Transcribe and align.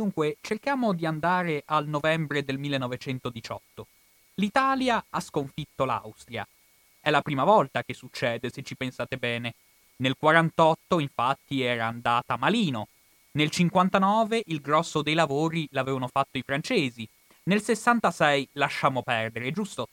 Dunque, 0.00 0.36
cerchiamo 0.40 0.92
di 0.92 1.06
andare 1.06 1.64
al 1.66 1.88
novembre 1.88 2.44
del 2.44 2.56
1918. 2.56 3.88
L'Italia 4.34 5.04
ha 5.10 5.18
sconfitto 5.18 5.84
l'Austria. 5.84 6.46
È 7.00 7.10
la 7.10 7.20
prima 7.20 7.42
volta 7.42 7.82
che 7.82 7.94
succede, 7.94 8.48
se 8.48 8.62
ci 8.62 8.76
pensate 8.76 9.16
bene. 9.16 9.54
Nel 9.96 10.14
48, 10.16 11.00
infatti, 11.00 11.62
era 11.62 11.86
andata 11.86 12.36
malino. 12.36 12.86
Nel 13.32 13.50
59 13.50 14.44
il 14.46 14.60
grosso 14.60 15.02
dei 15.02 15.14
lavori 15.14 15.66
l'avevano 15.72 16.06
fatto 16.06 16.38
i 16.38 16.42
francesi. 16.42 17.08
Nel 17.46 17.60
66 17.60 18.50
lasciamo 18.52 19.02
perdere, 19.02 19.50
giusto? 19.50 19.88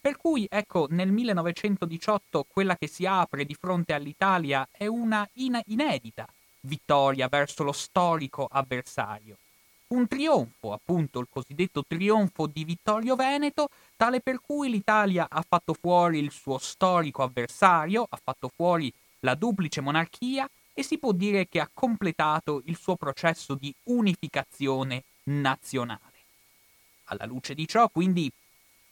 Per 0.00 0.18
cui, 0.18 0.46
ecco, 0.48 0.86
nel 0.90 1.10
1918 1.10 2.46
quella 2.48 2.76
che 2.76 2.86
si 2.86 3.06
apre 3.06 3.44
di 3.44 3.56
fronte 3.58 3.92
all'Italia 3.92 4.68
è 4.70 4.86
una 4.86 5.28
in- 5.32 5.60
inedita 5.64 6.28
vittoria 6.60 7.26
verso 7.26 7.64
lo 7.64 7.72
storico 7.72 8.46
avversario 8.48 9.36
un 9.88 10.06
trionfo, 10.06 10.72
appunto 10.72 11.18
il 11.20 11.28
cosiddetto 11.30 11.84
trionfo 11.86 12.46
di 12.46 12.64
Vittorio 12.64 13.16
Veneto, 13.16 13.68
tale 13.96 14.20
per 14.20 14.40
cui 14.40 14.68
l'Italia 14.70 15.26
ha 15.28 15.44
fatto 15.46 15.74
fuori 15.74 16.18
il 16.18 16.30
suo 16.30 16.58
storico 16.58 17.22
avversario, 17.22 18.06
ha 18.08 18.18
fatto 18.22 18.50
fuori 18.54 18.92
la 19.20 19.34
duplice 19.34 19.80
monarchia 19.80 20.48
e 20.74 20.82
si 20.82 20.98
può 20.98 21.12
dire 21.12 21.48
che 21.48 21.60
ha 21.60 21.70
completato 21.72 22.62
il 22.66 22.76
suo 22.76 22.96
processo 22.96 23.54
di 23.54 23.74
unificazione 23.84 25.04
nazionale. 25.24 26.00
Alla 27.04 27.26
luce 27.26 27.54
di 27.54 27.66
ciò, 27.66 27.88
quindi, 27.88 28.30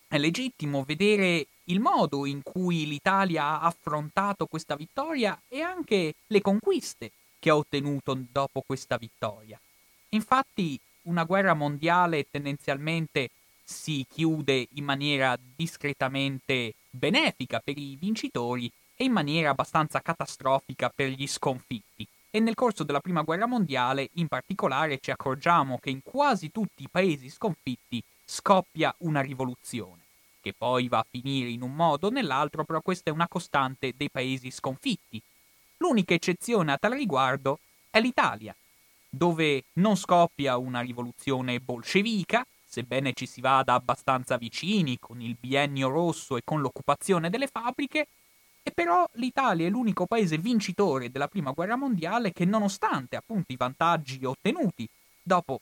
è 0.08 0.18
legittimo 0.18 0.84
vedere 0.84 1.46
il 1.64 1.80
modo 1.80 2.26
in 2.26 2.42
cui 2.42 2.86
l'Italia 2.86 3.44
ha 3.44 3.60
affrontato 3.62 4.46
questa 4.46 4.76
vittoria 4.76 5.40
e 5.48 5.60
anche 5.60 6.14
le 6.26 6.40
conquiste 6.40 7.10
che 7.38 7.50
ha 7.50 7.56
ottenuto 7.56 8.16
dopo 8.30 8.62
questa 8.64 8.96
vittoria. 8.96 9.60
Infatti 10.10 10.80
una 11.06 11.24
guerra 11.24 11.54
mondiale 11.54 12.28
tendenzialmente 12.30 13.30
si 13.62 14.06
chiude 14.08 14.68
in 14.74 14.84
maniera 14.84 15.36
discretamente 15.56 16.74
benefica 16.88 17.60
per 17.60 17.76
i 17.76 17.96
vincitori 17.98 18.70
e 18.94 19.04
in 19.04 19.12
maniera 19.12 19.50
abbastanza 19.50 20.00
catastrofica 20.00 20.88
per 20.94 21.08
gli 21.08 21.26
sconfitti. 21.26 22.06
E 22.30 22.40
nel 22.40 22.54
corso 22.54 22.84
della 22.84 23.00
Prima 23.00 23.22
Guerra 23.22 23.46
Mondiale, 23.46 24.10
in 24.14 24.28
particolare, 24.28 24.98
ci 25.00 25.10
accorgiamo 25.10 25.78
che 25.78 25.90
in 25.90 26.02
quasi 26.02 26.50
tutti 26.52 26.82
i 26.82 26.88
paesi 26.88 27.28
sconfitti 27.28 28.02
scoppia 28.24 28.94
una 28.98 29.20
rivoluzione, 29.20 30.02
che 30.40 30.52
poi 30.52 30.88
va 30.88 30.98
a 30.98 31.06
finire 31.08 31.48
in 31.48 31.62
un 31.62 31.74
modo 31.74 32.08
o 32.08 32.10
nell'altro, 32.10 32.64
però 32.64 32.80
questa 32.82 33.10
è 33.10 33.12
una 33.12 33.28
costante 33.28 33.94
dei 33.96 34.10
paesi 34.10 34.50
sconfitti. 34.50 35.20
L'unica 35.78 36.14
eccezione 36.14 36.72
a 36.72 36.78
tal 36.78 36.92
riguardo 36.92 37.58
è 37.90 38.00
l'Italia, 38.00 38.54
dove 39.16 39.64
non 39.74 39.96
scoppia 39.96 40.56
una 40.56 40.80
rivoluzione 40.80 41.60
bolscevica, 41.60 42.46
sebbene 42.64 43.12
ci 43.14 43.26
si 43.26 43.40
vada 43.40 43.74
abbastanza 43.74 44.36
vicini 44.36 44.98
con 44.98 45.20
il 45.20 45.36
biennio 45.38 45.88
rosso 45.88 46.36
e 46.36 46.42
con 46.44 46.60
l'occupazione 46.60 47.30
delle 47.30 47.46
fabbriche, 47.46 48.08
e 48.62 48.70
però 48.72 49.08
l'Italia 49.14 49.66
è 49.66 49.70
l'unico 49.70 50.06
paese 50.06 50.38
vincitore 50.38 51.10
della 51.10 51.28
Prima 51.28 51.52
Guerra 51.52 51.76
Mondiale 51.76 52.32
che 52.32 52.44
nonostante 52.44 53.16
appunto 53.16 53.52
i 53.52 53.56
vantaggi 53.56 54.24
ottenuti 54.24 54.88
dopo 55.22 55.60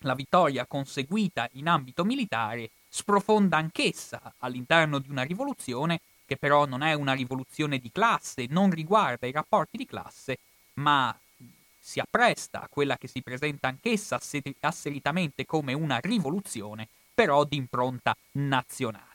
la 0.00 0.14
vittoria 0.14 0.66
conseguita 0.66 1.48
in 1.52 1.68
ambito 1.68 2.04
militare, 2.04 2.70
sprofonda 2.88 3.56
anch'essa 3.56 4.34
all'interno 4.38 4.98
di 4.98 5.10
una 5.10 5.22
rivoluzione 5.22 6.00
che 6.26 6.36
però 6.36 6.66
non 6.66 6.82
è 6.82 6.92
una 6.92 7.14
rivoluzione 7.14 7.78
di 7.78 7.90
classe, 7.90 8.46
non 8.50 8.70
riguarda 8.70 9.26
i 9.26 9.32
rapporti 9.32 9.76
di 9.76 9.86
classe, 9.86 10.38
ma 10.74 11.16
si 11.86 12.00
appresta 12.00 12.62
a 12.62 12.68
quella 12.68 12.98
che 12.98 13.06
si 13.06 13.22
presenta 13.22 13.68
anch'essa 13.68 14.18
asseritamente 14.58 15.44
come 15.44 15.72
una 15.72 15.98
rivoluzione, 15.98 16.88
però 17.14 17.44
di 17.44 17.54
impronta 17.54 18.16
nazionale. 18.32 19.14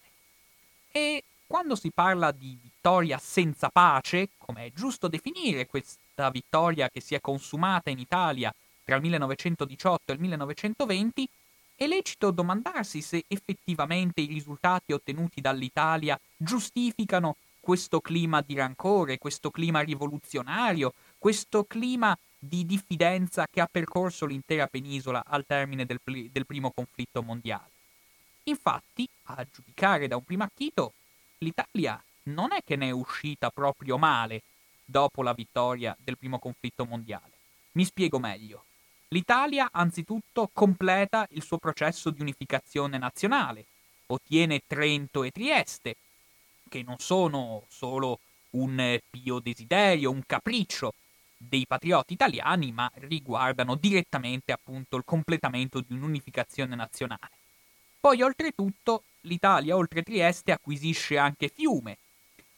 E 0.89 1.21
quando 1.45 1.75
si 1.75 1.91
parla 1.91 2.31
di 2.31 2.57
vittoria 2.61 3.17
senza 3.17 3.67
pace, 3.67 4.29
come 4.37 4.67
è 4.67 4.71
giusto 4.71 5.09
definire 5.09 5.67
questa 5.67 6.29
vittoria 6.29 6.89
che 6.89 7.01
si 7.01 7.13
è 7.13 7.19
consumata 7.19 7.89
in 7.89 7.99
Italia 7.99 8.55
tra 8.85 8.95
il 8.95 9.01
1918 9.01 10.03
e 10.05 10.13
il 10.13 10.21
1920, 10.21 11.29
è 11.75 11.87
lecito 11.87 12.31
domandarsi 12.31 13.01
se 13.01 13.25
effettivamente 13.27 14.21
i 14.21 14.27
risultati 14.27 14.93
ottenuti 14.93 15.41
dall'Italia 15.41 16.17
giustificano 16.37 17.35
questo 17.59 17.99
clima 17.99 18.39
di 18.39 18.55
rancore, 18.55 19.17
questo 19.17 19.51
clima 19.51 19.81
rivoluzionario, 19.81 20.93
questo 21.17 21.65
clima 21.65 22.17
di 22.43 22.65
diffidenza 22.65 23.45
che 23.47 23.61
ha 23.61 23.69
percorso 23.71 24.25
l'intera 24.25 24.65
penisola 24.65 25.23
al 25.27 25.45
termine 25.45 25.85
del, 25.85 25.99
del 26.03 26.45
primo 26.47 26.71
conflitto 26.71 27.21
mondiale. 27.21 27.69
Infatti, 28.45 29.07
a 29.25 29.45
giudicare 29.51 30.07
da 30.07 30.15
un 30.15 30.23
primo 30.23 30.43
acchito, 30.43 30.93
l'Italia 31.37 32.03
non 32.23 32.51
è 32.51 32.63
che 32.65 32.75
ne 32.75 32.87
è 32.87 32.91
uscita 32.91 33.51
proprio 33.51 33.99
male 33.99 34.41
dopo 34.83 35.21
la 35.21 35.33
vittoria 35.33 35.95
del 35.99 36.17
primo 36.17 36.39
conflitto 36.39 36.83
mondiale. 36.85 37.31
Mi 37.73 37.85
spiego 37.85 38.17
meglio. 38.17 38.65
L'Italia 39.09 39.69
anzitutto 39.71 40.49
completa 40.51 41.27
il 41.31 41.43
suo 41.43 41.59
processo 41.59 42.09
di 42.09 42.21
unificazione 42.21 42.97
nazionale, 42.97 43.65
ottiene 44.07 44.61
Trento 44.65 45.23
e 45.23 45.29
Trieste, 45.29 45.95
che 46.67 46.81
non 46.81 46.97
sono 46.97 47.65
solo 47.69 48.19
un 48.51 48.97
pio 49.11 49.39
desiderio, 49.39 50.09
un 50.09 50.23
capriccio, 50.25 50.93
dei 51.47 51.65
patrioti 51.65 52.13
italiani, 52.13 52.71
ma 52.71 52.89
riguardano 52.95 53.75
direttamente 53.75 54.51
appunto 54.51 54.95
il 54.95 55.03
completamento 55.05 55.81
di 55.81 55.93
un'unificazione 55.93 56.75
nazionale. 56.75 57.29
Poi 57.99 58.21
oltretutto 58.21 59.03
l'Italia 59.21 59.75
oltre 59.75 60.03
Trieste 60.03 60.51
acquisisce 60.51 61.17
anche 61.17 61.51
Fiume, 61.53 61.97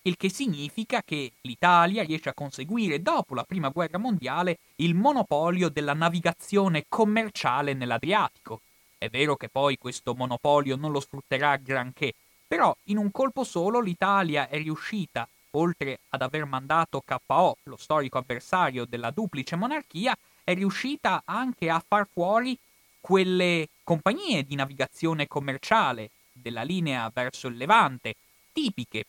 il 0.03 0.17
che 0.17 0.29
significa 0.29 1.01
che 1.01 1.31
l'Italia 1.41 2.03
riesce 2.03 2.29
a 2.29 2.33
conseguire 2.33 3.01
dopo 3.01 3.33
la 3.35 3.43
Prima 3.43 3.69
Guerra 3.69 3.97
Mondiale 3.97 4.59
il 4.77 4.95
monopolio 4.95 5.69
della 5.69 5.93
navigazione 5.93 6.85
commerciale 6.89 7.73
nell'Adriatico. 7.73 8.61
È 8.97 9.07
vero 9.09 9.35
che 9.35 9.49
poi 9.49 9.77
questo 9.77 10.13
monopolio 10.13 10.75
non 10.75 10.91
lo 10.91 10.99
sfrutterà 10.99 11.55
granché, 11.55 12.13
però 12.47 12.75
in 12.85 12.97
un 12.97 13.11
colpo 13.11 13.43
solo 13.43 13.79
l'Italia 13.79 14.49
è 14.49 14.57
riuscita 14.57 15.27
oltre 15.55 15.99
ad 16.09 16.21
aver 16.21 16.45
mandato 16.45 17.03
KO, 17.05 17.57
lo 17.63 17.77
storico 17.77 18.17
avversario 18.17 18.85
della 18.85 19.11
duplice 19.11 19.55
monarchia, 19.55 20.17
è 20.43 20.53
riuscita 20.53 21.23
anche 21.25 21.69
a 21.69 21.83
far 21.85 22.07
fuori 22.11 22.57
quelle 22.99 23.67
compagnie 23.83 24.43
di 24.43 24.55
navigazione 24.55 25.27
commerciale 25.27 26.11
della 26.31 26.63
linea 26.63 27.09
verso 27.13 27.47
il 27.47 27.57
Levante, 27.57 28.15
tipiche 28.51 29.05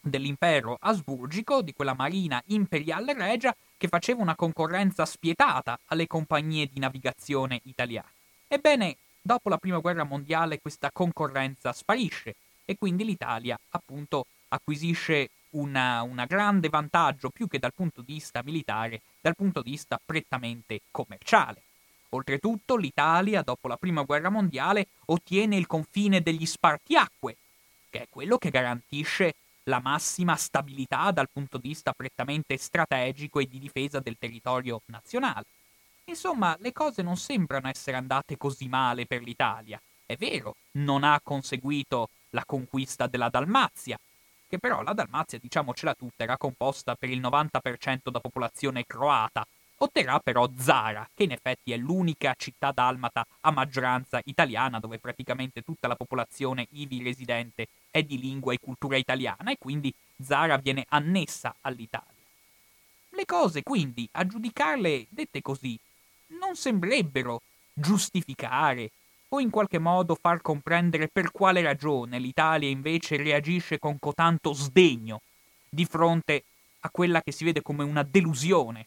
dell'impero 0.00 0.76
asburgico, 0.80 1.62
di 1.62 1.72
quella 1.72 1.94
marina 1.94 2.42
imperiale 2.46 3.12
regia 3.12 3.54
che 3.76 3.88
faceva 3.88 4.22
una 4.22 4.36
concorrenza 4.36 5.04
spietata 5.04 5.78
alle 5.86 6.06
compagnie 6.06 6.68
di 6.72 6.78
navigazione 6.78 7.60
italiane. 7.64 8.12
Ebbene, 8.48 8.96
dopo 9.20 9.48
la 9.48 9.58
prima 9.58 9.78
guerra 9.78 10.04
mondiale 10.04 10.60
questa 10.60 10.90
concorrenza 10.92 11.72
sparisce 11.72 12.36
e 12.64 12.76
quindi 12.78 13.04
l'Italia 13.04 13.58
appunto 13.70 14.26
acquisisce 14.48 15.30
un 15.58 16.24
grande 16.28 16.68
vantaggio 16.68 17.30
più 17.30 17.48
che 17.48 17.58
dal 17.58 17.74
punto 17.74 18.02
di 18.02 18.14
vista 18.14 18.42
militare, 18.44 19.00
dal 19.20 19.34
punto 19.34 19.62
di 19.62 19.70
vista 19.70 20.00
prettamente 20.04 20.80
commerciale. 20.90 21.62
Oltretutto 22.10 22.76
l'Italia, 22.76 23.42
dopo 23.42 23.68
la 23.68 23.76
Prima 23.76 24.02
Guerra 24.02 24.30
Mondiale, 24.30 24.86
ottiene 25.06 25.56
il 25.56 25.66
confine 25.66 26.20
degli 26.20 26.46
spartiacque, 26.46 27.36
che 27.90 28.02
è 28.02 28.06
quello 28.08 28.38
che 28.38 28.50
garantisce 28.50 29.34
la 29.64 29.80
massima 29.80 30.36
stabilità 30.36 31.10
dal 31.10 31.28
punto 31.30 31.58
di 31.58 31.68
vista 31.68 31.92
prettamente 31.92 32.56
strategico 32.56 33.40
e 33.40 33.48
di 33.48 33.58
difesa 33.58 33.98
del 33.98 34.16
territorio 34.18 34.80
nazionale. 34.86 35.44
Insomma, 36.04 36.56
le 36.60 36.72
cose 36.72 37.02
non 37.02 37.16
sembrano 37.16 37.68
essere 37.68 37.96
andate 37.96 38.36
così 38.36 38.68
male 38.68 39.06
per 39.06 39.22
l'Italia. 39.22 39.80
È 40.06 40.14
vero, 40.14 40.54
non 40.72 41.02
ha 41.02 41.18
conseguito 41.20 42.10
la 42.30 42.44
conquista 42.44 43.08
della 43.08 43.28
Dalmazia, 43.28 43.98
che 44.48 44.58
però 44.58 44.82
la 44.82 44.92
Dalmazia, 44.92 45.38
diciamocela 45.38 45.94
tutta, 45.94 46.24
era 46.24 46.36
composta 46.36 46.94
per 46.94 47.10
il 47.10 47.20
90% 47.20 48.10
da 48.10 48.20
popolazione 48.20 48.84
croata. 48.86 49.46
Otterrà 49.78 50.18
però 50.20 50.48
Zara, 50.56 51.06
che 51.14 51.24
in 51.24 51.32
effetti 51.32 51.72
è 51.72 51.76
l'unica 51.76 52.34
città 52.38 52.72
dalmata 52.72 53.26
a 53.40 53.50
maggioranza 53.50 54.20
italiana, 54.24 54.80
dove 54.80 54.98
praticamente 54.98 55.62
tutta 55.62 55.86
la 55.86 55.96
popolazione 55.96 56.66
ivi 56.70 57.02
residente 57.02 57.68
è 57.90 58.02
di 58.02 58.18
lingua 58.18 58.54
e 58.54 58.58
cultura 58.58 58.96
italiana, 58.96 59.50
e 59.50 59.58
quindi 59.58 59.92
Zara 60.22 60.56
viene 60.56 60.86
annessa 60.88 61.54
all'Italia. 61.60 62.14
Le 63.10 63.24
cose, 63.26 63.62
quindi, 63.62 64.08
a 64.12 64.26
giudicarle 64.26 65.06
dette 65.10 65.42
così, 65.42 65.78
non 66.28 66.56
sembrerebbero 66.56 67.42
giustificare 67.72 68.90
o 69.28 69.40
in 69.40 69.50
qualche 69.50 69.78
modo 69.78 70.14
far 70.14 70.40
comprendere 70.40 71.08
per 71.08 71.32
quale 71.32 71.62
ragione 71.62 72.18
l'Italia 72.18 72.68
invece 72.68 73.16
reagisce 73.16 73.78
con 73.78 73.98
cotanto 73.98 74.52
sdegno 74.52 75.22
di 75.68 75.84
fronte 75.84 76.44
a 76.80 76.90
quella 76.90 77.22
che 77.22 77.32
si 77.32 77.44
vede 77.44 77.62
come 77.62 77.82
una 77.82 78.02
delusione 78.02 78.86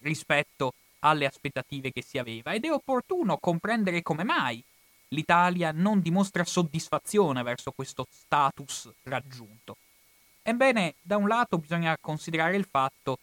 rispetto 0.00 0.74
alle 1.00 1.26
aspettative 1.26 1.92
che 1.92 2.02
si 2.02 2.18
aveva 2.18 2.52
ed 2.52 2.64
è 2.64 2.72
opportuno 2.72 3.38
comprendere 3.38 4.02
come 4.02 4.24
mai 4.24 4.62
l'Italia 5.08 5.70
non 5.70 6.00
dimostra 6.00 6.44
soddisfazione 6.44 7.42
verso 7.42 7.70
questo 7.70 8.06
status 8.10 8.90
raggiunto. 9.04 9.76
Ebbene, 10.42 10.94
da 11.00 11.16
un 11.16 11.28
lato 11.28 11.58
bisogna 11.58 11.96
considerare 12.00 12.56
il 12.56 12.66
fatto 12.68 13.18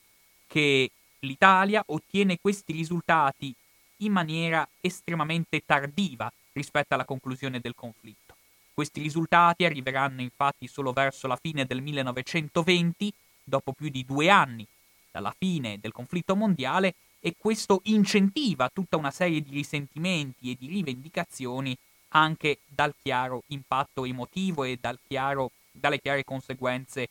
che 0.47 0.89
l'Italia 1.19 1.83
ottiene 1.85 2.39
questi 2.39 2.71
risultati 2.71 3.53
in 4.01 4.11
maniera 4.11 4.67
estremamente 4.79 5.63
tardiva 5.65 6.31
rispetto 6.53 6.93
alla 6.93 7.05
conclusione 7.05 7.59
del 7.59 7.75
conflitto. 7.75 8.35
Questi 8.73 9.01
risultati 9.01 9.65
arriveranno 9.65 10.21
infatti 10.21 10.67
solo 10.67 10.91
verso 10.93 11.27
la 11.27 11.37
fine 11.39 11.65
del 11.65 11.81
1920, 11.81 13.13
dopo 13.43 13.73
più 13.73 13.89
di 13.89 14.05
due 14.05 14.29
anni 14.29 14.65
dalla 15.11 15.35
fine 15.37 15.77
del 15.79 15.91
conflitto 15.91 16.35
mondiale, 16.35 16.95
e 17.19 17.35
questo 17.37 17.81
incentiva 17.83 18.69
tutta 18.73 18.97
una 18.97 19.11
serie 19.11 19.41
di 19.41 19.51
risentimenti 19.51 20.51
e 20.51 20.55
di 20.57 20.67
rivendicazioni 20.67 21.77
anche 22.09 22.59
dal 22.65 22.95
chiaro 22.99 23.43
impatto 23.47 24.05
emotivo 24.05 24.63
e 24.63 24.77
dal 24.81 24.97
chiaro, 25.07 25.51
dalle 25.71 26.01
chiare 26.01 26.23
conseguenze 26.23 27.09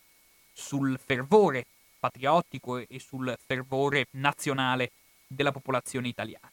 sul 0.52 0.98
fervore 0.98 1.64
patriottico 2.00 2.78
e 2.78 2.98
sul 2.98 3.38
fervore 3.46 4.06
nazionale 4.12 4.90
della 5.26 5.52
popolazione 5.52 6.08
italiana. 6.08 6.50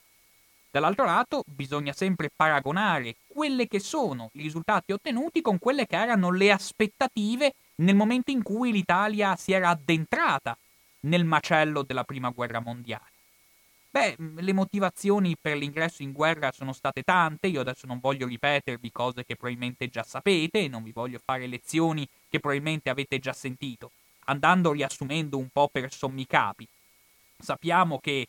Dall'altro 0.69 1.05
lato 1.05 1.43
bisogna 1.45 1.93
sempre 1.93 2.29
paragonare 2.35 3.15
quelle 3.27 3.67
che 3.67 3.79
sono 3.79 4.29
i 4.33 4.41
risultati 4.41 4.91
ottenuti 4.91 5.41
con 5.41 5.59
quelle 5.59 5.87
che 5.87 5.95
erano 5.95 6.31
le 6.31 6.51
aspettative 6.51 7.53
nel 7.75 7.95
momento 7.95 8.31
in 8.31 8.43
cui 8.43 8.71
l'Italia 8.71 9.35
si 9.35 9.53
era 9.53 9.69
addentrata 9.69 10.57
nel 11.01 11.25
macello 11.25 11.83
della 11.83 12.03
Prima 12.03 12.29
Guerra 12.29 12.59
Mondiale. 12.59 13.11
Beh, 13.89 14.15
le 14.17 14.53
motivazioni 14.53 15.35
per 15.39 15.57
l'ingresso 15.57 16.03
in 16.03 16.11
guerra 16.11 16.51
sono 16.51 16.73
state 16.73 17.01
tante, 17.01 17.47
io 17.47 17.61
adesso 17.61 17.87
non 17.87 17.99
voglio 17.99 18.27
ripetervi 18.27 18.91
cose 18.91 19.25
che 19.25 19.35
probabilmente 19.35 19.87
già 19.87 20.03
sapete, 20.03 20.67
non 20.67 20.83
vi 20.83 20.91
voglio 20.91 21.19
fare 21.23 21.47
lezioni 21.47 22.07
che 22.29 22.39
probabilmente 22.39 22.89
avete 22.89 23.17
già 23.17 23.33
sentito, 23.33 23.91
andando 24.25 24.71
riassumendo 24.71 25.37
un 25.37 25.47
po' 25.49 25.69
per 25.69 25.91
sommi 25.91 26.27
capi. 26.27 26.67
Sappiamo 27.39 27.99
che 27.99 28.27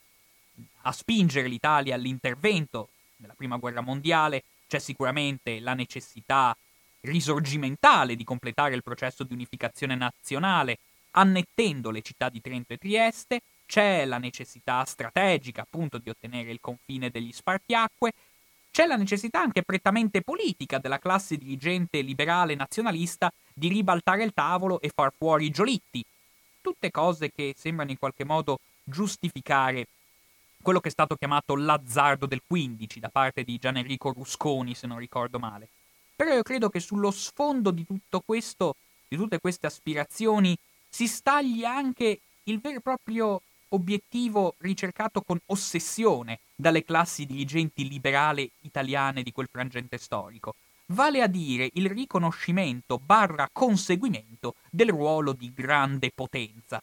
a 0.88 0.93
spingere 0.93 1.49
l'Italia 1.49 1.94
all'intervento 1.94 2.88
nella 3.17 3.35
Prima 3.35 3.58
Guerra 3.58 3.82
Mondiale 3.82 4.44
c'è 4.67 4.79
sicuramente 4.79 5.61
la 5.61 5.75
necessità 5.75 6.56
risorgimentale 7.00 8.17
di 8.17 8.25
completare 8.25 8.75
il 8.75 8.82
processo 8.82 9.23
di 9.23 9.35
unificazione 9.35 9.94
nazionale, 9.94 10.79
annettendo 11.12 11.90
le 11.90 12.00
città 12.00 12.31
di 12.31 12.40
Trento 12.40 12.73
e 12.73 12.79
Trieste, 12.79 13.43
c'è 13.67 14.06
la 14.06 14.17
necessità 14.17 14.82
strategica 14.87 15.62
appunto 15.62 15.99
di 15.99 16.08
ottenere 16.08 16.50
il 16.50 16.61
confine 16.61 17.11
degli 17.11 17.32
spartiacque, 17.32 18.12
c'è 18.70 18.87
la 18.87 18.96
necessità 18.96 19.40
anche 19.40 19.62
prettamente 19.62 20.23
politica 20.23 20.79
della 20.79 20.99
classe 20.99 21.37
dirigente 21.37 22.00
liberale 22.00 22.55
nazionalista 22.55 23.31
di 23.52 23.69
ribaltare 23.69 24.25
il 24.25 24.32
tavolo 24.32 24.81
e 24.81 24.90
far 24.94 25.12
fuori 25.17 25.46
i 25.46 25.50
Giolitti. 25.50 26.02
Tutte 26.62 26.90
cose 26.90 27.31
che 27.31 27.55
sembrano 27.56 27.90
in 27.90 27.99
qualche 27.99 28.25
modo 28.25 28.61
giustificare 28.85 29.87
quello 30.61 30.81
che 30.81 30.89
è 30.89 30.93
stato 30.93 31.17
chiamato 31.17 31.57
l'azzardo 31.57 32.27
del 32.27 32.43
15 32.47 33.01
da 33.01 33.09
parte 33.09 33.45
di 33.45 33.59
Gian 33.59 33.77
Enrico 33.77 34.13
Rusconi, 34.13 34.75
se 34.75 34.87
non 34.87 34.99
ricordo 34.99 35.39
male. 35.39 35.69
Però 36.15 36.33
io 36.33 36.43
credo 36.43 36.69
che 36.69 36.81
sullo 36.81 37.11
sfondo 37.11 37.71
di 37.71 37.87
tutto 37.87 38.21
questo, 38.25 38.75
di 39.07 39.17
tutte 39.17 39.39
queste 39.39 39.67
aspirazioni, 39.67 40.57
si 40.89 41.07
stagli 41.07 41.65
anche 41.65 42.21
il 42.45 42.61
vero 42.61 42.79
e 42.79 42.81
proprio 42.81 43.41
obiettivo 43.71 44.55
ricercato 44.59 45.21
con 45.23 45.39
ossessione 45.47 46.41
dalle 46.55 46.85
classi 46.85 47.27
dirigenti 47.27 47.87
liberale 47.87 48.51
italiane 48.63 49.23
di 49.23 49.33
quel 49.33 49.49
frangente 49.51 49.99
storico, 49.99 50.55
vale 50.87 51.23
a 51.23 51.27
dire 51.27 51.71
il 51.75 51.89
riconoscimento 51.89 52.99
barra 52.99 53.49
conseguimento 53.53 54.55
del 54.71 54.89
ruolo 54.89 55.33
di 55.33 55.53
grande 55.53 56.11
potenza, 56.15 56.83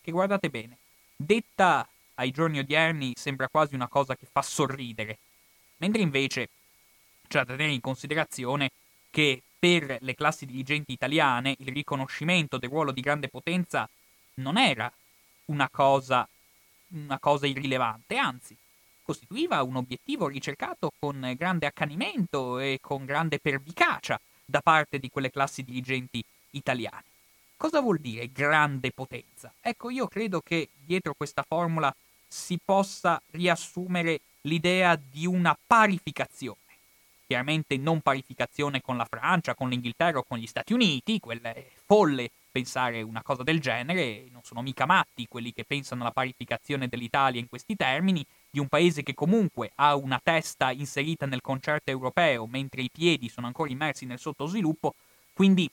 che 0.00 0.10
guardate 0.10 0.50
bene, 0.50 0.76
detta 1.16 1.88
ai 2.16 2.30
giorni 2.30 2.58
odierni 2.58 3.12
sembra 3.16 3.48
quasi 3.48 3.74
una 3.74 3.88
cosa 3.88 4.16
che 4.16 4.26
fa 4.30 4.42
sorridere, 4.42 5.18
mentre 5.78 6.02
invece 6.02 6.48
c'è 7.28 7.44
da 7.44 7.56
tenere 7.56 7.72
in 7.72 7.80
considerazione 7.80 8.70
che 9.10 9.42
per 9.58 9.98
le 10.00 10.14
classi 10.14 10.46
dirigenti 10.46 10.92
italiane 10.92 11.56
il 11.58 11.68
riconoscimento 11.68 12.58
del 12.58 12.70
ruolo 12.70 12.92
di 12.92 13.00
grande 13.00 13.28
potenza 13.28 13.88
non 14.34 14.58
era 14.58 14.92
una 15.46 15.68
cosa, 15.70 16.28
una 16.88 17.18
cosa 17.18 17.46
irrilevante, 17.46 18.16
anzi, 18.16 18.56
costituiva 19.02 19.62
un 19.62 19.76
obiettivo 19.76 20.28
ricercato 20.28 20.92
con 20.98 21.32
grande 21.36 21.66
accanimento 21.66 22.58
e 22.58 22.78
con 22.80 23.04
grande 23.04 23.38
pervicacia 23.38 24.20
da 24.44 24.60
parte 24.60 24.98
di 24.98 25.10
quelle 25.10 25.30
classi 25.30 25.62
dirigenti 25.62 26.22
italiane. 26.50 27.04
Cosa 27.56 27.80
vuol 27.80 27.98
dire 27.98 28.30
grande 28.30 28.92
potenza? 28.92 29.52
Ecco, 29.60 29.90
io 29.90 30.08
credo 30.08 30.40
che 30.40 30.68
dietro 30.84 31.14
questa 31.14 31.42
formula 31.42 31.94
si 32.36 32.58
possa 32.62 33.20
riassumere 33.30 34.20
l'idea 34.42 34.94
di 34.94 35.26
una 35.26 35.56
parificazione. 35.66 36.58
Chiaramente 37.26 37.76
non 37.78 38.02
parificazione 38.02 38.82
con 38.82 38.96
la 38.96 39.06
Francia, 39.06 39.54
con 39.54 39.70
l'Inghilterra 39.70 40.18
o 40.18 40.22
con 40.22 40.38
gli 40.38 40.46
Stati 40.46 40.74
Uniti, 40.74 41.18
quella 41.18 41.52
è 41.52 41.66
folle 41.86 42.30
pensare 42.52 43.02
una 43.02 43.22
cosa 43.22 43.42
del 43.42 43.58
genere, 43.58 44.26
non 44.30 44.42
sono 44.44 44.62
mica 44.62 44.86
matti 44.86 45.26
quelli 45.26 45.52
che 45.52 45.64
pensano 45.64 46.02
alla 46.02 46.12
parificazione 46.12 46.88
dell'Italia 46.88 47.40
in 47.40 47.48
questi 47.48 47.74
termini, 47.74 48.24
di 48.50 48.60
un 48.60 48.68
paese 48.68 49.02
che 49.02 49.14
comunque 49.14 49.72
ha 49.76 49.96
una 49.96 50.20
testa 50.22 50.70
inserita 50.70 51.26
nel 51.26 51.40
concerto 51.40 51.90
europeo, 51.90 52.46
mentre 52.46 52.82
i 52.82 52.90
piedi 52.90 53.28
sono 53.28 53.46
ancora 53.46 53.70
immersi 53.70 54.04
nel 54.04 54.20
sottosviluppo, 54.20 54.94
quindi 55.32 55.68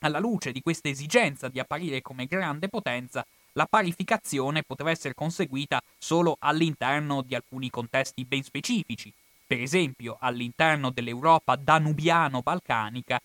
alla 0.00 0.18
luce 0.18 0.52
di 0.52 0.62
questa 0.62 0.88
esigenza 0.88 1.48
di 1.48 1.60
apparire 1.60 2.02
come 2.02 2.26
grande 2.26 2.68
potenza, 2.68 3.24
la 3.52 3.66
parificazione 3.66 4.62
poteva 4.62 4.90
essere 4.90 5.14
conseguita 5.14 5.82
solo 5.98 6.36
all'interno 6.40 7.22
di 7.22 7.34
alcuni 7.34 7.70
contesti 7.70 8.24
ben 8.24 8.42
specifici. 8.42 9.12
Per 9.46 9.60
esempio, 9.60 10.16
all'interno 10.20 10.90
dell'Europa 10.90 11.56
danubiano-balcanica 11.56 13.20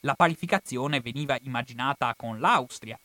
la 0.00 0.14
parificazione 0.14 1.00
veniva 1.00 1.38
immaginata 1.42 2.14
con 2.16 2.40
l'Austria, 2.40 2.98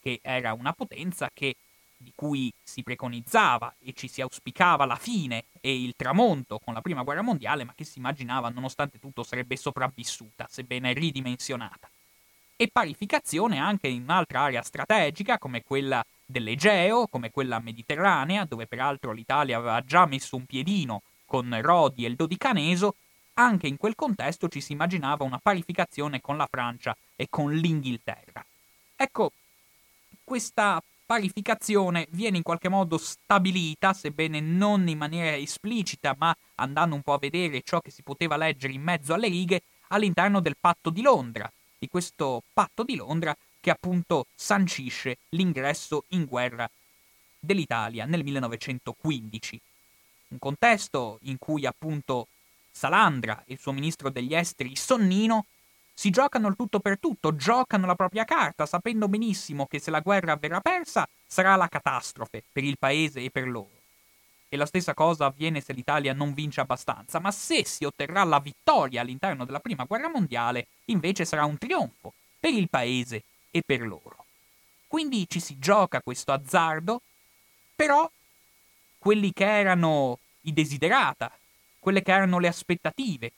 che 0.00 0.20
era 0.22 0.52
una 0.52 0.72
potenza 0.72 1.30
che, 1.32 1.56
di 1.96 2.12
cui 2.14 2.52
si 2.62 2.82
preconizzava 2.82 3.74
e 3.82 3.92
ci 3.94 4.06
si 4.06 4.20
auspicava 4.20 4.84
la 4.84 4.96
fine 4.96 5.44
e 5.60 5.82
il 5.82 5.94
tramonto 5.96 6.58
con 6.58 6.74
la 6.74 6.80
Prima 6.80 7.02
Guerra 7.02 7.22
Mondiale, 7.22 7.64
ma 7.64 7.72
che 7.74 7.84
si 7.84 7.98
immaginava 7.98 8.50
nonostante 8.50 8.98
tutto 8.98 9.22
sarebbe 9.22 9.56
sopravvissuta, 9.56 10.46
sebbene 10.48 10.92
ridimensionata. 10.92 11.88
E 12.54 12.68
parificazione 12.68 13.58
anche 13.58 13.88
in 13.88 14.02
un'altra 14.02 14.42
area 14.42 14.62
strategica 14.62 15.38
come 15.38 15.64
quella 15.64 16.04
dell'Egeo, 16.32 17.06
come 17.06 17.30
quella 17.30 17.60
mediterranea, 17.60 18.44
dove 18.44 18.66
peraltro 18.66 19.12
l'Italia 19.12 19.58
aveva 19.58 19.80
già 19.82 20.06
messo 20.06 20.34
un 20.34 20.46
piedino 20.46 21.02
con 21.24 21.56
Rodi 21.62 22.04
e 22.04 22.08
il 22.08 22.16
Dodicaneso, 22.16 22.96
anche 23.34 23.68
in 23.68 23.76
quel 23.76 23.94
contesto 23.94 24.48
ci 24.48 24.60
si 24.60 24.72
immaginava 24.72 25.22
una 25.22 25.38
parificazione 25.38 26.20
con 26.20 26.36
la 26.36 26.48
Francia 26.50 26.96
e 27.14 27.28
con 27.30 27.52
l'Inghilterra. 27.52 28.44
Ecco, 28.96 29.32
questa 30.24 30.82
parificazione 31.06 32.06
viene 32.10 32.38
in 32.38 32.42
qualche 32.42 32.68
modo 32.68 32.96
stabilita, 32.98 33.92
sebbene 33.92 34.40
non 34.40 34.88
in 34.88 34.98
maniera 34.98 35.36
esplicita, 35.36 36.14
ma 36.18 36.34
andando 36.56 36.94
un 36.94 37.02
po' 37.02 37.12
a 37.12 37.18
vedere 37.18 37.62
ciò 37.62 37.80
che 37.80 37.90
si 37.90 38.02
poteva 38.02 38.36
leggere 38.36 38.72
in 38.72 38.82
mezzo 38.82 39.14
alle 39.14 39.28
righe, 39.28 39.62
all'interno 39.88 40.40
del 40.40 40.56
patto 40.58 40.90
di 40.90 41.02
Londra, 41.02 41.50
di 41.78 41.88
questo 41.88 42.42
patto 42.52 42.82
di 42.82 42.96
Londra 42.96 43.36
che 43.62 43.70
appunto 43.70 44.26
sancisce 44.34 45.18
l'ingresso 45.30 46.04
in 46.08 46.24
guerra 46.24 46.68
dell'Italia 47.38 48.04
nel 48.06 48.24
1915. 48.24 49.60
Un 50.28 50.38
contesto 50.38 51.20
in 51.22 51.38
cui 51.38 51.64
appunto 51.64 52.26
Salandra 52.72 53.44
e 53.46 53.52
il 53.52 53.60
suo 53.60 53.70
ministro 53.70 54.10
degli 54.10 54.34
esteri 54.34 54.74
Sonnino 54.74 55.46
si 55.94 56.10
giocano 56.10 56.48
il 56.48 56.56
tutto 56.56 56.80
per 56.80 56.98
tutto, 56.98 57.36
giocano 57.36 57.86
la 57.86 57.94
propria 57.94 58.24
carta, 58.24 58.66
sapendo 58.66 59.08
benissimo 59.08 59.66
che 59.66 59.78
se 59.78 59.92
la 59.92 60.00
guerra 60.00 60.34
verrà 60.34 60.60
persa 60.60 61.08
sarà 61.24 61.54
la 61.54 61.68
catastrofe 61.68 62.42
per 62.50 62.64
il 62.64 62.78
paese 62.78 63.20
e 63.20 63.30
per 63.30 63.46
loro. 63.46 63.70
E 64.48 64.56
la 64.56 64.66
stessa 64.66 64.92
cosa 64.92 65.26
avviene 65.26 65.60
se 65.60 65.72
l'Italia 65.72 66.12
non 66.12 66.34
vince 66.34 66.60
abbastanza, 66.60 67.20
ma 67.20 67.30
se 67.30 67.64
si 67.64 67.84
otterrà 67.84 68.24
la 68.24 68.40
vittoria 68.40 69.02
all'interno 69.02 69.44
della 69.44 69.60
Prima 69.60 69.84
Guerra 69.84 70.10
Mondiale, 70.10 70.66
invece 70.86 71.24
sarà 71.24 71.44
un 71.44 71.58
trionfo 71.58 72.12
per 72.40 72.52
il 72.52 72.68
paese 72.68 73.22
e 73.52 73.62
per 73.64 73.82
loro. 73.82 74.24
Quindi 74.88 75.26
ci 75.28 75.38
si 75.38 75.58
gioca 75.60 76.02
questo 76.02 76.32
azzardo, 76.32 77.02
però 77.76 78.10
quelli 78.98 79.32
che 79.32 79.44
erano 79.44 80.18
i 80.42 80.52
desiderata, 80.52 81.30
quelle 81.78 82.02
che 82.02 82.12
erano 82.12 82.40
le 82.40 82.48
aspettative, 82.48 83.32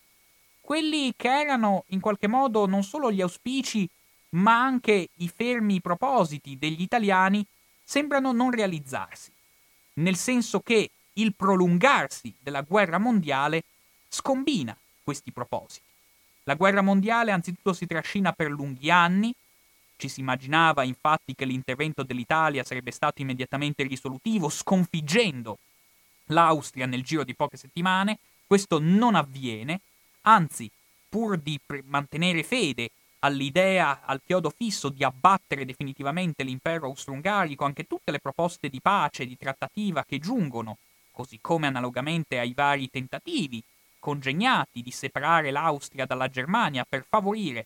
quelli 0.60 1.12
che 1.14 1.28
erano 1.28 1.84
in 1.88 2.00
qualche 2.00 2.26
modo 2.26 2.66
non 2.66 2.82
solo 2.82 3.12
gli 3.12 3.20
auspici, 3.20 3.86
ma 4.30 4.58
anche 4.58 5.08
i 5.16 5.28
fermi 5.28 5.80
propositi 5.80 6.56
degli 6.58 6.80
italiani, 6.80 7.44
sembrano 7.84 8.32
non 8.32 8.50
realizzarsi. 8.50 9.30
Nel 9.94 10.16
senso 10.16 10.60
che 10.60 10.90
il 11.14 11.34
prolungarsi 11.34 12.34
della 12.40 12.62
guerra 12.62 12.98
mondiale 12.98 13.62
scombina 14.08 14.76
questi 15.02 15.30
propositi. 15.32 15.82
La 16.44 16.54
guerra 16.54 16.82
mondiale 16.82 17.30
anzitutto 17.30 17.72
si 17.72 17.86
trascina 17.86 18.32
per 18.32 18.50
lunghi 18.50 18.90
anni, 18.90 19.34
ci 20.04 20.08
si 20.10 20.20
immaginava 20.20 20.82
infatti 20.82 21.34
che 21.34 21.46
l'intervento 21.46 22.02
dell'Italia 22.02 22.62
sarebbe 22.62 22.90
stato 22.90 23.22
immediatamente 23.22 23.84
risolutivo, 23.84 24.50
sconfiggendo 24.50 25.58
l'Austria 26.26 26.84
nel 26.84 27.02
giro 27.02 27.24
di 27.24 27.34
poche 27.34 27.56
settimane, 27.56 28.18
questo 28.46 28.78
non 28.78 29.14
avviene, 29.14 29.80
anzi, 30.22 30.70
pur 31.08 31.38
di 31.38 31.58
pre- 31.64 31.82
mantenere 31.86 32.42
fede 32.42 32.90
all'idea, 33.20 34.02
al 34.04 34.20
chiodo 34.22 34.52
fisso 34.54 34.90
di 34.90 35.02
abbattere 35.02 35.64
definitivamente 35.64 36.42
l'impero 36.42 36.86
austro-ungarico, 36.86 37.64
anche 37.64 37.86
tutte 37.86 38.10
le 38.10 38.18
proposte 38.18 38.68
di 38.68 38.82
pace, 38.82 39.24
di 39.24 39.38
trattativa 39.38 40.04
che 40.04 40.18
giungono, 40.18 40.76
così 41.12 41.38
come 41.40 41.66
analogamente 41.66 42.38
ai 42.38 42.52
vari 42.52 42.90
tentativi 42.90 43.62
congegnati 43.98 44.82
di 44.82 44.90
separare 44.90 45.50
l'Austria 45.50 46.04
dalla 46.04 46.28
Germania 46.28 46.84
per 46.86 47.06
favorire 47.08 47.64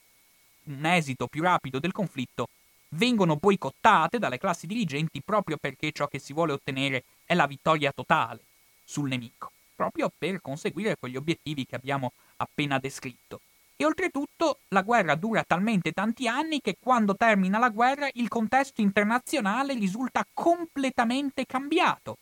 un 0.68 0.84
esito 0.84 1.26
più 1.26 1.42
rapido 1.42 1.78
del 1.78 1.92
conflitto, 1.92 2.48
vengono 2.90 3.37
boicottate 3.37 4.18
dalle 4.18 4.38
classi 4.38 4.66
dirigenti 4.66 5.22
proprio 5.22 5.56
perché 5.56 5.92
ciò 5.92 6.06
che 6.06 6.18
si 6.18 6.32
vuole 6.32 6.52
ottenere 6.52 7.04
è 7.25 7.34
la 7.34 7.46
vittoria 7.46 7.92
totale 7.92 8.40
sul 8.84 9.08
nemico, 9.08 9.52
proprio 9.75 10.10
per 10.16 10.40
conseguire 10.40 10.96
quegli 10.98 11.16
obiettivi 11.16 11.66
che 11.66 11.76
abbiamo 11.76 12.12
appena 12.37 12.78
descritto. 12.78 13.40
E 13.76 13.84
oltretutto 13.84 14.58
la 14.68 14.82
guerra 14.82 15.14
dura 15.14 15.44
talmente 15.44 15.92
tanti 15.92 16.26
anni 16.26 16.60
che 16.60 16.76
quando 16.80 17.14
termina 17.14 17.58
la 17.58 17.68
guerra 17.68 18.08
il 18.14 18.26
contesto 18.26 18.80
internazionale 18.80 19.75
risulta 19.75 20.26
completamente 20.32 21.46
cambiato. 21.46 22.18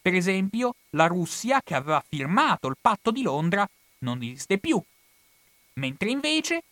Per 0.00 0.14
esempio, 0.14 0.76
la 0.90 1.08
Russia, 1.08 1.60
che 1.60 1.74
aveva 1.74 2.00
firmato 2.06 2.68
il 2.68 2.76
patto 2.80 3.10
di 3.10 3.22
Londra, 3.22 3.68
non 4.00 4.22
esiste 4.22 4.58
più. 4.58 4.80
Mentre 5.74 6.10
invece 6.10 6.62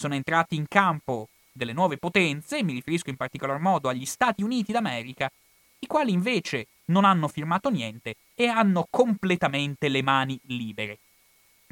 sono 0.00 0.14
entrati 0.14 0.56
in 0.56 0.64
campo 0.66 1.28
delle 1.52 1.74
nuove 1.74 1.98
potenze, 1.98 2.62
mi 2.62 2.72
riferisco 2.72 3.10
in 3.10 3.16
particolar 3.16 3.58
modo 3.58 3.90
agli 3.90 4.06
Stati 4.06 4.42
Uniti 4.42 4.72
d'America, 4.72 5.30
i 5.80 5.86
quali 5.86 6.10
invece 6.10 6.68
non 6.86 7.04
hanno 7.04 7.28
firmato 7.28 7.68
niente 7.68 8.16
e 8.34 8.46
hanno 8.46 8.86
completamente 8.88 9.88
le 9.88 10.02
mani 10.02 10.40
libere. 10.44 11.00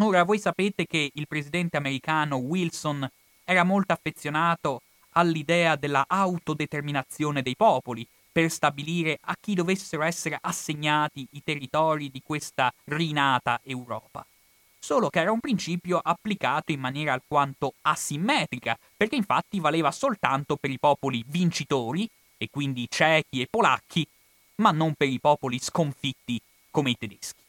Ora, 0.01 0.25
voi 0.25 0.39
sapete 0.39 0.87
che 0.87 1.11
il 1.15 1.27
presidente 1.27 1.79
americano 1.79 2.37
Wilson 2.37 3.11
era 3.45 3.65
molto 3.65 3.95
affezionato 3.95 4.83
all'idea 5.13 5.77
della 5.77 6.05
autodeterminazione 6.07 7.41
dei 7.41 7.57
popoli 7.57 8.07
per 8.31 8.51
stabilire 8.51 9.19
a 9.23 9.39
chi 9.41 9.55
dovessero 9.55 10.03
essere 10.03 10.37
assegnati 10.39 11.27
i 11.31 11.43
territori 11.43 12.11
di 12.11 12.21
questa 12.23 12.71
rinata 12.85 13.59
Europa. 13.65 14.27
Solo 14.79 15.11
che 15.11 15.21
era 15.21 15.33
un 15.33 15.41
principio 15.41 15.99
applicato 16.03 16.73
in 16.73 16.81
maniera 16.81 17.13
alquanto 17.13 17.75
asimmetrica, 17.83 18.79
perché 18.97 19.17
infatti 19.17 19.61
valeva 19.61 19.91
soltanto 19.91 20.57
per 20.57 20.71
i 20.71 20.79
popoli 20.79 21.25
vincitori, 21.27 22.09
e 22.39 22.49
quindi 22.51 22.87
cechi 22.89 23.41
e 23.41 23.49
polacchi, 23.51 24.07
ma 24.57 24.71
non 24.71 24.95
per 24.95 25.09
i 25.09 25.21
popoli 25.21 25.59
sconfitti 25.59 26.41
come 26.71 26.91
i 26.91 26.97
tedeschi. 26.97 27.41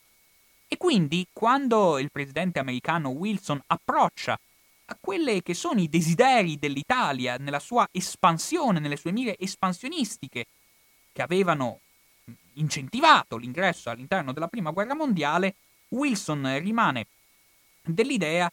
E 0.68 0.78
quindi 0.78 1.28
quando 1.32 1.98
il 2.00 2.12
presidente 2.12 2.60
americano 2.60 3.10
Wilson 3.10 3.62
approccia 3.68 4.40
a 4.86 4.98
quelle 5.00 5.42
che 5.44 5.54
sono 5.54 5.80
i 5.80 5.90
desideri 5.90 6.58
dell'Italia 6.58 7.38
nella 7.38 7.60
sua 7.60 7.88
espansione, 7.92 8.80
nelle 8.80 8.98
sue 8.98 9.12
mire 9.12 9.38
espansionistiche, 9.38 10.48
che 11.12 11.22
avevano 11.22 11.80
incentivato 12.54 13.38
l'ingresso 13.38 13.90
all'interno 13.90 14.34
della 14.34 14.48
Prima 14.48 14.72
Guerra 14.72 14.96
Mondiale, 14.96 15.56
Wilson 15.90 16.60
rimane 16.60 17.06
dell'idea 17.94 18.52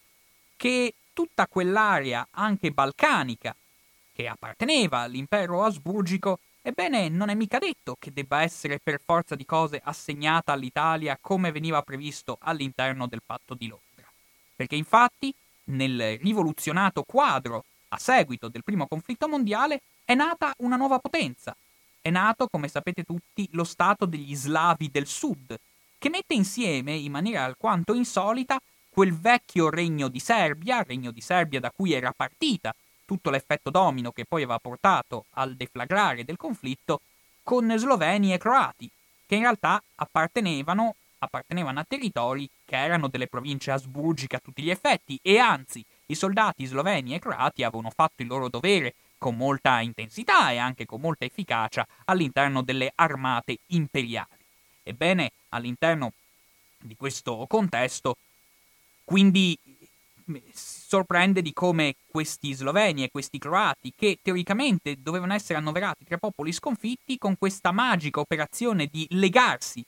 che 0.55 0.93
tutta 1.13 1.47
quell'area, 1.47 2.27
anche 2.31 2.71
balcanica, 2.71 3.55
che 4.13 4.27
apparteneva 4.27 4.99
all'impero 4.99 5.63
asburgico, 5.63 6.39
Ebbene, 6.67 7.07
non 7.07 7.29
è 7.29 7.33
mica 7.33 7.59
detto 7.59 7.95
che 7.97 8.11
debba 8.11 8.41
essere 8.41 8.77
per 8.83 8.99
forza 9.01 9.35
di 9.35 9.45
cose 9.45 9.79
assegnata 9.81 10.51
all'Italia 10.51 11.17
come 11.21 11.53
veniva 11.53 11.81
previsto 11.81 12.37
all'interno 12.41 13.07
del 13.07 13.21
patto 13.25 13.53
di 13.53 13.67
Londra. 13.67 14.05
Perché 14.53 14.75
infatti, 14.75 15.33
nel 15.67 16.17
rivoluzionato 16.17 17.03
quadro 17.03 17.63
a 17.87 17.97
seguito 17.97 18.49
del 18.49 18.65
primo 18.65 18.85
conflitto 18.85 19.29
mondiale, 19.29 19.81
è 20.03 20.13
nata 20.13 20.53
una 20.57 20.75
nuova 20.75 20.99
potenza. 20.99 21.55
È 22.01 22.09
nato, 22.09 22.49
come 22.51 22.67
sapete 22.67 23.03
tutti, 23.03 23.47
lo 23.53 23.63
Stato 23.63 24.05
degli 24.05 24.35
Slavi 24.35 24.91
del 24.91 25.07
Sud, 25.07 25.57
che 25.97 26.09
mette 26.09 26.33
insieme, 26.33 26.95
in 26.95 27.13
maniera 27.13 27.45
alquanto 27.45 27.93
insolita, 27.93 28.59
quel 28.97 29.13
vecchio 29.13 29.69
regno 29.69 30.07
di 30.07 30.19
Serbia, 30.19 30.81
regno 30.81 31.11
di 31.11 31.21
Serbia 31.21 31.59
da 31.59 31.69
cui 31.69 31.93
era 31.93 32.11
partita 32.17 32.75
tutto 33.05 33.29
l'effetto 33.29 33.69
domino 33.69 34.11
che 34.11 34.25
poi 34.25 34.41
aveva 34.41 34.57
portato 34.57 35.25
al 35.33 35.55
deflagrare 35.55 36.25
del 36.25 36.35
conflitto 36.35 37.01
con 37.43 37.71
sloveni 37.77 38.33
e 38.33 38.39
croati, 38.39 38.89
che 39.27 39.35
in 39.35 39.41
realtà 39.41 39.79
appartenevano, 39.97 40.95
appartenevano 41.19 41.79
a 41.79 41.85
territori 41.87 42.49
che 42.65 42.75
erano 42.75 43.07
delle 43.07 43.27
province 43.27 43.69
asburgiche 43.69 44.37
a 44.37 44.41
tutti 44.43 44.63
gli 44.63 44.71
effetti 44.71 45.19
e 45.21 45.37
anzi 45.37 45.85
i 46.07 46.15
soldati 46.15 46.65
sloveni 46.65 47.13
e 47.13 47.19
croati 47.19 47.61
avevano 47.61 47.91
fatto 47.91 48.23
il 48.23 48.27
loro 48.27 48.49
dovere 48.49 48.95
con 49.19 49.37
molta 49.37 49.79
intensità 49.79 50.49
e 50.49 50.57
anche 50.57 50.87
con 50.87 51.01
molta 51.01 51.23
efficacia 51.23 51.85
all'interno 52.05 52.63
delle 52.63 52.91
armate 52.95 53.59
imperiali. 53.67 54.43
Ebbene, 54.81 55.33
all'interno 55.49 56.13
di 56.79 56.95
questo 56.95 57.45
contesto, 57.47 58.17
quindi 59.07 59.57
sorprende 60.51 61.41
di 61.41 61.53
come 61.53 61.95
questi 62.05 62.51
sloveni 62.51 63.03
e 63.03 63.09
questi 63.09 63.37
croati, 63.37 63.93
che 63.95 64.19
teoricamente 64.21 64.97
dovevano 65.01 65.33
essere 65.33 65.57
annoverati 65.57 66.03
tra 66.03 66.17
popoli 66.17 66.51
sconfitti, 66.51 67.17
con 67.17 67.37
questa 67.37 67.71
magica 67.71 68.19
operazione 68.19 68.87
di 68.87 69.07
legarsi 69.11 69.81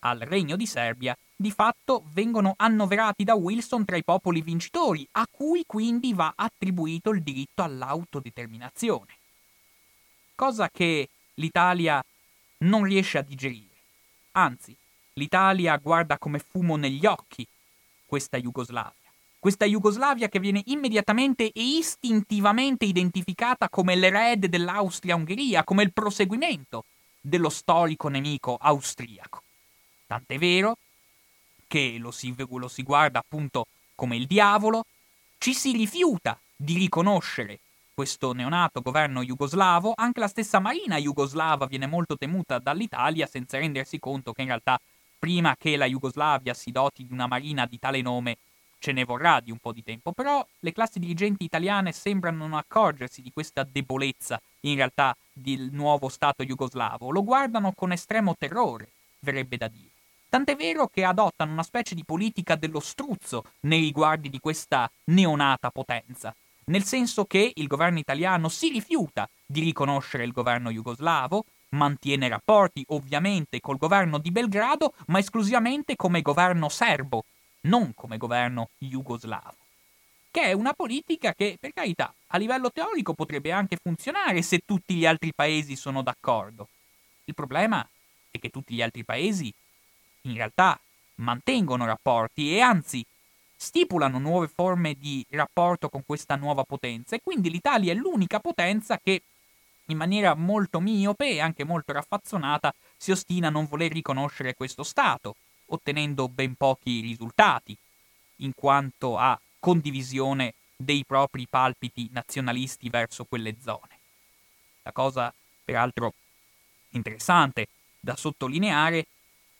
al 0.00 0.18
regno 0.18 0.54
di 0.54 0.66
Serbia, 0.66 1.16
di 1.34 1.50
fatto 1.50 2.04
vengono 2.12 2.52
annoverati 2.58 3.24
da 3.24 3.36
Wilson 3.36 3.86
tra 3.86 3.96
i 3.96 4.04
popoli 4.04 4.42
vincitori, 4.42 5.08
a 5.12 5.26
cui 5.30 5.64
quindi 5.66 6.12
va 6.12 6.34
attribuito 6.36 7.08
il 7.08 7.22
diritto 7.22 7.62
all'autodeterminazione. 7.62 9.16
Cosa 10.34 10.68
che 10.68 11.08
l'Italia 11.36 12.04
non 12.58 12.84
riesce 12.84 13.16
a 13.16 13.22
digerire. 13.22 13.76
Anzi, 14.32 14.76
l'Italia 15.14 15.74
guarda 15.78 16.18
come 16.18 16.38
fumo 16.38 16.76
negli 16.76 17.06
occhi 17.06 17.48
questa 18.08 18.38
Jugoslavia 18.38 19.08
questa 19.38 19.66
Jugoslavia 19.66 20.28
che 20.28 20.40
viene 20.40 20.62
immediatamente 20.66 21.44
e 21.44 21.62
istintivamente 21.62 22.84
identificata 22.84 23.68
come 23.68 23.94
l'erede 23.94 24.48
dell'Austria-Ungheria, 24.48 25.62
come 25.62 25.84
il 25.84 25.92
proseguimento 25.92 26.84
dello 27.20 27.48
storico 27.48 28.08
nemico 28.08 28.56
austriaco. 28.60 29.42
Tant'è 30.06 30.38
vero 30.38 30.76
che 31.68 31.96
lo 31.98 32.10
si, 32.10 32.34
lo 32.36 32.68
si 32.68 32.82
guarda 32.82 33.20
appunto 33.20 33.66
come 33.94 34.16
il 34.16 34.26
diavolo, 34.26 34.84
ci 35.38 35.54
si 35.54 35.72
rifiuta 35.72 36.38
di 36.56 36.74
riconoscere 36.76 37.60
questo 37.94 38.32
neonato 38.32 38.80
governo 38.80 39.22
jugoslavo, 39.22 39.92
anche 39.94 40.20
la 40.20 40.28
stessa 40.28 40.60
marina 40.60 40.96
jugoslava 40.96 41.66
viene 41.66 41.86
molto 41.86 42.16
temuta 42.16 42.58
dall'Italia 42.58 43.26
senza 43.26 43.58
rendersi 43.58 43.98
conto 43.98 44.32
che 44.32 44.42
in 44.42 44.48
realtà 44.48 44.80
prima 45.18 45.56
che 45.58 45.76
la 45.76 45.86
Jugoslavia 45.86 46.54
si 46.54 46.70
doti 46.70 47.06
di 47.06 47.12
una 47.12 47.26
marina 47.26 47.66
di 47.66 47.78
tale 47.78 48.00
nome 48.00 48.38
ce 48.78 48.92
ne 48.92 49.04
vorrà 49.04 49.40
di 49.40 49.50
un 49.50 49.58
po' 49.58 49.72
di 49.72 49.82
tempo, 49.82 50.12
però 50.12 50.46
le 50.60 50.72
classi 50.72 50.98
dirigenti 50.98 51.44
italiane 51.44 51.92
sembrano 51.92 52.46
non 52.46 52.54
accorgersi 52.54 53.22
di 53.22 53.32
questa 53.32 53.64
debolezza 53.64 54.40
in 54.60 54.76
realtà 54.76 55.16
del 55.32 55.70
nuovo 55.72 56.08
Stato 56.08 56.44
jugoslavo, 56.44 57.10
lo 57.10 57.24
guardano 57.24 57.72
con 57.72 57.92
estremo 57.92 58.36
terrore, 58.36 58.90
verrebbe 59.20 59.56
da 59.56 59.68
dire. 59.68 59.90
Tant'è 60.28 60.56
vero 60.56 60.88
che 60.88 61.04
adottano 61.04 61.52
una 61.52 61.62
specie 61.62 61.94
di 61.94 62.04
politica 62.04 62.54
dello 62.54 62.80
struzzo 62.80 63.44
nei 63.60 63.80
riguardi 63.80 64.28
di 64.28 64.38
questa 64.38 64.90
neonata 65.04 65.70
potenza, 65.70 66.34
nel 66.66 66.84
senso 66.84 67.24
che 67.24 67.52
il 67.54 67.66
governo 67.66 67.98
italiano 67.98 68.48
si 68.48 68.68
rifiuta 68.68 69.28
di 69.46 69.60
riconoscere 69.60 70.24
il 70.24 70.32
governo 70.32 70.70
jugoslavo, 70.70 71.44
mantiene 71.70 72.28
rapporti 72.28 72.84
ovviamente 72.88 73.60
col 73.60 73.76
governo 73.76 74.18
di 74.18 74.30
Belgrado, 74.30 74.94
ma 75.06 75.18
esclusivamente 75.18 75.96
come 75.96 76.22
governo 76.22 76.68
serbo, 76.68 77.24
non 77.62 77.92
come 77.94 78.16
governo 78.16 78.70
jugoslavo. 78.78 79.56
Che 80.30 80.42
è 80.42 80.52
una 80.52 80.72
politica 80.72 81.34
che, 81.34 81.56
per 81.58 81.72
carità, 81.72 82.12
a 82.28 82.38
livello 82.38 82.70
teorico 82.70 83.14
potrebbe 83.14 83.50
anche 83.50 83.78
funzionare 83.82 84.42
se 84.42 84.60
tutti 84.64 84.94
gli 84.94 85.06
altri 85.06 85.32
paesi 85.34 85.74
sono 85.74 86.02
d'accordo. 86.02 86.68
Il 87.24 87.34
problema 87.34 87.86
è 88.30 88.38
che 88.38 88.50
tutti 88.50 88.74
gli 88.74 88.82
altri 88.82 89.04
paesi, 89.04 89.52
in 90.22 90.34
realtà, 90.34 90.78
mantengono 91.16 91.84
rapporti 91.84 92.54
e 92.54 92.60
anzi 92.60 93.04
stipulano 93.56 94.18
nuove 94.18 94.46
forme 94.46 94.94
di 94.94 95.24
rapporto 95.30 95.88
con 95.88 96.02
questa 96.06 96.36
nuova 96.36 96.62
potenza 96.62 97.16
e 97.16 97.20
quindi 97.22 97.50
l'Italia 97.50 97.92
è 97.92 97.96
l'unica 97.96 98.38
potenza 98.38 99.00
che 99.02 99.22
in 99.88 99.96
maniera 99.96 100.34
molto 100.34 100.80
miope 100.80 101.30
e 101.30 101.40
anche 101.40 101.64
molto 101.64 101.92
raffazzonata 101.92 102.74
si 102.96 103.10
ostina 103.10 103.48
a 103.48 103.50
non 103.50 103.66
voler 103.66 103.92
riconoscere 103.92 104.54
questo 104.54 104.82
Stato, 104.82 105.36
ottenendo 105.66 106.28
ben 106.28 106.54
pochi 106.54 107.00
risultati, 107.00 107.76
in 108.36 108.52
quanto 108.54 109.18
a 109.18 109.38
condivisione 109.58 110.54
dei 110.76 111.04
propri 111.04 111.46
palpiti 111.48 112.08
nazionalisti 112.12 112.88
verso 112.88 113.24
quelle 113.24 113.56
zone. 113.60 113.98
La 114.82 114.92
cosa, 114.92 115.32
peraltro, 115.64 116.14
interessante 116.90 117.68
da 118.00 118.16
sottolineare 118.16 119.06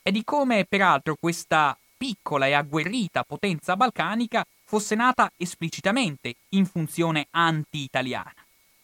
è 0.02 0.10
di 0.10 0.24
come, 0.24 0.64
peraltro, 0.64 1.16
questa 1.18 1.76
piccola 1.96 2.46
e 2.46 2.52
agguerrita 2.52 3.24
potenza 3.24 3.76
balcanica 3.76 4.46
fosse 4.64 4.94
nata 4.94 5.30
esplicitamente 5.36 6.36
in 6.50 6.64
funzione 6.64 7.26
anti-italiana. 7.30 8.32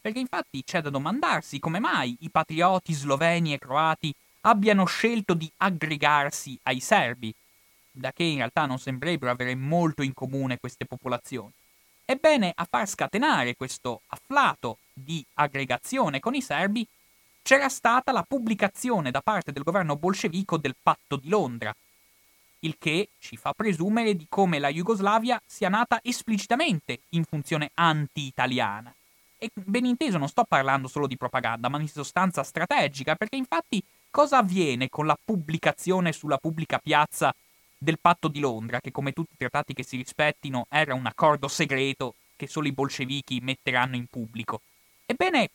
Perché 0.05 0.19
infatti 0.19 0.63
c'è 0.63 0.83
da 0.83 0.91
domandarsi 0.91 1.59
come 1.59 1.81
mai 1.81 2.15
i 2.21 2.29
patrioti 2.29 2.93
sloveni 2.93 3.55
e 3.55 3.59
croati 3.59 4.15
abbiano 4.43 4.85
scelto 4.85 5.33
di 5.33 5.51
aggregarsi 5.57 6.61
ai 6.65 6.79
serbi, 6.81 7.35
da 7.91 8.13
che 8.13 8.23
in 8.23 8.37
realtà 8.37 8.67
non 8.67 8.79
sembrerebbero 8.79 9.33
avere 9.33 9.55
molto 9.55 10.03
in 10.03 10.13
comune 10.13 10.59
queste 10.59 10.85
popolazioni. 10.85 11.53
Ebbene, 12.05 12.53
a 12.55 12.67
far 12.69 12.87
scatenare 12.87 13.57
questo 13.57 14.03
afflato 14.09 14.77
di 14.93 15.25
aggregazione 15.37 16.21
con 16.21 16.35
i 16.35 16.43
serbi 16.43 16.87
c'era 17.41 17.71
stata 17.71 18.13
la 18.13 18.27
pubblicazione 18.29 19.11
da 19.11 19.23
parte 19.23 19.53
del 19.53 19.63
governo 19.63 19.97
bolscevico 19.97 20.59
del 20.59 20.77
patto 20.83 21.17
di 21.17 21.31
Londra, 21.31 21.75
il 22.59 22.77
che 22.79 23.09
ci 23.21 23.39
fa 23.39 23.55
presumere 23.55 24.15
di 24.15 24.27
come 24.29 24.59
la 24.59 24.69
Jugoslavia 24.69 25.41
sia 25.47 25.71
nata 25.71 25.99
esplicitamente 26.03 26.99
in 27.11 27.25
funzione 27.25 27.71
anti-italiana. 27.73 28.95
E 29.45 29.51
ben 29.53 29.85
inteso 29.85 30.17
non 30.17 30.29
sto 30.29 30.45
parlando 30.45 30.89
solo 30.89 31.07
di 31.07 31.19
propaganda, 31.19 31.69
ma 31.69 31.77
di 31.77 31.87
sostanza 31.87 32.43
strategica, 32.43 33.15
perché 33.15 33.37
infatti 33.37 33.85
cosa 34.11 34.39
avviene 34.39 34.89
con 34.89 35.05
la 35.05 35.19
pubblicazione 35.23 36.13
sulla 36.13 36.39
pubblica 36.39 36.79
piazza 36.79 37.35
del 37.77 37.99
patto 38.01 38.29
di 38.29 38.41
Londra, 38.41 38.81
che 38.81 38.91
come 38.91 39.13
tutti 39.13 39.35
i 39.35 39.37
trattati 39.37 39.75
che 39.75 39.83
si 39.83 39.99
rispettino 39.99 40.65
era 40.71 40.95
un 40.95 41.05
accordo 41.05 41.47
segreto 41.49 42.15
che 42.37 42.47
solo 42.47 42.69
i 42.69 42.73
bolscevichi 42.73 43.41
metteranno 43.43 43.97
in 43.97 44.07
pubblico? 44.07 44.63
Ebbene, 45.05 45.51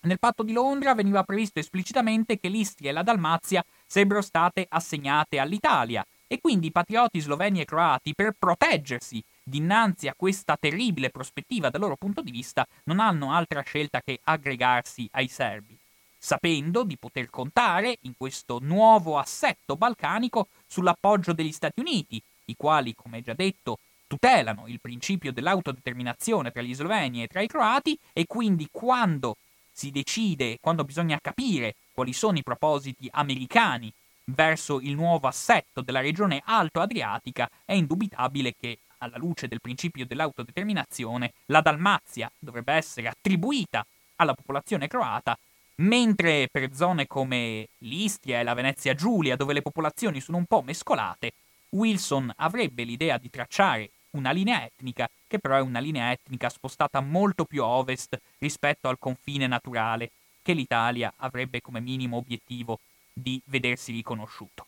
nel 0.00 0.18
patto 0.18 0.42
di 0.42 0.52
Londra 0.54 0.94
veniva 0.94 1.22
previsto 1.22 1.58
esplicitamente 1.58 2.40
che 2.40 2.48
l'Istria 2.48 2.88
e 2.88 2.92
la 2.94 3.02
Dalmazia 3.02 3.62
sarebbero 3.86 4.22
state 4.22 4.64
assegnate 4.66 5.38
all'Italia 5.38 6.02
e 6.26 6.40
quindi 6.40 6.68
i 6.68 6.72
patrioti 6.72 7.20
sloveni 7.20 7.60
e 7.60 7.66
croati, 7.66 8.14
per 8.14 8.34
proteggersi 8.38 9.22
dinanzi 9.48 10.08
a 10.08 10.14
questa 10.16 10.56
terribile 10.56 11.10
prospettiva 11.10 11.70
dal 11.70 11.80
loro 11.80 11.96
punto 11.96 12.20
di 12.22 12.30
vista, 12.30 12.66
non 12.84 13.00
hanno 13.00 13.32
altra 13.32 13.62
scelta 13.62 14.00
che 14.00 14.20
aggregarsi 14.22 15.08
ai 15.12 15.28
serbi, 15.28 15.76
sapendo 16.18 16.84
di 16.84 16.96
poter 16.96 17.30
contare 17.30 17.98
in 18.02 18.12
questo 18.16 18.58
nuovo 18.60 19.18
assetto 19.18 19.76
balcanico 19.76 20.48
sull'appoggio 20.66 21.32
degli 21.32 21.52
Stati 21.52 21.80
Uniti, 21.80 22.22
i 22.46 22.56
quali, 22.56 22.94
come 22.94 23.22
già 23.22 23.34
detto, 23.34 23.78
tutelano 24.06 24.66
il 24.66 24.80
principio 24.80 25.32
dell'autodeterminazione 25.32 26.50
tra 26.50 26.62
gli 26.62 26.74
sloveni 26.74 27.22
e 27.22 27.26
tra 27.26 27.42
i 27.42 27.46
croati 27.46 27.98
e 28.12 28.26
quindi 28.26 28.68
quando 28.70 29.36
si 29.70 29.90
decide, 29.90 30.58
quando 30.60 30.82
bisogna 30.82 31.18
capire 31.20 31.76
quali 31.92 32.12
sono 32.12 32.38
i 32.38 32.42
propositi 32.42 33.08
americani 33.12 33.92
verso 34.24 34.80
il 34.80 34.94
nuovo 34.94 35.28
assetto 35.28 35.82
della 35.82 36.00
regione 36.00 36.42
alto-adriatica, 36.44 37.48
è 37.64 37.74
indubitabile 37.74 38.54
che 38.58 38.78
alla 38.98 39.16
luce 39.16 39.48
del 39.48 39.60
principio 39.60 40.06
dell'autodeterminazione, 40.06 41.32
la 41.46 41.60
Dalmazia 41.60 42.30
dovrebbe 42.38 42.74
essere 42.74 43.08
attribuita 43.08 43.86
alla 44.16 44.34
popolazione 44.34 44.88
croata, 44.88 45.38
mentre 45.76 46.48
per 46.50 46.74
zone 46.74 47.06
come 47.06 47.68
l'Istria 47.78 48.40
e 48.40 48.42
la 48.42 48.54
Venezia 48.54 48.94
Giulia, 48.94 49.36
dove 49.36 49.52
le 49.52 49.62
popolazioni 49.62 50.20
sono 50.20 50.38
un 50.38 50.46
po' 50.46 50.62
mescolate, 50.62 51.32
Wilson 51.70 52.32
avrebbe 52.36 52.84
l'idea 52.84 53.18
di 53.18 53.30
tracciare 53.30 53.90
una 54.10 54.30
linea 54.30 54.64
etnica, 54.64 55.08
che 55.26 55.38
però 55.38 55.56
è 55.56 55.60
una 55.60 55.80
linea 55.80 56.10
etnica 56.10 56.48
spostata 56.48 57.00
molto 57.00 57.44
più 57.44 57.62
a 57.62 57.66
ovest 57.66 58.18
rispetto 58.38 58.88
al 58.88 58.98
confine 58.98 59.46
naturale, 59.46 60.10
che 60.42 60.52
l'Italia 60.54 61.12
avrebbe 61.16 61.60
come 61.60 61.80
minimo 61.80 62.16
obiettivo 62.16 62.80
di 63.12 63.40
vedersi 63.44 63.92
riconosciuto. 63.92 64.66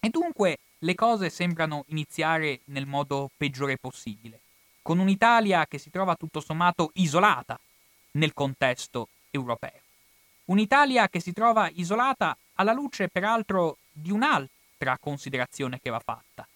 E 0.00 0.08
dunque 0.08 0.58
le 0.78 0.94
cose 0.94 1.30
sembrano 1.30 1.84
iniziare 1.88 2.60
nel 2.66 2.86
modo 2.86 3.30
peggiore 3.36 3.78
possibile, 3.78 4.40
con 4.82 4.98
un'Italia 4.98 5.66
che 5.66 5.78
si 5.78 5.90
trova 5.90 6.14
tutto 6.14 6.40
sommato 6.40 6.90
isolata 6.94 7.58
nel 8.12 8.34
contesto 8.34 9.08
europeo. 9.30 9.80
Un'Italia 10.46 11.08
che 11.08 11.20
si 11.20 11.32
trova 11.32 11.70
isolata 11.72 12.36
alla 12.54 12.72
luce 12.72 13.08
peraltro 13.08 13.78
di 13.90 14.10
un'altra 14.10 14.98
considerazione 15.00 15.80
che 15.80 15.88
va 15.88 16.00
fatta. 16.00 16.46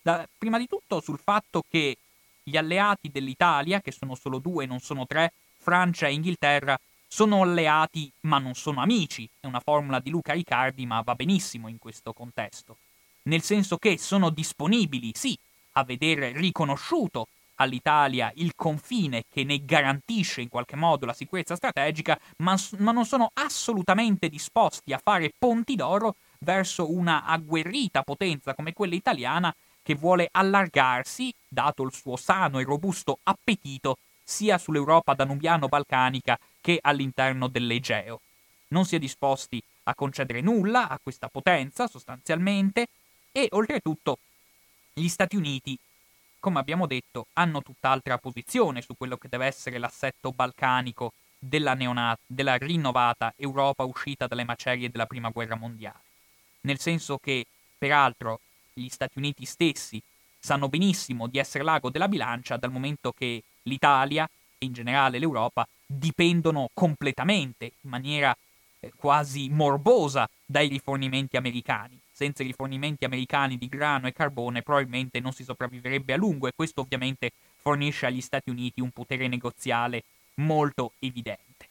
Da, 0.00 0.26
prima 0.38 0.58
di 0.58 0.66
tutto 0.66 1.00
sul 1.00 1.18
fatto 1.18 1.62
che 1.68 1.98
gli 2.42 2.56
alleati 2.56 3.10
dell'Italia, 3.10 3.80
che 3.80 3.92
sono 3.92 4.14
solo 4.14 4.38
due, 4.38 4.64
non 4.64 4.80
sono 4.80 5.06
tre, 5.06 5.32
Francia 5.58 6.06
e 6.06 6.14
Inghilterra, 6.14 6.78
sono 7.06 7.42
alleati 7.42 8.10
ma 8.20 8.38
non 8.38 8.54
sono 8.54 8.80
amici. 8.80 9.28
È 9.40 9.46
una 9.46 9.60
formula 9.60 10.00
di 10.00 10.10
Luca 10.10 10.32
Riccardi, 10.32 10.86
ma 10.86 11.02
va 11.02 11.14
benissimo 11.14 11.68
in 11.68 11.78
questo 11.78 12.14
contesto 12.14 12.76
nel 13.24 13.42
senso 13.42 13.76
che 13.76 13.98
sono 13.98 14.30
disponibili, 14.30 15.12
sì, 15.14 15.36
a 15.72 15.84
vedere 15.84 16.32
riconosciuto 16.32 17.28
all'Italia 17.56 18.32
il 18.36 18.52
confine 18.56 19.24
che 19.30 19.44
ne 19.44 19.64
garantisce 19.64 20.40
in 20.40 20.48
qualche 20.48 20.76
modo 20.76 21.06
la 21.06 21.12
sicurezza 21.12 21.56
strategica, 21.56 22.18
ma, 22.38 22.58
ma, 22.78 22.92
non 22.92 23.04
sono 23.04 23.30
assolutamente 23.34 24.28
disposti 24.28 24.92
a 24.92 25.00
fare 25.02 25.32
ponti 25.38 25.76
d'oro 25.76 26.16
verso 26.40 26.90
una 26.90 27.24
agguerrita 27.24 28.02
potenza 28.02 28.54
come 28.54 28.72
quella 28.72 28.94
italiana 28.94 29.54
che 29.82 29.94
vuole 29.94 30.28
allargarsi, 30.30 31.32
dato 31.46 31.82
il 31.82 31.92
suo 31.92 32.16
sano 32.16 32.58
e 32.58 32.64
robusto 32.64 33.18
appetito, 33.22 33.98
sia 34.22 34.56
sull'Europa 34.56 35.14
danubiano-balcanica 35.14 36.38
che 36.60 36.78
all'interno 36.80 37.48
dell'Egeo. 37.48 38.20
Non 38.68 38.86
si 38.86 38.96
è 38.96 38.98
disposti 38.98 39.62
a 39.84 39.94
concedere 39.94 40.40
nulla 40.40 40.88
a 40.88 40.98
questa 41.00 41.28
potenza, 41.28 41.86
sostanzialmente, 41.86 42.88
e 43.36 43.48
oltretutto 43.50 44.20
gli 44.92 45.08
Stati 45.08 45.34
Uniti, 45.34 45.76
come 46.38 46.60
abbiamo 46.60 46.86
detto, 46.86 47.26
hanno 47.32 47.62
tutt'altra 47.62 48.16
posizione 48.16 48.80
su 48.80 48.96
quello 48.96 49.16
che 49.16 49.26
deve 49.28 49.46
essere 49.46 49.78
l'assetto 49.78 50.30
balcanico 50.30 51.14
della, 51.36 51.74
neonata, 51.74 52.20
della 52.26 52.56
rinnovata 52.56 53.34
Europa 53.36 53.82
uscita 53.82 54.28
dalle 54.28 54.44
macerie 54.44 54.88
della 54.88 55.06
Prima 55.06 55.30
Guerra 55.30 55.56
Mondiale. 55.56 55.98
Nel 56.60 56.78
senso 56.78 57.18
che, 57.18 57.44
peraltro, 57.76 58.38
gli 58.72 58.88
Stati 58.88 59.18
Uniti 59.18 59.44
stessi 59.46 60.00
sanno 60.38 60.68
benissimo 60.68 61.26
di 61.26 61.38
essere 61.38 61.64
l'ago 61.64 61.90
della 61.90 62.06
bilancia 62.06 62.56
dal 62.56 62.70
momento 62.70 63.10
che 63.10 63.42
l'Italia 63.62 64.30
e 64.58 64.66
in 64.66 64.72
generale 64.72 65.18
l'Europa 65.18 65.66
dipendono 65.84 66.68
completamente, 66.72 67.72
in 67.80 67.90
maniera 67.90 68.36
eh, 68.78 68.92
quasi 68.94 69.48
morbosa, 69.48 70.30
dai 70.46 70.68
rifornimenti 70.68 71.36
americani 71.36 72.02
senza 72.14 72.44
i 72.44 72.46
rifornimenti 72.46 73.04
americani 73.04 73.58
di 73.58 73.66
grano 73.68 74.06
e 74.06 74.12
carbone 74.12 74.62
probabilmente 74.62 75.18
non 75.18 75.32
si 75.32 75.42
sopravviverebbe 75.42 76.12
a 76.12 76.16
lungo 76.16 76.46
e 76.46 76.52
questo 76.54 76.82
ovviamente 76.82 77.32
fornisce 77.60 78.06
agli 78.06 78.20
Stati 78.20 78.50
Uniti 78.50 78.80
un 78.80 78.90
potere 78.90 79.26
negoziale 79.26 80.04
molto 80.36 80.92
evidente. 81.00 81.68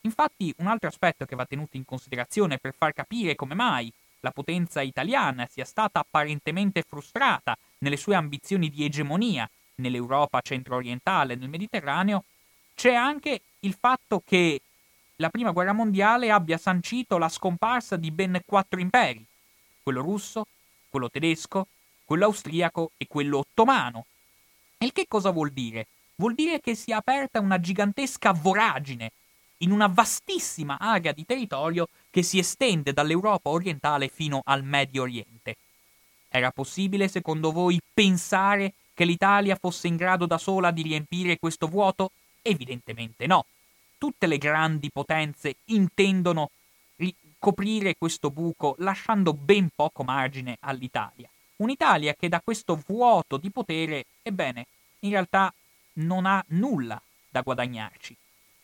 Infatti 0.00 0.54
un 0.58 0.68
altro 0.68 0.88
aspetto 0.88 1.26
che 1.26 1.36
va 1.36 1.44
tenuto 1.44 1.76
in 1.76 1.84
considerazione 1.84 2.56
per 2.56 2.74
far 2.74 2.94
capire 2.94 3.34
come 3.34 3.54
mai 3.54 3.92
la 4.20 4.30
potenza 4.30 4.80
italiana 4.80 5.46
sia 5.46 5.66
stata 5.66 6.00
apparentemente 6.00 6.82
frustrata 6.82 7.56
nelle 7.78 7.98
sue 7.98 8.14
ambizioni 8.14 8.70
di 8.70 8.84
egemonia 8.84 9.48
nell'Europa 9.76 10.40
centro-orientale 10.40 11.34
e 11.34 11.36
nel 11.36 11.50
Mediterraneo, 11.50 12.24
c'è 12.74 12.94
anche 12.94 13.40
il 13.60 13.76
fatto 13.78 14.22
che 14.24 14.60
la 15.16 15.30
prima 15.30 15.50
guerra 15.52 15.72
mondiale 15.72 16.30
abbia 16.30 16.58
sancito 16.58 17.18
la 17.18 17.28
scomparsa 17.28 17.96
di 17.96 18.10
ben 18.10 18.40
quattro 18.44 18.80
imperi, 18.80 19.24
quello 19.82 20.02
russo, 20.02 20.46
quello 20.90 21.08
tedesco, 21.08 21.66
quello 22.04 22.26
austriaco 22.26 22.92
e 22.96 23.06
quello 23.06 23.38
ottomano. 23.38 24.06
Il 24.78 24.92
che 24.92 25.06
cosa 25.08 25.30
vuol 25.30 25.50
dire? 25.50 25.86
Vuol 26.16 26.34
dire 26.34 26.60
che 26.60 26.74
si 26.74 26.90
è 26.90 26.94
aperta 26.94 27.40
una 27.40 27.60
gigantesca 27.60 28.32
voragine 28.32 29.12
in 29.58 29.70
una 29.70 29.86
vastissima 29.86 30.76
area 30.78 31.12
di 31.12 31.24
territorio 31.24 31.88
che 32.10 32.22
si 32.22 32.38
estende 32.38 32.92
dall'Europa 32.92 33.48
orientale 33.48 34.08
fino 34.08 34.42
al 34.44 34.64
Medio 34.64 35.02
Oriente. 35.02 35.56
Era 36.28 36.50
possibile, 36.50 37.08
secondo 37.08 37.52
voi, 37.52 37.80
pensare 37.92 38.74
che 38.92 39.04
l'Italia 39.04 39.56
fosse 39.56 39.88
in 39.88 39.96
grado 39.96 40.26
da 40.26 40.36
sola 40.36 40.70
di 40.70 40.82
riempire 40.82 41.38
questo 41.38 41.68
vuoto? 41.68 42.10
Evidentemente 42.42 43.26
no 43.26 43.46
tutte 43.98 44.26
le 44.26 44.38
grandi 44.38 44.90
potenze 44.90 45.56
intendono 45.66 46.50
coprire 47.38 47.94
questo 47.96 48.30
buco 48.30 48.74
lasciando 48.78 49.32
ben 49.32 49.68
poco 49.74 50.02
margine 50.02 50.56
all'Italia. 50.60 51.28
Un'Italia 51.56 52.14
che 52.14 52.28
da 52.28 52.40
questo 52.40 52.82
vuoto 52.86 53.36
di 53.36 53.50
potere, 53.50 54.06
ebbene, 54.22 54.66
in 55.00 55.10
realtà 55.10 55.52
non 55.94 56.26
ha 56.26 56.44
nulla 56.48 57.00
da 57.28 57.42
guadagnarci. 57.42 58.16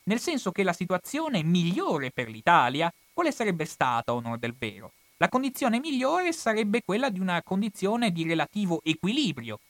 Nel 0.04 0.18
senso 0.18 0.50
che 0.50 0.62
la 0.62 0.72
situazione 0.72 1.42
migliore 1.42 2.10
per 2.10 2.28
l'Italia 2.28 2.92
quale 3.12 3.30
sarebbe 3.30 3.66
stata, 3.66 4.14
onore 4.14 4.38
del 4.38 4.54
vero? 4.58 4.92
La 5.18 5.28
condizione 5.28 5.78
migliore 5.78 6.32
sarebbe 6.32 6.82
quella 6.84 7.08
di 7.08 7.20
una 7.20 7.40
condizione 7.42 8.10
di 8.10 8.24
relativo 8.24 8.80
equilibrio, 8.82 9.60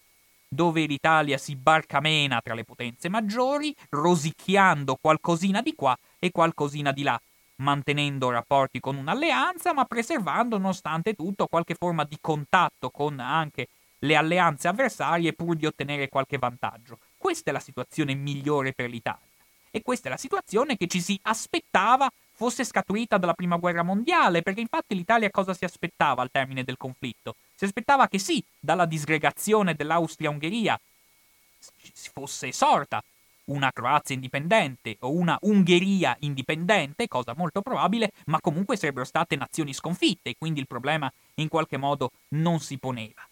dove 0.53 0.85
l'Italia 0.85 1.39
si 1.39 1.57
barcamena 1.57 2.43
tra 2.43 2.53
le 2.53 2.65
potenze 2.65 3.09
maggiori, 3.09 3.75
rosicchiando 3.89 4.99
qualcosina 5.01 5.63
di 5.63 5.75
qua 5.75 5.97
e 6.19 6.31
qualcosina 6.31 6.93
di 6.93 7.03
là, 7.03 7.19
mantenendo 7.57 8.29
rapporti 8.29 8.79
con 8.79 8.97
un'alleanza, 8.97 9.73
ma 9.73 9.87
preservando 9.87 10.59
nonostante 10.59 11.15
tutto 11.15 11.47
qualche 11.47 11.75
forma 11.75 12.05
di 12.05 12.19
contatto 12.21 12.91
con 12.91 13.19
anche 13.19 13.69
le 14.01 14.15
alleanze 14.15 14.69
avversarie 14.69 15.33
pur 15.33 15.57
di 15.57 15.65
ottenere 15.65 16.11
qualche 16.11 16.37
vantaggio. 16.37 16.99
Questa 17.17 17.49
è 17.49 17.53
la 17.55 17.59
situazione 17.59 18.13
migliore 18.13 18.75
per 18.75 18.91
l'Italia. 18.91 19.31
E 19.71 19.81
questa 19.81 20.09
è 20.09 20.11
la 20.11 20.19
situazione 20.19 20.77
che 20.77 20.87
ci 20.87 21.01
si 21.01 21.19
aspettava 21.23 22.11
fosse 22.33 22.65
scaturita 22.65 23.19
dalla 23.19 23.35
prima 23.35 23.57
guerra 23.57 23.83
mondiale, 23.83 24.43
perché 24.43 24.61
infatti 24.61 24.95
l'Italia 24.95 25.31
cosa 25.31 25.55
si 25.55 25.65
aspettava 25.65 26.23
al 26.23 26.31
termine 26.31 26.65
del 26.65 26.77
conflitto? 26.77 27.37
Si 27.55 27.65
aspettava 27.65 28.09
che 28.09 28.19
sì, 28.19 28.43
dalla 28.59 28.87
disgregazione 28.87 29.75
dell'Austria-Ungheria 29.75 30.79
si 31.93 32.11
fosse 32.13 32.53
sorta 32.53 33.03
una 33.45 33.71
Croazia 33.73 34.15
indipendente 34.15 34.97
o 35.01 35.11
una 35.11 35.37
Ungheria 35.43 36.17
indipendente, 36.21 37.09
cosa 37.09 37.35
molto 37.37 37.61
probabile, 37.61 38.13
ma 38.27 38.41
comunque 38.41 38.77
sarebbero 38.77 39.05
state 39.05 39.37
nazioni 39.37 39.73
sconfitte 39.73 40.31
e 40.31 40.37
quindi 40.39 40.61
il 40.61 40.67
problema 40.67 41.13
in 41.35 41.49
qualche 41.49 41.77
modo 41.77 42.13
non 42.29 42.61
si 42.61 42.79
poneva. 42.79 43.27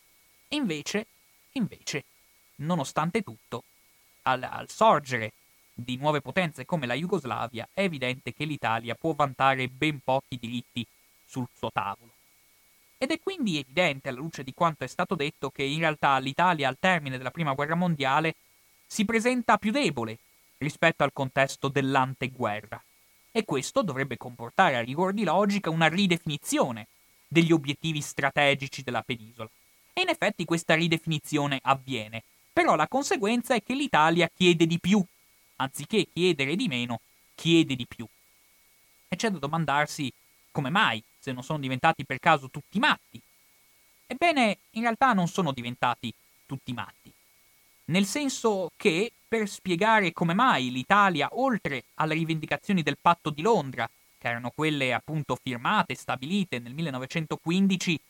Invece, 0.48 1.06
invece, 1.52 2.04
nonostante 2.56 3.22
tutto, 3.22 3.64
al, 4.22 4.42
al 4.42 4.68
sorgere 4.68 5.32
di 5.82 5.96
nuove 5.96 6.20
potenze 6.20 6.64
come 6.64 6.86
la 6.86 6.94
Jugoslavia, 6.94 7.68
è 7.72 7.82
evidente 7.82 8.32
che 8.32 8.44
l'Italia 8.44 8.94
può 8.94 9.12
vantare 9.12 9.68
ben 9.68 10.00
pochi 10.02 10.38
diritti 10.38 10.86
sul 11.26 11.46
suo 11.54 11.70
tavolo. 11.70 12.10
Ed 12.98 13.10
è 13.10 13.18
quindi 13.18 13.58
evidente, 13.58 14.08
alla 14.08 14.18
luce 14.18 14.42
di 14.42 14.52
quanto 14.52 14.84
è 14.84 14.86
stato 14.86 15.14
detto, 15.14 15.50
che 15.50 15.62
in 15.62 15.78
realtà 15.78 16.18
l'Italia 16.18 16.68
al 16.68 16.76
termine 16.78 17.16
della 17.16 17.30
Prima 17.30 17.54
Guerra 17.54 17.74
Mondiale 17.74 18.34
si 18.86 19.04
presenta 19.04 19.56
più 19.56 19.70
debole 19.70 20.18
rispetto 20.58 21.02
al 21.02 21.12
contesto 21.12 21.68
dell'anteguerra. 21.68 22.82
E 23.32 23.44
questo 23.44 23.82
dovrebbe 23.82 24.16
comportare 24.16 24.76
a 24.76 24.82
rigor 24.82 25.12
di 25.12 25.24
logica 25.24 25.70
una 25.70 25.88
ridefinizione 25.88 26.88
degli 27.26 27.52
obiettivi 27.52 28.00
strategici 28.00 28.82
della 28.82 29.02
penisola. 29.02 29.48
E 29.92 30.02
in 30.02 30.08
effetti 30.08 30.44
questa 30.44 30.74
ridefinizione 30.74 31.58
avviene, 31.62 32.22
però 32.52 32.74
la 32.74 32.88
conseguenza 32.88 33.54
è 33.54 33.62
che 33.62 33.74
l'Italia 33.74 34.28
chiede 34.34 34.66
di 34.66 34.78
più, 34.78 35.02
anziché 35.60 36.08
chiedere 36.12 36.56
di 36.56 36.68
meno, 36.68 37.00
chiede 37.34 37.76
di 37.76 37.86
più. 37.86 38.06
E 39.08 39.16
c'è 39.16 39.30
da 39.30 39.38
domandarsi 39.38 40.12
come 40.50 40.70
mai, 40.70 41.02
se 41.18 41.32
non 41.32 41.42
sono 41.42 41.58
diventati 41.58 42.04
per 42.04 42.18
caso 42.18 42.48
tutti 42.50 42.78
matti. 42.78 43.20
Ebbene, 44.06 44.58
in 44.72 44.82
realtà 44.82 45.12
non 45.12 45.28
sono 45.28 45.52
diventati 45.52 46.12
tutti 46.46 46.72
matti. 46.72 47.12
Nel 47.86 48.06
senso 48.06 48.72
che, 48.76 49.12
per 49.28 49.48
spiegare 49.48 50.12
come 50.12 50.34
mai 50.34 50.70
l'Italia, 50.70 51.28
oltre 51.32 51.84
alle 51.94 52.14
rivendicazioni 52.14 52.82
del 52.82 52.98
patto 53.00 53.30
di 53.30 53.42
Londra, 53.42 53.88
che 54.18 54.28
erano 54.28 54.50
quelle 54.50 54.92
appunto 54.92 55.36
firmate 55.40 55.92
e 55.92 55.96
stabilite 55.96 56.58
nel 56.58 56.74
1915, 56.74 58.00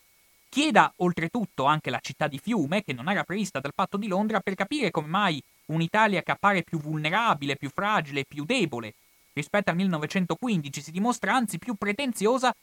Chieda 0.51 0.93
oltretutto 0.97 1.65
anche 1.65 1.91
la 1.91 2.01
città 2.01 2.27
di 2.27 2.41
Fiume, 2.41 2.83
che 2.83 2.93
non 2.93 3.09
era 3.09 3.23
prevista 3.23 3.61
dal 3.61 3.73
patto 3.73 3.97
di 3.97 4.09
Londra, 4.09 4.41
per 4.41 4.57
capire 4.57 4.91
come 4.91 5.07
mai 5.07 5.41
un'Italia 5.71 6.23
che 6.23 6.31
appare 6.31 6.63
più 6.63 6.79
vulnerabile, 6.79 7.57
più 7.57 7.71
fragile, 7.71 8.25
più 8.25 8.45
debole 8.45 8.95
rispetto 9.33 9.71
al 9.71 9.77
1915 9.77 10.83
si 10.83 10.91
dimostra 10.91 11.35
anzi 11.35 11.59
più 11.59 11.75
pretenziosa, 11.75 12.55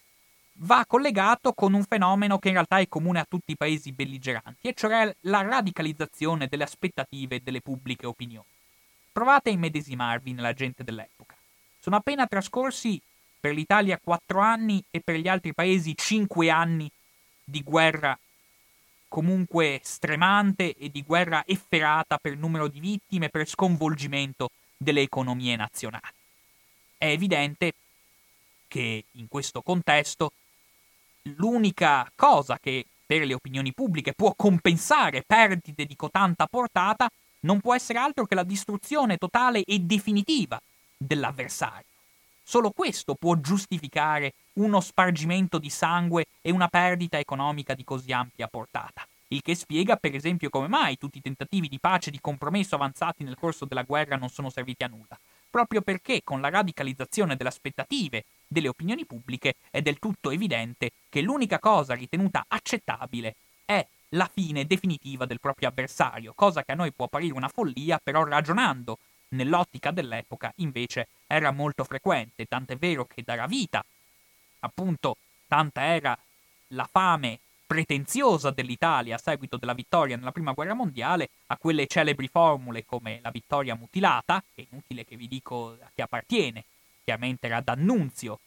va 0.59 0.85
collegato 0.87 1.53
con 1.53 1.73
un 1.73 1.83
fenomeno 1.83 2.39
che 2.39 2.47
in 2.47 2.55
realtà 2.55 2.79
è 2.79 2.87
comune 2.87 3.19
a 3.19 3.25
tutti 3.27 3.51
i 3.51 3.57
paesi 3.57 3.91
belligeranti, 3.91 4.67
e 4.67 4.73
cioè 4.73 5.15
la 5.21 5.41
radicalizzazione 5.41 6.47
delle 6.47 6.63
aspettative 6.63 7.41
delle 7.43 7.61
pubbliche 7.61 8.05
opinioni. 8.05 8.47
Provate 9.11 9.49
a 9.49 9.53
immedesimarvi 9.53 10.33
nella 10.33 10.53
gente 10.53 10.83
dell'epoca. 10.83 11.35
Sono 11.79 11.95
appena 11.95 12.27
trascorsi 12.27 13.01
per 13.39 13.53
l'Italia 13.53 13.99
quattro 14.03 14.39
anni 14.39 14.83
e 14.91 14.99
per 14.99 15.15
gli 15.15 15.27
altri 15.27 15.53
paesi 15.53 15.95
cinque 15.95 16.49
anni 16.49 16.89
di 17.43 17.61
guerra 17.63 18.17
comunque 19.07 19.79
stremante 19.83 20.75
e 20.75 20.89
di 20.89 21.03
guerra 21.03 21.43
efferata 21.45 22.17
per 22.17 22.37
numero 22.37 22.67
di 22.67 22.79
vittime, 22.79 23.29
per 23.29 23.47
sconvolgimento 23.47 24.49
delle 24.77 25.01
economie 25.01 25.55
nazionali. 25.55 26.13
È 26.97 27.05
evidente 27.05 27.73
che 28.67 29.05
in 29.11 29.27
questo 29.27 29.61
contesto 29.61 30.31
l'unica 31.35 32.09
cosa 32.15 32.59
che 32.59 32.85
per 33.05 33.25
le 33.25 33.33
opinioni 33.33 33.73
pubbliche 33.73 34.13
può 34.13 34.33
compensare 34.35 35.23
perdite 35.25 35.85
di 35.85 35.95
cotanta 35.95 36.45
portata 36.47 37.09
non 37.41 37.61
può 37.61 37.73
essere 37.73 37.99
altro 37.99 38.25
che 38.25 38.35
la 38.35 38.43
distruzione 38.43 39.17
totale 39.17 39.63
e 39.63 39.79
definitiva 39.79 40.59
dell'avversario. 40.97 41.85
Solo 42.49 42.71
questo 42.71 43.15
può 43.15 43.35
giustificare 43.35 44.31
uno 44.53 44.79
spargimento 44.79 45.57
di 45.57 45.69
sangue 45.69 46.27
e 46.39 46.49
una 46.49 46.69
perdita 46.69 47.19
economica 47.19 47.73
di 47.73 47.83
così 47.83 48.13
ampia 48.13 48.47
portata. 48.47 49.05
Il 49.27 49.41
che 49.41 49.53
spiega, 49.53 49.97
per 49.97 50.15
esempio, 50.15 50.49
come 50.49 50.69
mai 50.69 50.97
tutti 50.97 51.17
i 51.17 51.21
tentativi 51.21 51.67
di 51.67 51.77
pace 51.77 52.07
e 52.07 52.13
di 52.13 52.21
compromesso 52.21 52.75
avanzati 52.75 53.25
nel 53.25 53.35
corso 53.37 53.65
della 53.65 53.83
guerra 53.83 54.15
non 54.15 54.29
sono 54.29 54.49
serviti 54.49 54.85
a 54.85 54.87
nulla. 54.87 55.19
Proprio 55.49 55.81
perché, 55.81 56.21
con 56.23 56.39
la 56.39 56.47
radicalizzazione 56.47 57.35
delle 57.35 57.49
aspettative 57.49 58.23
delle 58.47 58.69
opinioni 58.69 59.03
pubbliche, 59.03 59.55
è 59.69 59.81
del 59.81 59.99
tutto 59.99 60.31
evidente 60.31 60.91
che 61.09 61.19
l'unica 61.19 61.59
cosa 61.59 61.95
ritenuta 61.95 62.45
accettabile 62.47 63.35
è 63.65 63.85
la 64.11 64.29
fine 64.31 64.65
definitiva 64.65 65.25
del 65.25 65.41
proprio 65.41 65.67
avversario, 65.67 66.31
cosa 66.33 66.63
che 66.63 66.71
a 66.71 66.75
noi 66.75 66.93
può 66.93 67.05
apparire 67.05 67.33
una 67.33 67.49
follia, 67.49 67.99
però 68.01 68.23
ragionando 68.23 68.99
nell'ottica 69.29 69.91
dell'epoca 69.91 70.51
invece 70.57 71.07
era 71.27 71.51
molto 71.51 71.83
frequente, 71.83 72.45
tant'è 72.45 72.77
vero 72.77 73.05
che 73.05 73.23
darà 73.23 73.47
vita, 73.47 73.83
appunto, 74.59 75.17
tanta 75.47 75.83
era 75.83 76.17
la 76.69 76.87
fame 76.89 77.39
pretenziosa 77.67 78.51
dell'Italia 78.51 79.15
a 79.15 79.19
seguito 79.19 79.57
della 79.57 79.73
vittoria 79.73 80.15
nella 80.15 80.31
Prima 80.31 80.53
Guerra 80.53 80.73
Mondiale 80.73 81.29
a 81.47 81.57
quelle 81.57 81.85
celebri 81.87 82.29
formule 82.29 82.85
come 82.85 83.19
la 83.21 83.29
vittoria 83.29 83.75
mutilata, 83.75 84.41
è 84.55 84.65
inutile 84.69 85.05
che 85.05 85.17
vi 85.17 85.27
dico 85.27 85.77
a 85.81 85.89
chi 85.93 86.01
appartiene, 86.01 86.63
chiaramente 87.03 87.47
era 87.47 87.59
D'Annunzio, 87.59 88.39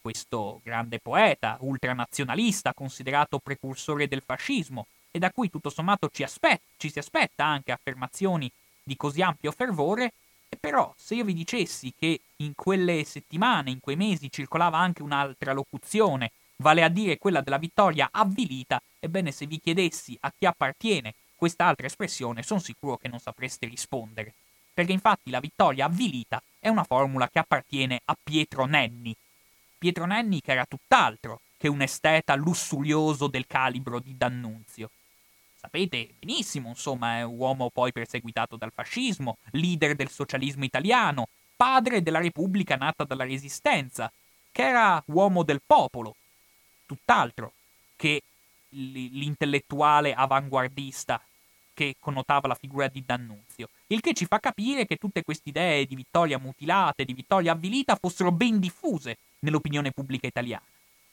questo 0.00 0.60
grande 0.62 0.98
poeta, 0.98 1.56
ultranazionalista, 1.60 2.74
considerato 2.74 3.38
precursore 3.38 4.08
del 4.08 4.22
fascismo, 4.24 4.86
e 5.10 5.18
da 5.20 5.30
cui 5.30 5.48
tutto 5.48 5.70
sommato 5.70 6.10
ci, 6.12 6.24
aspet- 6.24 6.60
ci 6.76 6.90
si 6.90 6.98
aspetta 6.98 7.44
anche 7.44 7.72
affermazioni 7.72 8.50
di 8.82 8.96
così 8.96 9.22
ampio 9.22 9.52
fervore, 9.52 10.12
però 10.60 10.94
se 10.96 11.14
io 11.14 11.24
vi 11.24 11.34
dicessi 11.34 11.92
che 11.96 12.20
in 12.36 12.54
quelle 12.54 13.04
settimane, 13.04 13.70
in 13.70 13.80
quei 13.80 13.96
mesi 13.96 14.30
circolava 14.30 14.78
anche 14.78 15.02
un'altra 15.02 15.52
locuzione, 15.52 16.32
vale 16.56 16.82
a 16.82 16.88
dire 16.88 17.18
quella 17.18 17.40
della 17.40 17.58
vittoria 17.58 18.08
avvilita, 18.10 18.80
ebbene 18.98 19.30
se 19.30 19.46
vi 19.46 19.60
chiedessi 19.60 20.16
a 20.20 20.32
chi 20.36 20.46
appartiene 20.46 21.14
quest'altra 21.34 21.86
espressione, 21.86 22.42
sono 22.42 22.60
sicuro 22.60 22.96
che 22.96 23.08
non 23.08 23.18
sapreste 23.18 23.66
rispondere. 23.66 24.34
Perché 24.72 24.92
infatti 24.92 25.30
la 25.30 25.40
vittoria 25.40 25.84
avvilita 25.84 26.42
è 26.58 26.68
una 26.68 26.84
formula 26.84 27.28
che 27.28 27.38
appartiene 27.38 28.00
a 28.06 28.16
Pietro 28.20 28.64
Nenni. 28.64 29.14
Pietro 29.78 30.06
Nenni 30.06 30.40
che 30.40 30.52
era 30.52 30.64
tutt'altro 30.64 31.40
che 31.56 31.68
un 31.68 31.82
esteta 31.82 32.34
lussurioso 32.34 33.26
del 33.26 33.46
calibro 33.46 34.00
di 34.00 34.16
D'Annunzio. 34.16 34.90
Sapete 35.64 36.10
benissimo, 36.18 36.68
insomma, 36.68 37.16
è 37.16 37.22
un 37.22 37.38
uomo 37.38 37.70
poi 37.70 37.90
perseguitato 37.90 38.56
dal 38.56 38.70
fascismo, 38.70 39.38
leader 39.52 39.94
del 39.94 40.10
socialismo 40.10 40.62
italiano, 40.62 41.28
padre 41.56 42.02
della 42.02 42.18
Repubblica 42.18 42.76
nata 42.76 43.04
dalla 43.04 43.24
Resistenza, 43.24 44.12
che 44.52 44.62
era 44.62 45.02
uomo 45.06 45.42
del 45.42 45.62
popolo, 45.64 46.16
tutt'altro 46.84 47.54
che 47.96 48.22
l'intellettuale 48.68 50.12
avanguardista 50.12 51.18
che 51.72 51.96
connotava 51.98 52.46
la 52.46 52.56
figura 52.56 52.88
di 52.88 53.02
D'Annunzio, 53.02 53.70
il 53.86 54.02
che 54.02 54.12
ci 54.12 54.26
fa 54.26 54.40
capire 54.40 54.84
che 54.84 54.96
tutte 54.96 55.22
queste 55.22 55.48
idee 55.48 55.86
di 55.86 55.94
vittoria 55.94 56.38
mutilata 56.38 56.96
e 56.96 57.06
di 57.06 57.14
vittoria 57.14 57.52
avvilita 57.52 57.96
fossero 57.96 58.30
ben 58.30 58.58
diffuse 58.58 59.16
nell'opinione 59.38 59.92
pubblica 59.92 60.26
italiana. 60.26 60.66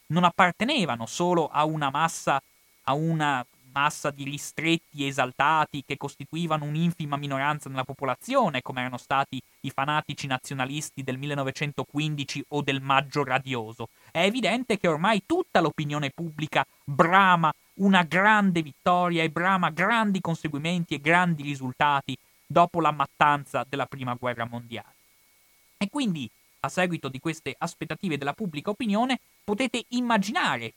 Non 0.07 0.25
appartenevano 0.25 1.05
solo 1.05 1.47
a 1.47 1.63
una 1.63 1.89
massa, 1.89 2.43
a 2.83 2.93
una 2.93 3.45
massa 3.73 4.11
di 4.11 4.23
ristretti 4.23 5.05
esaltati 5.05 5.83
che 5.85 5.97
costituivano 5.97 6.65
un'infima 6.65 7.17
minoranza 7.17 7.69
nella 7.69 7.83
popolazione, 7.83 8.61
come 8.61 8.81
erano 8.81 8.97
stati 8.97 9.41
i 9.61 9.69
fanatici 9.69 10.27
nazionalisti 10.27 11.03
del 11.03 11.17
1915 11.17 12.45
o 12.49 12.61
del 12.61 12.81
Maggio 12.81 13.23
Radioso. 13.23 13.89
È 14.11 14.21
evidente 14.21 14.77
che 14.77 14.87
ormai 14.87 15.23
tutta 15.25 15.59
l'opinione 15.59 16.11
pubblica 16.11 16.65
brama 16.83 17.53
una 17.75 18.03
grande 18.03 18.61
vittoria 18.61 19.23
e 19.23 19.29
brama 19.29 19.69
grandi 19.69 20.21
conseguimenti 20.21 20.95
e 20.95 21.01
grandi 21.01 21.43
risultati 21.43 22.17
dopo 22.45 22.81
la 22.81 22.91
mattanza 22.91 23.65
della 23.67 23.85
Prima 23.85 24.13
Guerra 24.13 24.45
Mondiale. 24.45 24.95
E 25.77 25.89
quindi 25.89 26.29
a 26.63 26.69
seguito 26.69 27.09
di 27.09 27.19
queste 27.19 27.55
aspettative 27.57 28.17
della 28.17 28.33
pubblica 28.33 28.69
opinione, 28.69 29.19
potete 29.43 29.83
immaginare 29.89 30.73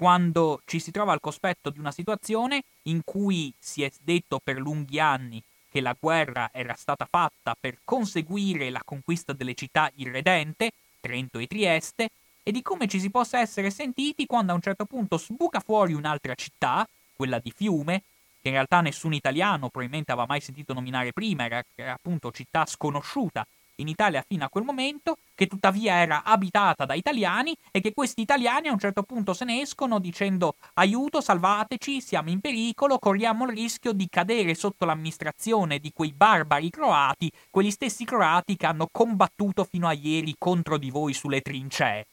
quando 0.00 0.62
ci 0.64 0.80
si 0.80 0.92
trova 0.92 1.12
al 1.12 1.20
cospetto 1.20 1.68
di 1.68 1.78
una 1.78 1.92
situazione 1.92 2.62
in 2.84 3.02
cui 3.04 3.52
si 3.58 3.82
è 3.82 3.92
detto 4.02 4.40
per 4.42 4.56
lunghi 4.56 4.98
anni 4.98 5.42
che 5.70 5.82
la 5.82 5.94
guerra 6.00 6.48
era 6.54 6.72
stata 6.72 7.04
fatta 7.04 7.54
per 7.60 7.80
conseguire 7.84 8.70
la 8.70 8.80
conquista 8.82 9.34
delle 9.34 9.52
città 9.52 9.92
irredente, 9.96 10.70
Trento 11.00 11.38
e 11.38 11.46
Trieste, 11.46 12.08
e 12.42 12.50
di 12.50 12.62
come 12.62 12.88
ci 12.88 12.98
si 12.98 13.10
possa 13.10 13.40
essere 13.40 13.70
sentiti 13.70 14.24
quando 14.24 14.52
a 14.52 14.54
un 14.54 14.62
certo 14.62 14.86
punto 14.86 15.18
sbuca 15.18 15.60
fuori 15.60 15.92
un'altra 15.92 16.34
città, 16.34 16.88
quella 17.14 17.38
di 17.38 17.52
Fiume, 17.54 18.00
che 18.40 18.48
in 18.48 18.54
realtà 18.54 18.80
nessun 18.80 19.12
italiano 19.12 19.68
probabilmente 19.68 20.12
aveva 20.12 20.26
mai 20.26 20.40
sentito 20.40 20.72
nominare 20.72 21.12
prima, 21.12 21.44
era, 21.44 21.62
era 21.74 21.92
appunto 21.92 22.32
città 22.32 22.64
sconosciuta 22.64 23.46
in 23.80 23.88
Italia 23.88 24.24
fino 24.26 24.44
a 24.44 24.48
quel 24.48 24.64
momento, 24.64 25.18
che 25.34 25.46
tuttavia 25.46 25.94
era 25.94 26.22
abitata 26.22 26.84
da 26.84 26.94
italiani 26.94 27.56
e 27.70 27.80
che 27.80 27.92
questi 27.92 28.20
italiani 28.20 28.68
a 28.68 28.72
un 28.72 28.78
certo 28.78 29.02
punto 29.02 29.32
se 29.32 29.44
ne 29.44 29.60
escono 29.60 29.98
dicendo 29.98 30.54
aiuto, 30.74 31.20
salvateci, 31.20 32.00
siamo 32.00 32.30
in 32.30 32.40
pericolo, 32.40 32.98
corriamo 32.98 33.46
il 33.46 33.56
rischio 33.56 33.92
di 33.92 34.08
cadere 34.08 34.54
sotto 34.54 34.84
l'amministrazione 34.84 35.78
di 35.78 35.92
quei 35.92 36.12
barbari 36.12 36.70
croati, 36.70 37.30
quegli 37.50 37.70
stessi 37.70 38.04
croati 38.04 38.56
che 38.56 38.66
hanno 38.66 38.88
combattuto 38.90 39.64
fino 39.64 39.88
a 39.88 39.92
ieri 39.92 40.34
contro 40.38 40.76
di 40.76 40.90
voi 40.90 41.12
sulle 41.12 41.40
trincee. 41.40 42.06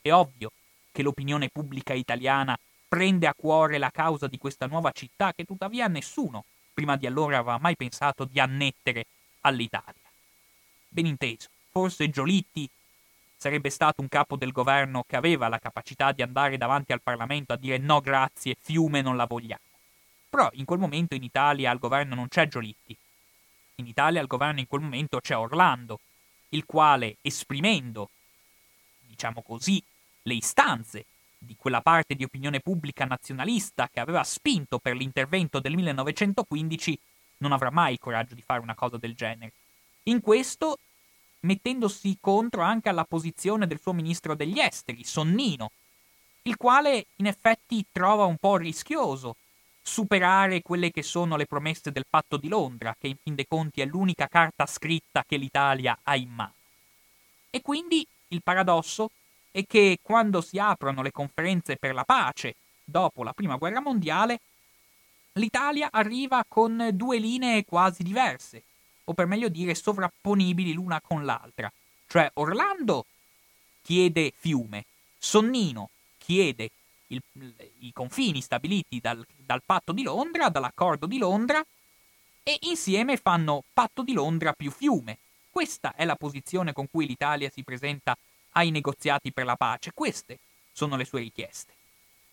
È 0.00 0.12
ovvio 0.12 0.52
che 0.92 1.02
l'opinione 1.02 1.48
pubblica 1.48 1.94
italiana 1.94 2.58
prende 2.88 3.26
a 3.26 3.34
cuore 3.34 3.78
la 3.78 3.90
causa 3.90 4.26
di 4.26 4.38
questa 4.38 4.66
nuova 4.66 4.90
città 4.92 5.32
che 5.34 5.44
tuttavia 5.44 5.86
nessuno 5.88 6.44
prima 6.72 6.96
di 6.96 7.06
allora 7.06 7.38
aveva 7.38 7.58
mai 7.58 7.76
pensato 7.76 8.24
di 8.24 8.40
annettere 8.40 9.06
all'Italia. 9.40 10.07
Ben 10.88 11.06
inteso, 11.06 11.48
forse 11.70 12.10
Giolitti 12.10 12.68
sarebbe 13.36 13.70
stato 13.70 14.00
un 14.00 14.08
capo 14.08 14.36
del 14.36 14.50
governo 14.50 15.04
che 15.06 15.16
aveva 15.16 15.48
la 15.48 15.60
capacità 15.60 16.10
di 16.12 16.22
andare 16.22 16.56
davanti 16.56 16.92
al 16.92 17.02
Parlamento 17.02 17.52
a 17.52 17.56
dire 17.56 17.78
no 17.78 18.00
grazie, 18.00 18.56
fiume 18.60 19.00
non 19.00 19.16
la 19.16 19.26
vogliamo. 19.26 19.62
Però 20.28 20.48
in 20.54 20.64
quel 20.64 20.80
momento 20.80 21.14
in 21.14 21.22
Italia 21.22 21.70
al 21.70 21.78
governo 21.78 22.14
non 22.14 22.28
c'è 22.28 22.48
Giolitti. 22.48 22.96
In 23.76 23.86
Italia 23.86 24.20
al 24.20 24.26
governo 24.26 24.58
in 24.58 24.66
quel 24.66 24.82
momento 24.82 25.20
c'è 25.20 25.36
Orlando, 25.36 26.00
il 26.50 26.64
quale, 26.64 27.16
esprimendo, 27.22 28.10
diciamo 29.06 29.42
così, 29.42 29.82
le 30.22 30.34
istanze 30.34 31.06
di 31.38 31.54
quella 31.56 31.80
parte 31.80 32.16
di 32.16 32.24
opinione 32.24 32.58
pubblica 32.58 33.04
nazionalista 33.04 33.88
che 33.88 34.00
aveva 34.00 34.24
spinto 34.24 34.78
per 34.78 34.96
l'intervento 34.96 35.60
del 35.60 35.74
1915, 35.74 36.98
non 37.38 37.52
avrà 37.52 37.70
mai 37.70 37.92
il 37.92 38.00
coraggio 38.00 38.34
di 38.34 38.42
fare 38.42 38.60
una 38.60 38.74
cosa 38.74 38.96
del 38.96 39.14
genere. 39.14 39.52
In 40.08 40.22
questo 40.22 40.78
mettendosi 41.40 42.16
contro 42.18 42.62
anche 42.62 42.88
alla 42.88 43.04
posizione 43.04 43.66
del 43.66 43.78
suo 43.78 43.92
ministro 43.92 44.34
degli 44.34 44.58
esteri, 44.58 45.04
Sonnino, 45.04 45.70
il 46.42 46.56
quale 46.56 47.08
in 47.16 47.26
effetti 47.26 47.84
trova 47.92 48.24
un 48.24 48.38
po' 48.38 48.56
rischioso 48.56 49.36
superare 49.82 50.62
quelle 50.62 50.90
che 50.90 51.02
sono 51.02 51.36
le 51.36 51.44
promesse 51.44 51.92
del 51.92 52.06
patto 52.08 52.38
di 52.38 52.48
Londra, 52.48 52.96
che 52.98 53.08
in 53.08 53.16
fin 53.22 53.34
dei 53.34 53.46
conti 53.46 53.82
è 53.82 53.84
l'unica 53.84 54.28
carta 54.28 54.64
scritta 54.64 55.24
che 55.28 55.36
l'Italia 55.36 55.98
ha 56.02 56.16
in 56.16 56.30
mano. 56.30 56.54
E 57.50 57.60
quindi 57.60 58.06
il 58.28 58.42
paradosso 58.42 59.10
è 59.50 59.66
che 59.66 59.98
quando 60.00 60.40
si 60.40 60.58
aprono 60.58 61.02
le 61.02 61.12
conferenze 61.12 61.76
per 61.76 61.92
la 61.92 62.04
pace 62.04 62.56
dopo 62.82 63.22
la 63.22 63.34
Prima 63.34 63.56
Guerra 63.56 63.80
Mondiale, 63.80 64.40
l'Italia 65.32 65.88
arriva 65.90 66.42
con 66.48 66.88
due 66.94 67.18
linee 67.18 67.66
quasi 67.66 68.02
diverse 68.02 68.62
o 69.08 69.14
per 69.14 69.26
meglio 69.26 69.48
dire 69.48 69.74
sovrapponibili 69.74 70.72
l'una 70.72 71.00
con 71.00 71.24
l'altra. 71.24 71.72
Cioè 72.06 72.30
Orlando 72.34 73.06
chiede 73.82 74.32
fiume, 74.36 74.84
Sonnino 75.18 75.90
chiede 76.18 76.70
il, 77.08 77.22
i 77.80 77.92
confini 77.92 78.40
stabiliti 78.40 79.00
dal, 79.00 79.24
dal 79.36 79.62
patto 79.64 79.92
di 79.92 80.02
Londra, 80.02 80.50
dall'accordo 80.50 81.06
di 81.06 81.18
Londra, 81.18 81.64
e 82.42 82.58
insieme 82.62 83.16
fanno 83.16 83.64
patto 83.72 84.02
di 84.02 84.12
Londra 84.12 84.52
più 84.52 84.70
fiume. 84.70 85.18
Questa 85.50 85.94
è 85.94 86.04
la 86.04 86.16
posizione 86.16 86.72
con 86.72 86.88
cui 86.90 87.06
l'Italia 87.06 87.50
si 87.50 87.62
presenta 87.62 88.16
ai 88.52 88.70
negoziati 88.70 89.32
per 89.32 89.44
la 89.44 89.56
pace. 89.56 89.92
Queste 89.92 90.38
sono 90.72 90.96
le 90.96 91.04
sue 91.04 91.20
richieste. 91.20 91.72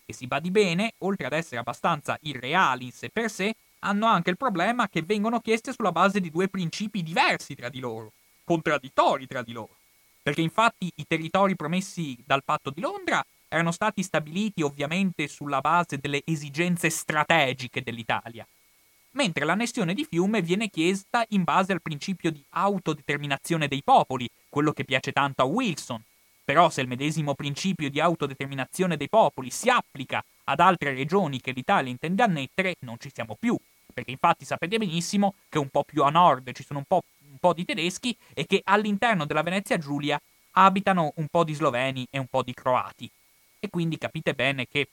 E 0.06 0.14
si 0.14 0.28
badi 0.28 0.52
bene, 0.52 0.94
oltre 1.00 1.26
ad 1.26 1.34
essere 1.34 1.58
abbastanza 1.58 2.18
irreali 2.22 2.86
in 2.86 2.92
sé 2.92 3.10
per 3.10 3.32
sé, 3.32 3.56
hanno 3.86 4.08
anche 4.08 4.32
il 4.32 4.38
problema 4.38 4.90
che 4.90 5.04
vengono 5.04 5.40
chieste 5.40 5.72
sulla 5.72 5.92
base 5.92 6.20
di 6.20 6.32
due 6.32 6.48
principi 6.48 7.04
diversi 7.04 7.54
tra 7.54 7.70
di 7.70 7.80
loro, 7.80 8.14
contraddittori 8.44 9.28
tra 9.28 9.44
di 9.44 9.54
loro. 9.54 9.78
Perché 10.24 10.42
infatti 10.42 10.92
i 10.96 11.06
territori 11.08 11.56
promessi 11.56 12.18
dal 12.26 12.44
patto 12.44 12.72
di 12.72 12.82
Londra 12.82 13.24
erano 13.48 13.72
stati 13.72 14.02
stabiliti 14.02 14.64
ovviamente 14.64 15.28
sulla 15.28 15.62
base 15.62 16.00
delle 16.00 16.24
esigenze 16.26 16.90
strategiche 16.90 17.84
dell'Italia, 17.84 18.46
mentre 19.12 19.46
l'annessione 19.46 19.94
di 19.94 20.04
Fiume 20.04 20.42
viene 20.42 20.70
chiesta 20.70 21.24
in 21.30 21.44
base 21.44 21.72
al 21.72 21.82
principio 21.82 22.32
di 22.32 22.44
autodeterminazione 22.50 23.68
dei 23.68 23.84
popoli, 23.84 24.28
quello 24.50 24.72
che 24.72 24.84
piace 24.84 25.12
tanto 25.12 25.44
a 25.44 25.46
Wilson. 25.46 26.02
Però 26.44 26.70
se 26.70 26.82
il 26.82 26.88
medesimo 26.88 27.34
principio 27.34 27.90
di 27.90 28.00
autodeterminazione 28.00 28.98
dei 28.98 29.10
popoli 29.10 29.52
si 29.52 29.70
applica 29.70 30.24
ad 30.46 30.60
altre 30.60 30.94
regioni 30.94 31.40
che 31.40 31.52
l'Italia 31.52 31.90
intende 31.90 32.24
annettere, 32.24 32.76
non 32.80 32.98
ci 33.00 33.10
siamo 33.14 33.36
più 33.40 33.58
perché 33.96 34.12
infatti 34.12 34.44
sapete 34.44 34.78
benissimo 34.78 35.36
che 35.48 35.58
un 35.58 35.70
po' 35.70 35.86
più 35.86 36.04
a 36.04 36.10
nord 36.10 36.52
ci 36.52 36.66
sono 36.66 36.80
un 36.80 36.86
po', 36.86 37.04
un 37.32 37.38
po' 37.40 37.54
di 37.54 37.64
tedeschi 37.64 38.16
e 38.34 38.46
che 38.46 38.60
all'interno 38.66 39.26
della 39.26 39.42
Venezia 39.42 39.78
Giulia 39.78 40.22
abitano 40.52 41.14
un 41.16 41.28
po' 41.28 41.46
di 41.46 41.54
sloveni 41.54 42.06
e 42.12 42.20
un 42.20 42.28
po' 42.28 42.44
di 42.44 42.54
croati. 42.54 43.10
E 43.58 43.70
quindi 43.70 43.98
capite 43.98 44.34
bene 44.34 44.68
che 44.68 44.90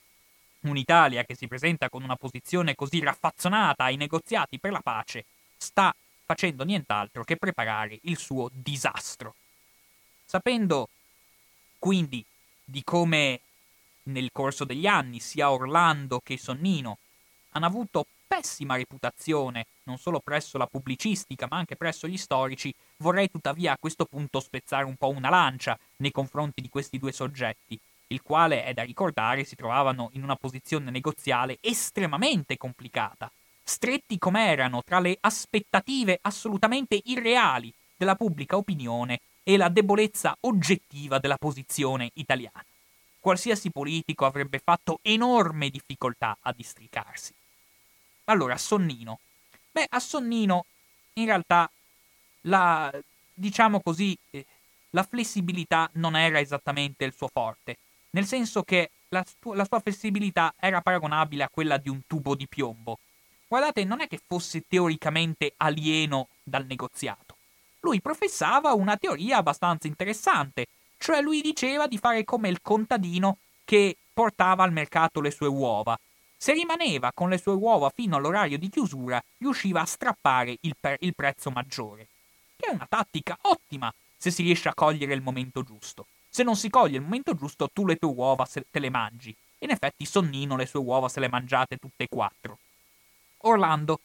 un'Italia 0.60 1.24
che 1.24 1.34
si 1.34 1.48
presenta 1.48 1.88
con 1.88 2.04
una 2.04 2.14
posizione 2.14 2.76
così 2.76 3.00
raffazzonata 3.00 3.82
ai 3.82 3.96
negoziati 3.96 4.60
per 4.60 4.70
la 4.70 4.80
pace 4.80 5.24
sta 5.56 5.92
facendo 6.24 6.62
nient'altro 6.62 7.24
che 7.24 7.36
preparare 7.36 7.98
il 8.02 8.16
suo 8.16 8.48
disastro. 8.52 9.34
Sapendo 10.24 10.88
quindi 11.76 12.24
di 12.64 12.84
come 12.84 13.40
nel 14.04 14.30
corso 14.30 14.64
degli 14.64 14.86
anni 14.86 15.18
sia 15.18 15.50
Orlando 15.50 16.20
che 16.20 16.38
Sonnino 16.38 16.98
hanno 17.50 17.66
avuto 17.66 18.06
pessima 18.34 18.76
reputazione, 18.76 19.66
non 19.82 19.98
solo 19.98 20.18
presso 20.18 20.56
la 20.56 20.66
pubblicistica, 20.66 21.46
ma 21.50 21.58
anche 21.58 21.76
presso 21.76 22.08
gli 22.08 22.16
storici, 22.16 22.74
vorrei 22.96 23.30
tuttavia 23.30 23.72
a 23.72 23.78
questo 23.78 24.06
punto 24.06 24.40
spezzare 24.40 24.86
un 24.86 24.96
po' 24.96 25.10
una 25.10 25.28
lancia 25.28 25.78
nei 25.96 26.12
confronti 26.12 26.62
di 26.62 26.70
questi 26.70 26.96
due 26.96 27.12
soggetti, 27.12 27.78
il 28.06 28.22
quale, 28.22 28.64
è 28.64 28.72
da 28.72 28.84
ricordare, 28.84 29.44
si 29.44 29.54
trovavano 29.54 30.08
in 30.14 30.22
una 30.22 30.36
posizione 30.36 30.90
negoziale 30.90 31.58
estremamente 31.60 32.56
complicata, 32.56 33.30
stretti 33.62 34.16
come 34.16 34.48
erano 34.48 34.82
tra 34.82 34.98
le 34.98 35.14
aspettative 35.20 36.18
assolutamente 36.22 36.98
irreali 37.04 37.70
della 37.94 38.16
pubblica 38.16 38.56
opinione 38.56 39.20
e 39.42 39.58
la 39.58 39.68
debolezza 39.68 40.34
oggettiva 40.40 41.18
della 41.18 41.36
posizione 41.36 42.08
italiana. 42.14 42.64
Qualsiasi 43.20 43.70
politico 43.70 44.24
avrebbe 44.24 44.58
fatto 44.58 45.00
enorme 45.02 45.68
difficoltà 45.68 46.38
a 46.40 46.52
districarsi. 46.56 47.34
Allora, 48.24 48.56
Sonnino. 48.56 49.18
Beh, 49.70 49.86
a 49.88 50.00
Sonnino 50.00 50.66
in 51.14 51.26
realtà 51.26 51.70
la, 52.42 52.92
diciamo 53.32 53.80
così, 53.80 54.16
eh, 54.30 54.44
la 54.90 55.02
flessibilità 55.02 55.88
non 55.94 56.16
era 56.16 56.38
esattamente 56.40 57.04
il 57.04 57.12
suo 57.14 57.28
forte, 57.32 57.78
nel 58.10 58.26
senso 58.26 58.62
che 58.62 58.90
la, 59.08 59.24
la 59.54 59.64
sua 59.64 59.80
flessibilità 59.80 60.54
era 60.58 60.80
paragonabile 60.80 61.44
a 61.44 61.50
quella 61.50 61.76
di 61.76 61.88
un 61.88 62.02
tubo 62.06 62.34
di 62.34 62.46
piombo. 62.46 62.98
Guardate, 63.48 63.84
non 63.84 64.00
è 64.00 64.08
che 64.08 64.20
fosse 64.24 64.64
teoricamente 64.66 65.52
alieno 65.58 66.28
dal 66.42 66.64
negoziato. 66.64 67.36
Lui 67.80 68.00
professava 68.00 68.72
una 68.72 68.96
teoria 68.96 69.38
abbastanza 69.38 69.86
interessante, 69.86 70.66
cioè 70.96 71.20
lui 71.20 71.42
diceva 71.42 71.86
di 71.86 71.98
fare 71.98 72.24
come 72.24 72.48
il 72.48 72.60
contadino 72.62 73.38
che 73.64 73.96
portava 74.12 74.62
al 74.62 74.72
mercato 74.72 75.20
le 75.20 75.30
sue 75.30 75.48
uova, 75.48 75.98
se 76.42 76.54
rimaneva 76.54 77.12
con 77.14 77.28
le 77.28 77.38
sue 77.38 77.52
uova 77.52 77.88
fino 77.94 78.16
all'orario 78.16 78.58
di 78.58 78.68
chiusura, 78.68 79.22
riusciva 79.38 79.80
a 79.80 79.84
strappare 79.84 80.56
il, 80.62 80.74
per- 80.78 80.96
il 81.02 81.14
prezzo 81.14 81.50
maggiore. 81.50 82.08
Che 82.56 82.66
è 82.66 82.74
una 82.74 82.88
tattica 82.88 83.38
ottima 83.42 83.94
se 84.16 84.32
si 84.32 84.42
riesce 84.42 84.68
a 84.68 84.74
cogliere 84.74 85.14
il 85.14 85.22
momento 85.22 85.62
giusto. 85.62 86.08
Se 86.28 86.42
non 86.42 86.56
si 86.56 86.68
coglie 86.68 86.96
il 86.96 87.04
momento 87.04 87.36
giusto, 87.36 87.68
tu 87.72 87.86
le 87.86 87.94
tue 87.94 88.08
uova 88.08 88.44
te 88.44 88.78
le 88.80 88.90
mangi. 88.90 89.32
In 89.58 89.70
effetti 89.70 90.04
Sonnino 90.04 90.56
le 90.56 90.66
sue 90.66 90.80
uova 90.80 91.08
se 91.08 91.20
le 91.20 91.28
mangiate 91.28 91.76
tutte 91.76 92.02
e 92.02 92.08
quattro. 92.08 92.58
Orlando. 93.42 94.00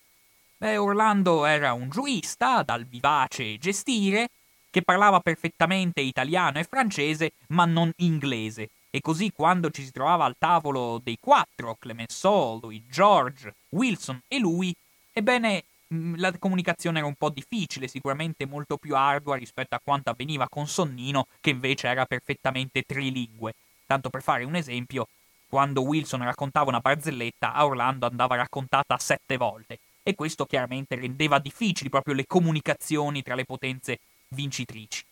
Beh, 0.58 0.78
Orlando 0.78 1.44
era 1.44 1.74
un 1.74 1.90
giurista 1.90 2.62
dal 2.62 2.86
vivace 2.86 3.58
gestire, 3.58 4.30
che 4.70 4.84
parlava 4.84 5.22
perfettamente 5.22 6.02
italiano 6.02 6.60
e 6.60 6.66
francese, 6.66 7.32
ma 7.48 7.66
non 7.66 7.92
inglese, 7.96 8.70
e 8.90 9.02
così 9.02 9.32
quando 9.32 9.70
ci 9.70 9.84
si 9.84 9.92
trovava 9.92 10.26
al 10.26 10.36
tavolo 10.38 11.00
dei 11.04 11.18
quattro, 11.20 11.76
Clemenceau, 11.80 12.60
Louis 12.62 12.84
George, 12.90 13.54
Wilson 13.70 14.22
e 14.28 14.40
lui, 14.40 14.74
ebbene 15.12 15.64
mm, 15.94 16.16
la 16.18 16.32
comunicazione 16.38 17.00
era 17.00 17.08
un 17.08 17.16
po' 17.16 17.30
difficile, 17.30 17.88
sicuramente 17.88 18.46
molto 18.46 18.78
più 18.78 18.96
ardua 18.96 19.36
rispetto 19.36 19.76
a 19.76 19.82
quanto 19.84 20.10
avveniva 20.10 20.48
con 20.48 20.68
Sonnino, 20.68 21.28
che 21.42 21.50
invece 21.50 21.88
era 21.88 22.06
perfettamente 22.06 22.84
trilingue. 22.84 23.54
Tanto 23.86 24.10
per 24.10 24.22
fare 24.22 24.44
un 24.44 24.56
esempio, 24.56 25.08
quando 25.48 25.82
Wilson 25.82 26.24
raccontava 26.24 26.70
una 26.70 26.80
barzelletta, 26.80 27.54
a 27.54 27.66
Orlando 27.66 28.06
andava 28.06 28.36
raccontata 28.36 28.98
sette 28.98 29.38
volte. 29.38 29.80
E 30.04 30.16
questo 30.16 30.46
chiaramente 30.46 30.96
rendeva 30.96 31.38
difficili 31.40 31.90
proprio 31.90 32.14
le 32.14 32.26
comunicazioni 32.26 33.22
tra 33.22 33.36
le 33.36 33.44
potenze 33.44 34.00
vincitrici. 34.30 35.04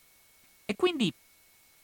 E 0.66 0.76
quindi 0.76 1.12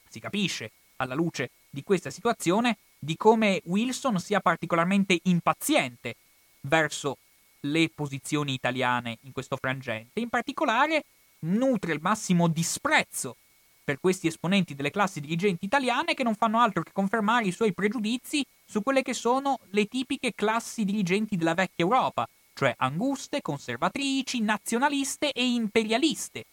si 0.10 0.19
capisce, 0.19 0.71
alla 0.97 1.13
luce 1.13 1.49
di 1.72 1.84
questa 1.84 2.12
situazione, 2.12 2.78
di 3.00 3.18
come 3.18 3.62
Wilson 3.66 4.20
sia 4.20 4.42
particolarmente 4.42 5.20
impaziente 5.24 6.18
verso 6.62 7.18
le 7.62 7.90
posizioni 7.90 8.54
italiane 8.54 9.18
in 9.22 9.32
questo 9.32 9.58
frangente. 9.58 10.20
In 10.20 10.30
particolare 10.30 11.06
nutre 11.40 11.94
il 11.94 12.02
massimo 12.02 12.48
disprezzo 12.48 13.38
per 13.84 14.00
questi 14.00 14.28
esponenti 14.28 14.76
delle 14.76 14.92
classi 14.92 15.20
dirigenti 15.20 15.66
italiane 15.66 16.14
che 16.14 16.24
non 16.24 16.36
fanno 16.36 16.60
altro 16.60 16.84
che 16.84 16.92
confermare 16.92 17.46
i 17.46 17.52
suoi 17.52 17.74
pregiudizi 17.74 18.46
su 18.64 18.84
quelle 18.84 19.02
che 19.02 19.14
sono 19.14 19.60
le 19.72 19.86
tipiche 19.86 20.34
classi 20.36 20.86
dirigenti 20.86 21.36
della 21.36 21.56
vecchia 21.56 21.84
Europa, 21.84 22.28
cioè 22.54 22.74
anguste, 22.78 23.42
conservatrici, 23.42 24.42
nazionaliste 24.42 25.32
e 25.32 25.46
imperialiste. 25.46 26.46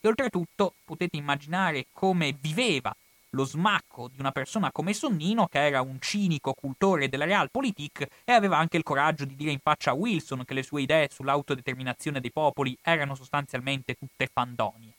E 0.00 0.08
oltretutto 0.08 0.74
potete 0.84 1.16
immaginare 1.16 1.86
come 1.92 2.36
viveva 2.38 2.94
lo 3.30 3.44
smacco 3.44 4.08
di 4.08 4.20
una 4.20 4.32
persona 4.32 4.72
come 4.72 4.94
Sonnino, 4.94 5.46
che 5.48 5.64
era 5.64 5.80
un 5.80 6.00
cinico 6.00 6.54
cultore 6.54 7.08
della 7.08 7.24
realpolitik 7.24 8.06
e 8.24 8.32
aveva 8.32 8.56
anche 8.56 8.76
il 8.76 8.82
coraggio 8.82 9.24
di 9.24 9.36
dire 9.36 9.50
in 9.50 9.60
faccia 9.60 9.90
a 9.90 9.94
Wilson 9.94 10.44
che 10.44 10.54
le 10.54 10.62
sue 10.62 10.82
idee 10.82 11.08
sull'autodeterminazione 11.12 12.20
dei 12.20 12.32
popoli 12.32 12.76
erano 12.82 13.14
sostanzialmente 13.14 13.94
tutte 13.94 14.28
fandonie. 14.32 14.92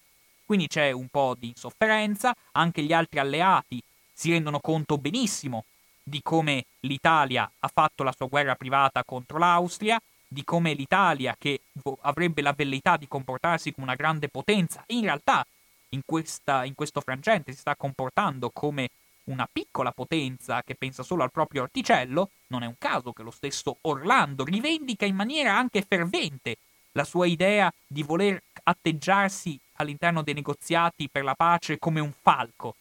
Quindi 0.46 0.68
c'è 0.68 0.92
un 0.92 1.08
po' 1.10 1.36
di 1.38 1.50
insofferenza, 1.50 2.36
anche 2.54 2.82
gli 2.82 2.94
altri 2.94 3.20
alleati 3.20 3.82
si 4.12 4.32
rendono 4.32 4.60
conto 4.60 4.98
benissimo 4.98 5.66
di 6.04 6.22
come 6.24 6.66
l'Italia 6.82 7.50
ha 7.60 7.70
fatto 7.72 8.04
la 8.04 8.14
sua 8.16 8.28
guerra 8.28 8.56
privata 8.56 9.04
contro 9.04 9.38
l'Austria, 9.38 10.00
di 10.28 10.44
come 10.44 10.74
l'Italia, 10.74 11.36
che 11.38 11.62
avrebbe 12.02 12.42
la 12.42 12.54
velleità 12.54 12.98
di 12.98 13.08
comportarsi 13.08 13.72
come 13.72 13.88
una 13.88 13.96
grande 13.96 14.28
potenza, 14.28 14.84
in 14.88 15.02
realtà 15.02 15.46
in, 15.90 16.02
questa, 16.06 16.66
in 16.66 16.76
questo 16.76 17.02
frangente 17.02 17.52
si 17.52 17.60
sta 17.60 17.76
comportando 17.76 18.50
come 18.52 18.90
una 19.26 19.48
piccola 19.52 19.92
potenza 19.92 20.64
che 20.64 20.76
pensa 20.76 21.04
solo 21.04 21.24
al 21.24 21.32
proprio 21.32 21.64
orticello, 21.64 22.30
non 22.48 22.64
è 22.64 22.66
un 22.66 22.76
caso 22.78 23.14
che 23.14 23.24
lo 23.24 23.32
stesso 23.32 23.78
Orlando 23.82 24.44
rivendica 24.44 25.06
in 25.06 25.16
maniera 25.16 25.56
anche 25.56 25.84
fervente 25.88 26.58
la 26.94 27.04
sua 27.04 27.28
idea 27.28 27.72
di 27.86 28.04
voler 28.04 28.42
atteggiarsi 28.64 29.60
all'interno 29.74 30.24
dei 30.24 30.34
negoziati 30.34 31.08
per 31.10 31.24
la 31.24 31.36
pace 31.36 31.78
come 31.78 32.00
un 32.00 32.12
falco, 32.20 32.76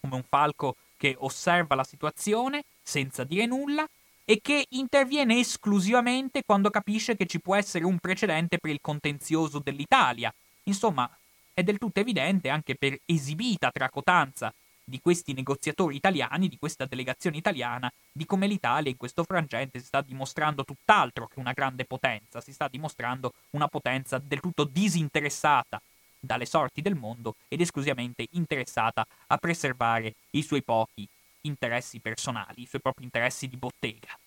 come 0.00 0.14
un 0.14 0.24
falco 0.28 0.76
che 0.96 1.16
osserva 1.18 1.74
la 1.74 1.84
situazione 1.84 2.64
senza 2.82 3.24
dire 3.24 3.46
nulla 3.46 3.86
e 4.24 4.40
che 4.40 4.66
interviene 4.70 5.38
esclusivamente 5.38 6.42
quando 6.44 6.70
capisce 6.70 7.16
che 7.16 7.26
ci 7.26 7.40
può 7.40 7.56
essere 7.56 7.84
un 7.84 7.98
precedente 7.98 8.58
per 8.58 8.70
il 8.70 8.78
contenzioso 8.80 9.58
dell'Italia. 9.58 10.32
Insomma, 10.64 11.10
è 11.54 11.62
del 11.62 11.78
tutto 11.78 12.00
evidente 12.00 12.48
anche 12.48 12.74
per 12.74 12.98
esibita 13.06 13.70
tracotanza 13.70 14.52
di 14.86 15.00
questi 15.00 15.32
negoziatori 15.32 15.96
italiani, 15.96 16.48
di 16.48 16.58
questa 16.58 16.84
delegazione 16.84 17.38
italiana, 17.38 17.90
di 18.12 18.26
come 18.26 18.46
l'Italia 18.46 18.90
in 18.90 18.98
questo 18.98 19.24
frangente 19.24 19.78
si 19.78 19.86
sta 19.86 20.02
dimostrando 20.02 20.64
tutt'altro 20.64 21.26
che 21.26 21.38
una 21.38 21.52
grande 21.52 21.86
potenza, 21.86 22.42
si 22.42 22.52
sta 22.52 22.68
dimostrando 22.68 23.32
una 23.50 23.68
potenza 23.68 24.18
del 24.18 24.40
tutto 24.40 24.64
disinteressata 24.64 25.80
dalle 26.20 26.44
sorti 26.44 26.82
del 26.82 26.96
mondo 26.96 27.36
ed 27.48 27.60
esclusivamente 27.60 28.26
interessata 28.32 29.06
a 29.28 29.36
preservare 29.38 30.14
i 30.30 30.42
suoi 30.42 30.62
pochi 30.62 31.08
interessi 31.42 32.00
personali, 32.00 32.62
i 32.62 32.66
suoi 32.66 32.80
propri 32.82 33.04
interessi 33.04 33.48
di 33.48 33.56
bottega. 33.56 34.18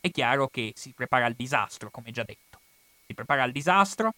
È 0.00 0.10
chiaro 0.10 0.48
che 0.48 0.72
si 0.74 0.92
prepara 0.92 1.26
al 1.26 1.34
disastro, 1.34 1.90
come 1.90 2.12
già 2.12 2.22
detto. 2.22 2.60
Si 3.06 3.14
prepara 3.14 3.42
al 3.42 3.52
disastro 3.52 4.14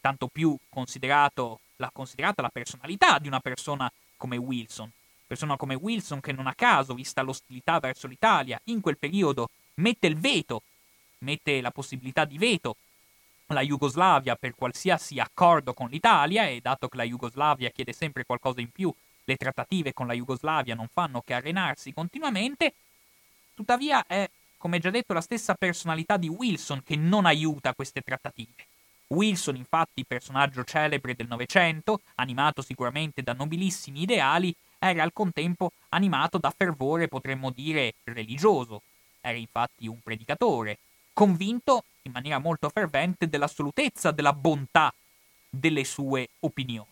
tanto 0.00 0.28
più 0.28 0.56
considerato, 0.68 1.60
la, 1.76 1.90
considerata 1.92 2.42
la 2.42 2.50
personalità 2.50 3.18
di 3.18 3.28
una 3.28 3.40
persona 3.40 3.90
come 4.16 4.36
Wilson. 4.36 4.90
Persona 5.26 5.56
come 5.56 5.74
Wilson 5.74 6.20
che 6.20 6.32
non 6.32 6.46
a 6.46 6.54
caso, 6.54 6.94
vista 6.94 7.22
l'ostilità 7.22 7.78
verso 7.78 8.06
l'Italia, 8.06 8.60
in 8.64 8.80
quel 8.80 8.98
periodo 8.98 9.50
mette 9.74 10.06
il 10.06 10.16
veto, 10.16 10.62
mette 11.18 11.60
la 11.60 11.70
possibilità 11.70 12.24
di 12.24 12.38
veto 12.38 12.76
alla 13.46 13.62
Jugoslavia 13.62 14.36
per 14.36 14.54
qualsiasi 14.54 15.18
accordo 15.18 15.74
con 15.74 15.88
l'Italia 15.88 16.46
e 16.46 16.60
dato 16.60 16.88
che 16.88 16.96
la 16.96 17.04
Jugoslavia 17.04 17.70
chiede 17.70 17.92
sempre 17.92 18.24
qualcosa 18.24 18.60
in 18.60 18.70
più, 18.70 18.92
le 19.24 19.36
trattative 19.36 19.92
con 19.92 20.06
la 20.06 20.14
Jugoslavia 20.14 20.74
non 20.74 20.88
fanno 20.92 21.20
che 21.20 21.34
arenarsi 21.34 21.92
continuamente, 21.92 22.74
tuttavia 23.54 24.04
è, 24.06 24.28
come 24.56 24.78
già 24.78 24.90
detto, 24.90 25.12
la 25.12 25.20
stessa 25.20 25.54
personalità 25.54 26.16
di 26.16 26.28
Wilson 26.28 26.82
che 26.82 26.96
non 26.96 27.26
aiuta 27.26 27.74
queste 27.74 28.00
trattative. 28.02 28.66
Wilson, 29.12 29.56
infatti, 29.56 30.04
personaggio 30.04 30.62
celebre 30.62 31.16
del 31.16 31.26
Novecento, 31.26 32.00
animato 32.16 32.62
sicuramente 32.62 33.22
da 33.22 33.32
nobilissimi 33.32 34.02
ideali, 34.02 34.54
era 34.78 35.02
al 35.02 35.12
contempo 35.12 35.72
animato 35.90 36.38
da 36.38 36.54
fervore, 36.56 37.08
potremmo 37.08 37.50
dire, 37.50 37.94
religioso. 38.04 38.82
Era 39.20 39.36
infatti 39.36 39.88
un 39.88 40.00
predicatore, 40.00 40.78
convinto 41.12 41.84
in 42.02 42.12
maniera 42.12 42.38
molto 42.38 42.68
fervente 42.70 43.28
dell'assolutezza, 43.28 44.12
della 44.12 44.32
bontà 44.32 44.94
delle 45.48 45.84
sue 45.84 46.28
opinioni. 46.40 46.88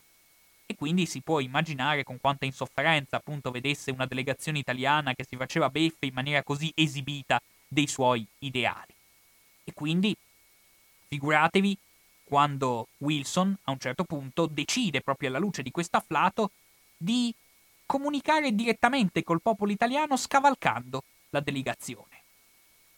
E 0.67 0.75
quindi 0.75 1.07
si 1.07 1.21
può 1.21 1.39
immaginare 1.39 2.03
con 2.03 2.21
quanta 2.21 2.45
insofferenza 2.45 3.17
appunto 3.17 3.53
vedesse 3.53 3.93
una 3.93 4.07
delegazione 4.07 4.59
italiana 4.59 5.15
che 5.15 5.25
si 5.25 5.37
faceva 5.37 5.71
beffe 5.71 6.07
in 6.07 6.15
maniera 6.15 6.43
così 6.43 6.71
esibita 6.75 7.41
dei 7.67 7.87
suoi 7.87 8.27
ideali. 8.41 8.93
E 9.65 9.73
quindi 9.73 10.15
figuratevi 11.07 11.79
quando 12.29 12.89
Wilson 12.99 13.57
a 13.65 13.71
un 13.71 13.79
certo 13.79 14.05
punto 14.05 14.47
decide, 14.47 15.01
proprio 15.01 15.31
alla 15.31 15.39
luce 15.39 15.63
di 15.63 15.71
questo 15.71 15.97
afflato, 15.97 16.51
di 16.95 17.35
comunicare 17.87 18.55
direttamente 18.55 19.23
col 19.23 19.41
popolo 19.41 19.73
italiano 19.73 20.15
scavalcando 20.15 21.03
la 21.31 21.41
delegazione. 21.41 22.23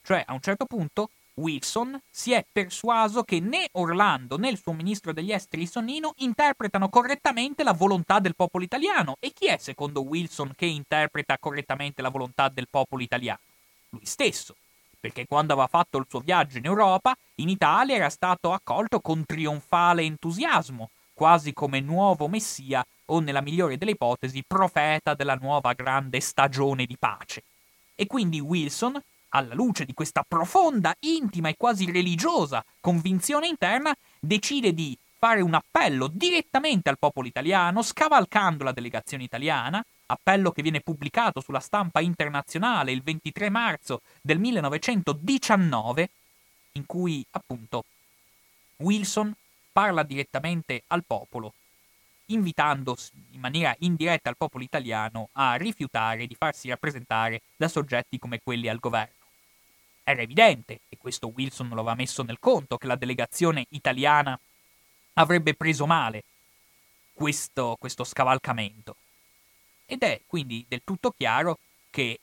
Cioè, 0.03 0.25
a 0.27 0.33
un 0.33 0.41
certo 0.41 0.65
punto, 0.65 1.11
Wilson 1.35 1.97
si 2.11 2.33
è 2.33 2.45
persuaso 2.51 3.23
che 3.23 3.39
né 3.39 3.69
Orlando 3.73 4.37
né 4.37 4.49
il 4.49 4.59
suo 4.59 4.73
ministro 4.73 5.13
degli 5.13 5.31
esteri 5.33 5.65
Sonnino 5.65 6.15
interpretano 6.17 6.89
correttamente 6.89 7.63
la 7.63 7.73
volontà 7.73 8.19
del 8.19 8.35
popolo 8.35 8.65
italiano. 8.65 9.15
E 9.21 9.33
chi 9.33 9.47
è, 9.47 9.59
secondo 9.59 10.03
Wilson, 10.03 10.55
che 10.57 10.67
interpreta 10.67 11.39
correttamente 11.39 12.03
la 12.03 12.09
volontà 12.09 12.49
del 12.49 12.67
popolo 12.69 13.01
italiano? 13.01 13.39
Lui 13.91 14.05
stesso 14.05 14.57
perché 15.01 15.27
quando 15.27 15.55
aveva 15.55 15.67
fatto 15.67 15.99
il 15.99 16.07
suo 16.09 16.21
viaggio 16.21 16.59
in 16.59 16.67
Europa, 16.67 17.17
in 17.37 17.49
Italia 17.49 17.97
era 17.97 18.11
stato 18.11 18.53
accolto 18.53 19.01
con 19.01 19.25
trionfale 19.25 20.03
entusiasmo, 20.03 20.91
quasi 21.15 21.53
come 21.53 21.81
nuovo 21.81 22.29
messia 22.29 22.85
o, 23.07 23.21
nella 23.21 23.41
migliore 23.41 23.79
delle 23.79 23.93
ipotesi, 23.93 24.45
profeta 24.47 25.15
della 25.15 25.35
nuova 25.35 25.73
grande 25.73 26.21
stagione 26.21 26.85
di 26.85 26.97
pace. 26.99 27.43
E 27.95 28.07
quindi 28.07 28.41
Wilson, 28.41 29.01
alla 29.31 29.55
luce 29.55 29.85
di 29.85 29.95
questa 29.95 30.25
profonda, 30.27 30.95
intima 31.01 31.49
e 31.49 31.57
quasi 31.57 31.91
religiosa 31.91 32.65
convinzione 32.81 33.49
interna, 33.49 33.95
decide 34.19 34.73
di 34.75 34.97
fare 35.19 35.41
un 35.41 35.55
appello 35.55 36.09
direttamente 36.11 36.89
al 36.89 36.99
popolo 36.99 37.27
italiano, 37.27 37.83
scavalcando 37.83 38.65
la 38.65 38.73
delegazione 38.73 39.25
italiana, 39.25 39.85
appello 40.11 40.51
che 40.51 40.63
viene 40.63 40.81
pubblicato 40.81 41.41
sulla 41.41 41.61
stampa 41.61 42.01
internazionale 42.01 42.93
il 42.93 43.03
23 43.03 43.49
marzo 43.49 44.03
del 44.21 44.39
1919, 44.39 46.11
in 46.73 46.87
cui 46.87 47.25
appunto 47.31 47.85
Wilson 48.79 49.33
parla 49.73 50.03
direttamente 50.03 50.83
al 50.89 51.05
popolo, 51.07 51.55
invitando 52.27 52.97
in 53.33 53.41
maniera 53.41 53.75
indiretta 53.79 54.29
al 54.29 54.37
popolo 54.37 54.65
italiano 54.65 55.29
a 55.33 55.55
rifiutare 55.55 56.27
di 56.27 56.35
farsi 56.35 56.69
rappresentare 56.69 57.43
da 57.57 57.69
soggetti 57.69 58.19
come 58.19 58.41
quelli 58.43 58.69
al 58.69 58.79
governo. 58.79 59.15
Era 60.03 60.23
evidente, 60.23 60.81
e 60.89 60.97
questo 60.99 61.29
Wilson 61.29 61.69
lo 61.69 61.81
aveva 61.81 61.95
messo 61.95 62.23
nel 62.25 62.41
conto, 62.41 62.79
che 62.79 62.89
la 62.89 62.97
delegazione 62.97 63.67
italiana 63.71 64.39
avrebbe 65.15 65.55
preso 65.55 65.87
male 65.87 66.25
questo, 67.13 67.77
questo 67.79 68.03
scavalcamento 68.03 68.97
ed 69.91 70.03
è 70.05 70.21
quindi 70.25 70.65
del 70.69 70.83
tutto 70.85 71.11
chiaro 71.11 71.59
che, 71.91 72.21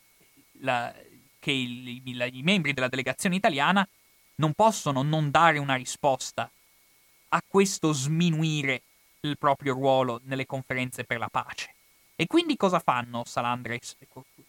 la, 0.61 0.93
che 1.37 1.51
il, 1.51 2.01
il, 2.05 2.29
i 2.31 2.41
membri 2.41 2.71
della 2.71 2.87
delegazione 2.87 3.35
italiana 3.35 3.85
non 4.35 4.53
possono 4.53 5.01
non 5.01 5.29
dare 5.29 5.57
una 5.57 5.75
risposta 5.75 6.49
a 7.29 7.43
questo 7.45 7.91
sminuire 7.91 8.83
il 9.21 9.37
proprio 9.37 9.73
ruolo 9.73 10.21
nelle 10.23 10.45
conferenze 10.45 11.03
per 11.03 11.17
la 11.17 11.27
pace. 11.27 11.73
E 12.15 12.25
quindi 12.25 12.55
cosa 12.55 12.79
fanno 12.79 13.25
Salandra 13.25 13.73
e, 13.73 13.81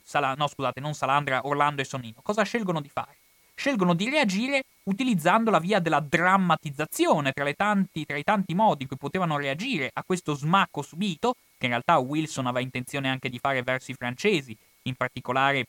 Sala, 0.04 0.34
no, 0.34 0.46
scusate, 0.46 0.78
non 0.78 0.94
Salandra, 0.94 1.44
Orlando 1.44 1.82
e 1.82 1.84
Sonnino? 1.84 2.20
Cosa 2.22 2.44
scelgono 2.44 2.80
di 2.80 2.88
fare? 2.88 3.16
Scelgono 3.58 3.92
di 3.92 4.08
reagire 4.08 4.62
utilizzando 4.84 5.50
la 5.50 5.58
via 5.58 5.80
della 5.80 5.98
drammatizzazione 5.98 7.32
tra, 7.32 7.52
tanti, 7.54 8.06
tra 8.06 8.16
i 8.16 8.22
tanti 8.22 8.54
modi 8.54 8.82
in 8.82 8.88
cui 8.88 8.96
potevano 8.96 9.36
reagire 9.36 9.90
a 9.92 10.04
questo 10.04 10.34
smacco 10.34 10.80
subito, 10.80 11.34
che 11.58 11.66
in 11.66 11.72
realtà 11.72 11.98
Wilson 11.98 12.46
aveva 12.46 12.62
intenzione 12.62 13.10
anche 13.10 13.28
di 13.28 13.40
fare 13.40 13.62
verso 13.64 13.90
i 13.90 13.94
francesi, 13.94 14.56
in 14.82 14.94
particolare 14.94 15.66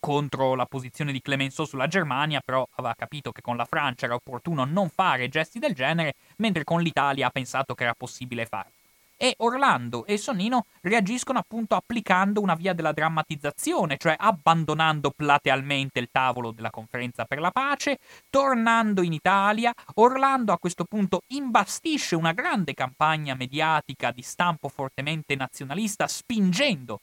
contro 0.00 0.54
la 0.54 0.64
posizione 0.64 1.12
di 1.12 1.20
Clemenceau 1.20 1.66
sulla 1.66 1.86
Germania, 1.86 2.40
però 2.42 2.66
aveva 2.76 2.94
capito 2.96 3.32
che 3.32 3.42
con 3.42 3.58
la 3.58 3.66
Francia 3.66 4.06
era 4.06 4.14
opportuno 4.14 4.64
non 4.64 4.88
fare 4.88 5.28
gesti 5.28 5.58
del 5.58 5.74
genere, 5.74 6.14
mentre 6.36 6.64
con 6.64 6.80
l'Italia 6.80 7.26
ha 7.26 7.30
pensato 7.30 7.74
che 7.74 7.82
era 7.82 7.94
possibile 7.94 8.46
farlo 8.46 8.79
e 9.22 9.34
Orlando 9.40 10.06
e 10.06 10.16
Sonnino 10.16 10.64
reagiscono 10.80 11.38
appunto 11.38 11.74
applicando 11.74 12.40
una 12.40 12.54
via 12.54 12.72
della 12.72 12.92
drammatizzazione, 12.92 13.98
cioè 13.98 14.16
abbandonando 14.18 15.10
platealmente 15.10 15.98
il 15.98 16.08
tavolo 16.10 16.52
della 16.52 16.70
conferenza 16.70 17.26
per 17.26 17.38
la 17.38 17.50
pace, 17.50 17.98
tornando 18.30 19.02
in 19.02 19.12
Italia, 19.12 19.74
Orlando 19.96 20.54
a 20.54 20.58
questo 20.58 20.84
punto 20.84 21.20
imbastisce 21.26 22.16
una 22.16 22.32
grande 22.32 22.72
campagna 22.72 23.34
mediatica 23.34 24.10
di 24.10 24.22
stampo 24.22 24.70
fortemente 24.70 25.34
nazionalista, 25.34 26.08
spingendo 26.08 27.00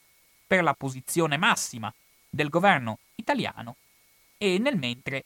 per 0.48 0.64
la 0.64 0.74
posizione 0.74 1.38
massima 1.38 1.94
del 2.28 2.50
governo 2.50 2.98
italiano. 3.14 3.76
E 4.40 4.58
nel 4.58 4.76
mentre 4.76 5.24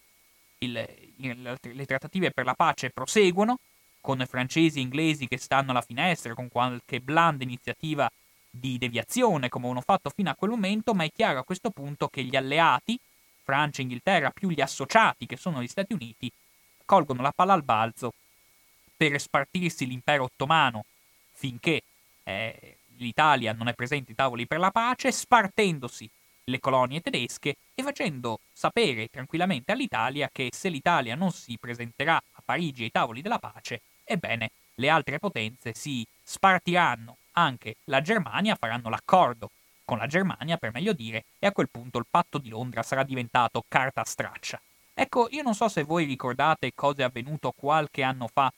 il, 0.57 0.85
il, 1.15 1.57
le 1.61 1.85
trattative 1.85 2.31
per 2.31 2.43
la 2.43 2.53
pace 2.53 2.89
proseguono, 2.89 3.59
con 4.01 4.25
francesi 4.27 4.79
e 4.79 4.81
inglesi 4.81 5.27
che 5.27 5.37
stanno 5.37 5.71
alla 5.71 5.81
finestra, 5.81 6.33
con 6.33 6.49
qualche 6.49 6.99
blanda 6.99 7.43
iniziativa 7.43 8.11
di 8.49 8.77
deviazione 8.77 9.47
come 9.47 9.69
hanno 9.69 9.81
fatto 9.81 10.09
fino 10.09 10.29
a 10.29 10.35
quel 10.35 10.51
momento, 10.51 10.93
ma 10.93 11.05
è 11.05 11.11
chiaro 11.11 11.39
a 11.39 11.43
questo 11.43 11.69
punto 11.69 12.09
che 12.09 12.23
gli 12.23 12.35
alleati, 12.35 12.99
Francia 13.43 13.79
e 13.79 13.83
Inghilterra, 13.83 14.31
più 14.31 14.49
gli 14.49 14.61
associati 14.61 15.25
che 15.25 15.37
sono 15.37 15.61
gli 15.61 15.67
Stati 15.67 15.93
Uniti, 15.93 16.29
colgono 16.83 17.21
la 17.21 17.31
palla 17.31 17.53
al 17.53 17.63
balzo 17.63 18.13
per 18.97 19.19
spartirsi 19.19 19.87
l'impero 19.87 20.25
ottomano 20.25 20.83
finché 21.33 21.81
eh, 22.23 22.77
l'Italia 22.97 23.53
non 23.53 23.67
è 23.67 23.73
presente 23.73 24.11
ai 24.11 24.15
tavoli 24.15 24.45
per 24.45 24.59
la 24.59 24.71
pace, 24.71 25.11
spartendosi 25.11 26.09
le 26.43 26.59
colonie 26.59 27.01
tedesche 27.01 27.55
e 27.73 27.83
facendo 27.83 28.39
sapere 28.51 29.07
tranquillamente 29.07 29.71
all'Italia 29.71 30.29
che 30.31 30.49
se 30.51 30.69
l'Italia 30.69 31.15
non 31.15 31.31
si 31.31 31.57
presenterà 31.59 32.15
a 32.15 32.41
Parigi 32.43 32.83
ai 32.83 32.91
tavoli 32.91 33.21
della 33.21 33.39
pace, 33.39 33.81
ebbene 34.03 34.51
le 34.75 34.89
altre 34.89 35.19
potenze 35.19 35.73
si 35.73 36.05
spartiranno 36.23 37.17
anche 37.33 37.77
la 37.85 38.01
Germania, 38.01 38.55
faranno 38.55 38.89
l'accordo 38.89 39.49
con 39.85 39.97
la 39.97 40.07
Germania 40.07 40.57
per 40.57 40.71
meglio 40.73 40.93
dire, 40.93 41.25
e 41.39 41.47
a 41.47 41.51
quel 41.51 41.69
punto 41.69 41.97
il 41.97 42.05
patto 42.09 42.37
di 42.37 42.49
Londra 42.49 42.83
sarà 42.83 43.03
diventato 43.03 43.63
carta 43.67 44.03
straccia. 44.03 44.59
Ecco, 44.93 45.27
io 45.31 45.41
non 45.41 45.55
so 45.55 45.67
se 45.67 45.83
voi 45.83 46.05
ricordate 46.05 46.73
cosa 46.75 47.01
è 47.01 47.05
avvenuto 47.05 47.53
qualche 47.55 48.03
anno 48.03 48.27
fa 48.27 48.51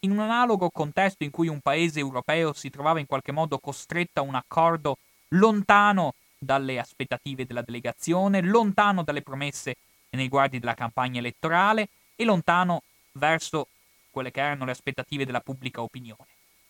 in 0.00 0.10
un 0.10 0.20
analogo 0.20 0.70
contesto 0.70 1.24
in 1.24 1.30
cui 1.30 1.48
un 1.48 1.60
paese 1.60 1.98
europeo 1.98 2.52
si 2.52 2.70
trovava 2.70 3.00
in 3.00 3.06
qualche 3.06 3.32
modo 3.32 3.58
costretto 3.58 4.20
a 4.20 4.22
un 4.22 4.34
accordo 4.34 4.98
lontano 5.28 6.14
dalle 6.38 6.78
aspettative 6.78 7.46
della 7.46 7.62
delegazione, 7.62 8.42
lontano 8.42 9.02
dalle 9.02 9.22
promesse 9.22 9.76
nei 10.10 10.24
riguardi 10.24 10.58
della 10.58 10.74
campagna 10.74 11.18
elettorale 11.18 11.88
e 12.14 12.24
lontano 12.24 12.82
verso 13.12 13.68
quelle 14.14 14.30
che 14.30 14.40
erano 14.40 14.64
le 14.64 14.70
aspettative 14.70 15.26
della 15.26 15.40
pubblica 15.40 15.82
opinione. 15.82 16.24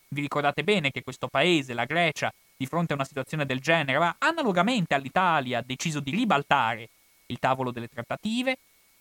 Vi 0.09 0.22
ricordate 0.22 0.64
bene 0.64 0.90
che 0.90 1.03
questo 1.03 1.28
paese, 1.28 1.74
la 1.74 1.84
Grecia, 1.84 2.32
di 2.57 2.66
fronte 2.66 2.92
a 2.92 2.97
una 2.97 3.05
situazione 3.05 3.45
del 3.45 3.61
genere, 3.61 3.97
aveva 3.97 4.16
analogamente 4.18 4.95
all'Italia 4.95 5.61
deciso 5.61 6.01
di 6.01 6.11
ribaltare 6.11 6.88
il 7.26 7.38
tavolo 7.38 7.70
delle 7.70 7.88
trattative, 7.88 8.57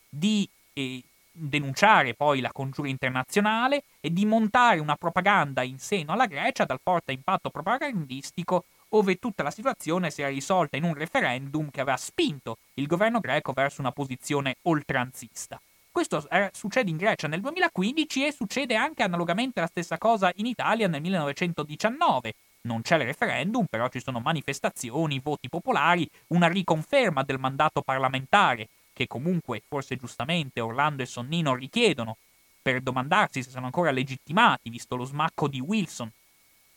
di 0.10 0.48
eh, 0.74 1.02
denunciare 1.32 2.14
poi 2.14 2.42
la 2.42 2.52
congiura 2.52 2.90
internazionale 2.90 3.84
e 4.02 4.12
di 4.12 4.26
montare 4.26 4.80
una 4.80 4.96
propaganda 4.96 5.64
in 5.64 5.80
seno 5.80 6.12
alla 6.12 6.28
Grecia 6.28 6.66
dal 6.66 6.80
forte 6.84 7.14
impatto 7.14 7.50
propagandistico 7.50 8.66
ove 8.90 9.18
tutta 9.18 9.44
la 9.44 9.52
situazione 9.52 10.12
si 10.12 10.22
era 10.22 10.30
risolta 10.30 10.78
in 10.78 10.84
un 10.84 10.94
referendum 10.94 11.70
che 11.72 11.82
aveva 11.82 11.98
spinto 11.98 12.58
il 12.76 12.88
governo 12.88 13.20
greco 13.20 13.52
verso 13.52 13.82
una 13.82 13.92
posizione 13.92 14.58
oltranzista. 14.64 15.60
Questo 15.94 16.28
eh, 16.32 16.50
succede 16.56 16.90
in 16.90 16.98
Grecia 16.98 17.28
nel 17.28 17.40
2015 17.40 18.26
e 18.26 18.32
succede 18.32 18.76
anche 18.76 19.04
analogamente 19.04 19.60
la 19.60 19.68
stessa 19.68 20.00
cosa 20.00 20.32
in 20.38 20.48
Italia 20.48 20.88
nel 20.88 21.02
1919. 21.02 22.34
Non 22.62 22.82
c'è 22.82 22.96
il 22.96 23.04
referendum, 23.04 23.68
però 23.70 23.88
ci 23.90 24.02
sono 24.02 24.20
manifestazioni, 24.20 25.22
voti 25.24 25.50
popolari, 25.50 26.10
una 26.30 26.48
riconferma 26.48 27.22
del 27.22 27.38
mandato 27.38 27.84
parlamentare, 27.84 28.70
che 28.92 29.06
comunque, 29.06 29.62
forse 29.68 29.96
giustamente, 29.96 30.62
Orlando 30.62 31.04
e 31.04 31.06
Sonnino 31.06 31.54
richiedono, 31.54 32.18
per 32.60 32.82
domandarsi 32.82 33.44
se 33.44 33.52
sono 33.52 33.66
ancora 33.66 33.92
legittimati, 33.92 34.72
visto 34.72 34.96
lo 34.96 35.06
smacco 35.06 35.48
di 35.48 35.60
Wilson, 35.60 36.10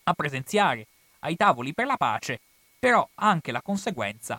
a 0.04 0.12
presenziare 0.12 0.88
ai 1.20 1.36
tavoli 1.36 1.72
per 1.72 1.86
la 1.86 1.96
pace, 1.96 2.38
però 2.78 3.08
anche 3.14 3.50
la 3.50 3.62
conseguenza 3.62 4.38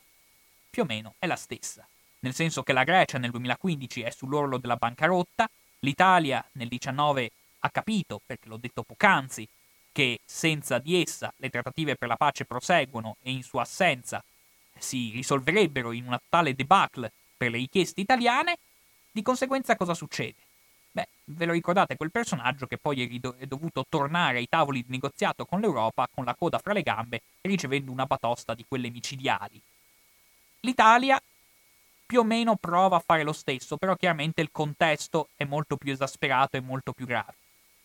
più 0.70 0.84
o 0.84 0.86
meno 0.86 1.16
è 1.18 1.26
la 1.26 1.36
stessa 1.36 1.84
nel 2.20 2.34
senso 2.34 2.64
che 2.64 2.74
la 2.74 2.84
Grecia 2.84 3.18
nel 3.18 3.32
2015 3.32 4.02
è 4.02 4.10
sull'orlo 4.10 4.58
della 4.58 4.76
bancarotta, 4.76 5.50
l'Italia 5.80 6.38
nel 6.54 6.68
2019 6.68 7.32
ha 7.60 7.70
capito, 7.70 8.22
perché 8.26 8.48
l'ho 8.48 8.58
detto 8.58 8.84
poc'anzi, 8.84 9.48
che 9.92 10.20
senza 10.26 10.78
di 10.78 11.02
essa 11.02 11.34
le 11.38 11.50
trattative 11.50 11.96
per 11.96 12.08
la 12.08 12.16
pace 12.16 12.46
proseguono 12.46 13.18
e 13.24 13.32
in 13.32 13.44
sua 13.44 13.62
assenza 13.62 14.24
si 14.78 15.10
risolverebbero 15.12 15.92
in 15.92 16.06
una 16.06 16.22
tale 16.30 16.54
debacle 16.54 17.12
per 17.36 17.50
le 17.50 17.58
richieste 17.58 18.02
italiane, 18.02 18.58
di 19.12 19.22
conseguenza 19.22 19.76
cosa 19.76 19.94
succede? 19.94 20.36
Beh, 20.92 21.08
ve 21.26 21.46
lo 21.46 21.54
ricordate 21.54 21.98
quel 21.98 22.12
personaggio 22.12 22.68
che 22.68 22.78
poi 22.78 23.04
è, 23.04 23.08
rido- 23.08 23.36
è 23.38 23.46
dovuto 23.46 23.86
tornare 23.88 24.38
ai 24.38 24.48
tavoli 24.48 24.84
di 24.84 24.92
negoziato 24.92 25.46
con 25.46 25.60
l'Europa 25.60 26.08
con 26.12 26.26
la 26.26 26.36
coda 26.36 26.60
fra 26.60 26.74
le 26.74 26.82
gambe 26.82 27.22
ricevendo 27.42 27.92
una 27.92 28.06
batosta 28.06 28.54
di 28.54 28.66
quelle 28.68 28.90
micidiali. 28.90 29.60
L'Italia 30.62 31.22
più 32.08 32.22
o 32.22 32.24
meno 32.24 32.56
prova 32.56 32.96
a 32.96 33.04
fare 33.06 33.24
lo 33.24 33.34
stesso, 33.34 33.76
però 33.76 33.96
chiaramente 33.96 34.42
il 34.42 34.50
contesto 34.52 35.28
è 35.36 35.44
molto 35.44 35.76
più 35.76 35.92
esasperato 35.92 36.56
e 36.56 36.62
molto 36.62 36.94
più 36.94 37.06
grave. 37.06 37.36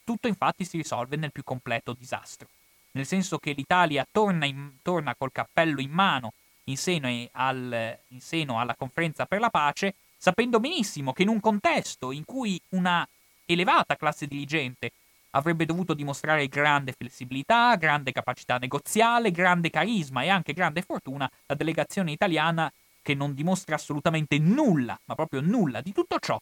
Tutto 0.05 0.29
infatti 0.29 0.65
si 0.65 0.77
risolve 0.77 1.17
nel 1.17 1.33
più 1.33 1.43
completo 1.43 1.93
disastro, 1.93 2.49
nel 2.93 3.05
senso 3.05 3.39
che 3.39 3.53
l'Italia 3.53 4.07
torna, 4.11 4.47
in, 4.47 4.75
torna 4.81 5.15
col 5.17 5.33
cappello 5.33 5.81
in 5.81 5.91
mano 5.91 6.33
in 6.65 6.77
seno, 6.77 7.09
al, 7.33 7.99
in 8.09 8.21
seno 8.21 8.61
alla 8.61 8.77
conferenza 8.77 9.27
per 9.27 9.41
la 9.41 9.51
pace, 9.51 9.95
sapendo 10.17 10.61
benissimo 10.61 11.13
che 11.13 11.23
in 11.23 11.29
un 11.29 11.41
contesto 11.41 12.13
in 12.13 12.25
cui 12.25 12.61
una 12.71 13.07
elevata 13.45 13.97
classe 13.97 14.27
dirigente 14.27 14.93
avrebbe 15.31 15.65
dovuto 15.65 15.95
dimostrare 15.95 16.47
grande 16.47 16.93
flessibilità, 16.93 17.75
grande 17.77 18.13
capacità 18.13 18.59
negoziale, 18.59 19.31
grande 19.31 19.71
carisma 19.71 20.23
e 20.23 20.29
anche 20.29 20.53
grande 20.53 20.83
fortuna, 20.83 21.29
la 21.47 21.55
delegazione 21.55 22.13
italiana 22.13 22.73
che 23.03 23.15
non 23.15 23.35
dimostra 23.35 23.75
assolutamente 23.75 24.39
nulla, 24.39 24.99
ma 25.05 25.15
proprio 25.15 25.41
nulla 25.41 25.81
di 25.81 25.93
tutto 25.93 26.19
ciò, 26.19 26.41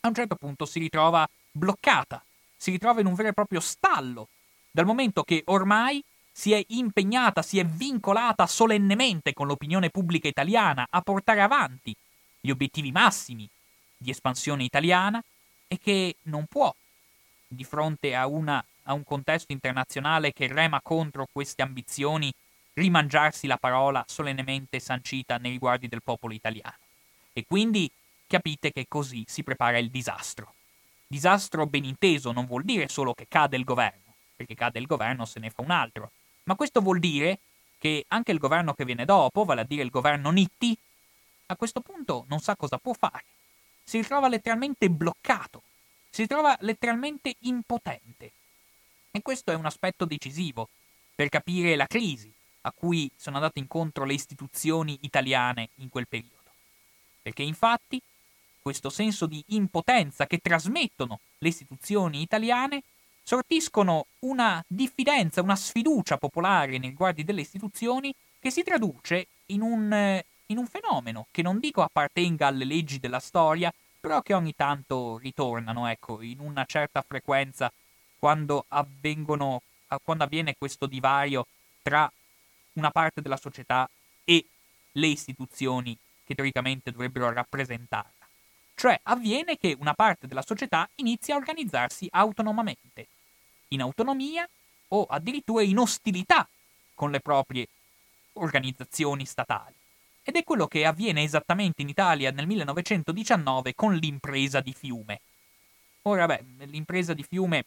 a 0.00 0.08
un 0.08 0.14
certo 0.14 0.36
punto 0.36 0.64
si 0.64 0.78
ritrova 0.78 1.28
bloccata, 1.50 2.24
si 2.56 2.70
ritrova 2.70 3.00
in 3.00 3.06
un 3.06 3.14
vero 3.14 3.28
e 3.28 3.32
proprio 3.32 3.60
stallo, 3.60 4.28
dal 4.70 4.86
momento 4.86 5.22
che 5.22 5.42
ormai 5.46 6.02
si 6.30 6.52
è 6.52 6.62
impegnata, 6.68 7.42
si 7.42 7.58
è 7.58 7.64
vincolata 7.64 8.46
solennemente 8.46 9.32
con 9.32 9.46
l'opinione 9.46 9.90
pubblica 9.90 10.28
italiana 10.28 10.86
a 10.90 11.00
portare 11.00 11.40
avanti 11.40 11.96
gli 12.40 12.50
obiettivi 12.50 12.92
massimi 12.92 13.48
di 13.96 14.10
espansione 14.10 14.62
italiana 14.62 15.22
e 15.66 15.78
che 15.78 16.16
non 16.24 16.44
può, 16.46 16.72
di 17.48 17.64
fronte 17.64 18.14
a, 18.14 18.26
una, 18.26 18.62
a 18.84 18.92
un 18.92 19.02
contesto 19.02 19.52
internazionale 19.52 20.32
che 20.32 20.46
rema 20.46 20.80
contro 20.82 21.26
queste 21.32 21.62
ambizioni, 21.62 22.32
rimangiarsi 22.76 23.46
la 23.46 23.56
parola 23.56 24.04
solennemente 24.06 24.80
sancita 24.80 25.38
nei 25.38 25.52
riguardi 25.52 25.88
del 25.88 26.02
popolo 26.02 26.34
italiano. 26.34 26.76
E 27.32 27.44
quindi 27.46 27.90
capite 28.26 28.72
che 28.72 28.86
così 28.88 29.24
si 29.26 29.42
prepara 29.42 29.78
il 29.78 29.90
disastro. 29.90 30.54
Disastro 31.06 31.66
ben 31.66 31.84
inteso 31.84 32.32
non 32.32 32.46
vuol 32.46 32.64
dire 32.64 32.88
solo 32.88 33.14
che 33.14 33.26
cade 33.28 33.56
il 33.56 33.64
governo, 33.64 34.14
perché 34.34 34.54
cade 34.54 34.78
il 34.78 34.86
governo 34.86 35.24
se 35.24 35.40
ne 35.40 35.50
fa 35.50 35.62
un 35.62 35.70
altro, 35.70 36.10
ma 36.44 36.54
questo 36.54 36.80
vuol 36.80 36.98
dire 36.98 37.38
che 37.78 38.04
anche 38.08 38.32
il 38.32 38.38
governo 38.38 38.74
che 38.74 38.84
viene 38.84 39.04
dopo, 39.04 39.44
vale 39.44 39.62
a 39.62 39.64
dire 39.64 39.82
il 39.82 39.90
governo 39.90 40.30
Nitti, 40.30 40.76
a 41.46 41.56
questo 41.56 41.80
punto 41.80 42.24
non 42.28 42.40
sa 42.40 42.56
cosa 42.56 42.78
può 42.78 42.92
fare. 42.92 43.24
Si 43.84 43.98
ritrova 43.98 44.28
letteralmente 44.28 44.90
bloccato, 44.90 45.62
si 46.10 46.26
trova 46.26 46.56
letteralmente 46.60 47.36
impotente. 47.40 48.32
E 49.12 49.22
questo 49.22 49.50
è 49.50 49.54
un 49.54 49.64
aspetto 49.64 50.04
decisivo 50.04 50.68
per 51.14 51.28
capire 51.28 51.76
la 51.76 51.86
crisi, 51.86 52.30
a 52.66 52.72
cui 52.74 53.10
sono 53.16 53.36
andate 53.36 53.60
incontro 53.60 54.04
le 54.04 54.14
istituzioni 54.14 54.98
italiane 55.02 55.70
in 55.76 55.88
quel 55.88 56.08
periodo. 56.08 56.34
Perché 57.22 57.42
infatti 57.42 58.00
questo 58.60 58.90
senso 58.90 59.26
di 59.26 59.42
impotenza 59.48 60.26
che 60.26 60.38
trasmettono 60.38 61.20
le 61.38 61.48
istituzioni 61.48 62.20
italiane 62.22 62.82
sortiscono 63.22 64.06
una 64.20 64.62
diffidenza, 64.66 65.42
una 65.42 65.56
sfiducia 65.56 66.16
popolare 66.16 66.78
nei 66.78 66.90
riguardi 66.90 67.24
delle 67.24 67.40
istituzioni 67.40 68.12
che 68.38 68.50
si 68.50 68.62
traduce 68.62 69.28
in 69.46 69.62
un 69.62 69.92
eh, 69.92 70.24
in 70.46 70.58
un 70.58 70.66
fenomeno 70.66 71.26
che 71.32 71.42
non 71.42 71.58
dico 71.58 71.82
appartenga 71.82 72.46
alle 72.46 72.64
leggi 72.64 73.00
della 73.00 73.18
storia, 73.18 73.72
però 73.98 74.22
che 74.22 74.32
ogni 74.32 74.54
tanto 74.54 75.18
ritornano, 75.18 75.88
ecco, 75.88 76.22
in 76.22 76.38
una 76.38 76.64
certa 76.64 77.02
frequenza 77.02 77.72
quando 78.18 78.64
avvengono 78.68 79.62
quando 80.02 80.24
avviene 80.24 80.56
questo 80.58 80.86
divario 80.86 81.46
tra 81.82 82.10
una 82.76 82.90
parte 82.90 83.20
della 83.20 83.36
società 83.36 83.88
e 84.24 84.44
le 84.92 85.06
istituzioni 85.06 85.96
che 86.24 86.34
teoricamente 86.34 86.90
dovrebbero 86.90 87.30
rappresentarla. 87.32 88.26
Cioè 88.74 89.00
avviene 89.04 89.56
che 89.56 89.76
una 89.78 89.94
parte 89.94 90.26
della 90.26 90.42
società 90.42 90.88
inizia 90.96 91.34
a 91.34 91.38
organizzarsi 91.38 92.08
autonomamente, 92.10 93.06
in 93.68 93.80
autonomia 93.80 94.48
o 94.88 95.04
addirittura 95.04 95.62
in 95.62 95.78
ostilità 95.78 96.46
con 96.94 97.10
le 97.10 97.20
proprie 97.20 97.68
organizzazioni 98.34 99.24
statali. 99.24 99.74
Ed 100.22 100.36
è 100.36 100.44
quello 100.44 100.66
che 100.66 100.84
avviene 100.84 101.22
esattamente 101.22 101.82
in 101.82 101.88
Italia 101.88 102.30
nel 102.30 102.46
1919 102.46 103.74
con 103.74 103.94
l'impresa 103.94 104.60
di 104.60 104.74
Fiume. 104.74 105.20
Ora, 106.02 106.26
beh, 106.26 106.44
l'impresa 106.66 107.14
di 107.14 107.22
Fiume 107.22 107.64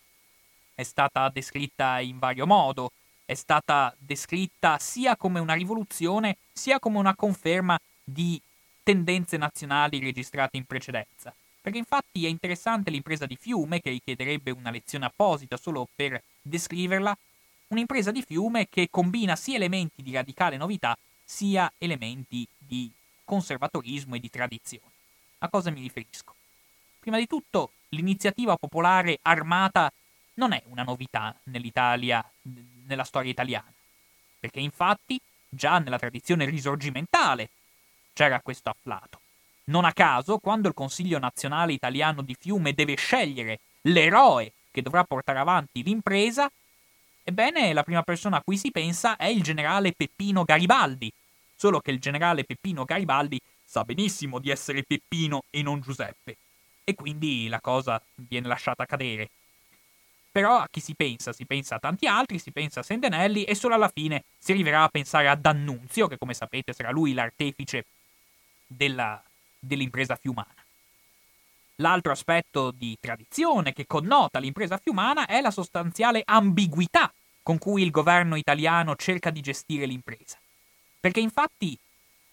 è 0.76 0.84
stata 0.84 1.30
descritta 1.30 2.00
in 2.00 2.20
vario 2.20 2.46
modo, 2.46 2.92
è 3.30 3.36
stata 3.36 3.96
descritta 4.00 4.80
sia 4.80 5.16
come 5.16 5.40
una 5.40 5.54
rivoluzione, 5.54 6.38
sia 6.52 6.80
come 6.80 6.98
una 6.98 7.16
conferma 7.16 7.80
di 8.04 8.42
tendenze 8.82 9.38
nazionali 9.38 10.00
registrate 10.00 10.58
in 10.58 10.66
precedenza. 10.66 11.32
Perché 11.62 11.78
infatti 11.78 12.26
è 12.26 12.28
interessante 12.28 12.90
l'impresa 12.90 13.28
di 13.28 13.38
Fiume, 13.40 13.82
che 13.82 13.92
richiederebbe 13.92 14.50
una 14.50 14.72
lezione 14.72 15.06
apposita 15.06 15.58
solo 15.58 15.88
per 15.94 16.20
descriverla, 16.42 17.16
un'impresa 17.68 18.10
di 18.10 18.24
Fiume 18.24 18.68
che 18.68 18.88
combina 18.90 19.36
sia 19.36 19.58
elementi 19.58 20.02
di 20.02 20.12
radicale 20.12 20.58
novità, 20.58 20.98
sia 21.24 21.72
elementi 21.78 22.48
di 22.58 22.92
conservatorismo 23.26 24.16
e 24.16 24.20
di 24.20 24.30
tradizione. 24.32 24.92
A 25.38 25.50
cosa 25.50 25.70
mi 25.70 25.82
riferisco? 25.82 26.34
Prima 27.00 27.20
di 27.20 27.28
tutto, 27.28 27.74
l'iniziativa 27.90 28.56
popolare 28.56 29.20
armata 29.22 29.94
non 30.40 30.54
è 30.54 30.64
una 30.68 30.84
novità 30.84 31.36
nell'Italia, 31.44 32.24
nella 32.88 33.04
storia 33.04 33.30
italiana, 33.30 33.72
perché 34.40 34.62
infatti 34.62 35.20
già 35.50 35.80
nella 35.80 36.00
tradizione 36.00 36.46
risorgimentale 36.46 37.50
c'era 38.14 38.40
questo 38.40 38.70
afflato. 38.70 39.20
Non 39.66 39.84
a 39.84 39.92
caso, 39.92 40.38
quando 40.40 40.70
il 40.70 40.74
Consiglio 40.74 41.20
nazionale 41.20 41.74
italiano 41.74 42.22
di 42.22 42.36
Fiume 42.40 42.74
deve 42.74 42.96
scegliere 42.96 43.60
l'eroe 43.82 44.54
che 44.72 44.82
dovrà 44.82 45.04
portare 45.04 45.40
avanti 45.40 45.84
l'impresa, 45.84 46.50
ebbene 47.22 47.74
la 47.74 47.84
prima 47.84 48.02
persona 48.02 48.38
a 48.38 48.42
cui 48.42 48.58
si 48.58 48.72
pensa 48.72 49.18
è 49.18 49.26
il 49.26 49.44
generale 49.44 49.92
Peppino 49.92 50.46
Garibaldi, 50.46 51.12
solo 51.54 51.82
che 51.82 51.92
il 51.92 52.00
generale 52.00 52.46
Peppino 52.46 52.86
Garibaldi 52.86 53.40
sa 53.64 53.84
benissimo 53.84 54.40
di 54.40 54.50
essere 54.50 54.84
Peppino 54.84 55.44
e 55.50 55.62
non 55.62 55.82
Giuseppe, 55.82 56.38
e 56.86 56.96
quindi 56.96 57.50
la 57.50 57.60
cosa 57.60 58.02
viene 58.16 58.48
lasciata 58.48 58.86
cadere. 58.86 59.30
Però 60.40 60.56
a 60.56 60.70
chi 60.72 60.80
si 60.80 60.96
pensa? 60.96 61.34
Si 61.34 61.46
pensa 61.46 61.76
a 61.76 61.80
tanti 61.80 62.08
altri, 62.08 62.40
si 62.40 62.54
pensa 62.54 62.80
a 62.80 62.84
Sendenelli 62.84 63.44
e 63.44 63.56
solo 63.56 63.76
alla 63.76 63.90
fine 63.90 64.24
si 64.38 64.54
arriverà 64.54 64.84
a 64.84 64.88
pensare 64.88 65.28
a 65.28 65.36
D'Annunzio, 65.36 66.08
che 66.08 66.18
come 66.18 66.34
sapete 66.34 66.72
sarà 66.72 66.92
lui 66.92 67.12
l'artefice 67.12 67.84
della, 68.66 69.22
dell'impresa 69.60 70.16
fiumana. 70.16 70.56
L'altro 71.76 72.14
aspetto 72.14 72.72
di 72.72 72.98
tradizione 73.02 73.74
che 73.74 73.86
connota 73.86 74.40
l'impresa 74.40 74.78
fiumana 74.78 75.26
è 75.26 75.42
la 75.42 75.52
sostanziale 75.52 76.22
ambiguità 76.24 77.12
con 77.44 77.58
cui 77.58 77.82
il 77.82 77.92
governo 77.92 78.38
italiano 78.38 78.96
cerca 78.96 79.32
di 79.32 79.42
gestire 79.42 79.86
l'impresa. 79.86 80.38
Perché 81.02 81.20
infatti, 81.20 81.78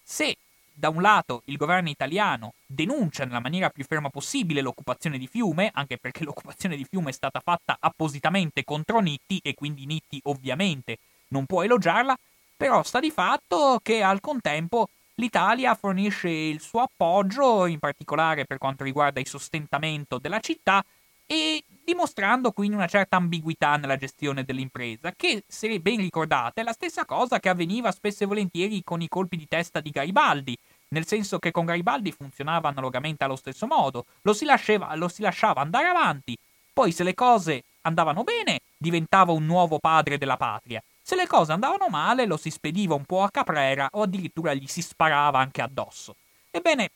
se 0.01 0.33
da 0.79 0.89
un 0.89 1.01
lato 1.01 1.41
il 1.45 1.57
governo 1.57 1.89
italiano 1.89 2.53
denuncia 2.67 3.25
nella 3.25 3.39
maniera 3.39 3.71
più 3.71 3.83
ferma 3.83 4.09
possibile 4.09 4.61
l'occupazione 4.61 5.17
di 5.17 5.25
Fiume, 5.25 5.71
anche 5.73 5.97
perché 5.97 6.23
l'occupazione 6.23 6.75
di 6.75 6.85
Fiume 6.87 7.09
è 7.09 7.13
stata 7.13 7.39
fatta 7.39 7.77
appositamente 7.79 8.63
contro 8.63 8.99
Nitti 8.99 9.39
e 9.41 9.55
quindi 9.55 9.87
Nitti 9.87 10.19
ovviamente 10.25 10.99
non 11.29 11.47
può 11.47 11.63
elogiarla, 11.63 12.15
però 12.55 12.83
sta 12.83 12.99
di 12.99 13.09
fatto 13.09 13.79
che 13.81 14.03
al 14.03 14.21
contempo 14.21 14.89
l'Italia 15.15 15.73
fornisce 15.73 16.29
il 16.29 16.61
suo 16.61 16.81
appoggio, 16.81 17.65
in 17.65 17.79
particolare 17.79 18.45
per 18.45 18.59
quanto 18.59 18.83
riguarda 18.83 19.19
il 19.19 19.27
sostentamento 19.27 20.19
della 20.19 20.39
città, 20.39 20.85
e 21.27 21.63
dimostrando 21.83 22.51
quindi 22.51 22.75
una 22.75 22.87
certa 22.87 23.17
ambiguità 23.17 23.75
nella 23.75 23.97
gestione 23.97 24.43
dell'impresa, 24.43 25.11
che 25.15 25.43
se 25.45 25.79
ben 25.79 25.97
ricordate 25.97 26.61
è 26.61 26.63
la 26.63 26.71
stessa 26.71 27.05
cosa 27.05 27.39
che 27.39 27.49
avveniva 27.49 27.91
spesso 27.91 28.23
e 28.23 28.27
volentieri 28.27 28.81
con 28.83 29.01
i 29.01 29.07
colpi 29.07 29.37
di 29.37 29.47
testa 29.47 29.81
di 29.81 29.91
Garibaldi, 29.91 30.57
nel 30.89 31.05
senso 31.05 31.37
che 31.37 31.51
con 31.51 31.65
Garibaldi 31.65 32.11
funzionava 32.11 32.69
analogamente 32.69 33.23
allo 33.23 33.35
stesso 33.35 33.67
modo, 33.67 34.05
lo 34.21 34.33
si, 34.33 34.45
lasciava, 34.45 34.95
lo 34.95 35.09
si 35.09 35.21
lasciava 35.21 35.61
andare 35.61 35.87
avanti, 35.87 36.37
poi 36.73 36.91
se 36.91 37.03
le 37.03 37.13
cose 37.13 37.63
andavano 37.81 38.23
bene 38.23 38.61
diventava 38.77 39.33
un 39.33 39.45
nuovo 39.45 39.79
padre 39.79 40.17
della 40.17 40.37
patria, 40.37 40.81
se 41.01 41.15
le 41.15 41.27
cose 41.27 41.51
andavano 41.51 41.87
male 41.87 42.25
lo 42.25 42.37
si 42.37 42.49
spediva 42.49 42.95
un 42.95 43.05
po' 43.05 43.23
a 43.23 43.31
Caprera 43.31 43.87
o 43.93 44.01
addirittura 44.01 44.53
gli 44.53 44.67
si 44.67 44.81
sparava 44.81 45.39
anche 45.39 45.61
addosso. 45.61 46.15
Ebbene, 46.51 46.89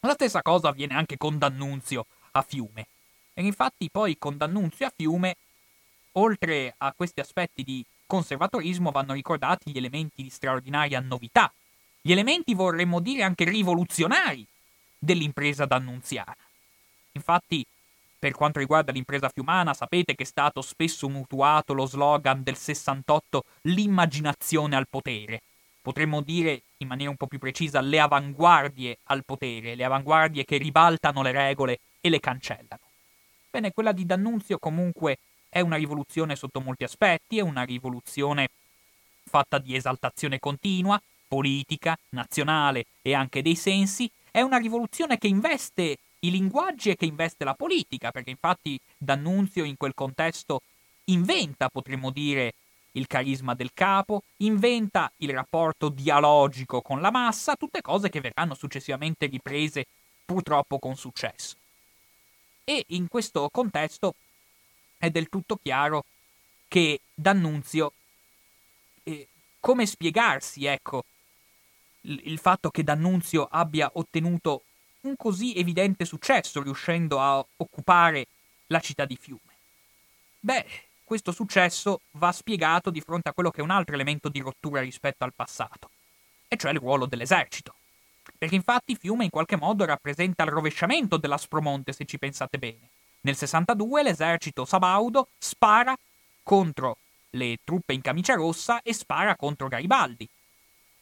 la 0.00 0.12
stessa 0.12 0.42
cosa 0.42 0.68
avviene 0.68 0.94
anche 0.94 1.16
con 1.16 1.38
D'Annunzio 1.38 2.06
a 2.32 2.42
Fiume. 2.42 2.86
E 3.38 3.42
infatti 3.42 3.88
poi 3.88 4.18
con 4.18 4.36
D'Annunzio 4.36 4.86
a 4.86 4.92
Fiume, 4.92 5.36
oltre 6.14 6.74
a 6.76 6.92
questi 6.92 7.20
aspetti 7.20 7.62
di 7.62 7.84
conservatorismo, 8.04 8.90
vanno 8.90 9.12
ricordati 9.12 9.70
gli 9.70 9.76
elementi 9.76 10.24
di 10.24 10.28
straordinaria 10.28 10.98
novità, 10.98 11.52
gli 12.00 12.10
elementi 12.10 12.52
vorremmo 12.52 12.98
dire 12.98 13.22
anche 13.22 13.44
rivoluzionari 13.44 14.44
dell'impresa 14.98 15.66
d'annunziana. 15.66 16.34
Infatti, 17.12 17.64
per 18.18 18.32
quanto 18.32 18.58
riguarda 18.58 18.90
l'impresa 18.90 19.28
fiumana, 19.28 19.72
sapete 19.72 20.16
che 20.16 20.24
è 20.24 20.26
stato 20.26 20.60
spesso 20.60 21.08
mutuato 21.08 21.74
lo 21.74 21.86
slogan 21.86 22.42
del 22.42 22.56
68 22.56 23.44
l'immaginazione 23.62 24.74
al 24.74 24.88
potere. 24.88 25.42
Potremmo 25.80 26.22
dire 26.22 26.62
in 26.78 26.88
maniera 26.88 27.12
un 27.12 27.16
po' 27.16 27.28
più 27.28 27.38
precisa 27.38 27.80
le 27.82 28.00
avanguardie 28.00 28.98
al 29.04 29.24
potere, 29.24 29.76
le 29.76 29.84
avanguardie 29.84 30.44
che 30.44 30.56
ribaltano 30.56 31.22
le 31.22 31.30
regole 31.30 31.78
e 32.00 32.08
le 32.08 32.18
cancellano. 32.18 32.86
Bene, 33.58 33.72
quella 33.72 33.90
di 33.90 34.06
D'Annunzio 34.06 34.60
comunque 34.60 35.18
è 35.48 35.58
una 35.58 35.74
rivoluzione 35.74 36.36
sotto 36.36 36.60
molti 36.60 36.84
aspetti, 36.84 37.38
è 37.38 37.40
una 37.40 37.64
rivoluzione 37.64 38.50
fatta 39.24 39.58
di 39.58 39.74
esaltazione 39.74 40.38
continua, 40.38 41.02
politica, 41.26 41.98
nazionale 42.10 42.86
e 43.02 43.14
anche 43.14 43.42
dei 43.42 43.56
sensi, 43.56 44.08
è 44.30 44.42
una 44.42 44.58
rivoluzione 44.58 45.18
che 45.18 45.26
investe 45.26 45.98
i 46.20 46.30
linguaggi 46.30 46.90
e 46.90 46.94
che 46.94 47.06
investe 47.06 47.42
la 47.42 47.54
politica, 47.54 48.12
perché 48.12 48.30
infatti 48.30 48.78
D'Annunzio 48.96 49.64
in 49.64 49.76
quel 49.76 49.92
contesto 49.92 50.62
inventa, 51.06 51.68
potremmo 51.68 52.12
dire, 52.12 52.54
il 52.92 53.08
carisma 53.08 53.54
del 53.54 53.72
capo, 53.74 54.22
inventa 54.36 55.10
il 55.16 55.30
rapporto 55.30 55.88
dialogico 55.88 56.80
con 56.80 57.00
la 57.00 57.10
massa, 57.10 57.56
tutte 57.56 57.80
cose 57.80 58.08
che 58.08 58.20
verranno 58.20 58.54
successivamente 58.54 59.26
riprese 59.26 59.84
purtroppo 60.24 60.78
con 60.78 60.94
successo. 60.94 61.56
E 62.68 62.84
in 62.88 63.08
questo 63.08 63.48
contesto 63.50 64.14
è 64.98 65.08
del 65.08 65.30
tutto 65.30 65.56
chiaro 65.56 66.04
che 66.68 67.00
D'Annunzio, 67.14 67.94
eh, 69.04 69.26
come 69.58 69.86
spiegarsi, 69.86 70.66
ecco, 70.66 71.02
il 72.02 72.38
fatto 72.38 72.68
che 72.68 72.84
D'Annunzio 72.84 73.48
abbia 73.50 73.90
ottenuto 73.94 74.64
un 75.00 75.16
così 75.16 75.54
evidente 75.54 76.04
successo 76.04 76.60
riuscendo 76.60 77.18
a 77.18 77.42
occupare 77.56 78.26
la 78.66 78.80
città 78.80 79.06
di 79.06 79.16
Fiume? 79.16 79.40
Beh, 80.40 80.66
questo 81.04 81.32
successo 81.32 82.02
va 82.12 82.32
spiegato 82.32 82.90
di 82.90 83.00
fronte 83.00 83.30
a 83.30 83.32
quello 83.32 83.50
che 83.50 83.60
è 83.60 83.64
un 83.64 83.70
altro 83.70 83.94
elemento 83.94 84.28
di 84.28 84.40
rottura 84.40 84.82
rispetto 84.82 85.24
al 85.24 85.32
passato, 85.32 85.88
e 86.46 86.58
cioè 86.58 86.72
il 86.72 86.80
ruolo 86.80 87.06
dell'esercito. 87.06 87.74
Perché 88.38 88.54
infatti 88.54 88.94
Fiume 88.94 89.24
in 89.24 89.30
qualche 89.30 89.56
modo 89.56 89.84
rappresenta 89.84 90.44
il 90.44 90.50
rovesciamento 90.50 91.16
dell'Aspromonte, 91.16 91.92
se 91.92 92.04
ci 92.04 92.18
pensate 92.18 92.56
bene. 92.56 92.90
Nel 93.22 93.36
62 93.36 94.04
l'esercito 94.04 94.64
sabaudo 94.64 95.30
spara 95.38 95.96
contro 96.44 96.98
le 97.30 97.58
truppe 97.64 97.94
in 97.94 98.00
camicia 98.00 98.34
rossa 98.34 98.80
e 98.82 98.94
spara 98.94 99.34
contro 99.34 99.66
Garibaldi. 99.66 100.28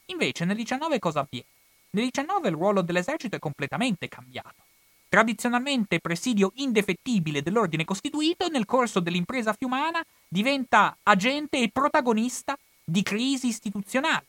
Invece 0.07 0.47
nel 0.47 0.57
19 0.57 0.99
cosa 0.99 1.20
avviene? 1.20 1.47
Nel 1.91 2.05
19 2.05 2.49
il 2.49 2.55
ruolo 2.55 2.80
dell'esercito 2.80 3.37
è 3.37 3.39
completamente 3.39 4.09
cambiato. 4.09 4.64
Tradizionalmente 5.09 6.01
presidio 6.01 6.53
indefettibile 6.57 7.43
dell'ordine 7.43 7.84
costituito, 7.84 8.49
nel 8.49 8.64
corso 8.66 9.01
dell'impresa 9.01 9.53
fiumana 9.53 10.03
diventa 10.26 10.97
agente 11.03 11.59
e 11.59 11.70
protagonista 11.70 12.57
di 12.82 13.03
crisi 13.03 13.49
istituzionali, 13.49 14.26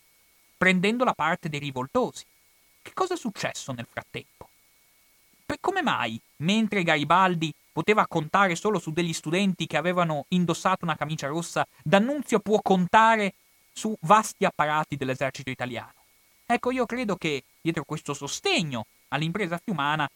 prendendo 0.56 1.04
la 1.04 1.14
parte 1.14 1.48
dei 1.48 1.58
rivoltosi. 1.58 2.24
Che 2.88 2.94
cosa 2.94 3.12
è 3.12 3.16
successo 3.18 3.72
nel 3.72 3.86
frattempo? 3.86 4.48
Per 5.44 5.58
come 5.60 5.82
mai, 5.82 6.18
mentre 6.36 6.82
Garibaldi 6.82 7.52
poteva 7.70 8.06
contare 8.06 8.54
solo 8.54 8.78
su 8.78 8.92
degli 8.92 9.12
studenti 9.12 9.66
che 9.66 9.76
avevano 9.76 10.24
indossato 10.28 10.86
una 10.86 10.96
camicia 10.96 11.26
rossa, 11.26 11.66
D'Annunzio 11.82 12.40
può 12.40 12.62
contare 12.62 13.34
su 13.70 13.94
vasti 14.00 14.46
apparati 14.46 14.96
dell'esercito 14.96 15.50
italiano? 15.50 15.92
Ecco, 16.46 16.70
io 16.70 16.86
credo 16.86 17.16
che 17.16 17.44
dietro 17.60 17.84
questo 17.84 18.14
sostegno 18.14 18.86
all'impresa 19.08 19.60
fiumana, 19.62 20.10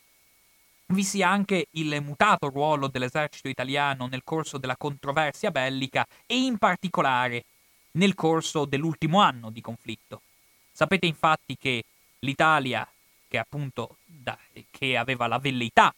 vi 0.87 1.05
sia 1.05 1.29
anche 1.29 1.67
il 1.73 2.01
mutato 2.01 2.49
ruolo 2.49 2.89
dell'esercito 2.89 3.49
italiano 3.49 4.07
nel 4.07 4.25
corso 4.25 4.57
della 4.57 4.79
controversia 4.79 5.51
bellica 5.51 6.07
e 6.25 6.39
in 6.39 6.57
particolare 6.57 7.45
nel 7.93 8.15
corso 8.15 8.65
dell'ultimo 8.65 9.21
anno 9.21 9.51
di 9.51 9.61
conflitto. 9.61 10.23
Sapete 10.73 11.05
infatti 11.05 11.59
che 11.59 11.85
l'Italia, 12.23 12.87
che 13.29 13.39
appunto 13.39 13.97
da, 14.05 14.37
che 14.71 14.97
aveva 14.97 15.27
la 15.27 15.39
velleità 15.39 15.95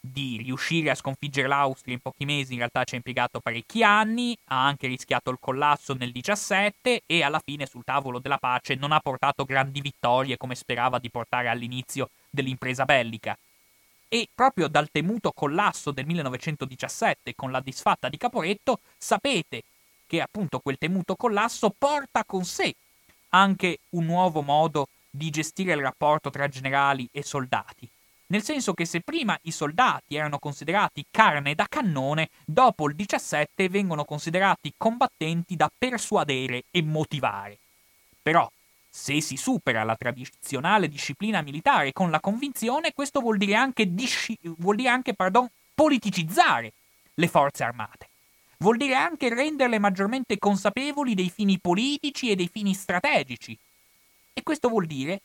di 0.00 0.36
riuscire 0.36 0.90
a 0.90 0.94
sconfiggere 0.94 1.48
l'Austria 1.48 1.94
in 1.94 2.00
pochi 2.00 2.24
mesi, 2.26 2.52
in 2.52 2.58
realtà 2.58 2.84
ci 2.84 2.94
ha 2.94 2.98
impiegato 2.98 3.40
parecchi 3.40 3.82
anni, 3.82 4.36
ha 4.48 4.66
anche 4.66 4.86
rischiato 4.86 5.30
il 5.30 5.38
collasso 5.40 5.94
nel 5.94 6.12
17 6.12 7.02
e 7.06 7.22
alla 7.22 7.40
fine 7.42 7.66
sul 7.66 7.84
tavolo 7.84 8.18
della 8.18 8.36
pace 8.36 8.74
non 8.74 8.92
ha 8.92 9.00
portato 9.00 9.44
grandi 9.44 9.80
vittorie 9.80 10.36
come 10.36 10.54
sperava 10.54 10.98
di 10.98 11.10
portare 11.10 11.48
all'inizio 11.48 12.10
dell'impresa 12.28 12.84
bellica. 12.84 13.36
E 14.08 14.28
proprio 14.32 14.68
dal 14.68 14.90
temuto 14.90 15.32
collasso 15.32 15.90
del 15.90 16.04
1917 16.04 17.34
con 17.34 17.50
la 17.50 17.60
disfatta 17.60 18.08
di 18.10 18.18
Caporetto 18.18 18.80
sapete 18.98 19.62
che 20.06 20.20
appunto 20.20 20.58
quel 20.58 20.76
temuto 20.76 21.16
collasso 21.16 21.70
porta 21.76 22.24
con 22.24 22.44
sé 22.44 22.74
anche 23.30 23.78
un 23.90 24.04
nuovo 24.04 24.42
modo 24.42 24.88
di 25.14 25.30
gestire 25.30 25.74
il 25.74 25.80
rapporto 25.80 26.28
tra 26.28 26.48
generali 26.48 27.08
e 27.12 27.22
soldati. 27.22 27.88
Nel 28.26 28.42
senso 28.42 28.74
che 28.74 28.84
se 28.84 29.00
prima 29.00 29.38
i 29.42 29.52
soldati 29.52 30.16
erano 30.16 30.40
considerati 30.40 31.04
carne 31.08 31.54
da 31.54 31.66
cannone, 31.68 32.30
dopo 32.44 32.88
il 32.88 32.96
17 32.96 33.68
vengono 33.68 34.04
considerati 34.04 34.72
combattenti 34.76 35.54
da 35.54 35.70
persuadere 35.76 36.64
e 36.72 36.82
motivare. 36.82 37.58
Però, 38.20 38.50
se 38.90 39.20
si 39.20 39.36
supera 39.36 39.84
la 39.84 39.94
tradizionale 39.94 40.88
disciplina 40.88 41.42
militare 41.42 41.92
con 41.92 42.10
la 42.10 42.18
convinzione, 42.18 42.92
questo 42.92 43.20
vuol 43.20 43.36
dire 43.36 43.54
anche, 43.54 43.94
disci- 43.94 44.38
vuol 44.58 44.76
dire 44.76 44.88
anche 44.88 45.14
pardon, 45.14 45.48
politicizzare 45.74 46.72
le 47.14 47.28
forze 47.28 47.62
armate. 47.62 48.08
Vuol 48.58 48.78
dire 48.78 48.94
anche 48.94 49.28
renderle 49.28 49.78
maggiormente 49.78 50.38
consapevoli 50.38 51.14
dei 51.14 51.30
fini 51.30 51.60
politici 51.60 52.30
e 52.30 52.34
dei 52.34 52.48
fini 52.48 52.74
strategici. 52.74 53.56
E 54.34 54.42
questo 54.42 54.68
vuol 54.68 54.86
dire 54.86 55.22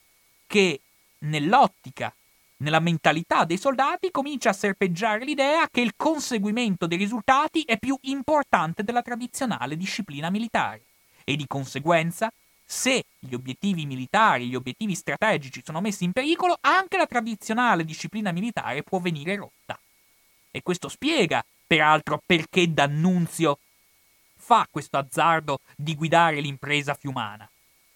che 0.47 0.79
nell'ottica 1.19 2.13
nella 2.57 2.79
mentalità 2.79 3.45
dei 3.45 3.57
soldati 3.57 4.11
comincia 4.11 4.49
a 4.49 4.53
serpeggiare 4.53 5.23
l'idea 5.23 5.67
che 5.69 5.81
il 5.81 5.93
conseguimento 5.95 6.87
dei 6.87 6.97
risultati 6.97 7.63
è 7.63 7.77
più 7.77 7.97
importante 8.01 8.83
della 8.83 9.01
tradizionale 9.01 9.77
disciplina 9.77 10.29
militare 10.29 10.83
e 11.23 11.35
di 11.35 11.47
conseguenza, 11.47 12.31
se 12.65 13.05
gli 13.17 13.33
obiettivi 13.33 13.85
militari, 13.85 14.47
gli 14.47 14.55
obiettivi 14.55 14.93
strategici 14.93 15.61
sono 15.63 15.81
messi 15.81 16.03
in 16.03 16.11
pericolo, 16.11 16.57
anche 16.61 16.97
la 16.97 17.05
tradizionale 17.05 17.85
disciplina 17.85 18.31
militare 18.31 18.83
può 18.83 18.99
venire 18.99 19.35
rotta. 19.35 19.79
E 20.51 20.61
questo 20.61 20.89
spiega, 20.89 21.43
peraltro, 21.65 22.21
perché 22.25 22.71
D'Annunzio 22.71 23.59
fa 24.35 24.67
questo 24.69 24.97
azzardo 24.97 25.59
di 25.75 25.95
guidare 25.95 26.41
l'impresa 26.41 26.93
fiumana. 26.93 27.49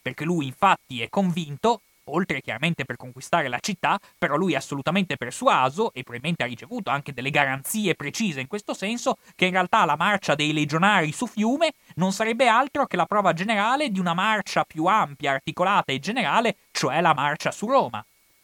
Perché 0.04 0.26
lui 0.26 0.46
infatti 0.46 1.02
è 1.02 1.08
convinto 1.08 1.80
oltre 2.08 2.42
chiaramente 2.42 2.84
per 2.84 2.98
conquistare 2.98 3.48
la 3.48 3.60
città, 3.62 3.98
però 4.18 4.36
lui 4.36 4.52
è 4.54 4.58
assolutamente 4.58 5.16
persuaso 5.16 5.94
e 5.94 6.04
probabilmente 6.04 6.44
ha 6.44 6.48
ricevuto 6.48 6.90
anche 6.90 7.14
delle 7.14 7.30
garanzie 7.30 7.96
precise 7.96 8.42
in 8.42 8.48
questo 8.48 8.74
senso 8.74 9.18
che 9.36 9.46
in 9.46 9.52
realtà 9.52 9.86
la 9.86 9.96
marcia 9.96 10.36
dei 10.36 10.52
legionari 10.52 11.14
su 11.14 11.26
fiume 11.28 11.74
non 11.96 12.12
sarebbe 12.12 12.50
altro 12.50 12.86
che 12.86 12.98
la 12.98 13.06
prova 13.06 13.32
generale 13.32 13.90
di 13.90 14.00
una 14.00 14.14
marcia 14.14 14.66
più 14.66 14.86
ampia, 14.86 15.32
articolata 15.32 15.94
e 15.94 16.00
generale, 16.00 16.58
cioè 16.72 17.00
la 17.00 17.14
marcia 17.14 17.52
su 17.52 17.68
Roma. 17.68 18.04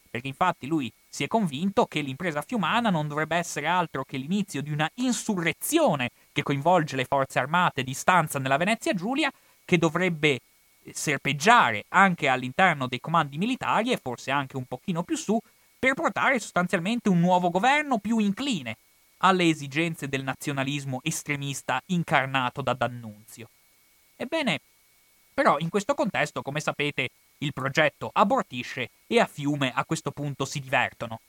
Perché 0.10 0.28
infatti 0.28 0.66
lui 0.66 0.91
si 1.07 1.24
è 1.24 1.28
convinto 1.28 1.86
che 1.86 1.99
l'impresa 1.99 2.41
fiumana 2.41 2.89
non 2.89 3.07
dovrebbe 3.07 3.36
essere 3.36 3.68
altro 3.68 4.03
che 4.03 4.18
l'inizio 4.18 4.62
di 4.62 4.72
una 4.72 4.89
insurrezione 4.95 6.12
che 6.32 6.43
coinvolge 6.43 6.95
le 6.95 7.05
forze 7.05 7.38
armate 7.38 7.84
di 7.84 7.93
stanza 7.93 8.39
nella 8.39 8.57
Venezia 8.57 8.93
Giulia, 8.93 9.32
che 9.66 9.78
dovrebbe 9.78 10.39
serpeggiare 10.94 11.86
anche 11.90 12.28
all'interno 12.28 12.88
dei 12.88 13.00
comandi 13.00 13.38
militari 13.38 13.92
e 13.92 13.98
forse 13.98 14.32
anche 14.32 14.58
un 14.58 14.66
pochino 14.66 15.04
più 15.04 15.16
su 15.16 15.40
per 15.78 15.94
portare 15.94 16.40
sostanzialmente 16.40 17.10
un 17.10 17.20
nuovo 17.20 17.50
governo 17.50 18.00
più 18.00 18.20
incline 18.20 18.78
alle 19.20 19.48
esigenze 19.48 20.08
del 20.08 20.24
nazionalismo 20.24 21.00
estremista 21.04 21.82
incarnato 21.88 22.62
da 22.62 22.74
D'Annunzio. 22.74 23.50
Ebbene, 24.16 24.60
però 25.34 25.58
in 25.60 25.70
questo 25.70 25.94
contesto, 25.94 26.42
come 26.42 26.60
sapete, 26.60 27.10
il 27.40 27.54
progetto 27.54 28.10
abortisce 28.12 28.90
e 29.08 29.20
a 29.20 29.26
Fiume 29.26 29.72
a 29.74 29.86
questo 29.86 30.12
punto 30.12 30.44
si 30.46 30.60
divertono. 30.60 31.22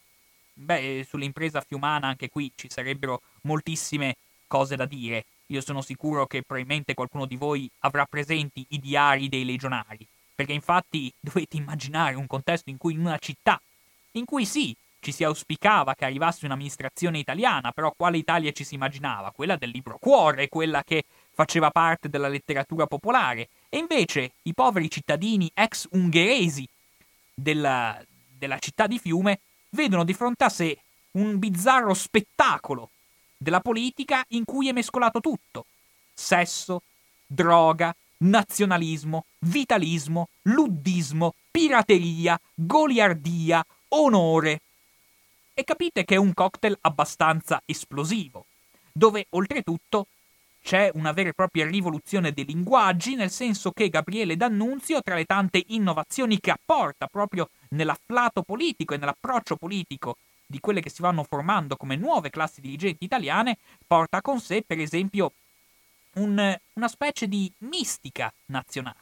Beh, 0.52 1.06
sull'impresa 1.08 1.60
fiumana 1.60 2.08
anche 2.08 2.28
qui 2.28 2.52
ci 2.54 2.68
sarebbero 2.68 3.22
moltissime 3.42 4.16
cose 4.46 4.76
da 4.76 4.84
dire. 4.84 5.24
Io 5.50 5.60
sono 5.60 5.82
sicuro 5.82 6.26
che 6.26 6.42
probabilmente 6.42 6.94
qualcuno 6.94 7.26
di 7.26 7.36
voi 7.36 7.68
avrà 7.80 8.06
presenti 8.06 8.64
i 8.70 8.78
diari 8.78 9.28
dei 9.28 9.44
legionari, 9.44 10.06
perché 10.34 10.52
infatti 10.52 11.12
dovete 11.18 11.56
immaginare 11.56 12.14
un 12.14 12.26
contesto 12.26 12.70
in 12.70 12.76
cui 12.76 12.94
in 12.94 13.00
una 13.00 13.18
città, 13.18 13.60
in 14.12 14.24
cui 14.24 14.46
sì, 14.46 14.74
ci 15.00 15.12
si 15.12 15.24
auspicava 15.24 15.94
che 15.94 16.04
arrivasse 16.04 16.44
un'amministrazione 16.44 17.18
italiana, 17.18 17.72
però 17.72 17.92
quale 17.96 18.18
Italia 18.18 18.52
ci 18.52 18.64
si 18.64 18.74
immaginava? 18.74 19.32
Quella 19.32 19.56
del 19.56 19.70
libro 19.70 19.98
cuore, 19.98 20.48
quella 20.48 20.84
che 20.84 21.04
faceva 21.32 21.70
parte 21.70 22.08
della 22.08 22.28
letteratura 22.28 22.86
popolare, 22.86 23.48
e 23.68 23.78
invece 23.78 24.32
i 24.42 24.54
poveri 24.54 24.90
cittadini 24.90 25.50
ex 25.54 25.88
ungheresi 25.92 26.68
della, 27.34 28.00
della 28.36 28.58
città 28.58 28.86
di 28.86 28.98
Fiume 28.98 29.40
vedono 29.70 30.04
di 30.04 30.12
fronte 30.12 30.44
a 30.44 30.48
sé 30.48 30.78
un 31.12 31.38
bizzarro 31.38 31.94
spettacolo 31.94 32.90
della 33.40 33.60
politica 33.60 34.22
in 34.28 34.44
cui 34.44 34.68
è 34.68 34.72
mescolato 34.72 35.20
tutto. 35.20 35.64
Sesso, 36.12 36.82
droga, 37.26 37.94
nazionalismo, 38.18 39.24
vitalismo, 39.38 40.28
luddismo, 40.42 41.34
pirateria, 41.50 42.38
goliardia, 42.54 43.64
onore. 43.88 44.60
E 45.54 45.64
capite 45.64 46.04
che 46.04 46.16
è 46.16 46.18
un 46.18 46.34
cocktail 46.34 46.76
abbastanza 46.82 47.62
esplosivo, 47.64 48.44
dove 48.92 49.26
oltretutto 49.30 50.06
c'è 50.62 50.90
una 50.92 51.12
vera 51.12 51.30
e 51.30 51.32
propria 51.32 51.66
rivoluzione 51.66 52.32
dei 52.32 52.44
linguaggi, 52.44 53.14
nel 53.14 53.30
senso 53.30 53.70
che 53.70 53.88
Gabriele 53.88 54.36
D'Annunzio, 54.36 55.00
tra 55.00 55.14
le 55.14 55.24
tante 55.24 55.64
innovazioni 55.68 56.38
che 56.40 56.50
apporta 56.50 57.06
proprio 57.06 57.48
nell'afflato 57.70 58.42
politico 58.42 58.92
e 58.92 58.98
nell'approccio 58.98 59.56
politico 59.56 60.16
di 60.50 60.58
quelle 60.58 60.80
che 60.80 60.90
si 60.90 61.00
vanno 61.00 61.22
formando 61.22 61.76
come 61.76 61.94
nuove 61.94 62.28
classi 62.28 62.60
dirigenti 62.60 63.04
italiane, 63.04 63.58
porta 63.86 64.20
con 64.20 64.40
sé, 64.40 64.64
per 64.66 64.80
esempio, 64.80 65.32
un, 66.14 66.58
una 66.72 66.88
specie 66.88 67.28
di 67.28 67.50
mistica 67.58 68.32
nazionale, 68.46 68.98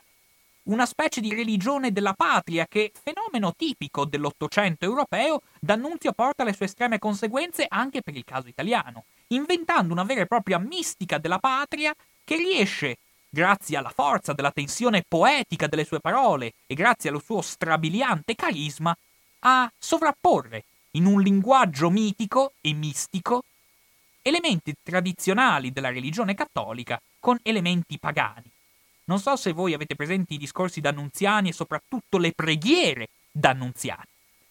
una 0.65 0.85
specie 0.85 1.23
di 1.23 1.33
religione 1.33 1.91
della 1.91 2.13
patria 2.13 2.67
che, 2.67 2.93
fenomeno 3.03 3.55
tipico 3.57 4.05
dell'Ottocento 4.05 4.85
europeo, 4.85 5.41
D'Annunzio 5.59 6.13
porta 6.13 6.45
le 6.45 6.53
sue 6.53 6.67
estreme 6.67 6.99
conseguenze 6.99 7.65
anche 7.67 8.03
per 8.03 8.15
il 8.15 8.25
caso 8.25 8.49
italiano, 8.49 9.05
inventando 9.29 9.95
una 9.95 10.05
vera 10.05 10.21
e 10.21 10.27
propria 10.27 10.59
mistica 10.59 11.17
della 11.17 11.39
patria 11.39 11.95
che 12.25 12.37
riesce, 12.37 12.99
grazie 13.31 13.79
alla 13.79 13.89
forza 13.89 14.35
della 14.35 14.53
tensione 14.53 15.03
poetica 15.09 15.67
delle 15.67 15.87
sue 15.87 16.01
parole 16.01 16.53
e 16.67 16.75
grazie 16.75 17.09
allo 17.09 17.23
suo 17.25 17.41
strabiliante 17.41 18.35
carisma, 18.35 18.95
a 19.41 19.73
sovrapporre 19.79 20.65
in 20.99 21.07
un 21.07 21.23
linguaggio 21.23 21.91
mitico 21.91 22.55
e 22.61 22.73
mistico 22.73 23.45
elementi 24.21 24.75
tradizionali 24.83 25.73
della 25.73 25.91
religione 25.91 26.35
cattolica 26.35 27.01
con 27.19 27.39
elementi 27.43 27.99
pagani. 27.99 28.51
Non 29.05 29.21
so 29.21 29.37
se 29.37 29.53
voi 29.53 29.73
avete 29.73 29.95
presenti 29.95 30.35
i 30.35 30.39
discorsi 30.39 30.81
d'annunziani 30.81 31.49
e 31.49 31.53
soprattutto 31.53 32.19
le 32.19 32.33
preghiere 32.33 33.09
d'annunziani. 33.31 34.05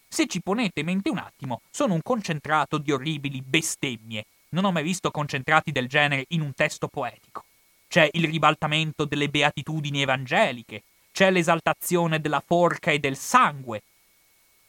Se 0.07 0.25
ci 0.25 0.41
ponete 0.41 0.83
mente 0.83 1.09
un 1.09 1.17
attimo, 1.17 1.61
sono 1.69 1.93
un 1.93 2.01
concentrato 2.01 2.77
di 2.77 2.91
orribili 2.91 3.41
bestemmie. 3.41 4.25
Non 4.49 4.63
ho 4.63 4.71
mai 4.71 4.83
visto 4.83 5.11
concentrati 5.11 5.71
del 5.71 5.87
genere 5.87 6.25
in 6.29 6.41
un 6.41 6.53
testo 6.53 6.87
poetico. 6.87 7.43
C'è 7.89 8.09
il 8.13 8.25
ribaltamento 8.25 9.05
delle 9.05 9.29
beatitudini 9.29 10.01
evangeliche, 10.01 10.83
c'è 11.11 11.29
l'esaltazione 11.29 12.19
della 12.19 12.41
forca 12.43 12.89
e 12.91 12.99
del 12.99 13.17
sangue, 13.17 13.83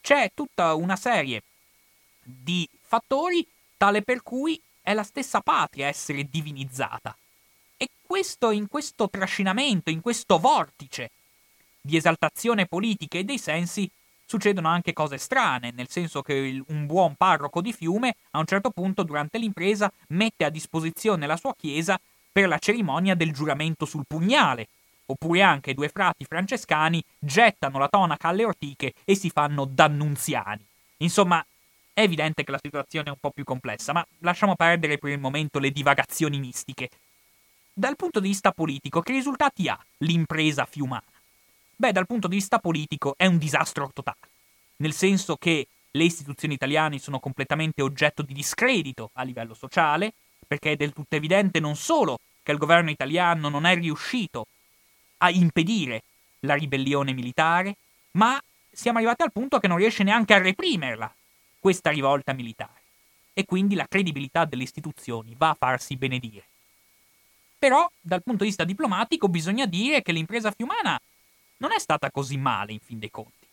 c'è 0.01 0.31
tutta 0.33 0.73
una 0.75 0.95
serie 0.95 1.43
di 2.29 2.67
fattori 2.81 3.45
tale 3.77 4.01
per 4.01 4.21
cui 4.23 4.61
è 4.81 4.93
la 4.93 5.03
stessa 5.03 5.41
patria 5.41 5.87
essere 5.87 6.27
divinizzata. 6.29 7.15
E 7.77 7.89
questo, 8.01 8.51
in 8.51 8.67
questo 8.67 9.09
trascinamento, 9.09 9.89
in 9.89 10.01
questo 10.01 10.37
vortice 10.37 11.11
di 11.81 11.95
esaltazione 11.95 12.65
politica 12.65 13.17
e 13.17 13.23
dei 13.23 13.37
sensi, 13.37 13.89
succedono 14.25 14.67
anche 14.67 14.93
cose 14.93 15.17
strane, 15.17 15.71
nel 15.71 15.89
senso 15.89 16.21
che 16.21 16.33
il, 16.33 16.63
un 16.67 16.85
buon 16.85 17.15
parroco 17.15 17.61
di 17.61 17.73
fiume 17.73 18.15
a 18.31 18.39
un 18.39 18.45
certo 18.45 18.69
punto 18.69 19.03
durante 19.03 19.39
l'impresa 19.39 19.91
mette 20.09 20.45
a 20.45 20.49
disposizione 20.49 21.25
la 21.25 21.37
sua 21.37 21.55
chiesa 21.55 21.99
per 22.31 22.47
la 22.47 22.59
cerimonia 22.59 23.15
del 23.15 23.31
giuramento 23.31 23.85
sul 23.85 24.05
pugnale, 24.07 24.67
oppure 25.07 25.41
anche 25.41 25.73
due 25.73 25.89
frati 25.89 26.25
francescani 26.25 27.03
gettano 27.17 27.79
la 27.79 27.87
tonaca 27.87 28.27
alle 28.27 28.45
ortiche 28.45 28.93
e 29.03 29.15
si 29.15 29.31
fanno 29.31 29.65
dannunziani. 29.65 30.63
Insomma, 30.97 31.43
è 31.93 32.01
evidente 32.01 32.43
che 32.43 32.51
la 32.51 32.59
situazione 32.61 33.07
è 33.07 33.11
un 33.11 33.17
po' 33.19 33.31
più 33.31 33.43
complessa, 33.43 33.93
ma 33.93 34.05
lasciamo 34.19 34.55
perdere 34.55 34.97
per 34.97 35.11
il 35.11 35.19
momento 35.19 35.59
le 35.59 35.71
divagazioni 35.71 36.39
mistiche. 36.39 36.89
Dal 37.73 37.95
punto 37.95 38.19
di 38.19 38.29
vista 38.29 38.51
politico, 38.51 39.01
che 39.01 39.13
risultati 39.13 39.67
ha 39.67 39.79
l'impresa 39.99 40.65
fiumana? 40.65 41.03
Beh, 41.75 41.91
dal 41.91 42.07
punto 42.07 42.27
di 42.27 42.35
vista 42.35 42.59
politico 42.59 43.13
è 43.17 43.25
un 43.25 43.37
disastro 43.37 43.89
totale, 43.93 44.17
nel 44.77 44.93
senso 44.93 45.37
che 45.37 45.67
le 45.91 46.03
istituzioni 46.03 46.53
italiane 46.53 46.99
sono 46.99 47.19
completamente 47.19 47.81
oggetto 47.81 48.21
di 48.21 48.33
discredito 48.33 49.11
a 49.13 49.23
livello 49.23 49.53
sociale, 49.53 50.13
perché 50.47 50.71
è 50.71 50.75
del 50.75 50.93
tutto 50.93 51.15
evidente 51.15 51.59
non 51.59 51.75
solo 51.75 52.19
che 52.43 52.51
il 52.51 52.57
governo 52.57 52.89
italiano 52.89 53.49
non 53.49 53.65
è 53.65 53.75
riuscito 53.75 54.47
a 55.17 55.29
impedire 55.29 56.03
la 56.41 56.55
ribellione 56.55 57.13
militare, 57.13 57.75
ma 58.11 58.41
siamo 58.71 58.97
arrivati 58.97 59.23
al 59.23 59.31
punto 59.31 59.59
che 59.59 59.67
non 59.67 59.77
riesce 59.77 60.03
neanche 60.03 60.33
a 60.33 60.39
reprimerla, 60.39 61.13
questa 61.59 61.91
rivolta 61.91 62.33
militare. 62.33 62.81
E 63.33 63.45
quindi 63.45 63.75
la 63.75 63.87
credibilità 63.87 64.45
delle 64.45 64.63
istituzioni 64.63 65.35
va 65.37 65.49
a 65.49 65.57
farsi 65.57 65.95
benedire. 65.95 66.45
Però, 67.57 67.89
dal 67.99 68.23
punto 68.23 68.43
di 68.43 68.49
vista 68.49 68.63
diplomatico, 68.63 69.27
bisogna 69.27 69.65
dire 69.65 70.01
che 70.01 70.11
l'impresa 70.11 70.51
fiumana 70.51 70.99
non 71.57 71.71
è 71.71 71.79
stata 71.79 72.09
così 72.09 72.37
male 72.37 72.71
in 72.71 72.79
fin 72.79 72.99
dei 72.99 73.11
conti. 73.11 73.45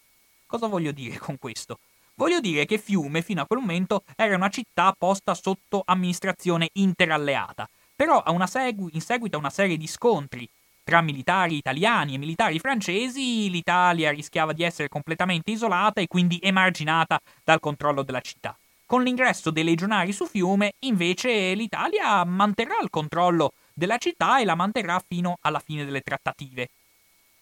Cosa 0.46 0.68
voglio 0.68 0.92
dire 0.92 1.18
con 1.18 1.38
questo? 1.38 1.78
Voglio 2.14 2.40
dire 2.40 2.64
che 2.64 2.78
Fiume 2.78 3.20
fino 3.20 3.42
a 3.42 3.46
quel 3.46 3.61
momento 3.61 4.04
era 4.16 4.36
una 4.36 4.48
città 4.48 4.94
posta 4.96 5.34
sotto 5.34 5.82
amministrazione 5.84 6.70
interalleata, 6.74 7.68
però 7.94 8.22
segu- 8.46 8.94
in 8.94 9.00
seguito 9.02 9.36
a 9.36 9.40
una 9.40 9.50
serie 9.50 9.76
di 9.76 9.86
scontri 9.86 10.48
tra 10.87 11.01
militari 11.01 11.57
italiani 11.57 12.14
e 12.14 12.18
militari 12.18 12.61
francesi, 12.61 13.51
l'Italia 13.51 14.12
rischiava 14.12 14.53
di 14.53 14.62
essere 14.62 14.89
completamente 14.89 15.51
isolata 15.51 16.01
e 16.01 16.07
quindi 16.07 16.39
emarginata 16.41 17.20
dal 17.43 17.59
controllo 17.59 18.05
della 18.05 18.20
città. 18.20 18.57
Con 18.87 19.03
l'ingresso 19.03 19.51
dei 19.51 19.64
legionari 19.64 20.12
su 20.12 20.26
Fiume, 20.26 20.74
invece, 20.80 21.55
l'Italia 21.55 22.22
manterrà 22.22 22.78
il 22.80 22.89
controllo 22.89 23.55
della 23.74 23.99
città 23.99 24.39
e 24.39 24.45
la 24.45 24.55
manterrà 24.55 25.03
fino 25.05 25.39
alla 25.41 25.59
fine 25.59 25.84
delle 25.84 26.03
trattative. 26.03 26.68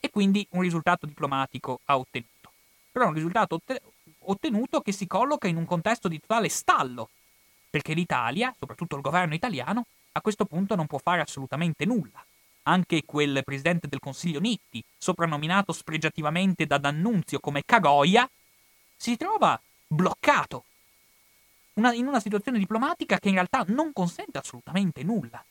E 0.01 0.09
quindi 0.09 0.47
un 0.53 0.63
risultato 0.63 1.05
diplomatico 1.05 1.81
ha 1.85 1.99
ottenuto. 1.99 2.51
Però 2.93 3.09
un 3.09 3.13
risultato 3.13 3.61
ottenuto 4.21 4.81
che 4.81 4.93
si 4.93 5.07
colloca 5.07 5.49
in 5.49 5.59
un 5.59 5.67
contesto 5.67 6.09
di 6.09 6.19
totale 6.19 6.49
stallo, 6.49 7.11
perché 7.69 7.93
l'Italia, 7.93 8.55
soprattutto 8.59 8.97
il 8.97 9.03
governo 9.03 9.35
italiano, 9.35 9.85
a 10.13 10.23
questo 10.23 10.47
punto 10.47 10.75
non 10.77 10.87
può 10.87 10.97
fare 10.97 11.21
assolutamente 11.21 11.85
nulla. 11.85 12.25
Anche 12.65 13.03
quel 13.05 13.43
presidente 13.45 13.89
del 13.89 14.01
Consiglio 14.01 14.41
Nitti, 14.41 14.83
soprannominato 14.97 15.73
spregiativamente 15.73 16.67
da 16.67 16.79
D'Annunzio 16.79 17.41
come 17.41 17.62
Cagoia, 17.65 18.29
si 18.97 19.17
trova 19.17 19.61
bloccato 19.87 20.65
una, 21.75 21.93
in 21.93 22.07
una 22.07 22.21
situazione 22.21 22.59
diplomatica 22.59 23.19
che 23.19 23.29
in 23.29 23.35
realtà 23.35 23.65
non 23.69 23.93
consente 23.93 24.39
assolutamente 24.39 25.03
nulla. 25.03 25.45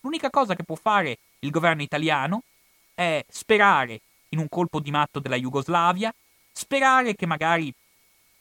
L'unica 0.00 0.30
cosa 0.30 0.54
che 0.54 0.64
può 0.64 0.76
fare 0.76 1.18
il 1.40 1.50
governo 1.50 1.82
italiano 1.82 2.42
è 2.94 3.24
sperare 3.28 4.00
in 4.30 4.38
un 4.38 4.48
colpo 4.48 4.80
di 4.80 4.90
matto 4.90 5.18
della 5.20 5.36
Jugoslavia, 5.36 6.12
sperare 6.52 7.14
che 7.14 7.26
magari 7.26 7.72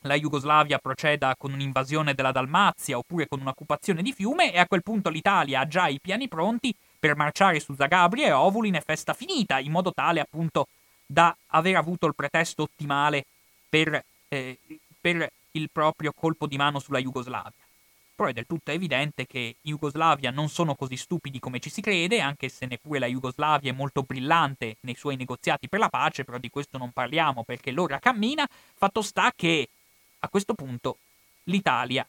la 0.02 0.16
Jugoslavia 0.16 0.78
proceda 0.78 1.36
con 1.36 1.54
un'invasione 1.54 2.14
della 2.14 2.32
Dalmazia 2.32 2.98
oppure 2.98 3.28
con 3.28 3.42
un'occupazione 3.42 4.02
di 4.02 4.14
fiume 4.14 4.54
e 4.54 4.60
a 4.60 4.68
quel 4.68 4.84
punto 4.84 5.10
l'Italia 5.10 5.62
ha 5.62 5.68
già 5.68 5.88
i 5.88 6.00
piani 6.00 6.28
pronti 6.28 6.74
per 7.00 7.16
marciare 7.16 7.60
su 7.60 7.76
Zagabria 7.76 8.28
e 8.28 8.32
Ovulin 8.32 8.76
e 8.76 8.82
festa 8.82 9.14
finita, 9.14 9.60
in 9.60 9.72
modo 9.72 9.94
tale 9.94 10.20
appunto 10.20 10.68
da 11.06 11.36
aver 11.48 11.76
avuto 11.76 12.06
il 12.06 12.16
pretesto 12.16 12.64
ottimale 12.64 13.26
per, 13.70 14.04
eh, 14.28 14.58
per 15.00 15.32
il 15.52 15.70
proprio 15.72 16.12
colpo 16.14 16.48
di 16.48 16.58
mano 16.58 16.80
sulla 16.80 17.00
Jugoslavia. 17.00 17.54
Però 18.16 18.30
è 18.30 18.34
del 18.34 18.48
tutto 18.48 18.72
evidente 18.72 19.28
che 19.28 19.58
in 19.62 19.72
Jugoslavia 19.72 20.32
non 20.32 20.50
sono 20.50 20.74
così 20.74 20.98
stupidi 20.98 21.40
come 21.40 21.60
ci 21.60 21.70
si 21.70 21.82
crede, 21.82 22.20
anche 22.20 22.50
se 22.50 22.66
neppure 22.66 22.98
la 22.98 23.06
Jugoslavia 23.06 23.72
è 23.72 23.76
molto 23.76 24.02
brillante 24.02 24.78
nei 24.82 24.96
suoi 24.96 25.16
negoziati 25.16 25.70
per 25.70 25.80
la 25.80 25.90
pace, 25.90 26.24
però 26.24 26.40
di 26.40 26.50
questo 26.50 26.80
non 26.80 26.92
parliamo 26.92 27.44
perché 27.44 27.70
l'ora 27.70 28.00
cammina. 28.00 28.48
Fatto 28.76 29.04
sta 29.04 29.32
che 29.36 29.70
a 30.20 30.30
questo 30.30 30.56
punto 30.56 30.98
l'Italia, 31.44 32.06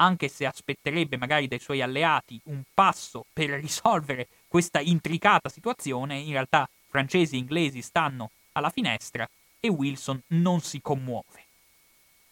anche 0.00 0.28
se 0.28 0.46
aspetterebbe 0.46 1.16
magari 1.16 1.46
dai 1.46 1.58
suoi 1.58 1.82
alleati 1.82 2.40
un 2.44 2.62
passo 2.74 3.26
per 3.32 3.50
risolvere 3.50 4.28
questa 4.48 4.80
intricata 4.80 5.48
situazione, 5.48 6.18
in 6.18 6.32
realtà 6.32 6.68
francesi 6.88 7.36
e 7.36 7.38
inglesi 7.38 7.82
stanno 7.82 8.30
alla 8.52 8.70
finestra 8.70 9.28
e 9.60 9.68
Wilson 9.68 10.20
non 10.28 10.60
si 10.60 10.80
commuove. 10.80 11.44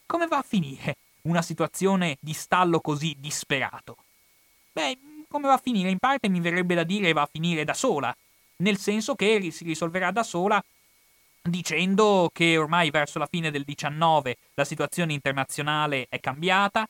Come 0.06 0.26
va 0.26 0.38
a 0.38 0.42
finire 0.42 0.96
una 1.22 1.42
situazione 1.42 2.16
di 2.20 2.32
stallo 2.32 2.80
così 2.80 3.14
disperato? 3.18 3.96
Beh, 4.72 4.98
come 5.28 5.46
va 5.46 5.54
a 5.54 5.60
finire? 5.62 5.90
In 5.90 5.98
parte 5.98 6.28
mi 6.28 6.40
verrebbe 6.40 6.74
da 6.74 6.84
dire 6.84 7.12
va 7.12 7.22
a 7.22 7.28
finire 7.30 7.64
da 7.64 7.74
sola, 7.74 8.16
nel 8.56 8.78
senso 8.78 9.14
che 9.14 9.50
si 9.50 9.64
risolverà 9.64 10.10
da 10.10 10.22
sola 10.22 10.62
dicendo 11.42 12.30
che 12.32 12.56
ormai 12.56 12.90
verso 12.90 13.18
la 13.18 13.26
fine 13.26 13.50
del 13.50 13.64
19 13.64 14.36
la 14.54 14.64
situazione 14.64 15.12
internazionale 15.12 16.06
è 16.08 16.18
cambiata, 16.18 16.88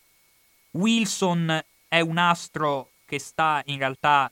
Wilson 0.73 1.63
è 1.89 2.01
un 2.01 2.19
astro 2.19 2.91
che 3.05 3.19
sta 3.19 3.63
in 3.67 3.79
realtà 3.79 4.31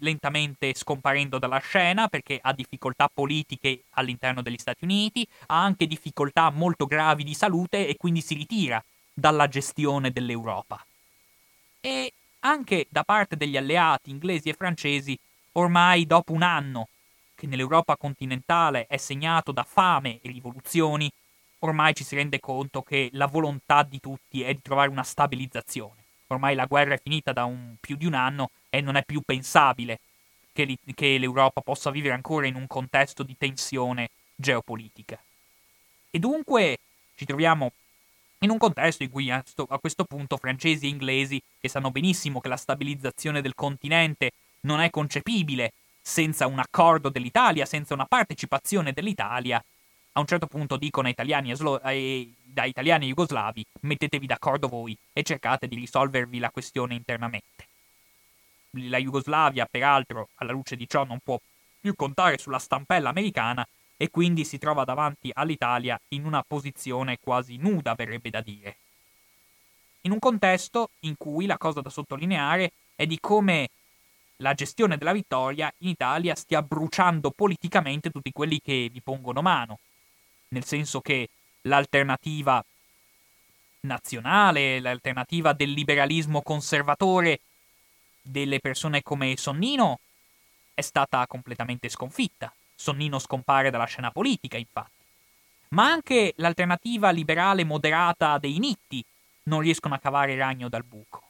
lentamente 0.00 0.74
scomparendo 0.74 1.38
dalla 1.38 1.58
scena 1.58 2.08
perché 2.08 2.38
ha 2.40 2.52
difficoltà 2.52 3.08
politiche 3.12 3.84
all'interno 3.90 4.42
degli 4.42 4.58
Stati 4.58 4.84
Uniti, 4.84 5.26
ha 5.46 5.62
anche 5.62 5.86
difficoltà 5.86 6.50
molto 6.50 6.86
gravi 6.86 7.24
di 7.24 7.34
salute 7.34 7.86
e 7.86 7.96
quindi 7.96 8.20
si 8.20 8.34
ritira 8.34 8.82
dalla 9.12 9.48
gestione 9.48 10.10
dell'Europa. 10.10 10.84
E 11.80 12.12
anche 12.40 12.86
da 12.88 13.04
parte 13.04 13.36
degli 13.36 13.56
alleati 13.56 14.10
inglesi 14.10 14.48
e 14.48 14.54
francesi, 14.54 15.18
ormai 15.52 16.06
dopo 16.06 16.32
un 16.32 16.42
anno 16.42 16.88
che 17.34 17.46
nell'Europa 17.46 17.96
continentale 17.96 18.86
è 18.86 18.96
segnato 18.96 19.52
da 19.52 19.62
fame 19.62 20.20
e 20.22 20.28
rivoluzioni, 20.30 21.10
ormai 21.60 21.94
ci 21.94 22.04
si 22.04 22.14
rende 22.14 22.40
conto 22.40 22.82
che 22.82 23.08
la 23.12 23.26
volontà 23.26 23.82
di 23.82 24.00
tutti 24.00 24.42
è 24.42 24.52
di 24.52 24.62
trovare 24.62 24.90
una 24.90 25.02
stabilizzazione. 25.02 25.98
Ormai 26.28 26.54
la 26.54 26.66
guerra 26.66 26.94
è 26.94 27.00
finita 27.02 27.32
da 27.32 27.44
un, 27.44 27.74
più 27.80 27.96
di 27.96 28.06
un 28.06 28.14
anno 28.14 28.50
e 28.70 28.80
non 28.80 28.96
è 28.96 29.04
più 29.04 29.20
pensabile 29.22 29.98
che, 30.52 30.64
li, 30.64 30.78
che 30.94 31.18
l'Europa 31.18 31.60
possa 31.60 31.90
vivere 31.90 32.14
ancora 32.14 32.46
in 32.46 32.54
un 32.54 32.66
contesto 32.66 33.22
di 33.22 33.36
tensione 33.36 34.10
geopolitica. 34.34 35.20
E 36.10 36.18
dunque 36.18 36.78
ci 37.16 37.24
troviamo 37.24 37.72
in 38.38 38.50
un 38.50 38.58
contesto 38.58 39.02
in 39.02 39.10
cui 39.10 39.30
a, 39.30 39.42
sto, 39.44 39.66
a 39.68 39.78
questo 39.78 40.04
punto 40.04 40.36
francesi 40.36 40.86
e 40.86 40.88
inglesi, 40.88 41.42
che 41.60 41.68
sanno 41.68 41.90
benissimo 41.90 42.40
che 42.40 42.48
la 42.48 42.56
stabilizzazione 42.56 43.42
del 43.42 43.54
continente 43.54 44.32
non 44.60 44.80
è 44.80 44.88
concepibile 44.90 45.72
senza 46.00 46.46
un 46.46 46.58
accordo 46.58 47.10
dell'Italia, 47.10 47.66
senza 47.66 47.92
una 47.92 48.06
partecipazione 48.06 48.92
dell'Italia, 48.92 49.62
a 50.20 50.22
un 50.22 50.28
certo 50.28 50.46
punto 50.46 50.76
dicono 50.76 51.06
ai 51.06 51.12
italiani, 51.12 51.54
slo- 51.54 51.80
ai, 51.82 52.34
italiani 52.64 53.06
e 53.06 53.08
jugoslavi, 53.08 53.64
mettetevi 53.80 54.26
d'accordo 54.26 54.68
voi 54.68 54.96
e 55.12 55.22
cercate 55.22 55.66
di 55.66 55.76
risolvervi 55.76 56.38
la 56.38 56.50
questione 56.50 56.94
internamente. 56.94 57.66
La 58.88 58.98
Jugoslavia, 58.98 59.66
peraltro, 59.66 60.28
alla 60.36 60.52
luce 60.52 60.76
di 60.76 60.88
ciò 60.88 61.04
non 61.04 61.18
può 61.22 61.40
più 61.80 61.94
contare 61.96 62.38
sulla 62.38 62.58
stampella 62.58 63.08
americana 63.08 63.66
e 63.96 64.10
quindi 64.10 64.44
si 64.44 64.58
trova 64.58 64.84
davanti 64.84 65.30
all'Italia 65.32 66.00
in 66.08 66.24
una 66.24 66.42
posizione 66.46 67.18
quasi 67.20 67.56
nuda, 67.56 67.94
verrebbe 67.94 68.30
da 68.30 68.40
dire. 68.40 68.76
In 70.02 70.12
un 70.12 70.18
contesto 70.18 70.90
in 71.00 71.16
cui 71.18 71.46
la 71.46 71.58
cosa 71.58 71.80
da 71.80 71.90
sottolineare 71.90 72.72
è 72.94 73.06
di 73.06 73.18
come 73.20 73.68
la 74.36 74.54
gestione 74.54 74.96
della 74.96 75.12
vittoria 75.12 75.70
in 75.78 75.88
Italia 75.88 76.34
stia 76.34 76.62
bruciando 76.62 77.30
politicamente 77.30 78.10
tutti 78.10 78.32
quelli 78.32 78.60
che 78.60 78.88
vi 78.90 79.02
pongono 79.02 79.42
mano. 79.42 79.78
Nel 80.50 80.64
senso 80.64 81.00
che 81.00 81.28
l'alternativa 81.62 82.64
nazionale, 83.80 84.80
l'alternativa 84.80 85.52
del 85.52 85.72
liberalismo 85.72 86.42
conservatore 86.42 87.40
delle 88.20 88.60
persone 88.60 89.02
come 89.02 89.36
Sonnino 89.36 89.98
è 90.74 90.80
stata 90.80 91.26
completamente 91.26 91.88
sconfitta. 91.88 92.52
Sonnino 92.74 93.18
scompare 93.18 93.70
dalla 93.70 93.84
scena 93.84 94.10
politica, 94.10 94.56
infatti. 94.56 94.98
Ma 95.68 95.90
anche 95.90 96.34
l'alternativa 96.36 97.10
liberale 97.10 97.64
moderata 97.64 98.38
dei 98.38 98.58
Nitti 98.58 99.04
non 99.44 99.60
riescono 99.60 99.94
a 99.94 99.98
cavare 99.98 100.32
il 100.32 100.38
ragno 100.38 100.68
dal 100.68 100.84
buco 100.84 101.28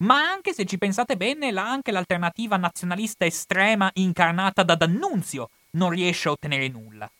ma 0.00 0.16
anche 0.16 0.52
se 0.52 0.64
ci 0.64 0.78
pensate 0.78 1.16
bene, 1.16 1.50
anche 1.50 1.92
l'alternativa 1.92 2.56
nazionalista 2.56 3.24
estrema 3.24 3.90
incarnata 3.94 4.62
da 4.62 4.74
D'Annunzio 4.74 5.50
non 5.72 5.90
riesce 5.90 6.28
a 6.28 6.32
ottenere 6.32 6.68
nulla. 6.68 7.10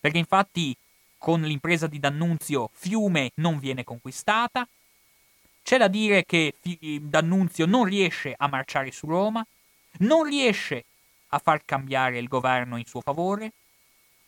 Perché 0.00 0.18
infatti 0.18 0.74
con 1.20 1.42
l'impresa 1.42 1.86
di 1.86 2.00
D'Annunzio 2.00 2.70
Fiume 2.72 3.32
non 3.34 3.58
viene 3.58 3.84
conquistata, 3.84 4.66
c'è 5.62 5.76
da 5.76 5.86
dire 5.86 6.24
che 6.24 6.54
D'Annunzio 7.02 7.66
non 7.66 7.84
riesce 7.84 8.34
a 8.36 8.48
marciare 8.48 8.90
su 8.90 9.06
Roma, 9.06 9.46
non 9.98 10.24
riesce 10.24 10.86
a 11.28 11.38
far 11.38 11.62
cambiare 11.66 12.18
il 12.18 12.26
governo 12.26 12.78
in 12.78 12.86
suo 12.86 13.02
favore, 13.02 13.52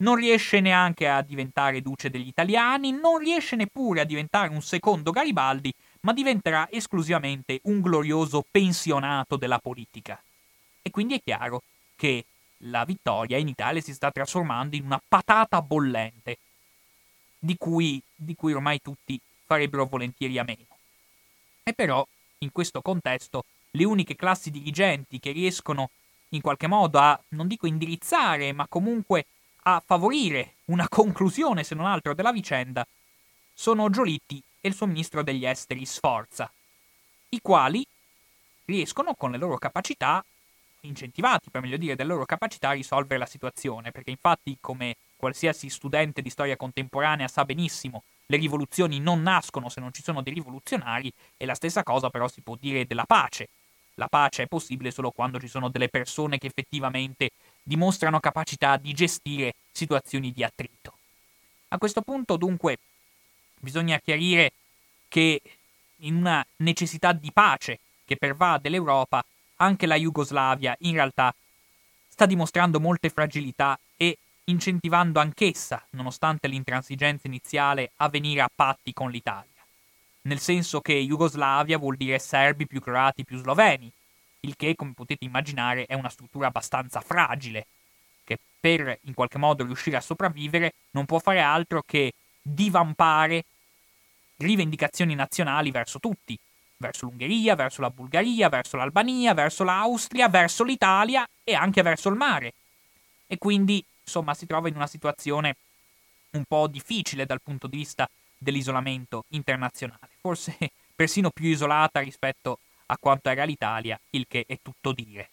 non 0.03 0.17
riesce 0.17 0.61
neanche 0.61 1.09
a 1.09 1.23
diventare 1.23 1.81
duce 1.81 2.11
degli 2.11 2.27
italiani, 2.27 2.93
non 2.93 3.17
riesce 3.19 3.57
neppure 3.57 4.03
a 4.03 4.05
diventare 4.05 4.51
un 4.51 4.61
secondo 4.61 5.13
Garibaldi, 5.13 5.73
ma 6.01 6.13
diventerà 6.13 6.69
esclusivamente 6.71 7.61
un 7.65 7.81
glorioso 7.81 8.45
pensionato 8.49 9.37
della 9.37 9.59
politica. 9.59 10.21
E 10.83 10.91
quindi 10.91 11.15
è 11.15 11.23
chiaro 11.25 11.63
che 11.97 12.27
la 12.67 12.85
vittoria 12.85 13.39
in 13.39 13.49
Italia 13.49 13.81
si 13.81 13.95
sta 13.95 14.11
trasformando 14.11 14.77
in 14.77 14.85
una 14.85 15.01
patata 15.09 15.63
bollente, 15.63 16.37
di 17.45 17.57
cui, 17.59 18.01
di 18.15 18.37
cui 18.37 18.53
ormai 18.53 18.81
tutti 18.81 19.21
farebbero 19.45 19.87
volentieri 19.87 20.39
a 20.39 20.45
meno. 20.45 20.65
E 21.65 21.73
però, 21.73 22.07
in 22.39 22.53
questo 22.53 22.81
contesto, 22.81 23.45
le 23.73 23.85
uniche 23.85 24.15
classi 24.15 24.53
dirigenti 24.53 25.19
che 25.19 25.33
riescono 25.33 25.91
in 26.29 26.41
qualche 26.41 26.69
modo 26.69 27.01
a, 27.01 27.21
non 27.31 27.49
dico 27.49 27.67
indirizzare, 27.67 28.53
ma 28.53 28.69
comunque 28.69 29.27
a 29.65 29.83
favorire 29.85 30.55
una 30.67 30.87
conclusione, 30.89 31.65
se 31.65 31.75
non 31.75 31.87
altro, 31.87 32.15
della 32.15 32.31
vicenda, 32.31 32.87
sono 33.53 33.91
Giolitti 33.91 34.41
e 34.61 34.69
il 34.69 34.75
suo 34.75 34.87
ministro 34.87 35.25
degli 35.25 35.45
esteri 35.45 35.85
Sforza, 35.85 36.51
i 37.31 37.41
quali 37.41 37.85
riescono 38.67 39.15
con 39.15 39.33
le 39.33 39.39
loro 39.39 39.59
capacità, 39.59 40.25
incentivati 40.83 41.51
per 41.51 41.61
meglio 41.61 41.77
dire, 41.77 41.97
dalle 41.97 42.11
loro 42.11 42.25
capacità 42.25 42.69
a 42.69 42.73
risolvere 42.73 43.19
la 43.19 43.27
situazione, 43.27 43.91
perché 43.91 44.11
infatti 44.11 44.57
come 44.61 44.97
qualsiasi 45.23 45.71
studente 45.71 46.21
di 46.21 46.31
storia 46.31 46.57
contemporanea 46.57 47.29
sa 47.29 47.45
benissimo, 47.45 48.03
le 48.27 48.37
rivoluzioni 48.39 48.99
non 48.99 49.23
nascono 49.23 49.69
se 49.69 49.79
non 49.79 49.93
ci 49.93 50.03
sono 50.03 50.21
dei 50.21 50.35
rivoluzionari 50.35 51.13
e 51.37 51.47
la 51.47 51.55
stessa 51.55 51.85
cosa 51.85 52.11
però 52.11 52.27
si 52.27 52.41
può 52.41 52.57
dire 52.59 52.87
della 52.87 53.05
pace. 53.05 53.49
La 53.95 54.09
pace 54.09 54.43
è 54.43 54.47
possibile 54.49 54.91
solo 54.91 55.13
quando 55.13 55.39
ci 55.39 55.47
sono 55.47 55.69
delle 55.69 55.89
persone 55.89 56.39
che 56.39 56.49
effettivamente 56.49 57.31
dimostrano 57.63 58.19
capacità 58.19 58.77
di 58.77 58.93
gestire 58.95 59.55
situazioni 59.71 60.33
di 60.33 60.43
attrito. 60.43 60.95
A 61.69 61.79
questo 61.79 62.03
punto, 62.03 62.37
dunque, 62.37 62.79
bisogna 63.61 64.01
chiarire 64.01 64.51
che 65.07 65.41
in 65.99 66.17
una 66.17 66.45
necessità 66.57 67.13
di 67.13 67.31
pace 67.31 67.79
che 68.05 68.17
pervade 68.17 68.69
l'Europa, 68.69 69.25
anche 69.59 69.87
la 69.87 69.95
Jugoslavia 69.95 70.75
in 70.81 70.95
realtà 70.95 71.33
sta 72.09 72.27
dimostrando 72.27 72.81
molte 72.81 73.09
fragilità 73.09 73.79
incentivando 74.53 75.19
anch'essa, 75.19 75.85
nonostante 75.91 76.47
l'intransigenza 76.47 77.27
iniziale, 77.27 77.91
a 77.97 78.09
venire 78.09 78.43
a 78.43 78.51
patti 78.55 78.93
con 78.93 79.11
l'Italia. 79.11 79.49
Nel 80.23 80.39
senso 80.39 80.81
che 80.81 80.95
Jugoslavia 80.95 81.79
vuol 81.79 81.97
dire 81.97 82.19
serbi 82.21 82.67
più 82.67 82.81
croati 82.81 83.25
più 83.25 83.39
sloveni, 83.39 83.91
il 84.41 84.55
che, 84.57 84.77
come 84.77 84.93
potete 84.95 85.25
immaginare, 85.25 85.87
è 85.87 85.95
una 85.95 86.09
struttura 86.09 86.47
abbastanza 86.47 87.01
fragile, 87.01 87.67
che 88.25 88.39
per 88.61 88.99
in 89.03 89.15
qualche 89.15 89.39
modo 89.39 89.65
riuscire 89.65 89.97
a 89.97 90.01
sopravvivere 90.01 90.75
non 90.91 91.07
può 91.07 91.19
fare 91.19 91.41
altro 91.41 91.83
che 91.85 92.13
divampare 92.41 93.45
rivendicazioni 94.37 95.15
nazionali 95.15 95.71
verso 95.71 95.99
tutti, 95.99 96.39
verso 96.77 97.07
l'Ungheria, 97.07 97.55
verso 97.55 97.81
la 97.81 97.91
Bulgaria, 97.91 98.49
verso 98.49 98.77
l'Albania, 98.77 99.35
verso 99.35 99.65
l'Austria, 99.65 100.29
verso 100.29 100.65
l'Italia 100.65 101.29
e 101.43 101.55
anche 101.55 101.83
verso 101.83 102.09
il 102.09 102.17
mare. 102.17 102.55
E 103.27 103.39
quindi, 103.39 103.83
insomma, 104.05 104.35
si 104.35 104.47
trova 104.47 104.69
in 104.69 104.77
una 104.77 104.87
situazione 104.87 105.57
un 106.31 106.45
po' 106.45 106.67
difficile 106.67 107.27
dal 107.27 107.41
punto 107.43 107.67
di 107.67 107.77
vista 107.77 108.09
dell'isolamento 108.39 109.25
internazionale, 109.29 110.09
forse 110.21 110.57
persino 110.95 111.31
più 111.31 111.49
isolata 111.49 112.01
rispetto 112.01 112.59
a 112.87 112.97
quanto 112.99 113.31
era 113.31 113.45
l'Italia, 113.45 113.99
il 114.11 114.27
che 114.29 114.45
è 114.47 114.59
tutto 114.63 114.93
dire. 114.93 115.31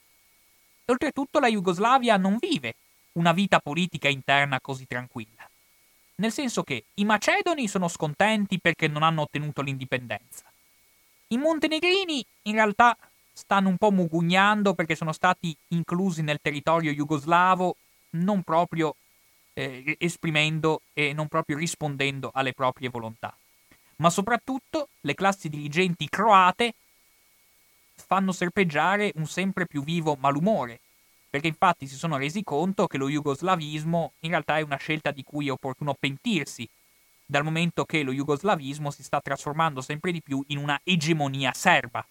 Oltretutto 0.86 1.40
la 1.40 1.48
Jugoslavia 1.48 2.18
non 2.18 2.38
vive 2.40 2.76
una 3.14 3.34
vita 3.34 3.60
politica 3.60 4.08
interna 4.08 4.60
così 4.60 4.88
tranquilla. 4.88 5.48
Nel 6.16 6.32
senso 6.32 6.64
che 6.64 6.86
i 6.96 7.06
macedoni 7.06 7.68
sono 7.68 7.88
scontenti 7.88 8.60
perché 8.60 8.88
non 8.88 9.04
hanno 9.04 9.22
ottenuto 9.22 9.62
l'indipendenza. 9.62 10.44
I 11.28 11.38
montenegrini 11.38 12.26
in 12.44 12.54
realtà 12.54 12.98
stanno 13.32 13.70
un 13.70 13.78
po' 13.78 13.92
mugugnando 13.92 14.74
perché 14.74 14.96
sono 14.96 15.14
stati 15.14 15.56
inclusi 15.70 16.22
nel 16.22 16.40
territorio 16.42 16.92
jugoslavo 16.92 17.76
non 18.12 18.44
proprio 18.44 18.96
eh, 19.54 19.96
esprimendo 20.00 20.82
e 20.94 21.14
non 21.14 21.28
proprio 21.28 21.58
rispondendo 21.58 22.32
alle 22.34 22.54
proprie 22.54 22.90
volontà. 22.90 23.36
Ma 23.98 24.10
soprattutto 24.10 24.90
le 25.02 25.14
classi 25.14 25.50
dirigenti 25.50 26.08
croate 26.08 26.74
fanno 27.96 28.32
serpeggiare 28.32 29.12
un 29.16 29.28
sempre 29.28 29.66
più 29.66 29.84
vivo 29.84 30.16
malumore, 30.20 30.80
perché 31.30 31.48
infatti 31.48 31.86
si 31.86 31.96
sono 31.96 32.18
resi 32.18 32.44
conto 32.44 32.88
che 32.88 32.98
lo 32.98 33.10
jugoslavismo 33.10 34.14
in 34.22 34.30
realtà 34.30 34.58
è 34.58 34.62
una 34.62 34.78
scelta 34.78 35.12
di 35.12 35.24
cui 35.24 35.48
è 35.48 35.52
opportuno 35.52 35.94
pentirsi, 35.94 36.68
dal 37.26 37.44
momento 37.44 37.86
che 37.86 38.02
lo 38.02 38.12
jugoslavismo 38.12 38.90
si 38.90 39.04
sta 39.04 39.20
trasformando 39.22 39.82
sempre 39.82 40.12
di 40.12 40.22
più 40.22 40.44
in 40.48 40.58
una 40.58 40.80
egemonia 40.84 41.54
serba. 41.54 42.04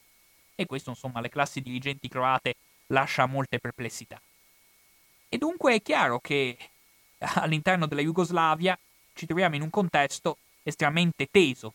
E 0.55 0.67
questo, 0.67 0.91
insomma, 0.91 1.21
le 1.21 1.29
classi 1.29 1.61
dirigenti 1.61 2.09
croate 2.09 2.55
lascia 2.89 3.27
molte 3.27 3.59
perplessità. 3.59 4.21
E 5.29 5.37
dunque 5.37 5.75
è 5.75 5.83
chiaro 5.83 6.21
che 6.21 6.57
all'interno 7.19 7.87
della 7.87 8.01
Jugoslavia 8.01 8.79
ci 9.13 9.27
troviamo 9.27 9.57
in 9.57 9.63
un 9.63 9.71
contesto 9.71 10.39
estremamente 10.63 11.29
teso, 11.31 11.75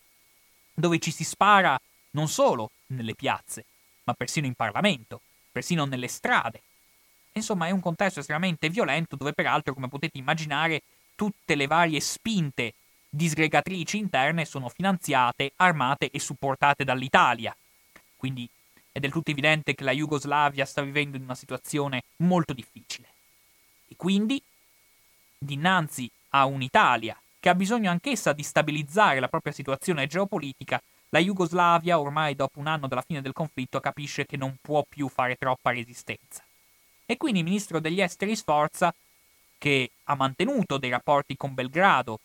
dove 0.72 0.98
ci 0.98 1.12
si 1.12 1.22
spara 1.22 1.80
non 2.10 2.28
solo 2.28 2.70
nelle 2.86 3.14
piazze, 3.14 3.64
ma 4.04 4.14
persino 4.14 4.46
in 4.46 4.54
Parlamento, 4.54 5.20
persino 5.52 5.84
nelle 5.84 6.08
strade. 6.08 6.62
Insomma, 7.32 7.66
è 7.66 7.70
un 7.70 7.80
contesto 7.80 8.20
estremamente 8.20 8.68
violento 8.70 9.16
dove 9.16 9.32
peraltro, 9.32 9.74
come 9.74 9.88
potete 9.88 10.18
immaginare, 10.18 10.82
tutte 11.14 11.54
le 11.54 11.66
varie 11.66 12.00
spinte 12.00 12.74
disgregatrici 13.08 13.98
interne 13.98 14.44
sono 14.44 14.68
finanziate, 14.68 15.52
armate 15.56 16.10
e 16.10 16.18
supportate 16.18 16.82
dall'Italia. 16.82 17.56
Quindi 18.16 18.48
è 18.90 18.98
del 18.98 19.12
tutto 19.12 19.30
evidente 19.30 19.74
che 19.74 19.84
la 19.84 19.92
Jugoslavia 19.92 20.64
sta 20.64 20.82
vivendo 20.82 21.16
in 21.16 21.22
una 21.22 21.34
situazione 21.36 22.02
molto 22.16 22.52
difficile. 22.52 23.13
E 23.88 23.94
quindi, 23.96 24.42
dinanzi 25.38 26.10
a 26.30 26.46
un'Italia 26.46 27.18
che 27.38 27.48
ha 27.50 27.54
bisogno 27.54 27.90
anch'essa 27.90 28.32
di 28.32 28.42
stabilizzare 28.42 29.20
la 29.20 29.28
propria 29.28 29.52
situazione 29.52 30.06
geopolitica, 30.06 30.82
la 31.10 31.18
Jugoslavia, 31.18 32.00
ormai 32.00 32.34
dopo 32.34 32.58
un 32.58 32.66
anno 32.66 32.88
dalla 32.88 33.02
fine 33.02 33.20
del 33.20 33.32
conflitto, 33.32 33.80
capisce 33.80 34.26
che 34.26 34.36
non 34.36 34.56
può 34.60 34.84
più 34.88 35.08
fare 35.08 35.36
troppa 35.36 35.70
resistenza. 35.70 36.42
E 37.06 37.16
quindi 37.16 37.40
il 37.40 37.44
ministro 37.44 37.80
degli 37.80 38.00
esteri 38.00 38.34
Sforza, 38.34 38.94
che 39.58 39.90
ha 40.04 40.14
mantenuto 40.14 40.78
dei 40.78 40.90
rapporti 40.90 41.36
con 41.36 41.54
Belgrado, 41.54 42.18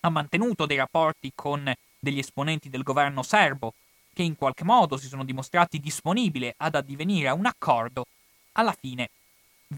ha 0.00 0.10
mantenuto 0.10 0.66
dei 0.66 0.76
rapporti 0.76 1.32
con 1.34 1.72
degli 1.98 2.18
esponenti 2.18 2.68
del 2.68 2.82
governo 2.82 3.22
serbo, 3.22 3.74
che 4.12 4.22
in 4.22 4.36
qualche 4.36 4.64
modo 4.64 4.96
si 4.96 5.08
sono 5.08 5.24
dimostrati 5.24 5.80
disponibili 5.80 6.52
ad 6.58 6.74
addivenire 6.74 7.28
a 7.28 7.34
un 7.34 7.46
accordo, 7.46 8.06
alla 8.52 8.76
fine 8.78 9.08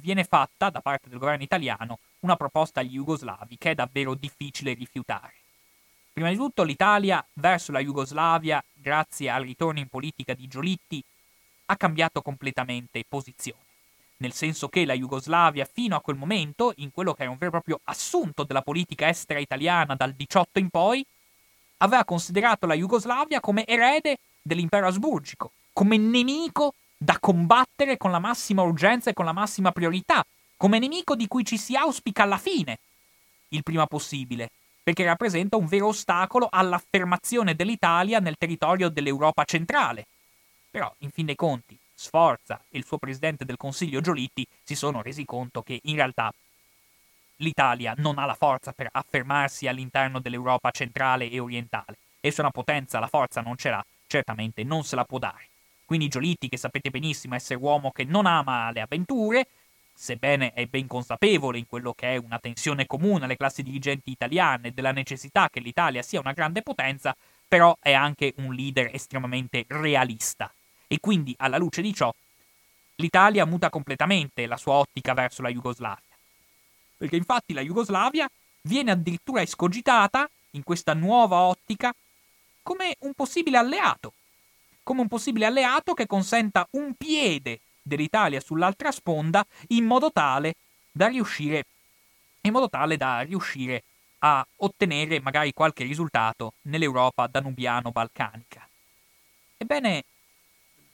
viene 0.01 0.25
fatta 0.25 0.71
da 0.71 0.81
parte 0.81 1.09
del 1.09 1.19
governo 1.19 1.43
italiano 1.43 1.99
una 2.21 2.37
proposta 2.37 2.81
agli 2.81 2.95
jugoslavi 2.95 3.59
che 3.59 3.71
è 3.71 3.75
davvero 3.75 4.15
difficile 4.15 4.75
rifiutare. 4.75 5.35
Prima 6.13 6.29
di 6.29 6.37
tutto 6.37 6.63
l'Italia 6.63 7.25
verso 7.35 7.73
la 7.73 7.81
Jugoslavia, 7.81 8.63
grazie 8.73 9.31
al 9.31 9.43
ritorno 9.43 9.81
in 9.81 9.89
politica 9.89 10.35
di 10.35 10.47
Giolitti, 10.47 11.03
ha 11.67 11.77
cambiato 11.77 12.23
completamente 12.23 13.05
posizione. 13.09 13.61
Nel 14.19 14.33
senso 14.33 14.69
che 14.69 14.85
la 14.85 14.95
Jugoslavia, 14.95 15.65
fino 15.65 15.97
a 15.97 16.01
quel 16.01 16.17
momento, 16.17 16.75
in 16.77 16.93
quello 16.93 17.13
che 17.15 17.23
era 17.23 17.31
un 17.31 17.39
vero 17.39 17.49
e 17.49 17.53
proprio 17.53 17.81
assunto 17.85 18.45
della 18.45 18.63
politica 18.63 19.09
estera 19.09 19.41
italiana 19.41 19.95
dal 19.95 20.13
18 20.13 20.59
in 20.59 20.69
poi, 20.69 21.05
aveva 21.79 22.05
considerato 22.05 22.67
la 22.67 22.75
Jugoslavia 22.75 23.41
come 23.41 23.67
erede 23.67 24.19
dell'impero 24.41 24.87
asburgico, 24.87 25.51
come 25.73 25.97
nemico 25.97 26.75
da 27.03 27.19
combattere 27.19 27.97
con 27.97 28.13
la 28.13 28.21
massima 28.21 28.63
urgenza 28.63 29.11
e 29.11 29.13
con 29.13 29.25
la 29.25 29.33
massima 29.33 29.73
priorità, 29.73 30.25
come 30.57 30.79
nemico 30.79 31.17
di 31.17 31.27
cui 31.27 31.45
ci 31.45 31.59
si 31.59 31.75
auspica 31.75 32.23
alla 32.23 32.39
fine, 32.39 32.79
il 33.49 33.65
prima 33.65 33.87
possibile, 33.87 34.51
perché 34.85 35.05
rappresenta 35.05 35.57
un 35.57 35.67
vero 35.67 35.89
ostacolo 35.89 36.47
all'affermazione 36.49 37.57
dell'Italia 37.57 38.21
nel 38.21 38.37
territorio 38.39 38.89
dell'Europa 38.89 39.43
centrale. 39.45 40.07
Però, 40.71 40.93
in 40.99 41.11
fin 41.11 41.27
dei 41.27 41.35
conti, 41.35 41.77
Sforza 41.93 42.61
e 42.71 42.79
il 42.79 42.85
suo 42.85 42.99
presidente 42.99 43.45
del 43.45 43.57
Consiglio 43.57 44.01
Giolitti 44.01 44.47
si 44.63 44.75
sono 44.75 45.03
resi 45.03 45.25
conto 45.25 45.63
che 45.63 45.81
in 45.83 45.97
realtà 45.97 46.33
l'Italia 47.37 47.95
non 47.97 48.19
ha 48.19 48.27
la 48.27 48.35
forza 48.35 48.73
per 48.73 48.89
affermarsi 48.91 49.67
all'interno 49.67 50.21
dell'Europa 50.21 50.71
centrale 50.71 51.29
e 51.29 51.41
orientale. 51.41 51.99
E 52.21 52.31
se 52.31 52.41
una 52.41 52.51
potenza 52.51 53.01
la 53.01 53.09
forza 53.09 53.41
non 53.41 53.57
ce 53.57 53.71
l'ha, 53.71 53.85
certamente 54.07 54.63
non 54.63 54.85
se 54.85 54.95
la 54.95 55.05
può 55.05 55.19
dare. 55.19 55.49
Quindi 55.85 56.09
Giolitti, 56.09 56.49
che 56.49 56.57
sapete 56.57 56.91
benissimo 56.91 57.35
essere 57.35 57.59
uomo 57.59 57.91
che 57.91 58.05
non 58.05 58.27
ama 58.27 58.71
le 58.71 58.81
avventure, 58.81 59.47
sebbene 59.95 60.53
è 60.53 60.67
ben 60.67 60.87
consapevole 60.87 61.59
in 61.59 61.67
quello 61.67 61.93
che 61.93 62.15
è 62.15 62.17
una 62.17 62.39
tensione 62.39 62.87
comune 62.87 63.25
alle 63.25 63.37
classi 63.37 63.63
dirigenti 63.63 64.11
italiane 64.11 64.73
della 64.73 64.93
necessità 64.93 65.49
che 65.51 65.61
l'Italia 65.61 66.03
sia 66.03 66.21
una 66.21 66.33
grande 66.33 66.63
potenza, 66.63 67.15
però 67.47 67.77
è 67.81 67.93
anche 67.93 68.35
un 68.39 68.55
leader 68.55 68.91
estremamente 68.93 69.65
realista. 69.69 70.53
E 70.89 70.99
quindi, 71.01 71.35
alla 71.39 71.59
luce 71.59 71.83
di 71.83 71.93
ciò, 71.93 72.13
l'Italia 72.97 73.45
muta 73.45 73.71
completamente 73.71 74.47
la 74.47 74.57
sua 74.57 74.75
ottica 74.75 75.15
verso 75.15 75.43
la 75.43 75.51
Jugoslavia. 75.51 76.03
Perché 76.97 77.17
infatti 77.17 77.53
la 77.53 77.63
Jugoslavia 77.63 78.29
viene 78.63 78.93
addirittura 78.93 79.43
escogitata 79.43 80.29
in 80.51 80.63
questa 80.63 80.95
nuova 80.95 81.41
ottica 81.41 81.95
come 82.63 82.97
un 83.01 83.13
possibile 83.15 83.59
alleato, 83.59 84.13
come 84.83 85.01
un 85.01 85.09
possibile 85.09 85.47
alleato 85.47 85.95
che 85.95 86.07
consenta 86.07 86.67
un 86.73 86.95
piede 86.95 87.61
dell'Italia 87.83 88.41
sull'altra 88.41 88.91
sponda 88.91 89.45
in 89.69 89.85
modo 89.85 90.13
tale 90.13 90.55
da 90.91 91.09
riuscire 91.09 91.67
tale 92.69 92.97
da 92.97 93.21
riuscire 93.21 93.85
a 94.19 94.45
ottenere 94.57 95.21
magari 95.21 95.53
qualche 95.53 95.85
risultato 95.85 96.55
nell'Europa 96.63 97.27
danubiano-balcanica. 97.27 98.67
Ebbene, 99.57 100.05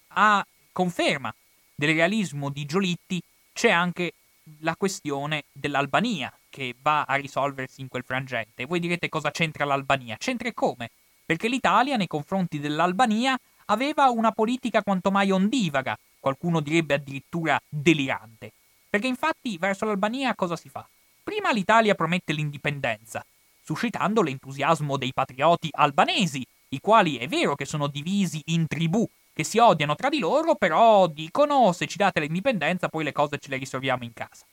a 0.08 0.46
conferma 0.72 1.34
del 1.74 1.94
realismo 1.94 2.50
di 2.50 2.64
Giolitti 2.64 3.22
c'è 3.52 3.70
anche 3.70 4.12
la 4.60 4.76
questione 4.76 5.44
dell'Albania 5.52 6.32
che 6.48 6.74
va 6.80 7.02
a 7.02 7.14
risolversi 7.16 7.80
in 7.80 7.88
quel 7.88 8.04
frangente. 8.04 8.64
Voi 8.64 8.80
direte 8.80 9.08
cosa 9.08 9.30
c'entra 9.30 9.64
l'Albania? 9.64 10.16
C'entra 10.16 10.52
come? 10.52 10.90
Perché 11.24 11.48
l'Italia 11.48 11.96
nei 11.96 12.06
confronti 12.06 12.58
dell'Albania 12.58 13.38
aveva 13.70 14.10
una 14.10 14.32
politica 14.32 14.82
quanto 14.82 15.10
mai 15.10 15.30
ondivaga, 15.30 15.98
qualcuno 16.20 16.60
direbbe 16.60 16.94
addirittura 16.94 17.58
delirante. 17.68 18.52
Perché 18.88 19.06
infatti 19.06 19.58
verso 19.58 19.84
l'Albania 19.84 20.34
cosa 20.34 20.56
si 20.56 20.68
fa? 20.68 20.86
Prima 21.22 21.52
l'Italia 21.52 21.94
promette 21.94 22.32
l'indipendenza, 22.32 23.24
suscitando 23.62 24.22
l'entusiasmo 24.22 24.96
dei 24.96 25.12
patrioti 25.12 25.68
albanesi, 25.72 26.44
i 26.70 26.80
quali 26.80 27.16
è 27.16 27.28
vero 27.28 27.54
che 27.54 27.64
sono 27.64 27.86
divisi 27.86 28.40
in 28.46 28.66
tribù 28.66 29.08
che 29.32 29.44
si 29.44 29.58
odiano 29.58 29.94
tra 29.94 30.08
di 30.08 30.18
loro, 30.18 30.56
però 30.56 31.06
dicono 31.06 31.72
se 31.72 31.86
ci 31.86 31.96
date 31.96 32.20
l'indipendenza 32.20 32.88
poi 32.88 33.04
le 33.04 33.12
cose 33.12 33.38
ce 33.38 33.50
le 33.50 33.56
risolviamo 33.58 34.04
in 34.04 34.12
casa. 34.12 34.44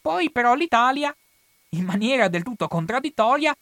Poi 0.00 0.30
però 0.30 0.54
l'Italia, 0.54 1.14
in 1.70 1.84
maniera 1.84 2.28
del 2.28 2.42
tutto 2.42 2.68
contraddittoria, 2.68 3.56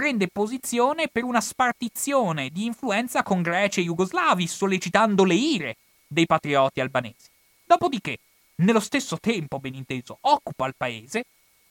prende 0.00 0.28
posizione 0.28 1.08
per 1.08 1.24
una 1.24 1.42
spartizione 1.42 2.48
di 2.48 2.64
influenza 2.64 3.22
con 3.22 3.42
Grecia 3.42 3.82
e 3.82 3.84
Jugoslavi, 3.84 4.46
sollecitando 4.46 5.24
le 5.24 5.34
ire 5.34 5.76
dei 6.06 6.24
patrioti 6.24 6.80
albanesi. 6.80 7.28
Dopodiché, 7.66 8.16
nello 8.62 8.80
stesso 8.80 9.18
tempo, 9.20 9.58
ben 9.58 9.74
inteso, 9.74 10.16
occupa 10.22 10.66
il 10.66 10.74
paese 10.74 11.24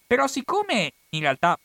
però 0.06 0.28
siccome 0.28 0.94
in 1.10 1.22
realtà 1.22 1.58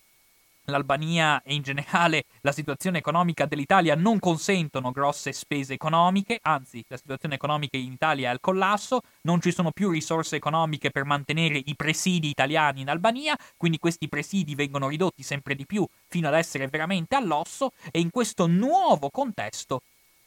l'Albania 0.66 1.42
e 1.42 1.54
in 1.54 1.62
generale 1.62 2.24
la 2.40 2.52
situazione 2.52 2.98
economica 2.98 3.46
dell'Italia 3.46 3.94
non 3.94 4.18
consentono 4.18 4.90
grosse 4.90 5.32
spese 5.32 5.74
economiche, 5.74 6.38
anzi 6.42 6.84
la 6.88 6.96
situazione 6.96 7.34
economica 7.34 7.76
in 7.76 7.92
Italia 7.92 8.28
è 8.28 8.32
al 8.32 8.40
collasso, 8.40 9.00
non 9.22 9.40
ci 9.40 9.52
sono 9.52 9.70
più 9.72 9.90
risorse 9.90 10.36
economiche 10.36 10.90
per 10.90 11.04
mantenere 11.04 11.60
i 11.64 11.74
presidi 11.74 12.28
italiani 12.28 12.80
in 12.80 12.90
Albania, 12.90 13.36
quindi 13.56 13.78
questi 13.78 14.08
presidi 14.08 14.54
vengono 14.54 14.88
ridotti 14.88 15.22
sempre 15.22 15.54
di 15.54 15.66
più 15.66 15.86
fino 16.08 16.28
ad 16.28 16.34
essere 16.34 16.68
veramente 16.68 17.16
all'osso 17.16 17.72
e 17.90 18.00
in 18.00 18.10
questo 18.10 18.46
nuovo 18.46 19.10
contesto 19.10 19.82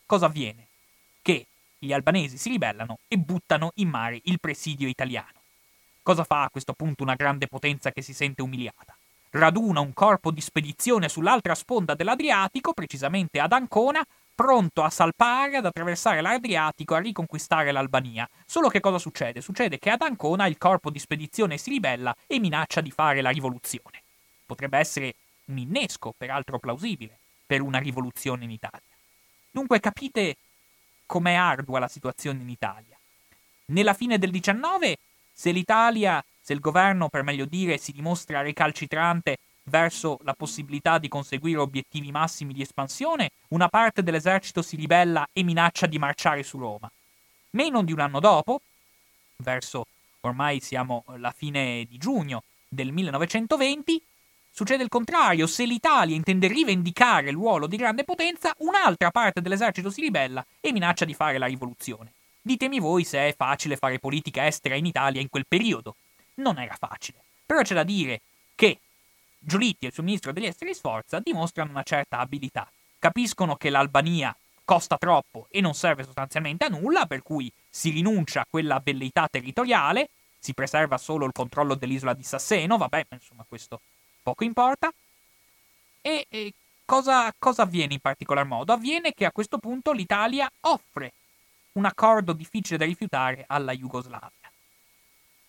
cosa 0.06 0.26
avviene? 0.26 0.66
Che 1.22 1.46
gli 1.78 1.94
albanesi 1.94 2.38
si 2.38 2.50
ribellano 2.50 3.00
e 3.08 3.18
buttano 3.18 3.72
in 3.76 3.90
mare 3.90 4.20
il 4.24 4.40
presidio 4.40 4.88
italiano. 4.88 5.36
Cosa 6.02 6.24
fa 6.24 6.44
a 6.44 6.50
questo 6.50 6.74
punto 6.74 7.04
una 7.04 7.16
grande 7.16 7.48
potenza 7.48 7.92
che 7.92 8.02
si 8.02 8.14
sente 8.14 8.42
umiliata? 8.42 8.97
Raduna 9.32 9.82
un 9.82 9.94
corpo 9.94 10.32
di 10.32 10.42
spedizione 10.42 11.10
sull'altra 11.10 11.56
sponda 11.56 11.96
dell'Adriatico, 11.96 12.74
precisamente 12.74 13.40
ad 13.40 13.52
Ancona, 13.52 14.06
pronto 14.34 14.84
a 14.84 14.90
salpare, 14.90 15.58
ad 15.58 15.66
attraversare 15.66 16.22
l'Adriatico, 16.22 16.96
a 16.96 17.00
riconquistare 17.00 17.72
l'Albania. 17.72 18.28
Solo 18.46 18.70
che 18.70 18.80
cosa 18.80 19.00
succede? 19.00 19.42
Succede 19.42 19.80
che 19.80 19.90
ad 19.90 20.02
Ancona 20.02 20.46
il 20.46 20.58
corpo 20.58 20.90
di 20.90 21.00
spedizione 21.00 21.58
si 21.58 21.72
ribella 21.72 22.16
e 22.26 22.40
minaccia 22.40 22.82
di 22.82 22.92
fare 22.92 23.22
la 23.22 23.32
rivoluzione. 23.32 24.04
Potrebbe 24.46 24.78
essere 24.78 25.16
un 25.46 25.58
innesco, 25.58 26.14
peraltro 26.16 26.60
plausibile, 26.60 27.18
per 27.46 27.62
una 27.62 27.80
rivoluzione 27.80 28.44
in 28.44 28.52
Italia. 28.52 28.82
Dunque 29.52 29.80
capite 29.80 30.38
com'è 31.06 31.34
ardua 31.34 31.80
la 31.80 31.88
situazione 31.88 32.42
in 32.42 32.50
Italia. 32.50 32.96
Nella 33.66 33.94
fine 33.94 34.18
del 34.18 34.32
19 34.32 34.98
se 35.34 35.52
l'Italia, 35.52 36.24
se 36.48 36.54
il 36.54 36.62
governo 36.62 37.10
per 37.10 37.24
meglio 37.24 37.44
dire, 37.44 37.78
si 37.78 37.92
dimostra 37.92 38.40
recalcitrante 38.40 39.36
verso 39.64 40.18
la 40.22 40.34
possibilità 40.34 40.98
di 40.98 41.10
conseguire 41.10 41.60
obiettivi 41.60 42.10
massimi 42.10 42.54
di 42.54 42.62
espansione, 42.62 43.32
una 43.50 43.68
parte 43.68 44.02
dell'esercito 44.02 44.62
si 44.62 44.78
ribella 44.78 45.28
e 45.34 45.44
minaccia 45.44 45.88
di 45.88 46.00
marciare 46.00 46.44
su 46.44 46.58
Roma. 46.58 46.90
Meno 47.50 47.84
di 47.84 47.92
un 47.92 48.00
anno 48.00 48.22
dopo, 48.22 48.62
verso 49.40 49.88
ormai 50.22 50.62
siamo 50.62 51.04
alla 51.08 51.34
fine 51.36 51.84
di 51.84 51.98
giugno 51.98 52.44
del 52.70 52.94
1920, 52.94 54.02
succede 54.50 54.84
il 54.84 54.90
contrario, 54.90 55.48
se 55.48 55.66
l'Italia 55.66 56.16
intende 56.16 56.48
rivendicare 56.48 57.28
il 57.28 57.36
ruolo 57.36 57.68
di 57.68 57.76
grande 57.76 58.06
potenza, 58.06 58.56
un'altra 58.60 59.12
parte 59.12 59.42
dell'esercito 59.42 59.90
si 59.90 60.00
ribella 60.00 60.46
e 60.62 60.72
minaccia 60.72 61.04
di 61.04 61.14
fare 61.14 61.40
la 61.40 61.48
rivoluzione. 61.48 62.14
Ditemi 62.42 62.80
voi 62.80 63.04
se 63.04 63.28
è 63.28 63.36
facile 63.36 63.76
fare 63.76 64.00
politica 64.00 64.48
estera 64.48 64.76
in 64.76 64.86
Italia 64.86 65.20
in 65.20 65.28
quel 65.28 65.46
periodo. 65.46 65.98
Non 66.38 66.60
era 66.60 66.76
facile. 66.76 67.20
Però 67.46 67.62
c'è 67.62 67.74
da 67.74 67.84
dire 67.84 68.22
che 68.56 68.80
Giolitti 69.40 69.86
e 69.86 69.88
il 69.90 69.94
suo 69.94 70.04
ministro 70.04 70.32
degli 70.32 70.46
esteri 70.46 70.74
Sforza 70.74 71.20
dimostrano 71.20 71.72
una 71.72 71.84
certa 71.84 72.20
abilità. 72.20 72.70
Capiscono 73.00 73.56
che 73.56 73.70
l'Albania 73.70 74.36
costa 74.66 74.98
troppo 74.98 75.48
e 75.50 75.62
non 75.62 75.74
serve 75.74 76.04
sostanzialmente 76.04 76.66
a 76.66 76.70
nulla, 76.70 77.06
per 77.06 77.24
cui 77.24 77.50
si 77.70 77.90
rinuncia 77.90 78.42
a 78.42 78.48
quella 78.50 78.82
velleità 78.84 79.28
territoriale, 79.32 80.10
si 80.40 80.54
preserva 80.54 80.98
solo 80.98 81.26
il 81.26 81.32
controllo 81.32 81.76
dell'isola 81.76 82.14
di 82.14 82.24
Sasseno, 82.24 82.78
vabbè, 82.78 83.06
insomma 83.12 83.46
questo 83.48 83.80
poco 84.22 84.44
importa. 84.44 84.92
E, 86.02 86.26
e 86.30 86.54
cosa, 86.84 87.34
cosa 87.40 87.62
avviene 87.62 87.94
in 87.94 88.00
particolar 88.02 88.46
modo? 88.46 88.74
Avviene 88.74 89.14
che 89.14 89.26
a 89.26 89.32
questo 89.32 89.58
punto 89.58 89.94
l'Italia 89.94 90.52
offre 90.62 91.14
un 91.74 91.86
accordo 91.86 92.34
difficile 92.34 92.78
da 92.78 92.86
rifiutare 92.86 93.46
alla 93.48 93.72
Jugoslavia. 93.74 94.47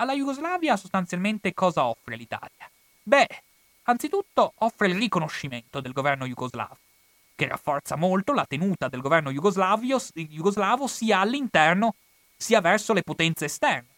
Alla 0.01 0.14
Jugoslavia 0.14 0.76
sostanzialmente 0.76 1.53
cosa 1.55 1.84
offre 1.84 2.14
l'Italia? 2.14 2.70
Beh, 3.03 3.26
anzitutto 3.84 4.53
offre 4.59 4.86
il 4.86 4.94
riconoscimento 4.94 5.80
del 5.80 5.92
governo 5.92 6.24
jugoslavo, 6.24 6.78
che 7.34 7.49
rafforza 7.49 7.96
molto 7.96 8.32
la 8.32 8.46
tenuta 8.46 8.86
del 8.86 9.01
governo 9.01 9.32
jugoslavo 9.32 10.86
sia 10.86 11.18
all'interno 11.18 11.96
sia 12.36 12.61
verso 12.61 12.92
le 12.92 13.03
potenze 13.03 13.46
esterne, 13.46 13.88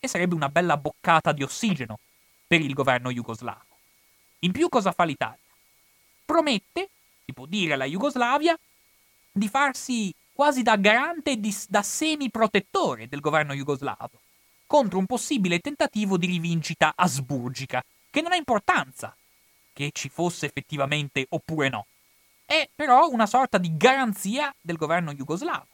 e 0.00 0.08
sarebbe 0.08 0.34
una 0.34 0.48
bella 0.48 0.78
boccata 0.78 1.32
di 1.32 1.42
ossigeno 1.42 1.98
per 2.46 2.62
il 2.62 2.72
governo 2.72 3.10
jugoslavo. 3.10 3.76
In 4.38 4.52
più 4.52 4.70
cosa 4.70 4.92
fa 4.92 5.04
l'Italia? 5.04 5.36
Promette, 6.24 6.88
si 7.26 7.34
può 7.34 7.44
dire 7.44 7.74
alla 7.74 7.84
Jugoslavia, 7.84 8.58
di 9.30 9.46
farsi 9.46 10.10
quasi 10.32 10.62
da 10.62 10.76
garante 10.76 11.32
e 11.32 11.54
da 11.68 11.82
semi-protettore 11.82 13.08
del 13.08 13.20
governo 13.20 13.52
jugoslavo, 13.52 14.10
contro 14.70 14.98
un 14.98 15.06
possibile 15.06 15.58
tentativo 15.58 16.16
di 16.16 16.26
rivincita 16.26 16.92
asburgica, 16.94 17.82
che 18.08 18.20
non 18.20 18.30
ha 18.30 18.36
importanza 18.36 19.12
che 19.72 19.90
ci 19.92 20.08
fosse 20.08 20.46
effettivamente 20.46 21.26
oppure 21.30 21.68
no. 21.68 21.86
È 22.44 22.68
però 22.72 23.08
una 23.08 23.26
sorta 23.26 23.58
di 23.58 23.76
garanzia 23.76 24.54
del 24.60 24.76
governo 24.76 25.12
jugoslavo. 25.12 25.66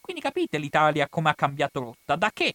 Quindi 0.00 0.22
capite 0.22 0.58
l'Italia 0.58 1.08
come 1.08 1.30
ha 1.30 1.34
cambiato 1.34 1.80
rotta, 1.80 2.14
da 2.14 2.30
che 2.32 2.54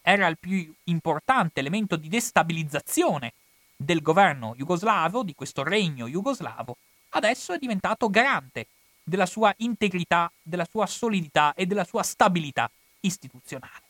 era 0.00 0.28
il 0.28 0.38
più 0.38 0.72
importante 0.84 1.58
elemento 1.58 1.96
di 1.96 2.06
destabilizzazione 2.06 3.32
del 3.74 4.00
governo 4.00 4.54
jugoslavo, 4.56 5.24
di 5.24 5.34
questo 5.34 5.64
regno 5.64 6.06
jugoslavo, 6.06 6.76
adesso 7.10 7.52
è 7.52 7.58
diventato 7.58 8.08
garante 8.08 8.68
della 9.02 9.26
sua 9.26 9.52
integrità, 9.56 10.30
della 10.40 10.68
sua 10.70 10.86
solidità 10.86 11.52
e 11.54 11.66
della 11.66 11.82
sua 11.82 12.04
stabilità 12.04 12.70
istituzionale. 13.00 13.81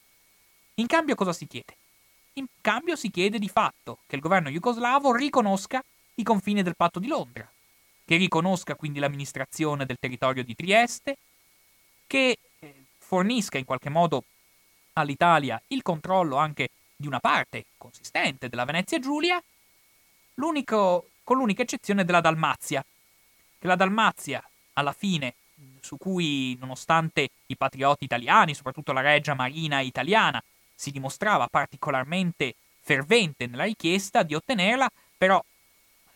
In 0.77 0.87
cambio 0.87 1.15
cosa 1.15 1.33
si 1.35 1.47
chiede? 1.47 1.77
In 2.35 2.47
cambio 2.63 2.97
si 2.97 3.11
chiede 3.11 3.39
di 3.39 3.49
fatto 3.49 3.99
che 4.07 4.17
il 4.17 4.23
governo 4.23 4.49
jugoslavo 4.49 5.15
riconosca 5.15 5.85
i 6.15 6.23
confini 6.23 6.63
del 6.63 6.77
patto 6.77 6.99
di 6.99 7.09
Londra, 7.09 7.51
che 8.05 8.17
riconosca 8.17 8.75
quindi 8.75 8.99
l'amministrazione 8.99 9.85
del 9.85 9.99
territorio 10.01 10.43
di 10.43 10.55
Trieste, 10.55 11.19
che 12.07 12.39
eh, 12.59 12.85
fornisca 12.97 13.59
in 13.59 13.67
qualche 13.67 13.91
modo 13.91 14.25
all'Italia 14.95 15.61
il 15.69 15.83
controllo 15.83 16.37
anche 16.37 16.71
di 16.97 17.07
una 17.07 17.21
parte 17.21 17.67
consistente 17.77 18.49
della 18.49 18.65
Venezia 18.65 18.99
Giulia, 18.99 19.43
con 20.35 21.37
l'unica 21.37 21.63
eccezione 21.63 22.05
della 22.05 22.21
Dalmazia, 22.21 22.85
che 23.59 23.67
la 23.67 23.77
Dalmazia 23.77 24.43
alla 24.75 24.93
fine, 24.93 25.35
su 25.81 25.99
cui, 25.99 26.57
nonostante 26.59 27.29
i 27.47 27.57
patrioti 27.57 28.05
italiani, 28.05 28.55
soprattutto 28.55 28.93
la 28.93 29.03
Reggia 29.03 29.35
Marina 29.35 29.81
italiana, 29.81 30.43
si 30.83 30.91
dimostrava 30.91 31.47
particolarmente 31.47 32.57
fervente 32.81 33.47
nella 33.47 33.63
richiesta 33.63 34.25
di 34.25 34.35
ottenerla, 34.35 34.91
però 35.17 35.41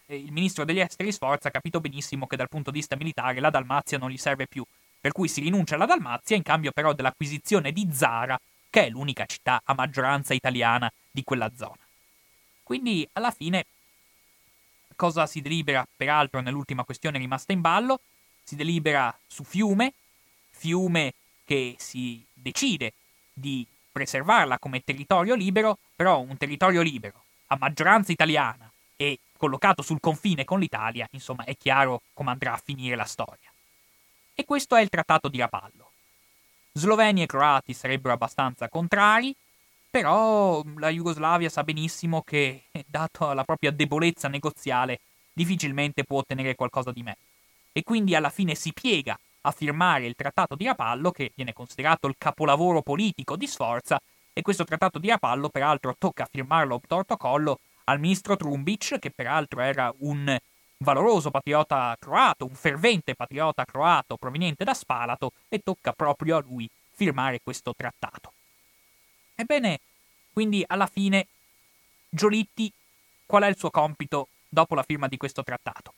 eh, 0.07 0.17
il 0.17 0.33
ministro 0.33 0.65
degli 0.65 0.81
esteri 0.81 1.13
Sforza 1.13 1.47
ha 1.47 1.53
capito 1.53 1.81
benissimo 1.81 2.27
che 2.27 2.35
dal 2.35 2.49
punto 2.49 2.73
di 2.73 2.79
vista 2.79 2.97
militare 2.97 3.39
la 3.39 3.51
Dalmazia 3.51 3.97
non 3.97 4.11
gli 4.11 4.17
serve 4.17 4.49
più, 4.49 4.65
per 5.01 5.13
cui 5.13 5.29
si 5.29 5.41
rinuncia 5.41 5.77
alla 5.77 5.87
Dalmazia 5.87 6.35
in 6.35 6.43
cambio 6.43 6.73
però 6.73 6.93
dell'acquisizione 6.95 7.71
di 7.71 7.89
Zara, 7.93 8.37
che 8.69 8.87
è 8.87 8.91
l'unica 8.91 9.25
città 9.27 9.61
a 9.63 9.73
maggioranza 9.75 10.35
italiana 10.35 10.93
di 11.13 11.23
quella 11.23 11.53
zona. 11.55 11.79
Quindi 12.65 13.09
alla 13.13 13.31
fine 13.31 13.67
cosa 14.97 15.29
si 15.29 15.41
delibera 15.43 15.87
peraltro 15.97 16.41
nell'ultima 16.41 16.83
questione 16.83 17.19
rimasta 17.19 17.53
in 17.53 17.61
ballo? 17.61 18.01
Si 18.43 18.57
delibera 18.57 19.17
su 19.29 19.45
Fiume, 19.45 19.93
Fiume 20.51 21.15
che 21.45 21.77
si 21.79 22.21
decide 22.35 22.95
di 23.33 23.65
preservarla 23.97 24.59
come 24.59 24.85
territorio 24.85 25.35
libero, 25.35 25.79
però 25.97 26.21
un 26.21 26.37
territorio 26.37 26.83
libero 26.83 27.25
a 27.47 27.57
maggioranza 27.59 28.13
italiana 28.13 28.71
e 28.95 29.21
collocato 29.39 29.81
sul 29.81 30.01
confine 30.01 30.45
con 30.45 30.61
l'Italia, 30.61 31.09
insomma 31.13 31.45
è 31.45 31.57
chiaro 31.57 32.03
come 32.13 32.31
andrà 32.31 32.53
a 32.53 32.61
finire 32.63 32.95
la 32.95 33.07
storia. 33.07 33.51
E 34.35 34.45
questo 34.45 34.77
è 34.77 34.83
il 34.83 34.91
trattato 34.91 35.29
di 35.29 35.39
Rapallo. 35.39 35.93
Sloveni 36.73 37.23
e 37.23 37.27
croati 37.27 37.73
sarebbero 37.73 38.13
abbastanza 38.13 38.69
contrari, 38.69 39.35
però 39.89 40.63
la 40.77 40.91
Jugoslavia 40.91 41.49
sa 41.49 41.65
benissimo 41.65 42.21
che, 42.21 42.65
dato 42.85 43.33
la 43.33 43.45
propria 43.45 43.71
debolezza 43.71 44.29
negoziale, 44.29 45.01
difficilmente 45.33 46.05
può 46.05 46.19
ottenere 46.19 46.55
qualcosa 46.55 46.93
di 46.93 47.03
meglio. 47.03 47.17
E 47.73 47.83
quindi 47.83 48.15
alla 48.15 48.29
fine 48.29 48.55
si 48.55 48.75
piega 48.75 49.19
a 49.47 49.53
firmare 49.53 50.07
il 50.07 50.17
trattato 50.17 50.57
di 50.57 50.65
Rapallo, 50.65 51.13
che 51.13 51.33
viene 51.35 51.53
considerato 51.53 52.09
il 52.09 52.17
capolavoro 52.19 52.83
politico 52.83 53.37
di 53.37 53.47
Sforza, 53.47 54.01
e 54.33 54.43
questo 54.43 54.65
trattato 54.65 54.99
di 54.99 55.09
Rapallo 55.09 55.49
peraltro 55.49 55.95
tocca 55.97 56.29
firmarlo 56.31 56.75
obtorto 56.75 57.17
collo 57.17 57.61
al 57.85 58.01
ministro 58.01 58.37
Trumbic, 58.37 58.99
che 58.99 59.11
peraltro 59.11 59.61
era 59.61 59.93
un 60.01 60.37
valoroso 60.79 61.31
patriota 61.31 61.97
croato, 61.99 62.45
un 62.45 62.55
fervente 62.55 63.15
patriota 63.15 63.65
croato 63.65 64.17
proveniente 64.17 64.65
da 64.65 64.75
Spalato, 64.75 65.33
e 65.49 65.61
tocca 65.61 65.93
proprio 65.93 66.37
a 66.37 66.41
lui 66.41 66.69
firmare 66.93 67.41
questo 67.43 67.73
trattato. 67.75 68.33
Ebbene, 69.37 69.81
quindi 70.33 70.65
alla 70.67 70.87
fine 70.87 71.29
Giolitti 72.09 72.73
qual 73.27 73.45
è 73.45 73.47
il 73.47 73.57
suo 73.57 73.71
compito 73.71 74.29
dopo 74.49 74.75
la 74.75 74.83
firma 74.83 75.07
di 75.07 75.17
questo 75.17 75.43
trattato? 75.43 75.93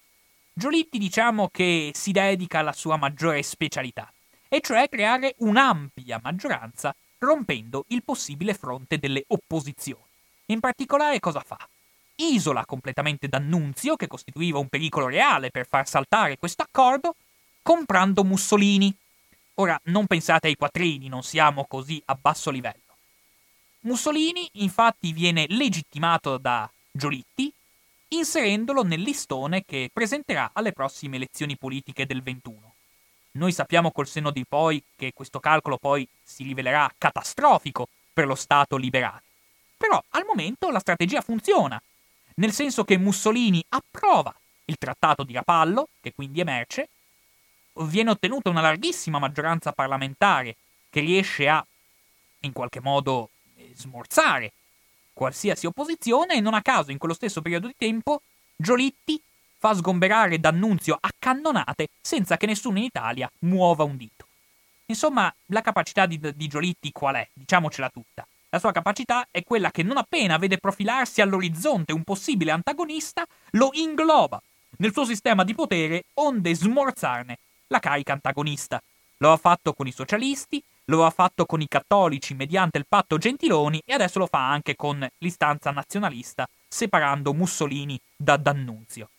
Giolitti 0.59 0.98
diciamo 0.98 1.50
che 1.52 1.92
si 1.94 2.11
dedica 2.11 2.59
alla 2.59 2.72
sua 2.72 2.96
maggiore 2.96 3.44
specialità, 3.44 4.12
e 4.48 4.61
cioè 4.61 4.88
creare 4.88 5.36
un'ampia 5.38 6.18
maggioranza 6.20 6.92
rompendo 7.18 7.84
il 7.90 8.02
possibile 8.02 8.54
fronte 8.54 8.98
delle 8.98 9.22
opposizioni. 9.28 10.02
In 10.46 10.59
particolare 10.59 11.20
cosa 11.20 11.44
fa? 11.46 11.56
Isola 12.16 12.66
completamente 12.66 13.28
D'Annunzio, 13.28 13.94
che 13.94 14.09
costituiva 14.09 14.59
un 14.59 14.66
pericolo 14.66 15.06
reale 15.06 15.52
per 15.52 15.64
far 15.68 15.86
saltare 15.86 16.38
questo 16.38 16.62
accordo, 16.62 17.14
comprando 17.62 18.24
Mussolini. 18.24 18.92
Ora, 19.54 19.80
non 19.84 20.09
pensate 20.09 20.48
ai 20.48 20.56
quattrini, 20.56 21.06
non 21.06 21.22
siamo 21.22 21.66
così 21.66 22.02
a 22.06 22.18
basso 22.20 22.50
livello. 22.50 22.96
Mussolini 23.82 24.48
infatti 24.54 25.12
viene 25.12 25.46
legittimato 25.50 26.36
da 26.36 26.68
Giolitti 26.90 27.52
inserendolo 28.09 28.82
nel 28.82 29.00
listone 29.00 29.64
che 29.64 29.90
presenterà 29.92 30.50
alle 30.52 30.72
prossime 30.72 31.16
elezioni 31.16 31.56
politiche 31.56 32.06
del 32.06 32.22
21. 32.22 32.74
Noi 33.32 33.52
sappiamo 33.52 33.92
col 33.92 34.06
senno 34.06 34.30
di 34.30 34.44
poi 34.46 34.82
che 34.96 35.12
questo 35.12 35.40
calcolo 35.40 35.76
poi 35.76 36.09
si 36.22 36.42
rivelerà 36.42 36.92
catastrofico 36.96 37.88
per 38.12 38.26
lo 38.26 38.34
Stato 38.34 38.76
liberale. 38.76 39.22
Però 39.76 40.02
al 40.11 40.24
momento 40.26 40.70
la 40.70 40.80
strategia 40.80 41.20
funziona, 41.20 41.80
nel 42.36 42.52
senso 42.52 42.84
che 42.84 42.98
Mussolini 42.98 43.62
approva 43.68 44.34
il 44.64 44.76
trattato 44.76 45.22
di 45.22 45.32
Rapallo, 45.32 45.88
che 46.00 46.12
quindi 46.14 46.40
emerge, 46.40 46.88
viene 47.74 48.11
ottenuta 48.11 48.50
una 48.50 48.61
larghissima 48.61 49.18
maggioranza 49.18 49.72
parlamentare 49.72 50.56
che 50.90 51.00
riesce 51.00 51.48
a 51.48 51.64
in 52.40 52.52
qualche 52.52 52.80
modo 52.80 53.30
smorzare 53.74 54.52
qualsiasi 55.18 55.66
opposizione 55.66 56.34
e 56.34 56.40
non 56.40 56.54
a 56.54 56.62
caso 56.62 56.92
in 56.92 56.98
quello 56.98 57.12
stesso 57.12 57.42
periodo 57.42 57.66
di 57.66 57.74
tempo 57.76 58.22
Giolitti 58.54 59.20
fa 59.58 59.74
sgomberare 59.74 60.38
D'Annunzio 60.38 60.96
a 61.00 61.10
cannonate 61.18 61.88
senza 62.00 62.36
che 62.36 62.46
nessuno 62.46 62.78
in 62.78 62.84
Italia 62.84 63.28
muova 63.40 63.82
un 63.82 63.96
dito. 63.96 64.26
Insomma, 64.86 65.32
la 65.46 65.60
capacità 65.60 66.06
di, 66.06 66.20
di 66.36 66.46
Giolitti 66.46 66.92
qual 66.92 67.16
è? 67.16 67.28
Diciamocela 67.32 67.90
tutta. 67.90 68.24
La 68.50 68.60
sua 68.60 68.70
capacità 68.70 69.26
è 69.32 69.42
quella 69.42 69.72
che 69.72 69.82
non 69.82 69.96
appena 69.96 70.38
vede 70.38 70.58
profilarsi 70.58 71.20
all'orizzonte 71.20 71.92
un 71.92 72.04
possibile 72.04 72.52
antagonista, 72.52 73.26
lo 73.50 73.70
ingloba 73.72 74.40
nel 74.78 74.92
suo 74.92 75.04
sistema 75.04 75.42
di 75.42 75.54
potere 75.54 76.04
onde 76.14 76.54
smorzarne 76.54 77.38
la 77.66 77.80
carica 77.80 78.12
antagonista. 78.12 78.80
Lo 79.16 79.32
ha 79.32 79.36
fatto 79.36 79.72
con 79.74 79.88
i 79.88 79.92
socialisti, 79.92 80.62
lo 80.89 81.05
ha 81.05 81.11
fatto 81.11 81.45
con 81.45 81.61
i 81.61 81.68
cattolici 81.68 82.34
mediante 82.34 82.78
il 82.78 82.86
patto 82.86 83.18
Gentiloni 83.18 83.82
e 83.84 83.93
adesso 83.93 84.18
lo 84.18 84.26
fa 84.26 84.51
anche 84.51 84.74
con 84.76 85.07
l'istanza 85.18 85.70
nazionalista, 85.70 86.49
separando 86.66 87.34
Mussolini 87.34 88.01
da 88.16 88.36
D'Annunzio. 88.36 89.11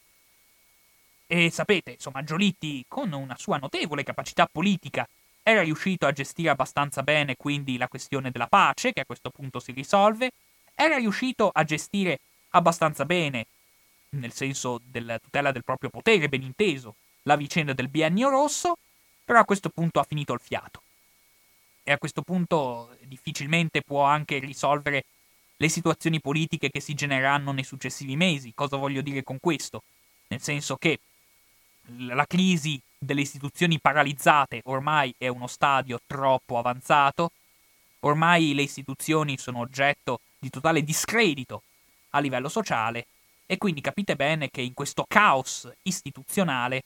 E 1.28 1.52
sapete, 1.52 1.92
insomma, 1.92 2.24
Giolitti, 2.24 2.84
con 2.88 3.12
una 3.14 3.38
sua 3.38 3.58
notevole 3.58 4.04
capacità 4.04 4.48
politica, 4.52 5.08
era 5.44 5.62
riuscito 5.62 6.08
a 6.08 6.12
gestire 6.12 6.50
abbastanza 6.50 7.04
bene 7.04 7.36
quindi 7.36 7.78
la 7.78 7.88
questione 7.88 8.32
della 8.32 8.48
pace, 8.48 8.92
che 8.92 9.02
a 9.02 9.06
questo 9.06 9.30
punto 9.30 9.60
si 9.60 9.72
risolve, 9.72 10.32
era 10.74 10.98
riuscito 10.98 11.52
a 11.54 11.64
gestire 11.64 12.20
abbastanza 12.50 13.06
bene, 13.06 13.46
nel 14.12 14.34
senso 14.34 14.82
della 14.84 15.20
tutela 15.20 15.52
del 15.52 15.64
proprio 15.64 15.92
potere, 15.92 16.30
ben 16.30 16.42
inteso, 16.42 16.96
la 17.24 17.36
vicenda 17.36 17.74
del 17.74 17.90
biennio 17.90 18.30
rosso, 18.30 18.76
però 19.24 19.40
a 19.40 19.46
questo 19.46 19.70
punto 19.70 20.00
ha 20.00 20.04
finito 20.04 20.34
il 20.34 20.40
fiato 20.40 20.82
e 21.90 21.92
a 21.92 21.98
questo 21.98 22.22
punto 22.22 22.96
difficilmente 23.02 23.82
può 23.82 24.04
anche 24.04 24.38
risolvere 24.38 25.06
le 25.58 25.70
situazioni 25.70 26.22
politiche 26.22 26.70
che 26.70 26.82
si 26.82 26.94
genereranno 26.94 27.52
nei 27.52 27.64
successivi 27.64 28.16
mesi. 28.16 28.54
Cosa 28.54 28.78
voglio 28.78 29.02
dire 29.02 29.24
con 29.24 29.40
questo? 29.40 29.82
Nel 30.28 30.40
senso 30.40 30.76
che 30.76 31.00
la 31.98 32.28
crisi 32.28 32.80
delle 32.96 33.22
istituzioni 33.22 33.80
paralizzate 33.80 34.62
ormai 34.66 35.16
è 35.18 35.30
uno 35.30 35.48
stadio 35.48 36.00
troppo 36.06 36.60
avanzato, 36.60 37.32
ormai 38.02 38.54
le 38.54 38.62
istituzioni 38.62 39.40
sono 39.40 39.58
oggetto 39.58 40.20
di 40.38 40.52
totale 40.52 40.84
discredito 40.84 41.64
a 42.12 42.20
livello 42.20 42.50
sociale 42.50 43.08
e 43.48 43.58
quindi 43.58 43.82
capite 43.82 44.16
bene 44.16 44.52
che 44.52 44.62
in 44.62 44.76
questo 44.76 45.06
caos 45.08 45.68
istituzionale, 45.82 46.84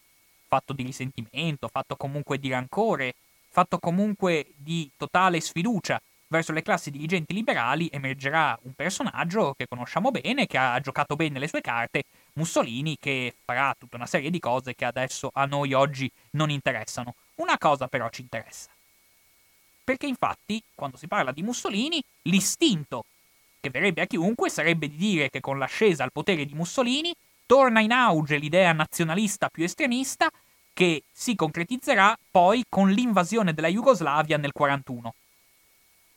fatto 0.48 0.72
di 0.72 0.84
risentimento, 0.84 1.68
fatto 1.68 1.98
comunque 1.98 2.40
di 2.40 2.48
rancore, 2.48 3.16
fatto 3.54 3.78
comunque 3.78 4.48
di 4.56 4.90
totale 4.98 5.40
sfiducia 5.40 6.02
verso 6.28 6.52
le 6.52 6.64
classi 6.64 6.90
dirigenti 6.90 7.36
liberali, 7.36 7.88
emergerà 7.92 8.58
un 8.64 8.74
personaggio 8.74 9.54
che 9.56 9.68
conosciamo 9.68 10.10
bene, 10.10 10.48
che 10.48 10.58
ha 10.58 10.80
giocato 10.80 11.16
bene 11.16 11.38
le 11.38 11.48
sue 11.48 11.62
carte, 11.62 12.04
Mussolini, 12.34 12.98
che 13.00 13.36
farà 13.46 13.76
tutta 13.78 13.98
una 13.98 14.08
serie 14.08 14.32
di 14.32 14.40
cose 14.40 14.74
che 14.74 14.86
adesso 14.86 15.30
a 15.32 15.46
noi 15.46 15.74
oggi 15.74 16.12
non 16.32 16.50
interessano. 16.50 17.14
Una 17.36 17.60
cosa 17.60 17.88
però 17.88 18.10
ci 18.10 18.22
interessa. 18.22 18.72
Perché 19.84 20.08
infatti, 20.08 20.64
quando 20.74 20.98
si 20.98 21.08
parla 21.08 21.32
di 21.32 21.44
Mussolini, 21.44 22.02
l'istinto 22.24 23.06
che 23.62 23.70
verrebbe 23.70 24.02
a 24.02 24.08
chiunque 24.08 24.50
sarebbe 24.50 24.90
di 24.90 24.96
dire 24.96 25.30
che 25.30 25.40
con 25.40 25.60
l'ascesa 25.60 26.04
al 26.04 26.12
potere 26.12 26.46
di 26.46 26.56
Mussolini 26.56 27.14
torna 27.46 27.82
in 27.82 27.92
auge 27.92 28.38
l'idea 28.38 28.74
nazionalista 28.74 29.50
più 29.50 29.64
estremista 29.64 30.30
che 30.74 31.04
si 31.12 31.36
concretizzerà 31.36 32.18
poi 32.32 32.66
con 32.68 32.90
l'invasione 32.90 33.54
della 33.54 33.68
Jugoslavia 33.68 34.38
nel 34.38 34.52
1941. 34.54 35.14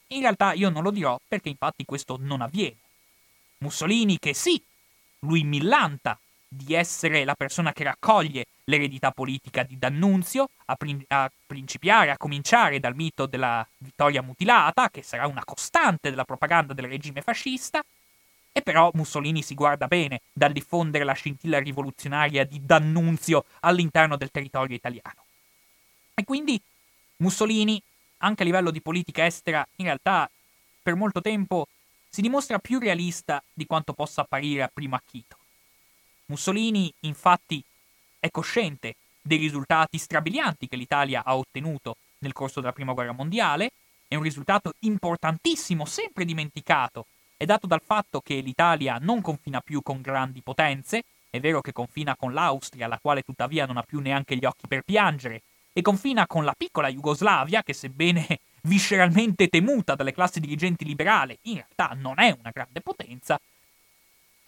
In 0.08 0.20
realtà 0.20 0.52
io 0.52 0.70
non 0.70 0.82
lo 0.82 0.90
dirò 0.90 1.18
perché 1.26 1.48
infatti 1.48 1.84
questo 1.84 2.16
non 2.18 2.40
avviene. 2.40 2.76
Mussolini 3.58 4.18
che 4.18 4.34
sì, 4.34 4.60
lui 5.20 5.44
millanta 5.44 6.18
di 6.48 6.74
essere 6.74 7.24
la 7.24 7.34
persona 7.34 7.72
che 7.72 7.84
raccoglie 7.84 8.46
l'eredità 8.64 9.10
politica 9.10 9.62
di 9.62 9.78
D'Annunzio, 9.78 10.48
a, 10.66 10.76
prin- 10.76 11.04
a, 11.08 11.30
principiare, 11.46 12.10
a 12.10 12.16
cominciare 12.16 12.80
dal 12.80 12.94
mito 12.94 13.26
della 13.26 13.66
vittoria 13.78 14.22
mutilata, 14.22 14.90
che 14.90 15.02
sarà 15.02 15.26
una 15.26 15.44
costante 15.44 16.10
della 16.10 16.24
propaganda 16.24 16.72
del 16.72 16.86
regime 16.86 17.20
fascista, 17.22 17.84
e 18.56 18.62
però 18.62 18.90
Mussolini 18.94 19.42
si 19.42 19.54
guarda 19.54 19.86
bene 19.86 20.22
dal 20.32 20.50
diffondere 20.50 21.04
la 21.04 21.12
scintilla 21.12 21.58
rivoluzionaria 21.58 22.42
di 22.46 22.64
D'Annunzio 22.64 23.44
all'interno 23.60 24.16
del 24.16 24.30
territorio 24.30 24.74
italiano. 24.74 25.26
E 26.14 26.24
quindi 26.24 26.58
Mussolini, 27.16 27.78
anche 28.18 28.40
a 28.40 28.46
livello 28.46 28.70
di 28.70 28.80
politica 28.80 29.26
estera, 29.26 29.62
in 29.76 29.84
realtà 29.84 30.30
per 30.82 30.94
molto 30.94 31.20
tempo 31.20 31.68
si 32.08 32.22
dimostra 32.22 32.58
più 32.58 32.78
realista 32.78 33.44
di 33.52 33.66
quanto 33.66 33.92
possa 33.92 34.22
apparire 34.22 34.62
a 34.62 34.70
primo 34.72 34.94
acchito. 34.94 35.36
Mussolini, 36.24 36.90
infatti, 37.00 37.62
è 38.18 38.30
cosciente 38.30 38.94
dei 39.20 39.36
risultati 39.36 39.98
strabilianti 39.98 40.66
che 40.66 40.76
l'Italia 40.76 41.24
ha 41.26 41.36
ottenuto 41.36 41.98
nel 42.20 42.32
corso 42.32 42.60
della 42.60 42.72
Prima 42.72 42.94
Guerra 42.94 43.12
Mondiale, 43.12 43.72
è 44.08 44.14
un 44.14 44.22
risultato 44.22 44.72
importantissimo, 44.78 45.84
sempre 45.84 46.24
dimenticato, 46.24 47.04
è 47.36 47.44
dato 47.44 47.66
dal 47.66 47.82
fatto 47.84 48.20
che 48.20 48.40
l'Italia 48.40 48.98
non 49.00 49.20
confina 49.20 49.60
più 49.60 49.82
con 49.82 50.00
grandi 50.00 50.40
potenze, 50.42 51.04
è 51.28 51.40
vero 51.40 51.60
che 51.60 51.72
confina 51.72 52.16
con 52.16 52.32
l'Austria, 52.32 52.86
la 52.86 52.98
quale 52.98 53.22
tuttavia 53.22 53.66
non 53.66 53.76
ha 53.76 53.82
più 53.82 54.00
neanche 54.00 54.36
gli 54.36 54.44
occhi 54.44 54.66
per 54.66 54.82
piangere, 54.82 55.42
e 55.72 55.82
confina 55.82 56.26
con 56.26 56.44
la 56.44 56.54
piccola 56.56 56.88
Jugoslavia, 56.88 57.62
che 57.62 57.74
sebbene 57.74 58.40
visceralmente 58.62 59.48
temuta 59.48 59.94
dalle 59.94 60.14
classi 60.14 60.40
dirigenti 60.40 60.84
liberali, 60.84 61.38
in 61.42 61.54
realtà 61.54 61.94
non 61.94 62.18
è 62.18 62.34
una 62.38 62.50
grande 62.50 62.80
potenza, 62.80 63.38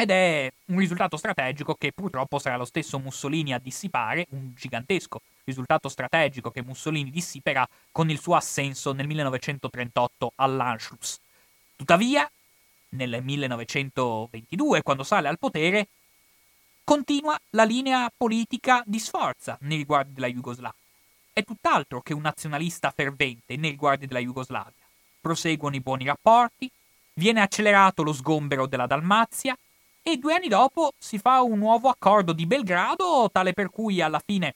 ed 0.00 0.10
è 0.10 0.50
un 0.66 0.78
risultato 0.78 1.16
strategico 1.16 1.74
che 1.74 1.92
purtroppo 1.92 2.38
sarà 2.38 2.56
lo 2.56 2.64
stesso 2.64 2.98
Mussolini 2.98 3.52
a 3.52 3.58
dissipare, 3.58 4.26
un 4.30 4.52
gigantesco 4.54 5.20
risultato 5.44 5.88
strategico 5.88 6.50
che 6.50 6.62
Mussolini 6.62 7.10
dissiperà 7.10 7.68
con 7.90 8.08
il 8.08 8.20
suo 8.20 8.36
assenso 8.36 8.92
nel 8.92 9.06
1938 9.06 10.32
all'Anschluss. 10.36 11.18
Tuttavia, 11.74 12.30
nel 12.90 13.22
1922, 13.22 14.82
quando 14.82 15.02
sale 15.02 15.28
al 15.28 15.38
potere, 15.38 15.88
continua 16.84 17.38
la 17.50 17.64
linea 17.64 18.10
politica 18.16 18.82
di 18.86 18.98
sforza 18.98 19.58
nei 19.62 19.76
riguardi 19.76 20.12
della 20.14 20.28
Jugoslavia. 20.28 20.78
È 21.32 21.44
tutt'altro 21.44 22.00
che 22.00 22.14
un 22.14 22.22
nazionalista 22.22 22.90
fervente 22.90 23.56
nei 23.56 23.70
riguardi 23.70 24.06
della 24.06 24.20
Jugoslavia. 24.20 24.72
Proseguono 25.20 25.76
i 25.76 25.80
buoni 25.80 26.04
rapporti, 26.06 26.70
viene 27.14 27.40
accelerato 27.40 28.02
lo 28.02 28.12
sgombero 28.12 28.66
della 28.66 28.86
Dalmazia 28.86 29.56
e 30.02 30.16
due 30.16 30.34
anni 30.34 30.48
dopo 30.48 30.92
si 30.98 31.18
fa 31.18 31.42
un 31.42 31.58
nuovo 31.58 31.88
accordo 31.88 32.32
di 32.32 32.46
Belgrado, 32.46 33.28
tale 33.30 33.52
per 33.52 33.68
cui 33.68 34.00
alla 34.00 34.22
fine 34.24 34.54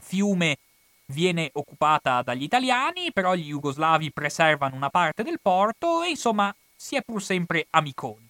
Fiume 0.00 0.58
viene 1.06 1.50
occupata 1.54 2.22
dagli 2.22 2.44
italiani, 2.44 3.12
però 3.12 3.34
gli 3.34 3.48
jugoslavi 3.48 4.12
preservano 4.12 4.76
una 4.76 4.90
parte 4.90 5.22
del 5.24 5.40
porto 5.40 6.02
e 6.02 6.10
insomma 6.10 6.54
si 6.80 6.94
è 6.94 7.02
pur 7.02 7.20
sempre 7.20 7.66
amiconi. 7.70 8.28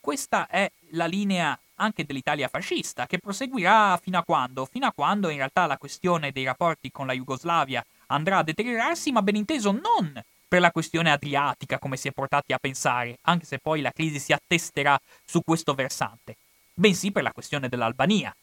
Questa 0.00 0.48
è 0.48 0.70
la 0.90 1.06
linea 1.06 1.56
anche 1.76 2.04
dell'Italia 2.04 2.48
fascista, 2.48 3.06
che 3.06 3.18
proseguirà 3.18 3.96
fino 4.02 4.18
a 4.18 4.24
quando? 4.24 4.66
Fino 4.66 4.86
a 4.86 4.92
quando 4.92 5.28
in 5.28 5.36
realtà 5.36 5.66
la 5.66 5.78
questione 5.78 6.32
dei 6.32 6.44
rapporti 6.44 6.90
con 6.90 7.06
la 7.06 7.12
Jugoslavia 7.12 7.84
andrà 8.08 8.38
a 8.38 8.42
deteriorarsi, 8.42 9.12
ma 9.12 9.22
ben 9.22 9.36
inteso 9.36 9.70
non 9.70 10.20
per 10.46 10.60
la 10.60 10.72
questione 10.72 11.10
adriatica 11.10 11.78
come 11.78 11.96
si 11.96 12.08
è 12.08 12.12
portati 12.12 12.52
a 12.52 12.58
pensare, 12.58 13.18
anche 13.22 13.46
se 13.46 13.58
poi 13.58 13.80
la 13.80 13.92
crisi 13.92 14.18
si 14.18 14.32
attesterà 14.32 15.00
su 15.24 15.40
questo 15.44 15.74
versante, 15.74 16.36
bensì 16.74 17.12
per 17.12 17.22
la 17.22 17.32
questione 17.32 17.68
dell'Albania, 17.68 18.34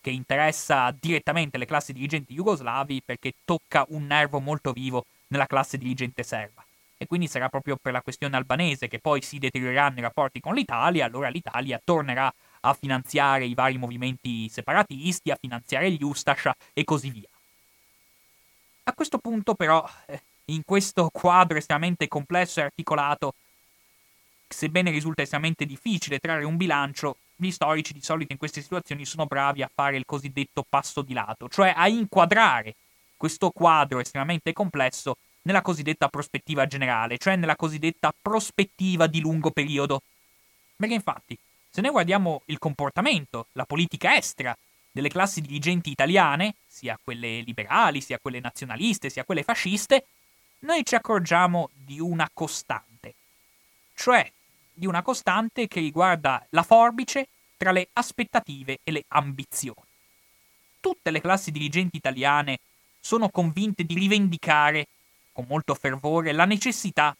che 0.00 0.10
interessa 0.10 0.94
direttamente 0.98 1.58
le 1.58 1.66
classi 1.66 1.92
dirigenti 1.92 2.34
jugoslavi 2.34 3.02
perché 3.04 3.34
tocca 3.44 3.84
un 3.88 4.06
nervo 4.06 4.40
molto 4.40 4.72
vivo 4.72 5.04
nella 5.28 5.46
classe 5.46 5.76
dirigente 5.78 6.22
serba. 6.22 6.64
E 7.02 7.06
quindi 7.06 7.28
sarà 7.28 7.48
proprio 7.48 7.78
per 7.80 7.92
la 7.92 8.02
questione 8.02 8.36
albanese 8.36 8.86
che 8.86 8.98
poi 8.98 9.22
si 9.22 9.38
deterioreranno 9.38 10.00
i 10.00 10.02
rapporti 10.02 10.38
con 10.38 10.54
l'Italia, 10.54 11.06
allora 11.06 11.30
l'Italia 11.30 11.80
tornerà 11.82 12.30
a 12.60 12.74
finanziare 12.74 13.46
i 13.46 13.54
vari 13.54 13.78
movimenti 13.78 14.50
separatisti, 14.50 15.30
a 15.30 15.38
finanziare 15.40 15.90
gli 15.90 16.02
Ustascia 16.02 16.54
e 16.74 16.84
così 16.84 17.08
via. 17.08 17.28
A 18.82 18.92
questo 18.92 19.16
punto 19.16 19.54
però, 19.54 19.82
eh, 20.08 20.20
in 20.46 20.62
questo 20.62 21.08
quadro 21.10 21.56
estremamente 21.56 22.06
complesso 22.06 22.60
e 22.60 22.64
articolato, 22.64 23.32
sebbene 24.46 24.90
risulta 24.90 25.22
estremamente 25.22 25.64
difficile 25.64 26.18
trarre 26.18 26.44
un 26.44 26.58
bilancio, 26.58 27.16
gli 27.34 27.50
storici 27.50 27.94
di 27.94 28.02
solito 28.02 28.32
in 28.32 28.38
queste 28.38 28.60
situazioni 28.60 29.06
sono 29.06 29.24
bravi 29.24 29.62
a 29.62 29.70
fare 29.72 29.96
il 29.96 30.04
cosiddetto 30.04 30.66
passo 30.68 31.00
di 31.00 31.14
lato, 31.14 31.48
cioè 31.48 31.72
a 31.74 31.88
inquadrare 31.88 32.74
questo 33.16 33.50
quadro 33.52 34.00
estremamente 34.00 34.52
complesso 34.52 35.16
nella 35.42 35.62
cosiddetta 35.62 36.08
prospettiva 36.08 36.66
generale, 36.66 37.18
cioè 37.18 37.36
nella 37.36 37.56
cosiddetta 37.56 38.12
prospettiva 38.20 39.06
di 39.06 39.20
lungo 39.20 39.50
periodo. 39.50 40.02
Perché 40.76 40.94
infatti, 40.94 41.38
se 41.70 41.80
noi 41.80 41.90
guardiamo 41.90 42.42
il 42.46 42.58
comportamento, 42.58 43.46
la 43.52 43.64
politica 43.64 44.16
estera 44.16 44.56
delle 44.90 45.08
classi 45.08 45.40
dirigenti 45.40 45.90
italiane, 45.90 46.54
sia 46.66 46.98
quelle 47.02 47.40
liberali, 47.40 48.00
sia 48.00 48.18
quelle 48.18 48.40
nazionaliste, 48.40 49.10
sia 49.10 49.24
quelle 49.24 49.42
fasciste, 49.42 50.06
noi 50.60 50.84
ci 50.84 50.94
accorgiamo 50.94 51.70
di 51.72 52.00
una 52.00 52.28
costante. 52.32 53.14
Cioè, 53.94 54.30
di 54.72 54.86
una 54.86 55.02
costante 55.02 55.68
che 55.68 55.80
riguarda 55.80 56.44
la 56.50 56.62
forbice 56.62 57.28
tra 57.56 57.70
le 57.70 57.88
aspettative 57.92 58.80
e 58.82 58.90
le 58.90 59.04
ambizioni. 59.08 59.88
Tutte 60.80 61.10
le 61.10 61.20
classi 61.20 61.50
dirigenti 61.50 61.98
italiane 61.98 62.58
sono 62.98 63.28
convinte 63.28 63.84
di 63.84 63.94
rivendicare, 63.94 64.86
con 65.40 65.46
molto 65.48 65.74
fervore, 65.74 66.32
la 66.32 66.44
necessità 66.44 67.16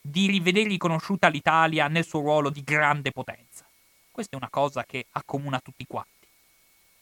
di 0.00 0.26
rivedere 0.26 0.68
riconosciuta 0.68 1.28
l'Italia 1.28 1.88
nel 1.88 2.06
suo 2.06 2.20
ruolo 2.20 2.48
di 2.48 2.62
grande 2.62 3.10
potenza. 3.10 3.66
Questa 4.10 4.34
è 4.34 4.38
una 4.38 4.48
cosa 4.48 4.84
che 4.84 5.06
accomuna 5.10 5.60
tutti 5.60 5.84
quanti. 5.86 6.10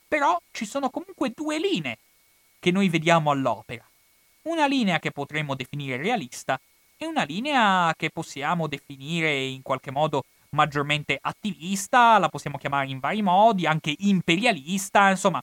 Però 0.09 0.41
ci 0.51 0.65
sono 0.65 0.89
comunque 0.89 1.33
due 1.35 1.59
linee 1.59 1.99
che 2.59 2.71
noi 2.71 2.89
vediamo 2.89 3.31
all'opera. 3.31 3.87
Una 4.43 4.67
linea 4.67 4.99
che 4.99 5.11
potremmo 5.11 5.55
definire 5.55 5.99
realista 5.99 6.59
è 6.97 7.05
una 7.05 7.25
linea 7.25 7.95
che 7.97 8.11
possiamo 8.11 8.67
definire 8.67 9.45
in 9.45 9.63
qualche 9.63 9.91
modo 9.91 10.25
maggiormente 10.51 11.19
attivista, 11.21 12.19
la 12.19 12.29
possiamo 12.29 12.57
chiamare 12.57 12.89
in 12.89 13.01
vari 13.01 13.21
modi, 13.21 13.67
anche 13.67 13.95
imperialista, 13.99 15.11
insomma, 15.11 15.43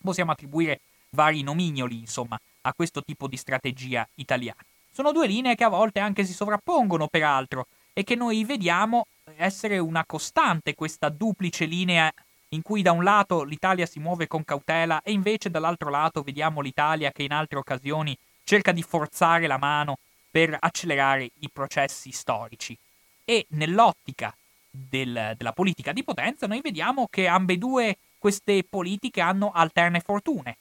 possiamo 0.00 0.30
attribuire 0.30 0.80
vari 1.10 1.42
nomignoli, 1.42 1.98
insomma, 1.98 2.40
a 2.62 2.72
questo 2.74 3.02
tipo 3.02 3.26
di 3.26 3.36
strategia 3.36 4.06
italiana. 4.16 4.60
Sono 4.90 5.12
due 5.12 5.26
linee 5.26 5.54
che 5.54 5.64
a 5.64 5.68
volte 5.68 6.00
anche 6.00 6.24
si 6.24 6.32
sovrappongono, 6.32 7.08
peraltro, 7.08 7.66
e 7.92 8.04
che 8.04 8.14
noi 8.14 8.44
vediamo 8.44 9.06
essere 9.36 9.78
una 9.78 10.04
costante 10.04 10.74
questa 10.74 11.08
duplice 11.08 11.64
linea 11.64 12.12
in 12.48 12.62
cui 12.62 12.82
da 12.82 12.92
un 12.92 13.04
lato 13.04 13.42
l'Italia 13.44 13.86
si 13.86 14.00
muove 14.00 14.26
con 14.26 14.44
cautela 14.44 15.02
e 15.02 15.12
invece 15.12 15.50
dall'altro 15.50 15.90
lato 15.90 16.22
vediamo 16.22 16.60
l'Italia 16.60 17.12
che 17.12 17.22
in 17.22 17.32
altre 17.32 17.58
occasioni 17.58 18.16
cerca 18.42 18.72
di 18.72 18.82
forzare 18.82 19.46
la 19.46 19.58
mano 19.58 19.98
per 20.30 20.56
accelerare 20.58 21.30
i 21.40 21.50
processi 21.52 22.10
storici. 22.10 22.76
E 23.24 23.46
nell'ottica 23.50 24.34
del, 24.70 25.34
della 25.36 25.52
politica 25.52 25.92
di 25.92 26.02
potenza 26.02 26.46
noi 26.46 26.60
vediamo 26.60 27.06
che 27.08 27.26
ambedue 27.26 27.98
queste 28.18 28.64
politiche 28.68 29.20
hanno 29.20 29.50
alterne 29.52 30.00
fortune, 30.00 30.56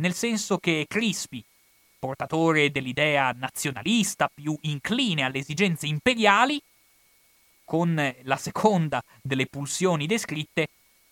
nel 0.00 0.14
senso 0.14 0.58
che 0.58 0.86
Crispi, 0.88 1.44
portatore 1.98 2.70
dell'idea 2.70 3.32
nazionalista 3.36 4.30
più 4.32 4.56
incline 4.62 5.22
alle 5.22 5.38
esigenze 5.38 5.86
imperiali, 5.86 6.60
con 7.64 8.14
la 8.22 8.36
seconda 8.36 9.02
delle 9.22 9.46
pulsioni 9.46 10.06
descritte, 10.06 10.68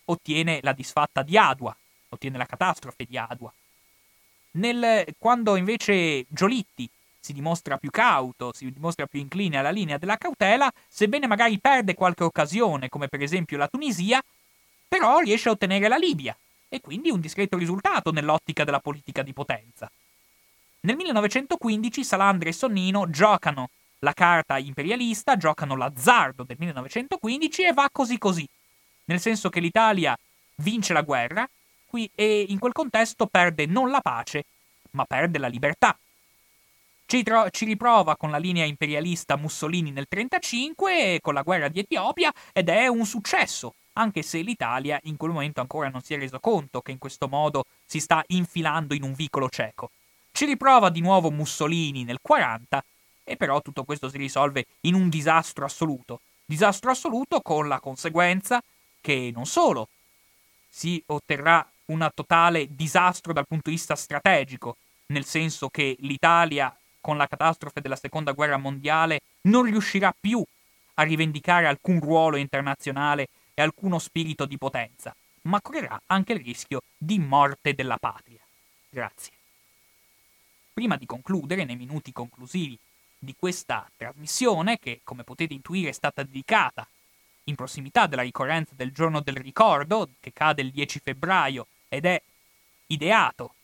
ottiene 0.07 0.59
la 0.63 0.73
disfatta 0.73 1.23
di 1.23 1.37
Adua, 1.37 1.77
ottiene 2.09 2.39
la 2.39 2.47
catastrofe 2.47 3.05
di 3.05 3.17
Adua. 3.17 3.53
Nel, 4.53 5.15
quando 5.19 5.57
invece 5.57 6.25
Giolitti 6.29 6.89
si 7.21 7.33
dimostra 7.35 7.77
più 7.77 7.91
cauto, 7.91 8.53
si 8.55 8.73
dimostra 8.73 9.07
più 9.07 9.21
incline 9.21 9.59
alla 9.59 9.71
linea 9.71 9.99
della 9.99 10.17
cautela, 10.17 10.73
sebbene 10.89 11.27
magari 11.27 11.59
perde 11.59 11.95
qualche 11.95 12.25
occasione, 12.25 12.89
come 12.89 13.09
per 13.09 13.21
esempio 13.21 13.59
la 13.59 13.69
Tunisia, 13.69 14.21
però 14.89 15.19
riesce 15.19 15.51
a 15.51 15.53
ottenere 15.53 15.87
la 15.89 15.99
Libia, 15.99 16.37
e 16.69 16.81
quindi 16.81 17.11
un 17.11 17.21
discreto 17.21 17.57
risultato 17.57 18.11
nell'ottica 18.13 18.65
della 18.65 18.81
politica 18.81 19.23
di 19.23 19.33
potenza. 19.33 19.91
Nel 20.81 20.97
1915 20.97 22.05
Salandra 22.05 22.49
e 22.49 22.53
Sonnino 22.53 23.11
giocano 23.11 23.71
la 24.01 24.13
carta 24.13 24.59
imperialista, 24.59 25.37
giocano 25.37 25.75
l'azzardo 25.75 26.45
del 26.45 26.57
1915 26.59 27.65
e 27.65 27.73
va 27.73 27.89
così 27.91 28.19
così, 28.19 28.49
nel 29.07 29.21
senso 29.21 29.49
che 29.49 29.61
l'Italia 29.61 30.17
vince 30.57 30.93
la 30.93 31.03
guerra 31.03 31.49
qui, 31.87 32.09
e 32.15 32.45
in 32.49 32.59
quel 32.59 32.73
contesto 32.73 33.27
perde 33.27 33.67
non 33.67 33.91
la 33.91 34.01
pace, 34.01 34.45
ma 34.91 35.05
perde 35.05 35.39
la 35.39 35.49
libertà. 35.49 35.99
Ci, 37.07 37.23
tro- 37.23 37.49
ci, 37.51 37.65
riprova 37.65 38.17
con 38.17 38.31
la 38.31 38.37
linea 38.37 38.67
imperialista 38.67 39.37
Mussolini 39.37 39.91
nel 39.91 40.07
1935 40.11 41.15
e 41.15 41.21
con 41.21 41.33
la 41.33 41.43
guerra 41.43 41.69
di 41.69 41.81
Etiopia 41.81 42.33
ed 42.53 42.69
è 42.69 42.87
un 42.87 43.07
successo, 43.07 43.75
anche 43.99 44.23
se 44.23 44.41
l'Italia 44.41 44.99
in 45.05 45.17
quel 45.17 45.33
momento 45.33 45.61
ancora 45.61 45.89
non 45.89 46.01
si 46.03 46.15
è 46.15 46.19
reso 46.19 46.39
conto 46.39 46.81
che 46.81 46.93
in 46.93 46.99
questo 46.99 47.29
modo 47.29 47.65
si 47.85 47.99
sta 47.99 48.23
infilando 48.29 48.95
in 48.95 49.03
un 49.03 49.13
vicolo 49.13 49.49
cieco. 49.49 49.91
Ci 50.31 50.47
riprova 50.47 50.89
di 50.89 51.01
nuovo 51.01 51.31
Mussolini 51.31 52.05
nel 52.05 52.21
1940 52.23 52.85
e 53.25 53.37
però 53.37 53.61
tutto 53.61 53.85
questo 53.85 54.09
si 54.09 54.17
risolve 54.17 54.67
in 54.83 54.95
un 54.95 55.09
disastro 55.09 55.65
assoluto. 55.65 56.21
Disastro 56.45 56.93
assoluto 56.93 57.41
con 57.41 57.67
la 57.67 57.81
conseguenza 57.81 58.63
che 59.01 59.33
non 59.35 59.47
solo 59.47 59.89
si 60.69 61.03
otterrà 61.07 61.69
un 61.87 62.09
totale 62.15 62.69
disastro 62.71 63.33
dal 63.33 63.47
punto 63.47 63.69
di 63.69 63.77
vista 63.77 63.97
strategico, 63.97 64.77
nel 65.07 65.25
senso 65.25 65.69
che 65.69 65.97
l'Italia 66.01 66.75
con 67.01 67.17
la 67.17 67.27
catastrofe 67.27 67.81
della 67.81 67.97
seconda 67.97 68.33
guerra 68.33 68.59
mondiale 68.59 69.21
non 69.43 69.65
riuscirà 69.65 70.15
più 70.19 70.43
a 70.95 71.03
rivendicare 71.03 71.67
alcun 71.67 72.01
ruolo 72.01 72.37
internazionale 72.37 73.29
e 73.59 73.63
alcuno 73.63 73.99
spirito 73.99 74.47
di 74.47 74.57
potenza, 74.57 75.13
ma 75.43 75.61
correrà 75.61 76.01
anche 76.07 76.33
il 76.33 76.45
rischio 76.45 76.83
di 76.97 77.19
morte 77.19 77.75
della 77.75 77.97
patria. 77.97 78.39
Grazie. 78.89 79.33
Prima 80.73 80.97
di 80.97 81.07
concludere, 81.07 81.65
nei 81.65 81.75
minuti 81.75 82.13
conclusivi 82.13 82.79
di 83.19 83.35
questa 83.37 83.91
trasmissione, 83.97 84.79
che 84.79 85.01
come 85.03 85.25
potete 85.25 85.55
intuire 85.55 85.89
è 85.89 85.93
stata 85.93 86.23
dedicata 86.23 86.87
in 87.45 87.57
prossimità 87.57 88.07
della 88.07 88.23
ricorrenza 88.23 88.75
del 88.77 88.93
giorno 88.93 89.21
del 89.23 89.35
ricordo, 89.35 90.09
che 90.21 90.33
cade 90.33 90.63
il 90.63 90.71
10 90.71 91.01
febbraio 91.01 91.67
ed 91.89 92.05
è 92.05 92.23
ideato 92.87 93.55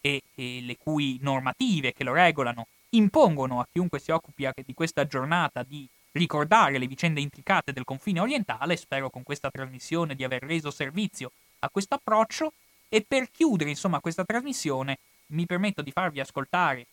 e, 0.00 0.22
e 0.36 0.60
le 0.60 0.76
cui 0.76 1.18
normative 1.20 1.92
che 1.92 2.04
lo 2.04 2.12
regolano 2.12 2.68
impongono 2.90 3.58
a 3.58 3.66
chiunque 3.68 3.98
si 3.98 4.12
occupi 4.12 4.48
di 4.64 4.74
questa 4.74 5.08
giornata 5.08 5.64
di 5.64 5.88
ricordare 6.14 6.78
le 6.78 6.86
vicende 6.86 7.20
intricate 7.20 7.72
del 7.72 7.84
confine 7.84 8.20
orientale. 8.20 8.76
Spero 8.76 9.10
con 9.10 9.22
questa 9.22 9.50
trasmissione 9.50 10.14
di 10.14 10.24
aver 10.24 10.42
reso 10.42 10.70
servizio 10.70 11.30
a 11.60 11.68
questo 11.70 11.94
approccio. 11.94 12.52
E 12.88 13.04
per 13.06 13.30
chiudere, 13.30 13.70
insomma, 13.70 14.00
questa 14.00 14.24
trasmissione, 14.24 14.98
mi 15.28 15.46
permetto 15.46 15.82
di 15.82 15.90
farvi 15.90 16.20
ascoltare 16.20 16.86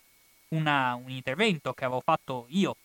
una, 0.49 0.95
un 0.95 1.09
intervento 1.09 1.73
che 1.73 1.85
avevo 1.85 2.01
fatto 2.01 2.45
io 2.49 2.75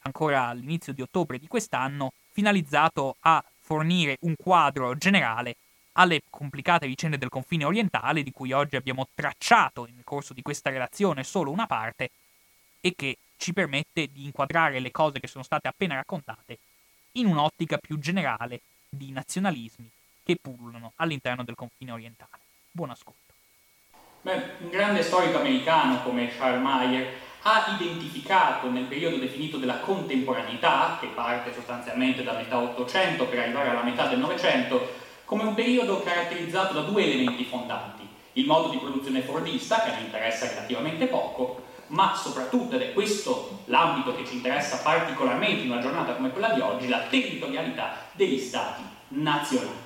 ancora 0.00 0.46
all'inizio 0.46 0.92
di 0.92 1.02
ottobre 1.02 1.38
di 1.38 1.48
quest'anno, 1.48 2.12
finalizzato 2.32 3.16
a 3.20 3.42
fornire 3.60 4.16
un 4.20 4.34
quadro 4.36 4.96
generale 4.96 5.56
alle 5.92 6.22
complicate 6.28 6.86
vicende 6.86 7.18
del 7.18 7.28
confine 7.28 7.64
orientale, 7.64 8.22
di 8.22 8.30
cui 8.30 8.52
oggi 8.52 8.76
abbiamo 8.76 9.08
tracciato 9.14 9.84
nel 9.84 10.04
corso 10.04 10.34
di 10.34 10.42
questa 10.42 10.70
relazione 10.70 11.24
solo 11.24 11.50
una 11.50 11.66
parte, 11.66 12.10
e 12.80 12.94
che 12.94 13.16
ci 13.36 13.52
permette 13.52 14.10
di 14.10 14.24
inquadrare 14.24 14.80
le 14.80 14.90
cose 14.90 15.20
che 15.20 15.26
sono 15.26 15.44
state 15.44 15.68
appena 15.68 15.94
raccontate 15.94 16.58
in 17.12 17.26
un'ottica 17.26 17.78
più 17.78 17.98
generale 17.98 18.60
di 18.88 19.10
nazionalismi 19.10 19.90
che 20.22 20.36
pullulano 20.40 20.92
all'interno 20.96 21.44
del 21.44 21.54
confine 21.54 21.92
orientale. 21.92 22.42
Buon 22.70 22.90
ascolto. 22.90 23.32
Beh, 24.22 24.42
un 24.58 24.70
grande 24.70 25.02
storico 25.02 25.38
americano 25.38 26.02
come 26.02 26.28
Charles 26.36 26.60
Mayer 26.60 27.14
ha 27.42 27.76
identificato 27.78 28.68
nel 28.68 28.86
periodo 28.86 29.18
definito 29.18 29.56
della 29.56 29.78
contemporaneità, 29.78 30.98
che 31.00 31.06
parte 31.06 31.54
sostanzialmente 31.54 32.24
da 32.24 32.32
metà 32.32 32.58
800 32.58 33.24
per 33.26 33.38
arrivare 33.38 33.68
alla 33.68 33.84
metà 33.84 34.08
del 34.08 34.18
900, 34.18 35.04
come 35.24 35.44
un 35.44 35.54
periodo 35.54 36.02
caratterizzato 36.02 36.74
da 36.74 36.80
due 36.80 37.04
elementi 37.04 37.44
fondanti. 37.44 38.04
Il 38.32 38.46
modo 38.46 38.70
di 38.70 38.78
produzione 38.78 39.22
fordista, 39.22 39.82
che 39.82 39.92
noi 39.92 40.04
interessa 40.06 40.48
relativamente 40.48 41.06
poco, 41.06 41.65
ma 41.88 42.14
soprattutto, 42.14 42.76
ed 42.76 42.82
è 42.82 42.92
questo 42.92 43.60
l'ambito 43.66 44.14
che 44.14 44.26
ci 44.26 44.34
interessa 44.34 44.78
particolarmente 44.78 45.62
in 45.62 45.70
una 45.70 45.80
giornata 45.80 46.14
come 46.14 46.30
quella 46.30 46.50
di 46.50 46.60
oggi, 46.60 46.88
la 46.88 47.06
territorialità 47.08 48.06
degli 48.12 48.38
stati 48.38 48.82
nazionali. 49.08 49.84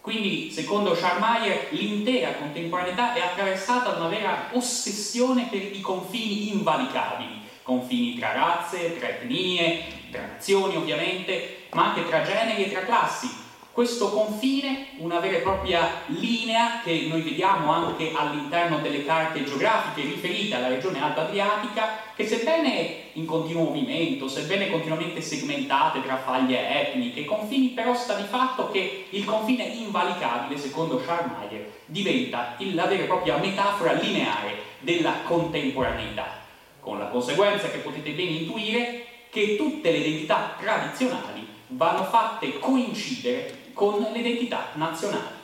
Quindi, 0.00 0.52
secondo 0.52 0.94
Scharmeier, 0.94 1.68
l'intera 1.70 2.34
contemporaneità 2.34 3.12
è 3.12 3.20
attraversata 3.20 3.90
da 3.90 3.98
una 3.98 4.08
vera 4.08 4.50
ossessione 4.52 5.48
per 5.50 5.60
i 5.60 5.80
confini 5.80 6.50
invalicabili, 6.52 7.42
confini 7.62 8.16
tra 8.16 8.32
razze, 8.32 8.98
tra 8.98 9.08
etnie, 9.08 9.82
tra 10.12 10.20
nazioni 10.22 10.76
ovviamente, 10.76 11.64
ma 11.72 11.86
anche 11.86 12.06
tra 12.06 12.22
generi 12.22 12.64
e 12.64 12.70
tra 12.70 12.84
classi, 12.84 13.28
questo 13.76 14.08
confine, 14.08 14.86
una 15.00 15.18
vera 15.18 15.36
e 15.36 15.40
propria 15.40 16.00
linea 16.06 16.80
che 16.82 17.08
noi 17.10 17.20
vediamo 17.20 17.70
anche 17.70 18.10
all'interno 18.14 18.78
delle 18.78 19.04
carte 19.04 19.44
geografiche 19.44 20.08
riferite 20.08 20.54
alla 20.54 20.68
regione 20.68 20.98
Alta 20.98 21.26
Adriatica, 21.26 21.98
che 22.14 22.26
sebbene 22.26 23.10
in 23.12 23.26
continuo 23.26 23.64
movimento, 23.64 24.28
sebbene 24.28 24.70
continuamente 24.70 25.20
segmentate 25.20 26.02
tra 26.02 26.16
faglie 26.16 26.86
etniche, 26.86 27.26
confini 27.26 27.68
però 27.68 27.94
sta 27.94 28.14
di 28.14 28.24
fatto 28.26 28.70
che 28.70 29.08
il 29.10 29.26
confine 29.26 29.64
invalicabile, 29.64 30.58
secondo 30.58 30.98
Scharmeier, 30.98 31.70
diventa 31.84 32.56
la 32.72 32.86
vera 32.86 33.02
e 33.02 33.06
propria 33.06 33.36
metafora 33.36 33.92
lineare 33.92 34.54
della 34.78 35.16
contemporaneità, 35.22 36.44
con 36.80 36.98
la 36.98 37.08
conseguenza 37.08 37.68
che 37.68 37.80
potete 37.80 38.12
ben 38.12 38.36
intuire 38.36 39.04
che 39.28 39.56
tutte 39.56 39.90
le 39.90 39.98
identità 39.98 40.56
tradizionali 40.58 41.46
vanno 41.68 42.04
fatte 42.04 42.58
coincidere 42.58 43.64
con 43.76 44.00
le 44.10 44.18
identità 44.18 44.68
nazionali, 44.72 45.36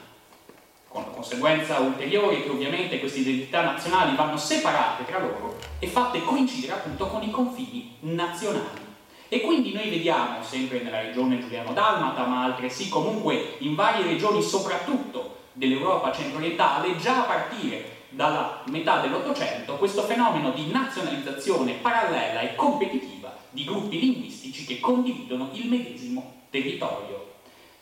con 0.87 1.03
la 1.03 1.09
conseguenza 1.09 1.77
ulteriore 1.77 2.41
che 2.41 2.49
ovviamente 2.49 2.99
queste 2.99 3.19
identità 3.19 3.61
nazionali 3.61 4.15
vanno 4.15 4.37
separate 4.37 5.05
tra 5.05 5.19
loro 5.19 5.59
e 5.77 5.85
fatte 5.85 6.23
coincidere 6.23 6.73
appunto 6.73 7.05
con 7.05 7.21
i 7.21 7.29
confini 7.29 7.95
nazionali. 7.99 8.81
E 9.29 9.41
quindi 9.41 9.71
noi 9.71 9.87
vediamo, 9.87 10.41
sempre 10.41 10.81
nella 10.81 11.01
regione 11.01 11.41
Giuliano-Dalmata, 11.41 12.25
ma 12.25 12.45
altresì 12.45 12.89
comunque 12.89 13.57
in 13.59 13.75
varie 13.75 14.03
regioni, 14.03 14.41
soprattutto 14.41 15.41
dell'Europa 15.53 16.11
centro-orientale, 16.11 16.97
già 16.97 17.19
a 17.19 17.27
partire 17.27 18.07
dalla 18.09 18.63
metà 18.69 18.99
dell'Ottocento, 18.99 19.75
questo 19.75 20.01
fenomeno 20.01 20.49
di 20.53 20.71
nazionalizzazione 20.71 21.73
parallela 21.73 22.39
e 22.39 22.55
competitiva 22.55 23.31
di 23.51 23.63
gruppi 23.63 23.99
linguistici 23.99 24.65
che 24.65 24.79
condividono 24.79 25.49
il 25.53 25.69
medesimo 25.69 26.45
territorio. 26.49 27.32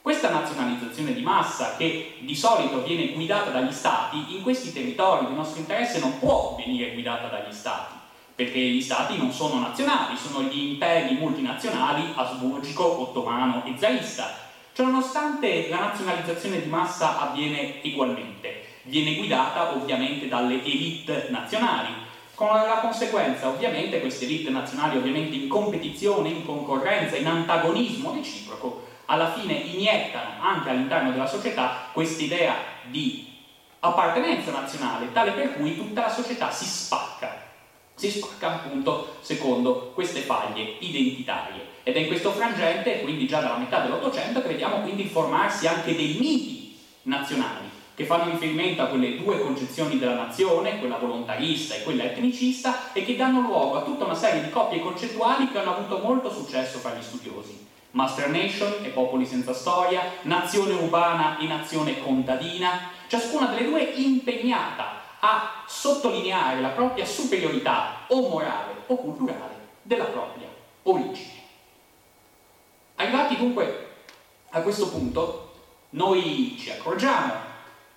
Questa 0.01 0.31
nazionalizzazione 0.31 1.13
di 1.13 1.21
massa, 1.21 1.75
che 1.77 2.15
di 2.21 2.35
solito 2.35 2.81
viene 2.81 3.13
guidata 3.13 3.51
dagli 3.51 3.71
stati, 3.71 4.35
in 4.35 4.41
questi 4.41 4.73
territori 4.73 5.27
di 5.27 5.35
nostro 5.35 5.59
interesse 5.59 5.99
non 5.99 6.17
può 6.17 6.55
venire 6.57 6.93
guidata 6.93 7.27
dagli 7.27 7.53
stati, 7.53 7.93
perché 8.33 8.57
gli 8.59 8.81
stati 8.81 9.15
non 9.15 9.31
sono 9.31 9.59
nazionali, 9.59 10.17
sono 10.17 10.41
gli 10.47 10.71
imperi 10.71 11.13
multinazionali 11.13 12.13
asburgico, 12.15 12.83
ottomano 12.83 13.63
e 13.63 13.75
zarista. 13.77 14.33
Ciononostante 14.73 15.69
la 15.69 15.81
nazionalizzazione 15.81 16.63
di 16.63 16.67
massa 16.67 17.19
avviene 17.19 17.79
ugualmente, 17.83 18.65
viene 18.85 19.13
guidata 19.17 19.75
ovviamente 19.75 20.27
dalle 20.27 20.63
elite 20.63 21.27
nazionali, 21.29 21.93
con 22.33 22.47
la 22.47 22.79
conseguenza 22.81 23.49
ovviamente 23.49 23.99
queste 23.99 24.25
elite 24.25 24.49
nazionali 24.49 24.97
ovviamente 24.97 25.35
in 25.35 25.47
competizione, 25.47 26.29
in 26.29 26.43
concorrenza, 26.43 27.17
in 27.17 27.27
antagonismo 27.27 28.11
reciproco 28.15 28.89
alla 29.05 29.31
fine 29.31 29.53
iniettano 29.53 30.41
anche 30.41 30.69
all'interno 30.69 31.11
della 31.11 31.27
società 31.27 31.89
quest'idea 31.91 32.55
di 32.83 33.29
appartenenza 33.79 34.51
nazionale, 34.51 35.11
tale 35.11 35.31
per 35.31 35.55
cui 35.55 35.75
tutta 35.75 36.01
la 36.01 36.09
società 36.09 36.51
si 36.51 36.65
spacca, 36.65 37.49
si 37.95 38.11
spacca 38.11 38.53
appunto 38.53 39.17
secondo 39.21 39.91
queste 39.93 40.21
faglie 40.21 40.75
identitarie. 40.79 41.69
Ed 41.83 41.95
è 41.95 41.99
in 41.99 42.07
questo 42.07 42.31
frangente, 42.31 43.01
quindi 43.01 43.25
già 43.25 43.41
dalla 43.41 43.57
metà 43.57 43.79
dell'Ottocento, 43.79 44.41
che 44.41 44.49
vediamo 44.49 44.81
quindi 44.81 45.05
formarsi 45.05 45.67
anche 45.67 45.95
dei 45.95 46.17
miti 46.19 46.77
nazionali, 47.03 47.69
che 47.95 48.05
fanno 48.05 48.29
riferimento 48.31 48.83
a 48.83 48.85
quelle 48.85 49.17
due 49.17 49.39
concezioni 49.39 49.97
della 49.97 50.13
nazione, 50.13 50.77
quella 50.77 50.97
volontarista 50.97 51.75
e 51.75 51.83
quella 51.83 52.03
etnicista, 52.03 52.93
e 52.93 53.03
che 53.03 53.15
danno 53.15 53.41
luogo 53.41 53.77
a 53.77 53.83
tutta 53.83 54.05
una 54.05 54.15
serie 54.15 54.43
di 54.43 54.51
coppie 54.51 54.79
concettuali 54.79 55.49
che 55.49 55.57
hanno 55.57 55.75
avuto 55.75 55.97
molto 55.97 56.31
successo 56.31 56.77
fra 56.77 56.93
gli 56.93 57.01
studiosi. 57.01 57.69
Master 57.91 58.29
Nation 58.29 58.73
e 58.83 58.89
popoli 58.89 59.25
senza 59.25 59.53
storia, 59.53 60.01
nazione 60.23 60.73
urbana 60.73 61.37
e 61.39 61.45
nazione 61.45 62.01
contadina, 62.01 62.91
ciascuna 63.07 63.47
delle 63.47 63.67
due 63.67 63.81
impegnata 63.81 64.99
a 65.19 65.63
sottolineare 65.67 66.61
la 66.61 66.69
propria 66.69 67.05
superiorità 67.05 68.05
o 68.07 68.29
morale 68.29 68.73
o 68.87 68.95
culturale 68.95 69.55
della 69.81 70.05
propria 70.05 70.47
origine. 70.83 71.39
Arrivati 72.95 73.35
dunque 73.35 73.89
a 74.51 74.61
questo 74.61 74.89
punto, 74.89 75.53
noi 75.91 76.55
ci 76.59 76.69
accorgiamo 76.71 77.33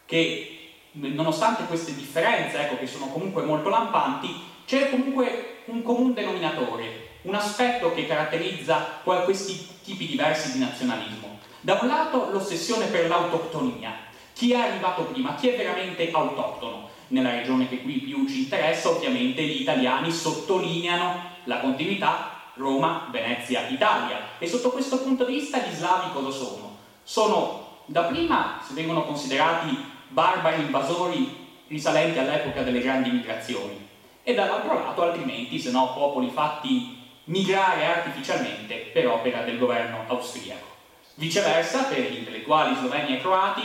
che 0.06 0.54
nonostante 0.92 1.64
queste 1.64 1.94
differenze, 1.94 2.58
ecco, 2.58 2.78
che 2.78 2.86
sono 2.86 3.06
comunque 3.06 3.42
molto 3.42 3.68
lampanti, 3.68 4.52
c'è 4.64 4.90
comunque 4.90 5.62
un 5.66 5.82
comune 5.82 6.14
denominatore, 6.14 7.03
un 7.24 7.34
aspetto 7.34 7.92
che 7.94 8.06
caratterizza 8.06 9.00
questi 9.02 9.66
tipi 9.82 10.06
diversi 10.06 10.52
di 10.52 10.58
nazionalismo. 10.58 11.38
Da 11.60 11.78
un 11.80 11.88
lato 11.88 12.30
l'ossessione 12.30 12.86
per 12.86 13.08
l'autoctonia, 13.08 13.92
chi 14.34 14.52
è 14.52 14.56
arrivato 14.56 15.04
prima, 15.04 15.34
chi 15.34 15.48
è 15.48 15.56
veramente 15.56 16.10
autoctono. 16.10 16.90
Nella 17.08 17.30
regione 17.30 17.68
che 17.68 17.82
qui 17.82 17.94
più 17.98 18.26
ci 18.26 18.40
interessa, 18.40 18.88
ovviamente 18.88 19.42
gli 19.42 19.60
italiani 19.60 20.10
sottolineano 20.10 21.32
la 21.44 21.60
continuità 21.60 22.52
Roma, 22.54 23.08
Venezia, 23.10 23.68
Italia. 23.68 24.18
E 24.38 24.46
sotto 24.46 24.70
questo 24.70 24.98
punto 24.98 25.24
di 25.24 25.34
vista 25.34 25.58
gli 25.58 25.72
slavi 25.72 26.12
cosa 26.12 26.30
sono? 26.30 26.76
Sono, 27.02 27.78
dapprima, 27.86 28.60
se 28.66 28.74
vengono 28.74 29.04
considerati 29.04 29.76
barbari 30.08 30.62
invasori 30.62 31.42
risalenti 31.68 32.18
all'epoca 32.18 32.62
delle 32.62 32.80
grandi 32.80 33.10
migrazioni, 33.10 33.88
e 34.22 34.34
dall'altro 34.34 34.74
lato, 34.74 35.02
altrimenti, 35.02 35.58
se 35.58 35.70
no, 35.70 35.92
popoli 35.94 36.30
fatti 36.30 37.02
migrare 37.24 37.86
artificialmente 37.86 38.90
per 38.92 39.06
opera 39.08 39.42
del 39.42 39.58
governo 39.58 40.04
austriaco. 40.06 40.72
Viceversa, 41.16 41.84
per 41.84 42.00
gli 42.00 42.18
intellettuali 42.18 42.74
sloveni 42.74 43.16
e 43.16 43.20
croati, 43.20 43.62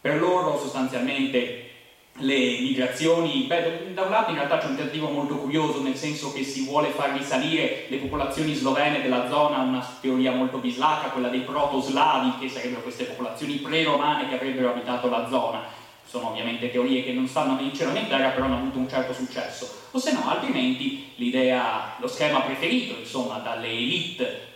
per 0.00 0.18
loro 0.18 0.58
sostanzialmente 0.58 1.66
le 2.14 2.58
migrazioni, 2.60 3.44
beh, 3.44 3.92
da 3.94 4.02
un 4.02 4.10
lato 4.10 4.30
in 4.30 4.36
realtà 4.36 4.58
c'è 4.58 4.66
un 4.66 4.76
tentativo 4.76 5.08
molto 5.08 5.36
curioso, 5.36 5.82
nel 5.82 5.96
senso 5.96 6.32
che 6.32 6.42
si 6.42 6.64
vuole 6.64 6.88
far 6.88 7.12
risalire 7.12 7.86
le 7.88 7.96
popolazioni 7.98 8.54
slovene 8.54 9.00
della 9.00 9.28
zona 9.28 9.58
a 9.58 9.62
una 9.62 9.86
teoria 10.00 10.32
molto 10.32 10.58
bislacca, 10.58 11.10
quella 11.10 11.28
dei 11.28 11.40
proto-slavi, 11.40 12.38
che 12.38 12.48
sarebbero 12.48 12.82
queste 12.82 13.04
popolazioni 13.04 13.54
pre-romane 13.54 14.28
che 14.28 14.34
avrebbero 14.34 14.70
abitato 14.70 15.08
la 15.08 15.28
zona 15.28 15.78
sono 16.10 16.30
ovviamente 16.30 16.72
teorie 16.72 17.04
che 17.04 17.12
non 17.12 17.28
stanno 17.28 17.54
né 17.54 17.62
in 17.62 17.72
cielo 17.72 17.92
né 17.92 18.00
in 18.00 18.08
terra, 18.08 18.30
però 18.30 18.46
hanno 18.46 18.56
avuto 18.56 18.78
un 18.78 18.88
certo 18.88 19.12
successo. 19.12 19.86
O 19.92 19.98
se 20.00 20.12
no, 20.12 20.28
altrimenti 20.28 21.12
l'idea, 21.14 21.94
lo 21.98 22.08
schema 22.08 22.40
preferito, 22.40 22.98
insomma, 22.98 23.38
dalle 23.38 23.68
elite 23.68 24.48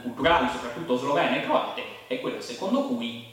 culturali, 0.00 0.48
soprattutto 0.50 0.96
slovene 0.96 1.42
e 1.42 1.44
croate, 1.44 1.82
è 2.06 2.18
quello 2.20 2.40
secondo 2.40 2.84
cui 2.84 3.26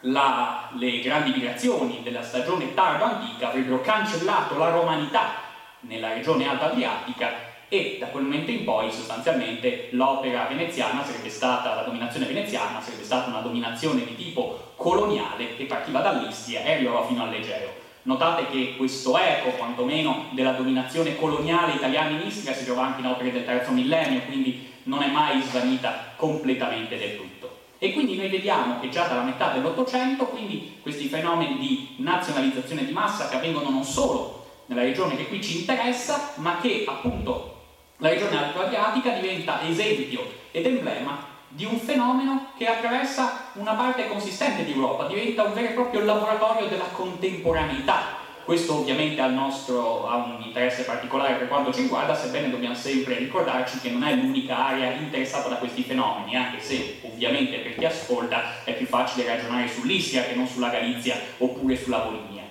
la, 0.00 0.68
le 0.74 1.00
grandi 1.00 1.30
migrazioni 1.30 2.02
della 2.02 2.22
stagione 2.22 2.74
tardo-antica 2.74 3.48
avrebbero 3.48 3.80
cancellato 3.80 4.58
la 4.58 4.68
romanità 4.68 5.36
nella 5.80 6.12
regione 6.12 6.46
alta 6.46 6.66
adriatica 6.66 7.53
e 7.68 7.96
da 7.98 8.06
quel 8.06 8.24
momento 8.24 8.50
in 8.50 8.64
poi 8.64 8.90
sostanzialmente 8.90 9.88
l'opera 9.92 10.46
veneziana 10.48 11.04
sarebbe 11.04 11.28
stata, 11.28 11.74
la 11.74 11.82
dominazione 11.82 12.26
veneziana 12.26 12.80
sarebbe 12.80 13.04
stata 13.04 13.28
una 13.28 13.40
dominazione 13.40 14.04
di 14.04 14.16
tipo 14.16 14.72
coloniale 14.76 15.56
che 15.56 15.64
partiva 15.64 16.00
dall'Istria 16.00 16.62
e 16.62 16.72
arrivava 16.74 17.06
fino 17.06 17.22
all'Egeo. 17.22 17.82
Notate 18.02 18.48
che 18.48 18.76
questo 18.76 19.16
eco, 19.16 19.50
quantomeno, 19.56 20.26
della 20.32 20.52
dominazione 20.52 21.16
coloniale 21.16 21.72
italiana 21.72 22.10
in 22.10 22.26
Istria 22.26 22.52
si 22.52 22.64
trova 22.64 22.84
anche 22.84 23.00
in 23.00 23.06
opere 23.06 23.32
del 23.32 23.46
terzo 23.46 23.70
millennio, 23.70 24.20
quindi 24.26 24.72
non 24.84 25.02
è 25.02 25.10
mai 25.10 25.40
svanita 25.40 26.12
completamente 26.16 26.98
del 26.98 27.16
tutto. 27.16 27.62
E 27.78 27.92
quindi 27.92 28.16
noi 28.16 28.28
vediamo 28.28 28.78
che 28.80 28.90
già 28.90 29.06
dalla 29.06 29.22
metà 29.22 29.52
dell'Ottocento, 29.52 30.26
quindi 30.26 30.78
questi 30.82 31.06
fenomeni 31.06 31.58
di 31.58 31.94
nazionalizzazione 31.96 32.84
di 32.84 32.92
massa 32.92 33.28
che 33.28 33.36
avvengono 33.36 33.70
non 33.70 33.84
solo 33.84 34.46
nella 34.66 34.82
regione 34.82 35.16
che 35.16 35.26
qui 35.26 35.42
ci 35.42 35.58
interessa, 35.58 36.32
ma 36.36 36.58
che 36.60 36.84
appunto 36.86 37.53
la 37.98 38.08
regione 38.08 38.36
alto-adriatica 38.36 39.10
diventa 39.12 39.62
esempio 39.62 40.30
ed 40.50 40.66
emblema 40.66 41.32
di 41.48 41.64
un 41.64 41.78
fenomeno 41.78 42.48
che 42.56 42.66
attraversa 42.66 43.50
una 43.54 43.74
parte 43.74 44.08
consistente 44.08 44.64
di 44.64 44.72
Europa, 44.72 45.06
diventa 45.06 45.44
un 45.44 45.54
vero 45.54 45.68
e 45.68 45.72
proprio 45.72 46.04
laboratorio 46.04 46.66
della 46.66 46.88
contemporaneità. 46.92 48.22
Questo 48.44 48.74
ovviamente 48.74 49.20
ha, 49.22 49.28
nostro, 49.28 50.06
ha 50.08 50.16
un 50.16 50.42
interesse 50.42 50.82
particolare 50.82 51.34
per 51.34 51.48
quanto 51.48 51.72
ci 51.72 51.82
riguarda, 51.82 52.14
sebbene 52.14 52.50
dobbiamo 52.50 52.74
sempre 52.74 53.16
ricordarci 53.16 53.78
che 53.78 53.88
non 53.88 54.02
è 54.02 54.14
l'unica 54.16 54.66
area 54.66 54.92
interessata 54.92 55.48
da 55.48 55.56
questi 55.56 55.82
fenomeni, 55.82 56.36
anche 56.36 56.60
se 56.60 57.00
ovviamente 57.04 57.58
per 57.58 57.76
chi 57.76 57.84
ascolta 57.86 58.64
è 58.64 58.74
più 58.74 58.86
facile 58.86 59.26
ragionare 59.26 59.68
sull'Istria 59.68 60.24
che 60.24 60.34
non 60.34 60.46
sulla 60.46 60.68
Galizia 60.68 61.18
oppure 61.38 61.76
sulla 61.76 62.00
Polinia. 62.00 62.42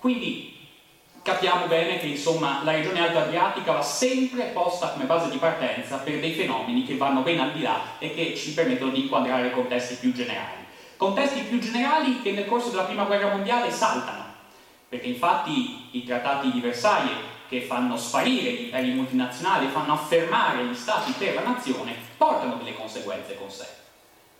Quindi 0.00 0.49
capiamo 1.22 1.66
bene 1.66 1.98
che 1.98 2.06
insomma 2.06 2.60
la 2.64 2.72
regione 2.72 3.00
alto 3.00 3.18
adriatica 3.18 3.72
va 3.72 3.82
sempre 3.82 4.44
posta 4.44 4.88
come 4.88 5.04
base 5.04 5.30
di 5.30 5.36
partenza 5.36 5.98
per 5.98 6.18
dei 6.18 6.32
fenomeni 6.32 6.84
che 6.84 6.96
vanno 6.96 7.20
ben 7.20 7.40
al 7.40 7.52
di 7.52 7.62
là 7.62 7.80
e 7.98 8.14
che 8.14 8.34
ci 8.34 8.54
permettono 8.54 8.90
di 8.90 9.02
inquadrare 9.02 9.50
contesti 9.50 9.94
più 9.96 10.12
generali. 10.12 10.66
Contesti 10.96 11.40
più 11.42 11.58
generali 11.58 12.20
che 12.22 12.32
nel 12.32 12.46
corso 12.46 12.70
della 12.70 12.84
prima 12.84 13.04
guerra 13.04 13.30
mondiale 13.30 13.70
saltano, 13.70 14.24
perché 14.88 15.06
infatti 15.08 15.88
i 15.92 16.04
trattati 16.04 16.50
di 16.50 16.60
Versailles 16.60 17.28
che 17.48 17.62
fanno 17.62 17.96
sparire 17.96 18.52
gli 18.52 18.64
imperi 18.64 18.90
multinazionali, 18.90 19.68
fanno 19.68 19.94
affermare 19.94 20.64
gli 20.64 20.74
stati 20.74 21.12
per 21.12 21.34
la 21.34 21.42
nazione, 21.42 21.96
portano 22.16 22.56
delle 22.56 22.76
conseguenze 22.76 23.36
con 23.36 23.50
sé. 23.50 23.66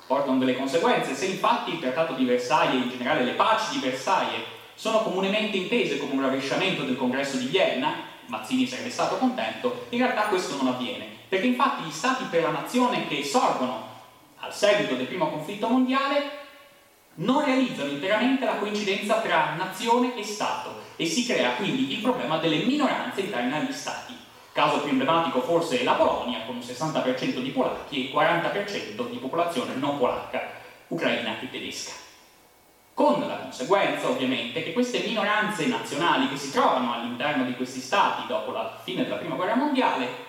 Portano 0.06 0.38
delle 0.38 0.56
conseguenze, 0.56 1.14
se 1.14 1.26
infatti 1.26 1.72
il 1.72 1.80
trattato 1.80 2.12
di 2.14 2.24
Versailles 2.24 2.84
in 2.84 2.90
generale 2.90 3.24
le 3.24 3.32
paci 3.32 3.78
di 3.78 3.86
Versailles 3.86 4.44
sono 4.80 5.02
comunemente 5.02 5.58
intese 5.58 5.98
come 5.98 6.14
un 6.14 6.22
ravesciamento 6.22 6.84
del 6.84 6.96
congresso 6.96 7.36
di 7.36 7.44
Vienna, 7.48 7.96
Mazzini 8.24 8.66
sarebbe 8.66 8.88
stato 8.88 9.18
contento, 9.18 9.84
in 9.90 9.98
realtà 9.98 10.22
questo 10.22 10.56
non 10.56 10.68
avviene, 10.68 11.06
perché 11.28 11.48
infatti 11.48 11.82
gli 11.82 11.92
stati 11.92 12.24
per 12.30 12.44
la 12.44 12.48
nazione 12.48 13.06
che 13.06 13.22
sorgono 13.22 13.88
al 14.38 14.54
seguito 14.54 14.94
del 14.94 15.04
primo 15.04 15.28
conflitto 15.28 15.68
mondiale 15.68 16.30
non 17.16 17.44
realizzano 17.44 17.90
interamente 17.90 18.46
la 18.46 18.54
coincidenza 18.54 19.20
tra 19.20 19.52
nazione 19.54 20.16
e 20.16 20.24
Stato 20.24 20.80
e 20.96 21.04
si 21.04 21.26
crea 21.26 21.56
quindi 21.56 21.92
il 21.92 22.00
problema 22.00 22.38
delle 22.38 22.64
minoranze 22.64 23.20
interne 23.20 23.58
agli 23.58 23.72
Stati. 23.74 24.16
Caso 24.50 24.80
più 24.80 24.92
emblematico 24.92 25.42
forse 25.42 25.80
è 25.80 25.84
la 25.84 25.92
Polonia, 25.92 26.46
con 26.46 26.54
un 26.54 26.62
60% 26.62 27.40
di 27.40 27.50
polacchi 27.50 28.08
e 28.08 28.14
40% 28.14 29.10
di 29.10 29.18
popolazione 29.18 29.74
non 29.74 29.98
polacca, 29.98 30.52
ucraina 30.88 31.38
e 31.38 31.50
tedesca 31.50 32.08
con 32.94 33.26
la 33.26 33.36
conseguenza 33.36 34.08
ovviamente 34.08 34.62
che 34.62 34.72
queste 34.72 35.02
minoranze 35.06 35.66
nazionali 35.66 36.28
che 36.28 36.36
si 36.36 36.50
trovano 36.50 36.92
all'interno 36.92 37.44
di 37.44 37.54
questi 37.54 37.80
stati 37.80 38.26
dopo 38.26 38.52
la 38.52 38.78
fine 38.82 39.04
della 39.04 39.16
prima 39.16 39.36
guerra 39.36 39.54
mondiale 39.54 40.28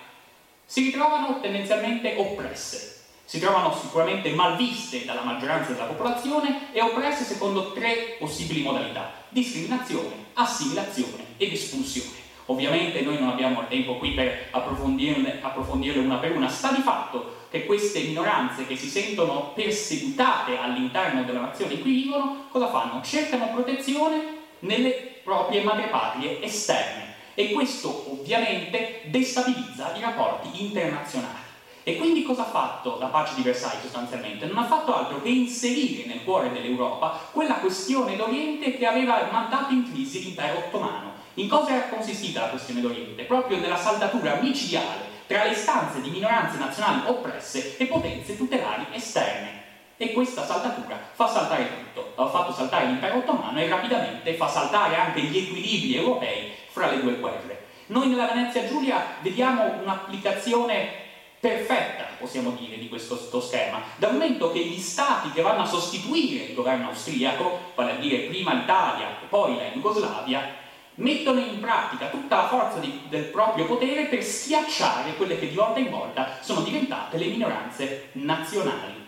si 0.64 0.84
ritrovano 0.84 1.40
tendenzialmente 1.40 2.14
oppresse, 2.16 3.02
si 3.24 3.38
trovano 3.38 3.76
sicuramente 3.78 4.30
malviste 4.30 5.04
dalla 5.04 5.22
maggioranza 5.22 5.72
della 5.72 5.84
popolazione 5.84 6.72
e 6.72 6.80
oppresse 6.80 7.24
secondo 7.24 7.72
tre 7.72 8.16
possibili 8.18 8.62
modalità, 8.62 9.12
discriminazione, 9.28 10.14
assimilazione 10.32 11.24
ed 11.36 11.52
espulsione. 11.52 12.21
Ovviamente 12.52 13.00
noi 13.00 13.18
non 13.18 13.30
abbiamo 13.30 13.62
il 13.62 13.68
tempo 13.68 13.96
qui 13.96 14.10
per 14.10 14.48
approfondirle, 14.50 15.38
approfondirle 15.40 16.04
una 16.04 16.16
per 16.16 16.36
una, 16.36 16.50
sta 16.50 16.70
di 16.70 16.82
fatto 16.82 17.46
che 17.50 17.64
queste 17.64 18.00
minoranze 18.00 18.66
che 18.66 18.76
si 18.76 18.88
sentono 18.88 19.52
perseguitate 19.54 20.58
all'interno 20.58 21.22
della 21.24 21.40
nazione 21.40 21.72
in 21.74 21.80
cui 21.80 21.92
vivono, 21.92 22.48
cosa 22.50 22.68
fanno? 22.68 23.00
Cercano 23.02 23.48
protezione 23.52 24.40
nelle 24.60 25.20
proprie 25.24 25.62
madrepatrie 25.62 26.42
esterne 26.42 27.14
e 27.32 27.52
questo 27.52 28.12
ovviamente 28.12 29.00
destabilizza 29.06 29.96
i 29.96 30.02
rapporti 30.02 30.62
internazionali. 30.62 31.40
E 31.84 31.96
quindi 31.96 32.22
cosa 32.22 32.42
ha 32.42 32.50
fatto 32.50 32.98
la 33.00 33.06
pace 33.06 33.34
di 33.34 33.42
Versailles 33.42 33.80
sostanzialmente? 33.80 34.44
Non 34.44 34.58
ha 34.58 34.66
fatto 34.66 34.94
altro 34.94 35.22
che 35.22 35.30
inserire 35.30 36.06
nel 36.06 36.22
cuore 36.22 36.52
dell'Europa 36.52 37.18
quella 37.32 37.54
questione 37.54 38.14
d'Oriente 38.14 38.76
che 38.76 38.86
aveva 38.86 39.26
mandato 39.32 39.72
in 39.72 39.90
crisi 39.90 40.22
l'impero 40.22 40.58
ottomano. 40.58 41.11
In 41.34 41.48
cosa 41.48 41.70
era 41.70 41.88
consistita 41.88 42.42
la 42.42 42.48
questione 42.48 42.82
d'Oriente? 42.82 43.22
Proprio 43.22 43.56
nella 43.56 43.78
saldatura 43.78 44.34
micidiale 44.40 45.10
tra 45.26 45.44
le 45.44 45.52
istanze 45.52 46.02
di 46.02 46.10
minoranze 46.10 46.58
nazionali 46.58 47.04
oppresse 47.06 47.78
e 47.78 47.86
potenze 47.86 48.36
tutelari 48.36 48.84
esterne. 48.92 49.60
E 49.96 50.12
questa 50.12 50.44
saldatura 50.44 50.98
fa 51.12 51.26
saltare 51.26 51.68
tutto. 51.68 52.12
Ha 52.22 52.28
fatto 52.28 52.52
saltare 52.52 52.86
l'impero 52.86 53.16
ottomano 53.16 53.58
e 53.58 53.68
rapidamente 53.68 54.34
fa 54.34 54.46
saltare 54.46 54.96
anche 54.96 55.22
gli 55.22 55.38
equilibri 55.38 55.96
europei 55.96 56.52
fra 56.68 56.90
le 56.90 57.00
due 57.00 57.14
guerre. 57.14 57.64
Noi 57.86 58.08
nella 58.08 58.26
Venezia 58.26 58.66
Giulia 58.66 59.02
vediamo 59.20 59.80
un'applicazione 59.80 61.00
perfetta, 61.40 62.04
possiamo 62.18 62.50
dire, 62.50 62.78
di 62.78 62.88
questo 62.88 63.40
schema, 63.40 63.82
dal 63.96 64.12
momento 64.12 64.52
che 64.52 64.60
gli 64.60 64.78
stati 64.78 65.30
che 65.30 65.42
vanno 65.42 65.62
a 65.62 65.66
sostituire 65.66 66.44
il 66.44 66.54
governo 66.54 66.88
austriaco, 66.88 67.72
vale 67.74 67.92
a 67.92 67.96
dire 67.96 68.28
prima 68.28 68.52
l'Italia 68.52 69.08
e 69.22 69.26
poi 69.28 69.56
la 69.56 69.64
Jugoslavia, 69.72 70.61
mettono 70.96 71.40
in 71.40 71.60
pratica 71.60 72.08
tutta 72.08 72.36
la 72.36 72.48
forza 72.48 72.78
di, 72.78 73.02
del 73.08 73.24
proprio 73.24 73.66
potere 73.66 74.04
per 74.04 74.22
schiacciare 74.22 75.14
quelle 75.16 75.38
che 75.38 75.48
di 75.48 75.54
volta 75.54 75.78
in 75.78 75.90
volta 75.90 76.38
sono 76.40 76.60
diventate 76.62 77.16
le 77.18 77.26
minoranze 77.26 78.10
nazionali. 78.12 79.00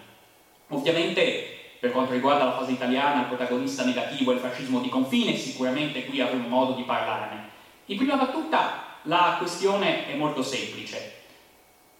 Ovviamente 0.68 1.54
per 1.84 1.92
quanto 1.92 2.14
riguarda 2.14 2.44
la 2.44 2.56
fase 2.56 2.72
italiana, 2.72 3.20
il 3.20 3.26
protagonista 3.26 3.84
negativo 3.84 4.30
è 4.30 4.36
il 4.36 4.40
fascismo 4.40 4.80
di 4.80 4.88
confine, 4.88 5.36
sicuramente 5.36 6.06
qui 6.06 6.18
avremo 6.18 6.48
modo 6.48 6.72
di 6.72 6.82
parlarne. 6.82 7.50
In 7.86 7.98
prima 7.98 8.16
battuta 8.16 8.96
la 9.02 9.34
questione 9.36 10.06
è 10.08 10.14
molto 10.14 10.42
semplice. 10.42 11.12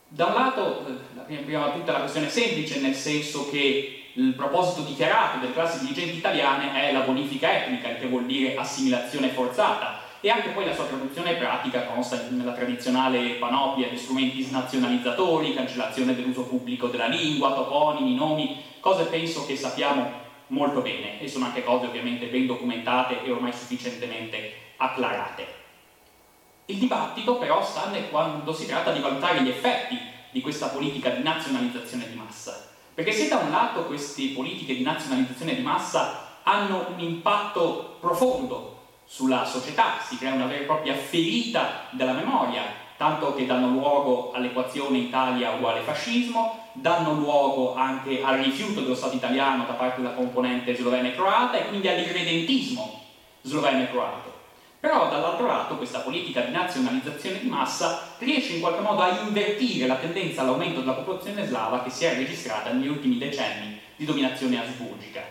Da 0.08 0.24
un 0.24 0.32
lato, 0.32 0.86
in 1.26 1.44
prima 1.44 1.66
battuta 1.66 1.92
la 1.92 1.98
questione 1.98 2.28
è 2.28 2.30
semplice 2.30 2.80
nel 2.80 2.94
senso 2.94 3.50
che 3.50 4.03
il 4.16 4.34
proposito 4.34 4.82
dichiarato 4.82 5.38
delle 5.38 5.52
classi 5.52 5.80
dirigenti 5.80 6.18
italiane 6.18 6.72
è 6.72 6.92
la 6.92 7.00
bonifica 7.00 7.52
etnica, 7.52 7.94
che 7.94 8.06
vuol 8.06 8.26
dire 8.26 8.56
assimilazione 8.56 9.28
forzata, 9.28 10.02
e 10.20 10.30
anche 10.30 10.50
poi 10.50 10.64
la 10.64 10.72
sua 10.72 10.84
traduzione 10.84 11.34
pratica 11.34 11.84
consta 11.84 12.28
nella 12.30 12.52
tradizionale 12.52 13.34
panoplia 13.34 13.88
di 13.88 13.98
strumenti 13.98 14.42
snazionalizzatori, 14.42 15.52
cancellazione 15.52 16.14
dell'uso 16.14 16.44
pubblico 16.44 16.86
della 16.86 17.08
lingua, 17.08 17.52
toponimi, 17.52 18.14
nomi, 18.14 18.62
cose 18.80 19.04
penso 19.04 19.44
che 19.44 19.56
sappiamo 19.56 20.22
molto 20.46 20.80
bene 20.80 21.20
e 21.20 21.28
sono 21.28 21.46
anche 21.46 21.64
cose 21.64 21.86
ovviamente 21.86 22.26
ben 22.26 22.46
documentate 22.46 23.22
e 23.22 23.30
ormai 23.30 23.52
sufficientemente 23.52 24.52
acclarate. 24.76 25.46
Il 26.66 26.78
dibattito 26.78 27.36
però 27.36 27.62
sta 27.62 27.90
quando 28.10 28.54
si 28.54 28.66
tratta 28.66 28.92
di 28.92 29.00
valutare 29.00 29.42
gli 29.42 29.50
effetti 29.50 29.98
di 30.30 30.40
questa 30.40 30.68
politica 30.68 31.10
di 31.10 31.22
nazionalizzazione 31.22 32.08
di 32.08 32.14
massa. 32.14 32.72
Perché 32.94 33.10
se 33.10 33.28
da 33.28 33.38
un 33.38 33.50
lato 33.50 33.86
queste 33.86 34.28
politiche 34.28 34.76
di 34.76 34.84
nazionalizzazione 34.84 35.56
di 35.56 35.62
massa 35.62 36.38
hanno 36.44 36.86
un 36.94 37.00
impatto 37.00 37.96
profondo 37.98 38.82
sulla 39.04 39.44
società, 39.44 39.98
si 40.00 40.16
crea 40.16 40.34
una 40.34 40.46
vera 40.46 40.62
e 40.62 40.66
propria 40.66 40.94
ferita 40.94 41.86
della 41.90 42.12
memoria, 42.12 42.62
tanto 42.96 43.34
che 43.34 43.46
danno 43.46 43.68
luogo 43.68 44.30
all'equazione 44.32 44.98
Italia 44.98 45.50
uguale 45.50 45.80
fascismo, 45.80 46.68
danno 46.74 47.14
luogo 47.14 47.74
anche 47.74 48.22
al 48.22 48.38
rifiuto 48.38 48.80
dello 48.80 48.94
Stato 48.94 49.16
italiano 49.16 49.64
da 49.64 49.72
parte 49.72 50.00
della 50.00 50.14
componente 50.14 50.76
slovena 50.76 51.08
e 51.08 51.14
croata 51.14 51.56
e 51.58 51.68
quindi 51.68 51.88
all'irredentismo 51.88 53.02
sloveno 53.42 53.82
e 53.82 53.90
croato. 53.90 54.32
Però 54.84 55.08
dall'altro 55.08 55.46
lato 55.46 55.78
questa 55.78 56.00
politica 56.00 56.42
di 56.42 56.52
nazionalizzazione 56.52 57.40
di 57.40 57.48
massa 57.48 58.16
riesce 58.18 58.52
in 58.52 58.60
qualche 58.60 58.82
modo 58.82 59.00
a 59.00 59.18
invertire 59.18 59.86
la 59.86 59.94
tendenza 59.94 60.42
all'aumento 60.42 60.80
della 60.80 60.92
popolazione 60.92 61.46
slava 61.46 61.82
che 61.82 61.88
si 61.88 62.04
è 62.04 62.14
registrata 62.14 62.70
negli 62.70 62.88
ultimi 62.88 63.16
decenni 63.16 63.80
di 63.96 64.04
dominazione 64.04 64.60
asburgica. 64.60 65.22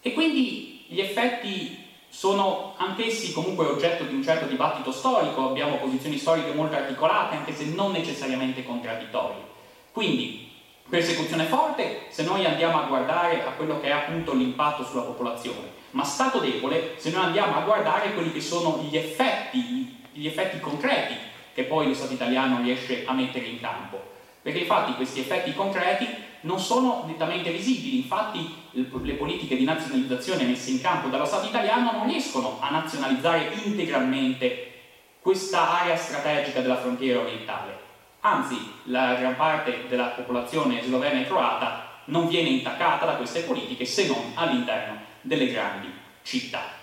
E 0.00 0.12
quindi 0.12 0.84
gli 0.86 1.00
effetti 1.00 1.76
sono 2.08 2.74
anch'essi 2.76 3.32
comunque 3.32 3.66
oggetto 3.66 4.04
di 4.04 4.14
un 4.14 4.22
certo 4.22 4.46
dibattito 4.46 4.92
storico, 4.92 5.48
abbiamo 5.48 5.78
posizioni 5.78 6.16
storiche 6.16 6.52
molto 6.52 6.76
articolate, 6.76 7.34
anche 7.34 7.52
se 7.52 7.64
non 7.64 7.90
necessariamente 7.90 8.62
contraddittorie. 8.62 9.42
Quindi 9.90 10.52
Persecuzione 10.86 11.44
forte 11.44 12.02
se 12.10 12.22
noi 12.24 12.44
andiamo 12.44 12.78
a 12.78 12.86
guardare 12.86 13.42
a 13.42 13.52
quello 13.52 13.80
che 13.80 13.86
è 13.86 13.90
appunto 13.90 14.34
l'impatto 14.34 14.84
sulla 14.84 15.02
popolazione, 15.02 15.73
ma 15.94 16.04
stato 16.04 16.38
debole 16.38 16.94
se 16.96 17.10
noi 17.10 17.24
andiamo 17.24 17.56
a 17.56 17.62
guardare 17.62 18.14
quelli 18.14 18.32
che 18.32 18.40
sono 18.40 18.84
gli 18.88 18.96
effetti, 18.96 19.96
gli 20.12 20.26
effetti 20.26 20.60
concreti 20.60 21.14
che 21.52 21.64
poi 21.64 21.86
lo 21.86 21.94
Stato 21.94 22.12
italiano 22.12 22.60
riesce 22.62 23.04
a 23.06 23.12
mettere 23.12 23.46
in 23.46 23.60
campo. 23.60 24.12
Perché 24.42 24.60
infatti 24.60 24.94
questi 24.94 25.20
effetti 25.20 25.54
concreti 25.54 26.06
non 26.40 26.58
sono 26.58 27.04
nettamente 27.06 27.50
visibili, 27.50 27.98
infatti 27.98 28.54
le 28.72 29.12
politiche 29.14 29.56
di 29.56 29.64
nazionalizzazione 29.64 30.44
messe 30.44 30.70
in 30.70 30.80
campo 30.80 31.08
dallo 31.08 31.24
Stato 31.24 31.46
italiano 31.46 31.92
non 31.92 32.06
riescono 32.08 32.58
a 32.60 32.70
nazionalizzare 32.70 33.52
integralmente 33.62 34.72
questa 35.20 35.80
area 35.80 35.96
strategica 35.96 36.60
della 36.60 36.76
frontiera 36.76 37.20
orientale. 37.20 37.82
Anzi, 38.20 38.56
la 38.84 39.14
gran 39.14 39.36
parte 39.36 39.84
della 39.88 40.08
popolazione 40.08 40.82
slovena 40.82 41.20
e 41.20 41.26
croata 41.26 42.00
non 42.06 42.26
viene 42.26 42.48
intaccata 42.48 43.06
da 43.06 43.14
queste 43.14 43.42
politiche 43.42 43.84
se 43.84 44.08
non 44.08 44.32
all'interno 44.34 45.03
delle 45.24 45.50
grandi 45.50 45.88
città. 46.22 46.82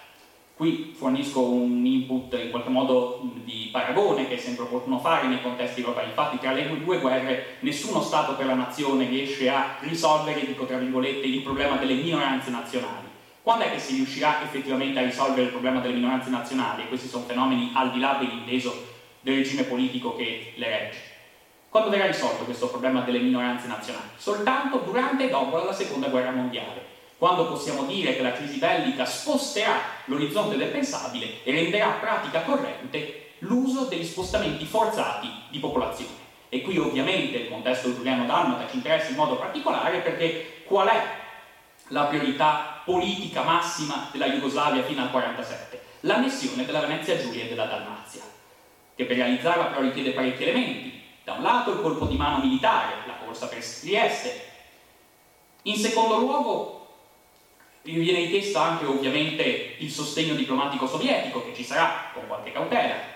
Qui 0.56 0.94
fornisco 0.96 1.42
un 1.42 1.84
input 1.86 2.38
in 2.40 2.52
qualche 2.52 2.70
modo 2.70 3.32
di 3.44 3.70
paragone 3.72 4.28
che 4.28 4.36
è 4.36 4.38
sempre 4.38 4.66
opportuno 4.66 5.00
fare 5.00 5.28
nei 5.28 5.42
contesti 5.42 5.80
europei. 5.80 6.10
Infatti 6.10 6.38
tra 6.38 6.52
le 6.52 6.84
due 6.84 7.00
guerre 7.00 7.58
nessuno 7.62 8.02
Stato 8.02 8.36
per 8.36 8.46
la 8.46 8.54
nazione 8.54 9.08
riesce 9.08 9.50
a 9.50 9.78
risolvere, 9.80 10.46
dico 10.46 10.66
tra 10.66 10.78
virgolette, 10.78 11.26
il 11.26 11.42
problema 11.42 11.78
delle 11.78 11.96
minoranze 11.96 12.52
nazionali. 12.52 13.08
Quando 13.42 13.64
è 13.64 13.72
che 13.72 13.80
si 13.80 13.96
riuscirà 13.96 14.44
effettivamente 14.44 15.00
a 15.00 15.04
risolvere 15.04 15.44
il 15.44 15.50
problema 15.50 15.80
delle 15.80 15.96
minoranze 15.96 16.30
nazionali? 16.30 16.84
E 16.84 16.88
questi 16.88 17.08
sono 17.08 17.26
fenomeni 17.26 17.72
al 17.74 17.92
di 17.92 18.00
là 18.00 18.18
dell'inteso 18.20 18.86
del 19.22 19.38
regime 19.38 19.64
politico 19.64 20.16
che 20.16 20.54
le 20.56 20.68
regge. 20.68 21.00
Quando 21.70 21.90
verrà 21.90 22.06
risolto 22.06 22.44
questo 22.44 22.68
problema 22.68 23.02
delle 23.02 23.20
minoranze 23.20 23.66
nazionali? 23.66 24.10
Soltanto 24.16 24.84
durante 24.86 25.26
e 25.26 25.30
dopo 25.30 25.58
la 25.58 25.74
seconda 25.74 26.10
guerra 26.10 26.30
mondiale 26.30 26.91
quando 27.22 27.46
possiamo 27.46 27.84
dire 27.84 28.16
che 28.16 28.24
la 28.24 28.32
crisi 28.32 28.58
bellica 28.58 29.06
sposterà 29.06 29.80
l'orizzonte 30.06 30.58
del 30.58 30.70
pensabile 30.70 31.44
e 31.44 31.52
renderà 31.52 31.90
pratica 32.00 32.42
corrente 32.42 33.34
l'uso 33.42 33.84
degli 33.84 34.04
spostamenti 34.04 34.66
forzati 34.66 35.30
di 35.52 35.60
popolazione. 35.60 36.16
E 36.50 36.64
qui 36.64 36.80
ovviamente 36.80 37.38
il 37.38 37.50
contesto 37.50 37.94
giuliano-dalmata 37.94 38.68
ci 38.68 38.78
interessa 38.78 39.12
in 39.12 39.18
modo 39.18 39.36
particolare 39.36 40.00
perché 40.00 40.64
qual 40.66 40.88
è 40.88 41.00
la 41.90 42.06
priorità 42.06 42.82
politica 42.84 43.44
massima 43.44 44.10
della 44.12 44.30
Jugoslavia 44.30 44.82
fino 44.82 45.04
al 45.04 45.12
1947? 45.12 45.84
L'annessione 46.00 46.66
della 46.66 46.80
Venezia 46.80 47.22
Giulia 47.22 47.44
e 47.44 47.50
della 47.50 47.66
Dalmazia, 47.66 48.24
che 48.96 49.06
per 49.06 49.18
realizzarla 49.18 49.66
però 49.66 49.82
richiede 49.82 50.14
parecchi 50.14 50.42
elementi. 50.42 51.04
Da 51.24 51.34
un 51.34 51.44
lato 51.44 51.72
il 51.74 51.82
colpo 51.82 52.06
di 52.06 52.16
mano 52.16 52.44
militare, 52.44 52.96
la 53.06 53.18
corsa 53.24 53.48
per 53.48 53.64
Trieste. 53.64 54.50
In 55.62 55.76
secondo 55.76 56.18
luogo 56.18 56.80
vi 57.84 57.94
viene 57.94 58.20
richiesto 58.20 58.60
anche 58.60 58.86
ovviamente 58.86 59.76
il 59.80 59.90
sostegno 59.90 60.36
diplomatico 60.36 60.88
sovietico, 60.88 61.44
che 61.44 61.56
ci 61.56 61.64
sarà 61.64 62.12
con 62.14 62.28
qualche 62.28 62.52
cautela. 62.52 63.10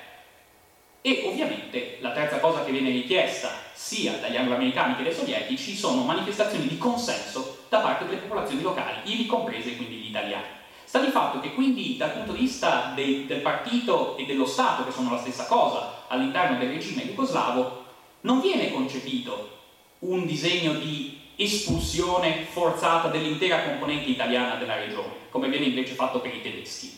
E 1.02 1.24
ovviamente 1.28 1.98
la 2.00 2.12
terza 2.12 2.40
cosa 2.40 2.64
che 2.64 2.72
viene 2.72 2.90
richiesta 2.90 3.52
sia 3.74 4.14
dagli 4.14 4.38
angloamericani 4.38 4.96
che 4.96 5.04
dai 5.04 5.14
sovietici 5.14 5.76
sono 5.76 6.02
manifestazioni 6.02 6.68
di 6.68 6.80
consenso 6.80 7.66
da 7.70 7.80
parte 7.80 8.06
delle 8.06 8.18
popolazioni 8.18 8.64
locali, 8.64 9.02
ivi 9.04 9.28
comprese 9.28 9.76
quindi 9.76 9.98
gli 9.98 10.08
italiani. 10.08 10.46
Sta 10.84 11.00
di 11.00 11.12
fatto 11.12 11.40
che 11.40 11.54
quindi 11.54 11.98
dal 11.98 12.14
punto 12.14 12.32
di 12.32 12.40
vista 12.40 12.94
dei, 12.96 13.28
del 13.28 13.42
partito 13.42 14.18
e 14.18 14.26
dello 14.26 14.46
Stato, 14.46 14.84
che 14.84 14.92
sono 14.92 15.12
la 15.12 15.20
stessa 15.20 15.46
cosa 15.46 16.06
all'interno 16.08 16.58
del 16.58 16.70
regime 16.70 17.06
jugoslavo, 17.06 17.84
non 18.22 18.42
viene 18.42 18.72
concepito 18.72 19.58
un 20.00 20.26
disegno 20.26 20.74
di 20.74 21.20
espulsione 21.38 22.46
forzata 22.50 23.10
dell'intera 23.10 23.64
componente 23.64 24.10
italiana 24.10 24.56
della 24.56 24.76
regione, 24.76 25.14
come 25.30 25.50
viene 25.50 25.66
invece 25.66 25.94
fatto 25.94 26.20
per 26.20 26.34
i 26.34 26.42
tedeschi. 26.42 26.98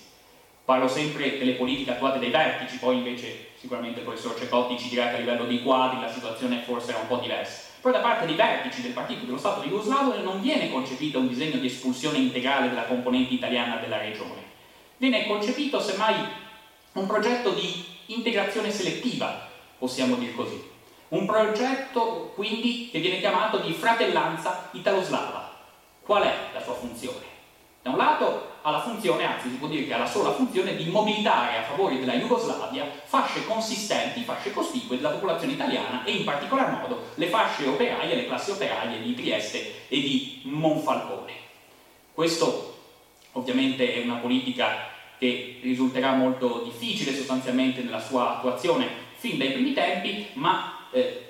Parlo 0.64 0.88
sempre 0.88 1.38
delle 1.38 1.54
politiche 1.54 1.92
attuate 1.92 2.20
dai 2.20 2.30
vertici, 2.30 2.78
poi 2.78 2.98
invece 2.98 3.52
sicuramente 3.58 4.00
il 4.00 4.06
professor 4.06 4.38
Cecotti 4.38 4.78
ci 4.78 4.90
dirà 4.90 5.10
che 5.10 5.16
a 5.16 5.20
livello 5.20 5.46
dei 5.46 5.64
quadri 5.64 6.02
la 6.02 6.12
situazione 6.12 6.62
forse 6.66 6.90
era 6.90 7.00
un 7.00 7.08
po' 7.08 7.18
diversa. 7.18 7.66
Però 7.82 7.94
da 7.94 8.02
parte 8.02 8.26
dei 8.26 8.36
vertici 8.36 8.82
del 8.82 8.92
partito 8.92 9.24
dello 9.24 9.38
Stato 9.38 9.62
Jugoslavo 9.62 10.22
non 10.22 10.42
viene 10.42 10.70
concepito 10.70 11.20
un 11.20 11.30
disegno 11.30 11.58
di 11.58 11.68
espulsione 11.68 12.18
integrale 12.18 12.68
della 12.68 12.84
componente 12.84 13.34
italiana 13.34 13.78
della 13.78 14.00
regione. 14.00 14.44
Viene 14.98 15.26
concepito 15.26 15.80
semmai 15.80 16.16
un 16.94 17.08
progetto 17.08 17.52
di 17.52 17.86
integrazione 18.08 18.72
selettiva, 18.72 19.48
possiamo 19.78 20.16
dir 20.16 20.36
così 20.36 20.76
un 21.10 21.26
progetto 21.26 22.32
quindi 22.36 22.90
che 22.92 23.00
viene 23.00 23.20
chiamato 23.20 23.60
di 23.60 23.72
fratellanza 23.74 24.70
italo-slava. 24.72 25.56
Qual 26.02 26.24
è 26.24 26.34
la 26.54 26.62
sua 26.62 26.74
funzione? 26.74 27.26
Da 27.82 27.92
un 27.92 27.98
lato 27.98 28.56
ha 28.62 28.72
la 28.72 28.82
funzione, 28.82 29.26
anzi 29.26 29.50
si 29.50 29.56
può 29.56 29.68
dire 29.68 29.86
che 29.86 29.94
ha 29.94 29.98
la 29.98 30.06
sola 30.06 30.34
funzione 30.34 30.76
di 30.76 30.90
mobilitare 30.90 31.58
a 31.58 31.64
favore 31.64 32.00
della 32.00 32.16
Jugoslavia 32.16 32.86
fasce 33.06 33.46
consistenti, 33.46 34.24
fasce 34.24 34.52
cospicue 34.52 34.98
della 34.98 35.12
popolazione 35.12 35.54
italiana 35.54 36.04
e 36.04 36.12
in 36.12 36.26
particolar 36.26 36.72
modo 36.72 37.12
le 37.16 37.28
fasce 37.28 37.66
operaie, 37.66 38.16
le 38.16 38.26
classi 38.26 38.52
operaie 38.52 39.02
di 39.02 39.16
Trieste 39.16 39.88
e 39.88 40.02
di 40.02 40.42
Monfalcone. 40.44 41.34
Questo 42.14 42.76
ovviamente 43.34 43.94
è 43.94 44.04
una 44.04 44.16
politica 44.16 44.90
che 45.18 45.60
risulterà 45.62 46.12
molto 46.12 46.64
difficile 46.66 47.16
sostanzialmente 47.16 47.82
nella 47.82 48.02
sua 48.02 48.38
attuazione 48.38 49.06
fin 49.16 49.38
dai 49.38 49.52
primi 49.52 49.74
tempi, 49.74 50.28
ma 50.34 50.77
eh, 50.92 51.28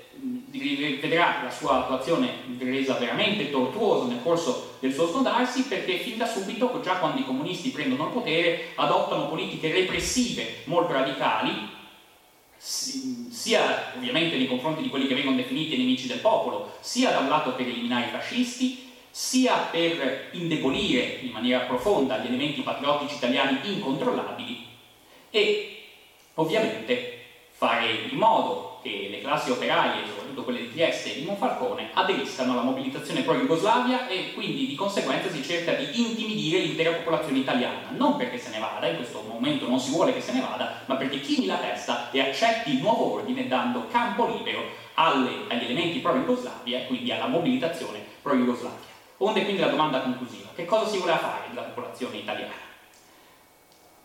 vedrà 1.00 1.42
la 1.44 1.50
sua 1.50 1.84
attuazione 1.84 2.28
resa 2.58 2.94
veramente 2.94 3.50
tortuosa 3.50 4.06
nel 4.06 4.22
corso 4.22 4.76
del 4.80 4.92
suo 4.92 5.06
snodarsi 5.06 5.64
perché 5.64 5.98
fin 5.98 6.16
da 6.16 6.26
subito, 6.26 6.80
già 6.82 6.96
quando 6.96 7.20
i 7.20 7.24
comunisti 7.24 7.70
prendono 7.70 8.06
il 8.06 8.12
potere, 8.12 8.72
adottano 8.74 9.28
politiche 9.28 9.72
repressive 9.72 10.62
molto 10.64 10.92
radicali, 10.92 11.76
sia 12.56 13.92
ovviamente 13.96 14.36
nei 14.36 14.48
confronti 14.48 14.82
di 14.82 14.88
quelli 14.88 15.06
che 15.06 15.14
vengono 15.14 15.36
definiti 15.36 15.76
nemici 15.76 16.08
del 16.08 16.18
popolo, 16.18 16.76
sia 16.80 17.10
da 17.10 17.20
un 17.20 17.28
lato 17.28 17.52
per 17.52 17.66
eliminare 17.66 18.06
i 18.06 18.10
fascisti, 18.10 18.86
sia 19.10 19.54
per 19.70 20.28
indebolire 20.32 21.18
in 21.22 21.30
maniera 21.30 21.60
profonda 21.60 22.18
gli 22.18 22.26
elementi 22.26 22.60
patriottici 22.60 23.16
italiani 23.16 23.58
incontrollabili 23.64 24.66
e 25.30 25.82
ovviamente 26.34 27.22
fare 27.50 27.90
in 28.10 28.16
modo 28.16 28.77
che 28.82 29.08
le 29.10 29.20
classi 29.20 29.50
operaie, 29.50 30.06
soprattutto 30.06 30.44
quelle 30.44 30.60
di 30.60 30.72
Trieste 30.72 31.12
e 31.14 31.20
di 31.20 31.26
Monfalcone, 31.26 31.90
aderiscano 31.92 32.52
alla 32.52 32.62
mobilitazione 32.62 33.22
pro-Jugoslavia 33.22 34.08
e 34.08 34.32
quindi 34.34 34.66
di 34.66 34.74
conseguenza 34.74 35.30
si 35.30 35.42
cerca 35.42 35.72
di 35.72 35.86
intimidire 36.00 36.60
l'intera 36.60 36.92
popolazione 36.92 37.38
italiana, 37.38 37.88
non 37.96 38.16
perché 38.16 38.38
se 38.38 38.50
ne 38.50 38.58
vada, 38.58 38.86
in 38.86 38.96
questo 38.96 39.22
momento 39.26 39.68
non 39.68 39.80
si 39.80 39.90
vuole 39.90 40.12
che 40.12 40.20
se 40.20 40.32
ne 40.32 40.40
vada, 40.40 40.82
ma 40.86 40.96
perché 40.96 41.20
chini 41.20 41.46
la 41.46 41.56
testa 41.56 42.10
e 42.10 42.20
accetti 42.20 42.74
il 42.74 42.80
nuovo 42.80 43.14
ordine 43.14 43.48
dando 43.48 43.86
campo 43.90 44.26
libero 44.26 44.62
alle, 44.94 45.30
agli 45.48 45.64
elementi 45.64 45.98
pro-Jugoslavia 45.98 46.80
e 46.80 46.86
quindi 46.86 47.12
alla 47.12 47.26
mobilitazione 47.26 48.04
pro-Jugoslavia. 48.22 48.86
Onde 49.18 49.42
quindi 49.42 49.60
la 49.60 49.68
domanda 49.68 50.00
conclusiva, 50.00 50.50
che 50.54 50.64
cosa 50.64 50.86
si 50.86 50.98
voleva 50.98 51.18
fare 51.18 51.48
della 51.48 51.62
popolazione 51.62 52.18
italiana? 52.18 52.67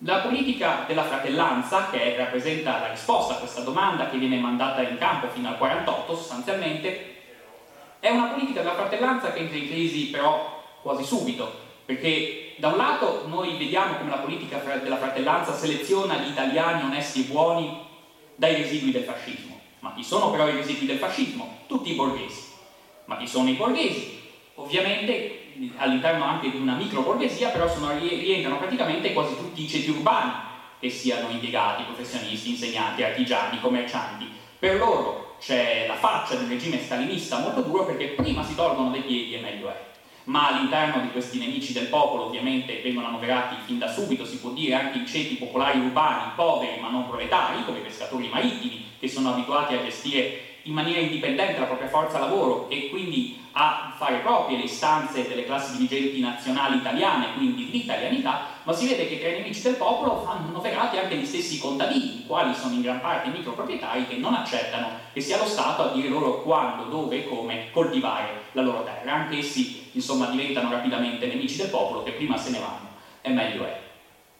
La 0.05 0.17
politica 0.17 0.83
della 0.85 1.05
fratellanza, 1.05 1.89
che 1.89 2.15
rappresenta 2.17 2.79
la 2.79 2.89
risposta 2.89 3.35
a 3.35 3.37
questa 3.37 3.61
domanda 3.61 4.09
che 4.09 4.17
viene 4.17 4.37
mandata 4.37 4.81
in 4.81 4.97
campo 4.97 5.27
fino 5.29 5.47
al 5.47 5.57
48 5.57 6.15
sostanzialmente, 6.17 7.15
è 8.01 8.09
una 8.09 8.27
politica 8.27 8.61
della 8.61 8.75
fratellanza 8.75 9.31
che 9.31 9.39
entra 9.39 9.55
in 9.55 9.67
crisi 9.67 10.07
però 10.07 10.61
quasi 10.81 11.05
subito, 11.05 11.49
perché 11.85 12.55
da 12.57 12.67
un 12.67 12.77
lato 12.77 13.27
noi 13.27 13.57
vediamo 13.57 13.95
come 13.95 14.09
la 14.09 14.17
politica 14.17 14.57
della 14.57 14.97
fratellanza 14.97 15.53
seleziona 15.53 16.17
gli 16.17 16.31
italiani 16.31 16.83
onesti 16.83 17.21
e 17.21 17.29
buoni 17.29 17.79
dai 18.35 18.55
residui 18.55 18.91
del 18.91 19.03
fascismo. 19.03 19.57
Ma 19.79 19.93
chi 19.93 20.03
sono 20.03 20.31
però 20.31 20.49
i 20.49 20.55
residui 20.55 20.85
del 20.85 20.97
fascismo? 20.97 21.59
Tutti 21.65 21.93
i 21.93 21.95
borghesi. 21.95 22.51
Ma 23.05 23.15
chi 23.15 23.25
sono 23.25 23.47
i 23.47 23.53
borghesi? 23.53 24.21
Ovviamente 24.55 25.42
all'interno 25.77 26.23
anche 26.25 26.51
di 26.51 26.57
una 26.57 26.75
micro 26.75 27.01
borghesia, 27.01 27.49
però 27.49 27.67
sono, 27.67 27.97
rientrano 27.97 28.57
praticamente 28.57 29.13
quasi 29.13 29.35
tutti 29.35 29.63
i 29.63 29.67
ceti 29.67 29.89
urbani, 29.89 30.31
che 30.79 30.89
siano 30.89 31.29
impiegati, 31.29 31.83
professionisti, 31.83 32.49
insegnanti, 32.49 33.03
artigiani, 33.03 33.59
commercianti. 33.61 34.29
Per 34.59 34.77
loro 34.77 35.35
c'è 35.39 35.85
la 35.87 35.95
faccia 35.95 36.35
del 36.35 36.47
regime 36.47 36.79
stalinista 36.79 37.39
molto 37.39 37.61
duro 37.61 37.85
perché 37.85 38.07
prima 38.07 38.43
si 38.43 38.55
tolgono 38.55 38.91
dai 38.91 39.01
piedi 39.01 39.33
e 39.33 39.39
meglio 39.39 39.69
è. 39.69 39.91
Ma 40.25 40.49
all'interno 40.49 41.01
di 41.01 41.11
questi 41.11 41.37
nemici 41.37 41.73
del 41.73 41.87
popolo 41.87 42.23
ovviamente 42.23 42.81
vengono 42.81 43.07
annoverati 43.07 43.55
fin 43.65 43.77
da 43.77 43.91
subito, 43.91 44.25
si 44.25 44.39
può 44.39 44.51
dire, 44.51 44.75
anche 44.75 44.99
i 44.99 45.05
ceti 45.05 45.35
popolari 45.35 45.79
urbani, 45.79 46.31
poveri 46.35 46.79
ma 46.79 46.89
non 46.89 47.07
proletari, 47.07 47.63
come 47.65 47.79
i 47.79 47.81
pescatori 47.83 48.29
marittimi, 48.29 48.85
che 48.99 49.09
sono 49.09 49.31
abituati 49.31 49.75
a 49.75 49.83
gestire 49.83 50.52
in 50.63 50.73
maniera 50.73 50.99
indipendente 50.99 51.59
la 51.59 51.65
propria 51.65 51.89
forza 51.89 52.19
lavoro 52.19 52.69
e 52.69 52.89
quindi 52.89 53.41
a 53.53 53.93
fare 53.97 54.17
proprie 54.17 54.57
le 54.57 54.63
istanze 54.63 55.27
delle 55.27 55.45
classi 55.45 55.77
dirigenti 55.77 56.19
nazionali 56.19 56.77
italiane, 56.77 57.33
quindi 57.35 57.69
l'italianità, 57.69 58.47
ma 58.63 58.73
si 58.73 58.87
vede 58.87 59.07
che 59.07 59.19
tra 59.19 59.29
i 59.29 59.33
nemici 59.33 59.61
del 59.61 59.75
popolo 59.75 60.23
vanno 60.23 60.51
noverati 60.51 60.97
anche 60.97 61.15
gli 61.15 61.25
stessi 61.25 61.59
contadini, 61.59 62.21
i 62.21 62.25
quali 62.25 62.55
sono 62.55 62.73
in 62.73 62.81
gran 62.81 62.99
parte 62.99 63.29
microproprietari 63.29 64.07
che 64.07 64.15
non 64.15 64.33
accettano 64.33 64.89
che 65.13 65.21
sia 65.21 65.37
lo 65.37 65.45
Stato 65.45 65.83
a 65.83 65.91
dire 65.93 66.07
loro 66.09 66.41
quando, 66.41 66.85
dove 66.85 67.17
e 67.17 67.27
come 67.27 67.69
coltivare 67.71 68.45
la 68.53 68.63
loro 68.63 68.83
terra. 68.83 69.13
Anche 69.13 69.37
essi, 69.37 69.89
insomma, 69.91 70.25
diventano 70.25 70.71
rapidamente 70.71 71.27
nemici 71.27 71.57
del 71.57 71.69
popolo 71.69 72.01
che 72.01 72.11
prima 72.13 72.37
se 72.37 72.49
ne 72.49 72.59
vanno 72.59 72.89
e 73.21 73.29
meglio 73.29 73.65
è. 73.65 73.79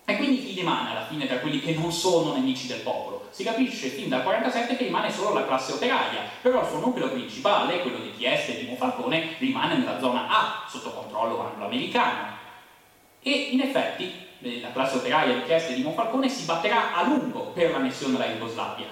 E 0.05 0.17
quindi 0.17 0.43
chi 0.43 0.53
rimane 0.53 0.89
alla 0.89 1.05
fine 1.05 1.27
tra 1.27 1.37
quelli 1.37 1.59
che 1.59 1.75
non 1.75 1.91
sono 1.91 2.33
nemici 2.33 2.65
del 2.65 2.79
popolo? 2.79 3.12
Si 3.33 3.43
capisce 3.43 3.87
fin 3.87 4.09
dal 4.09 4.21
47 4.21 4.77
che 4.77 4.83
rimane 4.83 5.11
solo 5.11 5.33
la 5.33 5.47
classe 5.47 5.71
operaia, 5.71 6.21
però 6.39 6.61
il 6.61 6.67
suo 6.67 6.77
nucleo 6.77 7.09
principale, 7.09 7.81
quello 7.81 7.97
di 7.97 8.13
Trieste 8.13 8.53
e 8.55 8.59
di 8.59 8.67
Monfalcone, 8.67 9.37
rimane 9.39 9.75
nella 9.75 9.99
zona 9.99 10.27
A, 10.29 10.67
sotto 10.69 10.91
controllo 10.91 11.41
anglo-americano. 11.41 12.27
E 13.23 13.31
in 13.31 13.61
effetti 13.61 14.13
eh, 14.39 14.61
la 14.61 14.71
classe 14.71 14.97
operaia 14.97 15.33
di 15.33 15.43
Trieste 15.45 15.71
e 15.71 15.75
di 15.77 15.81
Monfalcone 15.81 16.29
si 16.29 16.45
batterà 16.45 16.93
a 16.93 17.07
lungo 17.07 17.45
per 17.45 17.71
l'annessione 17.71 18.17
della 18.17 18.31
Jugoslavia. 18.31 18.85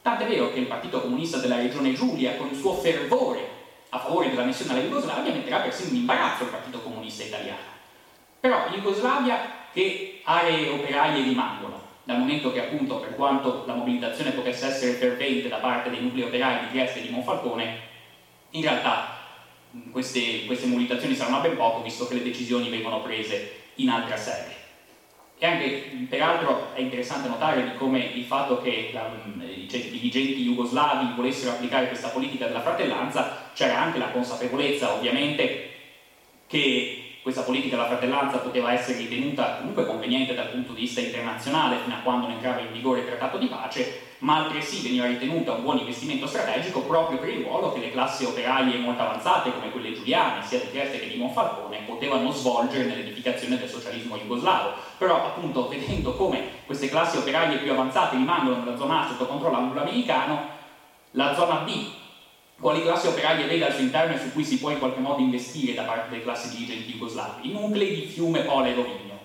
Tant'è 0.00 0.28
vero 0.28 0.52
che 0.52 0.60
il 0.60 0.66
Partito 0.66 1.00
Comunista 1.00 1.38
della 1.38 1.56
Regione 1.56 1.92
Giulia, 1.92 2.36
con 2.36 2.50
il 2.52 2.56
suo 2.56 2.74
fervore 2.74 3.48
a 3.88 3.98
favore 3.98 4.28
dell'annessione 4.28 4.74
alla 4.74 4.82
Jugoslavia, 4.82 5.32
metterà 5.32 5.58
persino 5.58 5.88
in 5.88 5.96
imbarazzo 5.96 6.44
il 6.44 6.50
Partito 6.50 6.78
Comunista 6.82 7.24
Italiano. 7.24 7.58
Però 8.38 8.64
in 8.68 8.74
Jugoslavia 8.74 9.40
che 9.72 10.20
aree 10.22 10.68
operaie 10.68 11.20
rimangono? 11.20 11.87
Dal 12.08 12.20
momento 12.20 12.50
che 12.52 12.62
appunto 12.64 13.00
per 13.00 13.16
quanto 13.16 13.64
la 13.66 13.74
mobilitazione 13.74 14.30
potesse 14.30 14.66
essere 14.66 14.92
fervente 14.92 15.50
da 15.50 15.58
parte 15.58 15.90
dei 15.90 16.00
nuclei 16.00 16.24
operai 16.24 16.60
di 16.60 16.68
Trieste 16.70 17.00
e 17.00 17.02
di 17.02 17.10
Monfalcone, 17.10 17.80
in 18.52 18.62
realtà 18.62 19.18
queste, 19.90 20.46
queste 20.46 20.68
mobilitazioni 20.68 21.14
saranno 21.14 21.36
a 21.36 21.40
ben 21.40 21.56
poco 21.56 21.82
visto 21.82 22.08
che 22.08 22.14
le 22.14 22.22
decisioni 22.22 22.70
vengono 22.70 23.02
prese 23.02 23.56
in 23.74 23.90
altra 23.90 24.16
sede. 24.16 24.56
E 25.36 25.44
anche, 25.44 26.06
peraltro, 26.08 26.72
è 26.72 26.80
interessante 26.80 27.28
notare 27.28 27.62
di 27.62 27.76
come 27.76 27.98
il 27.98 28.24
fatto 28.24 28.62
che 28.62 28.88
la, 28.94 29.10
cioè, 29.68 29.78
i 29.78 29.90
dirigenti 29.90 30.44
jugoslavi 30.44 31.12
volessero 31.14 31.50
applicare 31.50 31.88
questa 31.88 32.08
politica 32.08 32.46
della 32.46 32.62
fratellanza, 32.62 33.50
c'era 33.52 33.82
anche 33.82 33.98
la 33.98 34.08
consapevolezza, 34.08 34.94
ovviamente, 34.94 35.72
che 36.46 37.07
questa 37.22 37.42
politica 37.42 37.76
della 37.76 37.88
fratellanza 37.88 38.38
poteva 38.38 38.72
essere 38.72 38.98
ritenuta 38.98 39.56
comunque 39.58 39.86
conveniente 39.86 40.34
dal 40.34 40.48
punto 40.48 40.72
di 40.72 40.80
vista 40.80 41.00
internazionale 41.00 41.78
fino 41.82 41.94
a 41.94 41.98
quando 41.98 42.26
non 42.26 42.36
entrava 42.36 42.60
in 42.60 42.72
vigore 42.72 43.00
il 43.00 43.06
trattato 43.06 43.38
di 43.38 43.46
pace, 43.46 44.00
ma 44.20 44.44
altresì 44.44 44.82
veniva 44.82 45.06
ritenuta 45.06 45.52
un 45.52 45.62
buon 45.62 45.78
investimento 45.78 46.26
strategico 46.26 46.82
proprio 46.82 47.18
per 47.18 47.28
il 47.28 47.42
ruolo 47.44 47.72
che 47.72 47.80
le 47.80 47.90
classi 47.90 48.24
operaie 48.24 48.78
molto 48.78 49.02
avanzate 49.02 49.52
come 49.52 49.70
quelle 49.70 49.92
giuliane, 49.92 50.44
sia 50.44 50.58
di 50.60 50.70
Trieste 50.70 51.00
che 51.00 51.08
di 51.08 51.16
Monfalcone, 51.16 51.82
potevano 51.86 52.30
svolgere 52.32 52.84
nell'edificazione 52.84 53.58
del 53.58 53.68
socialismo 53.68 54.16
jugoslavo. 54.16 54.72
Però 54.96 55.26
appunto 55.26 55.68
vedendo 55.68 56.14
come 56.14 56.42
queste 56.66 56.88
classi 56.88 57.18
operaie 57.18 57.58
più 57.58 57.72
avanzate 57.72 58.16
rimangono 58.16 58.56
nella 58.56 58.76
zona 58.76 59.04
A 59.04 59.08
sotto 59.08 59.26
controllo 59.26 59.56
anglo-americano, 59.56 60.56
la 61.12 61.34
zona 61.34 61.56
B 61.56 62.06
quali 62.60 62.82
classi 62.82 63.06
operaie 63.06 63.46
vede 63.46 63.66
al 63.66 63.72
suo 63.72 63.82
interno 63.82 64.14
e 64.14 64.18
su 64.18 64.32
cui 64.32 64.44
si 64.44 64.58
può 64.58 64.70
in 64.70 64.78
qualche 64.78 65.00
modo 65.00 65.20
investire 65.20 65.74
da 65.74 65.82
parte 65.82 66.10
delle 66.10 66.22
classi 66.22 66.50
dirigenti 66.50 66.92
jugoslavi, 66.92 67.48
i 67.48 67.52
nuclei 67.52 67.94
di 67.94 68.06
Fiume, 68.06 68.40
Pola 68.40 68.66
e 68.66 68.74
Rovigno, 68.74 69.18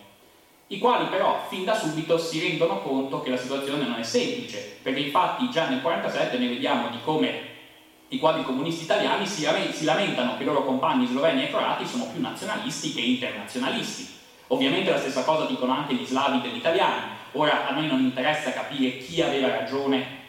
i 0.68 0.78
quali 0.78 1.08
però 1.08 1.46
fin 1.50 1.66
da 1.66 1.76
subito 1.76 2.18
si 2.18 2.40
rendono 2.40 2.80
conto 2.80 3.22
che 3.22 3.32
la 3.32 3.38
situazione 3.38 3.86
non 3.86 4.00
è 4.00 4.04
semplice, 4.04 4.78
perché 4.82 5.00
infatti 5.00 5.50
già 5.50 5.68
nel 5.68 5.80
1947 5.80 6.38
ne 6.38 6.48
vediamo 6.48 6.90
di 6.90 6.98
come 7.04 7.52
i 8.10 8.20
quadri 8.20 8.44
comunisti 8.44 8.84
italiani 8.84 9.26
si, 9.26 9.44
lamentano 9.84 10.38
che 10.38 10.44
i 10.44 10.46
loro 10.46 10.64
compagni 10.64 11.08
sloveni 11.08 11.44
e 11.44 11.50
croati 11.50 11.86
sono 11.88 12.08
più 12.12 12.22
nazionalisti 12.22 12.94
che 12.94 13.02
internazionalisti. 13.02 14.08
Ovviamente 14.48 14.92
la 14.92 15.00
stessa 15.00 15.24
cosa 15.24 15.46
dicono 15.46 15.74
anche 15.74 15.96
gli 15.96 16.06
slavi 16.06 16.42
degli 16.42 16.58
italiani. 16.58 17.12
Ora 17.32 17.68
a 17.68 17.72
noi 17.72 17.88
non 17.88 18.00
interessa 18.00 18.54
capire 18.54 18.98
chi 18.98 19.22
aveva 19.22 19.48
ragione 19.48 20.22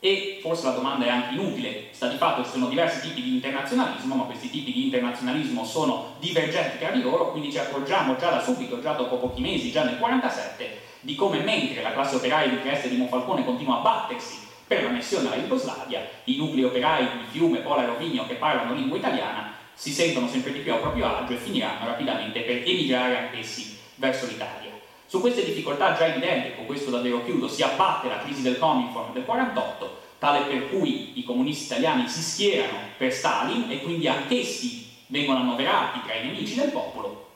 e 0.00 0.38
forse 0.42 0.66
la 0.66 0.72
domanda 0.72 1.06
è 1.06 1.08
anche 1.08 1.34
inutile, 1.34 1.88
sta 1.90 2.08
di 2.08 2.16
fatto 2.16 2.40
che 2.40 2.48
ci 2.48 2.52
sono 2.54 2.68
diversi 2.68 3.00
tipi 3.00 3.22
di 3.22 3.34
internazionalismo, 3.34 4.14
ma 4.14 4.24
questi 4.24 4.50
tipi 4.50 4.72
di 4.72 4.84
internazionalismo 4.84 5.64
sono 5.64 6.16
divergenti 6.18 6.78
tra 6.78 6.90
di 6.90 7.02
loro, 7.02 7.30
quindi 7.30 7.50
ci 7.50 7.58
accorgiamo 7.58 8.16
già 8.16 8.30
da 8.30 8.42
subito, 8.42 8.80
già 8.80 8.92
dopo 8.92 9.16
pochi 9.16 9.40
mesi, 9.40 9.70
già 9.70 9.84
nel 9.84 9.94
1947, 9.94 10.80
di 11.00 11.14
come 11.14 11.40
mentre 11.40 11.82
la 11.82 11.92
classe 11.92 12.16
operaia 12.16 12.48
di 12.48 12.60
Trieste 12.60 12.88
di 12.88 12.96
Monfalcone 12.96 13.44
continua 13.44 13.78
a 13.78 13.82
battersi 13.82 14.38
per 14.66 14.82
l'annessione 14.82 15.28
alla 15.28 15.36
Jugoslavia, 15.36 16.06
i 16.24 16.36
nuclei 16.36 16.64
operai 16.64 17.04
di 17.04 17.24
Fiume, 17.30 17.58
Pola 17.58 17.84
e 17.84 17.86
Rovigno 17.86 18.26
che 18.26 18.34
parlano 18.34 18.74
lingua 18.74 18.98
italiana 18.98 19.54
si 19.76 19.92
sentono 19.92 20.26
sempre 20.26 20.52
di 20.52 20.60
più 20.60 20.72
a 20.72 20.78
proprio 20.78 21.06
agio 21.06 21.34
e 21.34 21.36
finiranno 21.36 21.86
rapidamente 21.86 22.40
per 22.40 22.62
emigrare 22.66 23.18
anch'essi 23.18 23.76
verso 23.96 24.26
l'Italia. 24.26 24.65
Su 25.08 25.20
queste 25.20 25.44
difficoltà 25.44 25.94
già 25.94 26.06
evidenti, 26.06 26.56
con 26.56 26.66
questo 26.66 26.90
davvero 26.90 27.24
chiudo, 27.24 27.46
si 27.46 27.62
abbatte 27.62 28.08
la 28.08 28.18
crisi 28.18 28.42
del 28.42 28.58
Cominform 28.58 29.12
del 29.12 29.24
48, 29.24 30.00
tale 30.18 30.44
per 30.46 30.68
cui 30.68 31.12
i 31.18 31.22
comunisti 31.22 31.66
italiani 31.66 32.08
si 32.08 32.20
schierano 32.22 32.78
per 32.96 33.12
Stalin 33.12 33.70
e 33.70 33.82
quindi 33.82 34.08
anch'essi 34.08 34.84
vengono 35.06 35.38
annoverati 35.38 36.00
tra 36.04 36.14
i 36.14 36.26
nemici 36.26 36.56
del 36.56 36.70
popolo 36.70 37.28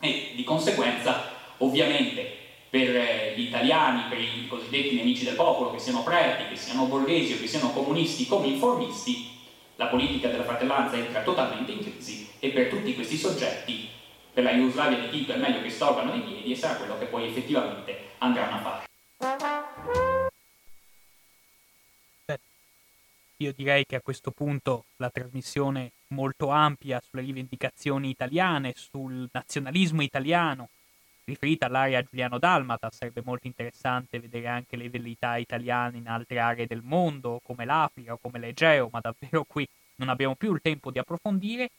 e 0.00 0.32
di 0.34 0.44
conseguenza 0.44 1.30
ovviamente 1.58 2.42
per 2.68 2.94
eh, 2.94 3.34
gli 3.36 3.42
italiani, 3.42 4.02
per 4.10 4.18
i 4.18 4.46
cosiddetti 4.46 4.96
nemici 4.96 5.24
del 5.24 5.34
popolo, 5.34 5.72
che 5.72 5.78
siano 5.78 6.02
preti, 6.02 6.48
che 6.50 6.56
siano 6.56 6.84
borghesi 6.84 7.32
o 7.32 7.38
che 7.38 7.46
siano 7.46 7.70
comunisti 7.70 8.26
come 8.26 8.48
informisti, 8.48 9.30
la 9.76 9.86
politica 9.86 10.28
della 10.28 10.44
fratellanza 10.44 10.96
entra 10.96 11.22
totalmente 11.22 11.72
in 11.72 11.80
crisi 11.80 12.28
e 12.38 12.50
per 12.50 12.68
tutti 12.68 12.94
questi 12.94 13.16
soggetti 13.16 13.88
per 14.34 14.42
la 14.42 14.52
Jugoslavia 14.52 14.98
di 14.98 15.10
Tito 15.10 15.32
è 15.32 15.36
meglio 15.36 15.62
che 15.62 15.70
storgano 15.70 16.12
i 16.12 16.20
piedi 16.20 16.52
e 16.52 16.56
sarà 16.56 16.74
quello 16.74 16.98
che 16.98 17.06
poi 17.06 17.28
effettivamente 17.28 18.10
andranno 18.18 18.56
a 18.56 18.60
fare. 18.60 18.82
Io 23.38 23.52
direi 23.52 23.84
che 23.84 23.96
a 23.96 24.00
questo 24.00 24.30
punto 24.32 24.86
la 24.96 25.10
trasmissione 25.10 25.92
molto 26.08 26.48
ampia 26.48 27.00
sulle 27.00 27.22
rivendicazioni 27.22 28.08
italiane, 28.08 28.74
sul 28.76 29.28
nazionalismo 29.30 30.02
italiano, 30.02 30.68
riferita 31.24 31.66
all'area 31.66 32.02
Giuliano-Dalmata, 32.02 32.90
sarebbe 32.90 33.22
molto 33.24 33.46
interessante 33.46 34.18
vedere 34.18 34.48
anche 34.48 34.76
le 34.76 34.88
velleità 34.88 35.36
italiane 35.36 35.98
in 35.98 36.08
altre 36.08 36.38
aree 36.38 36.66
del 36.66 36.82
mondo, 36.82 37.40
come 37.44 37.64
l'Africa 37.64 38.14
o 38.14 38.18
come 38.20 38.38
l'Egeo, 38.38 38.88
ma 38.90 39.00
davvero 39.00 39.44
qui 39.44 39.68
non 39.96 40.08
abbiamo 40.08 40.34
più 40.34 40.52
il 40.54 40.60
tempo 40.60 40.90
di 40.90 40.98
approfondire 40.98 41.70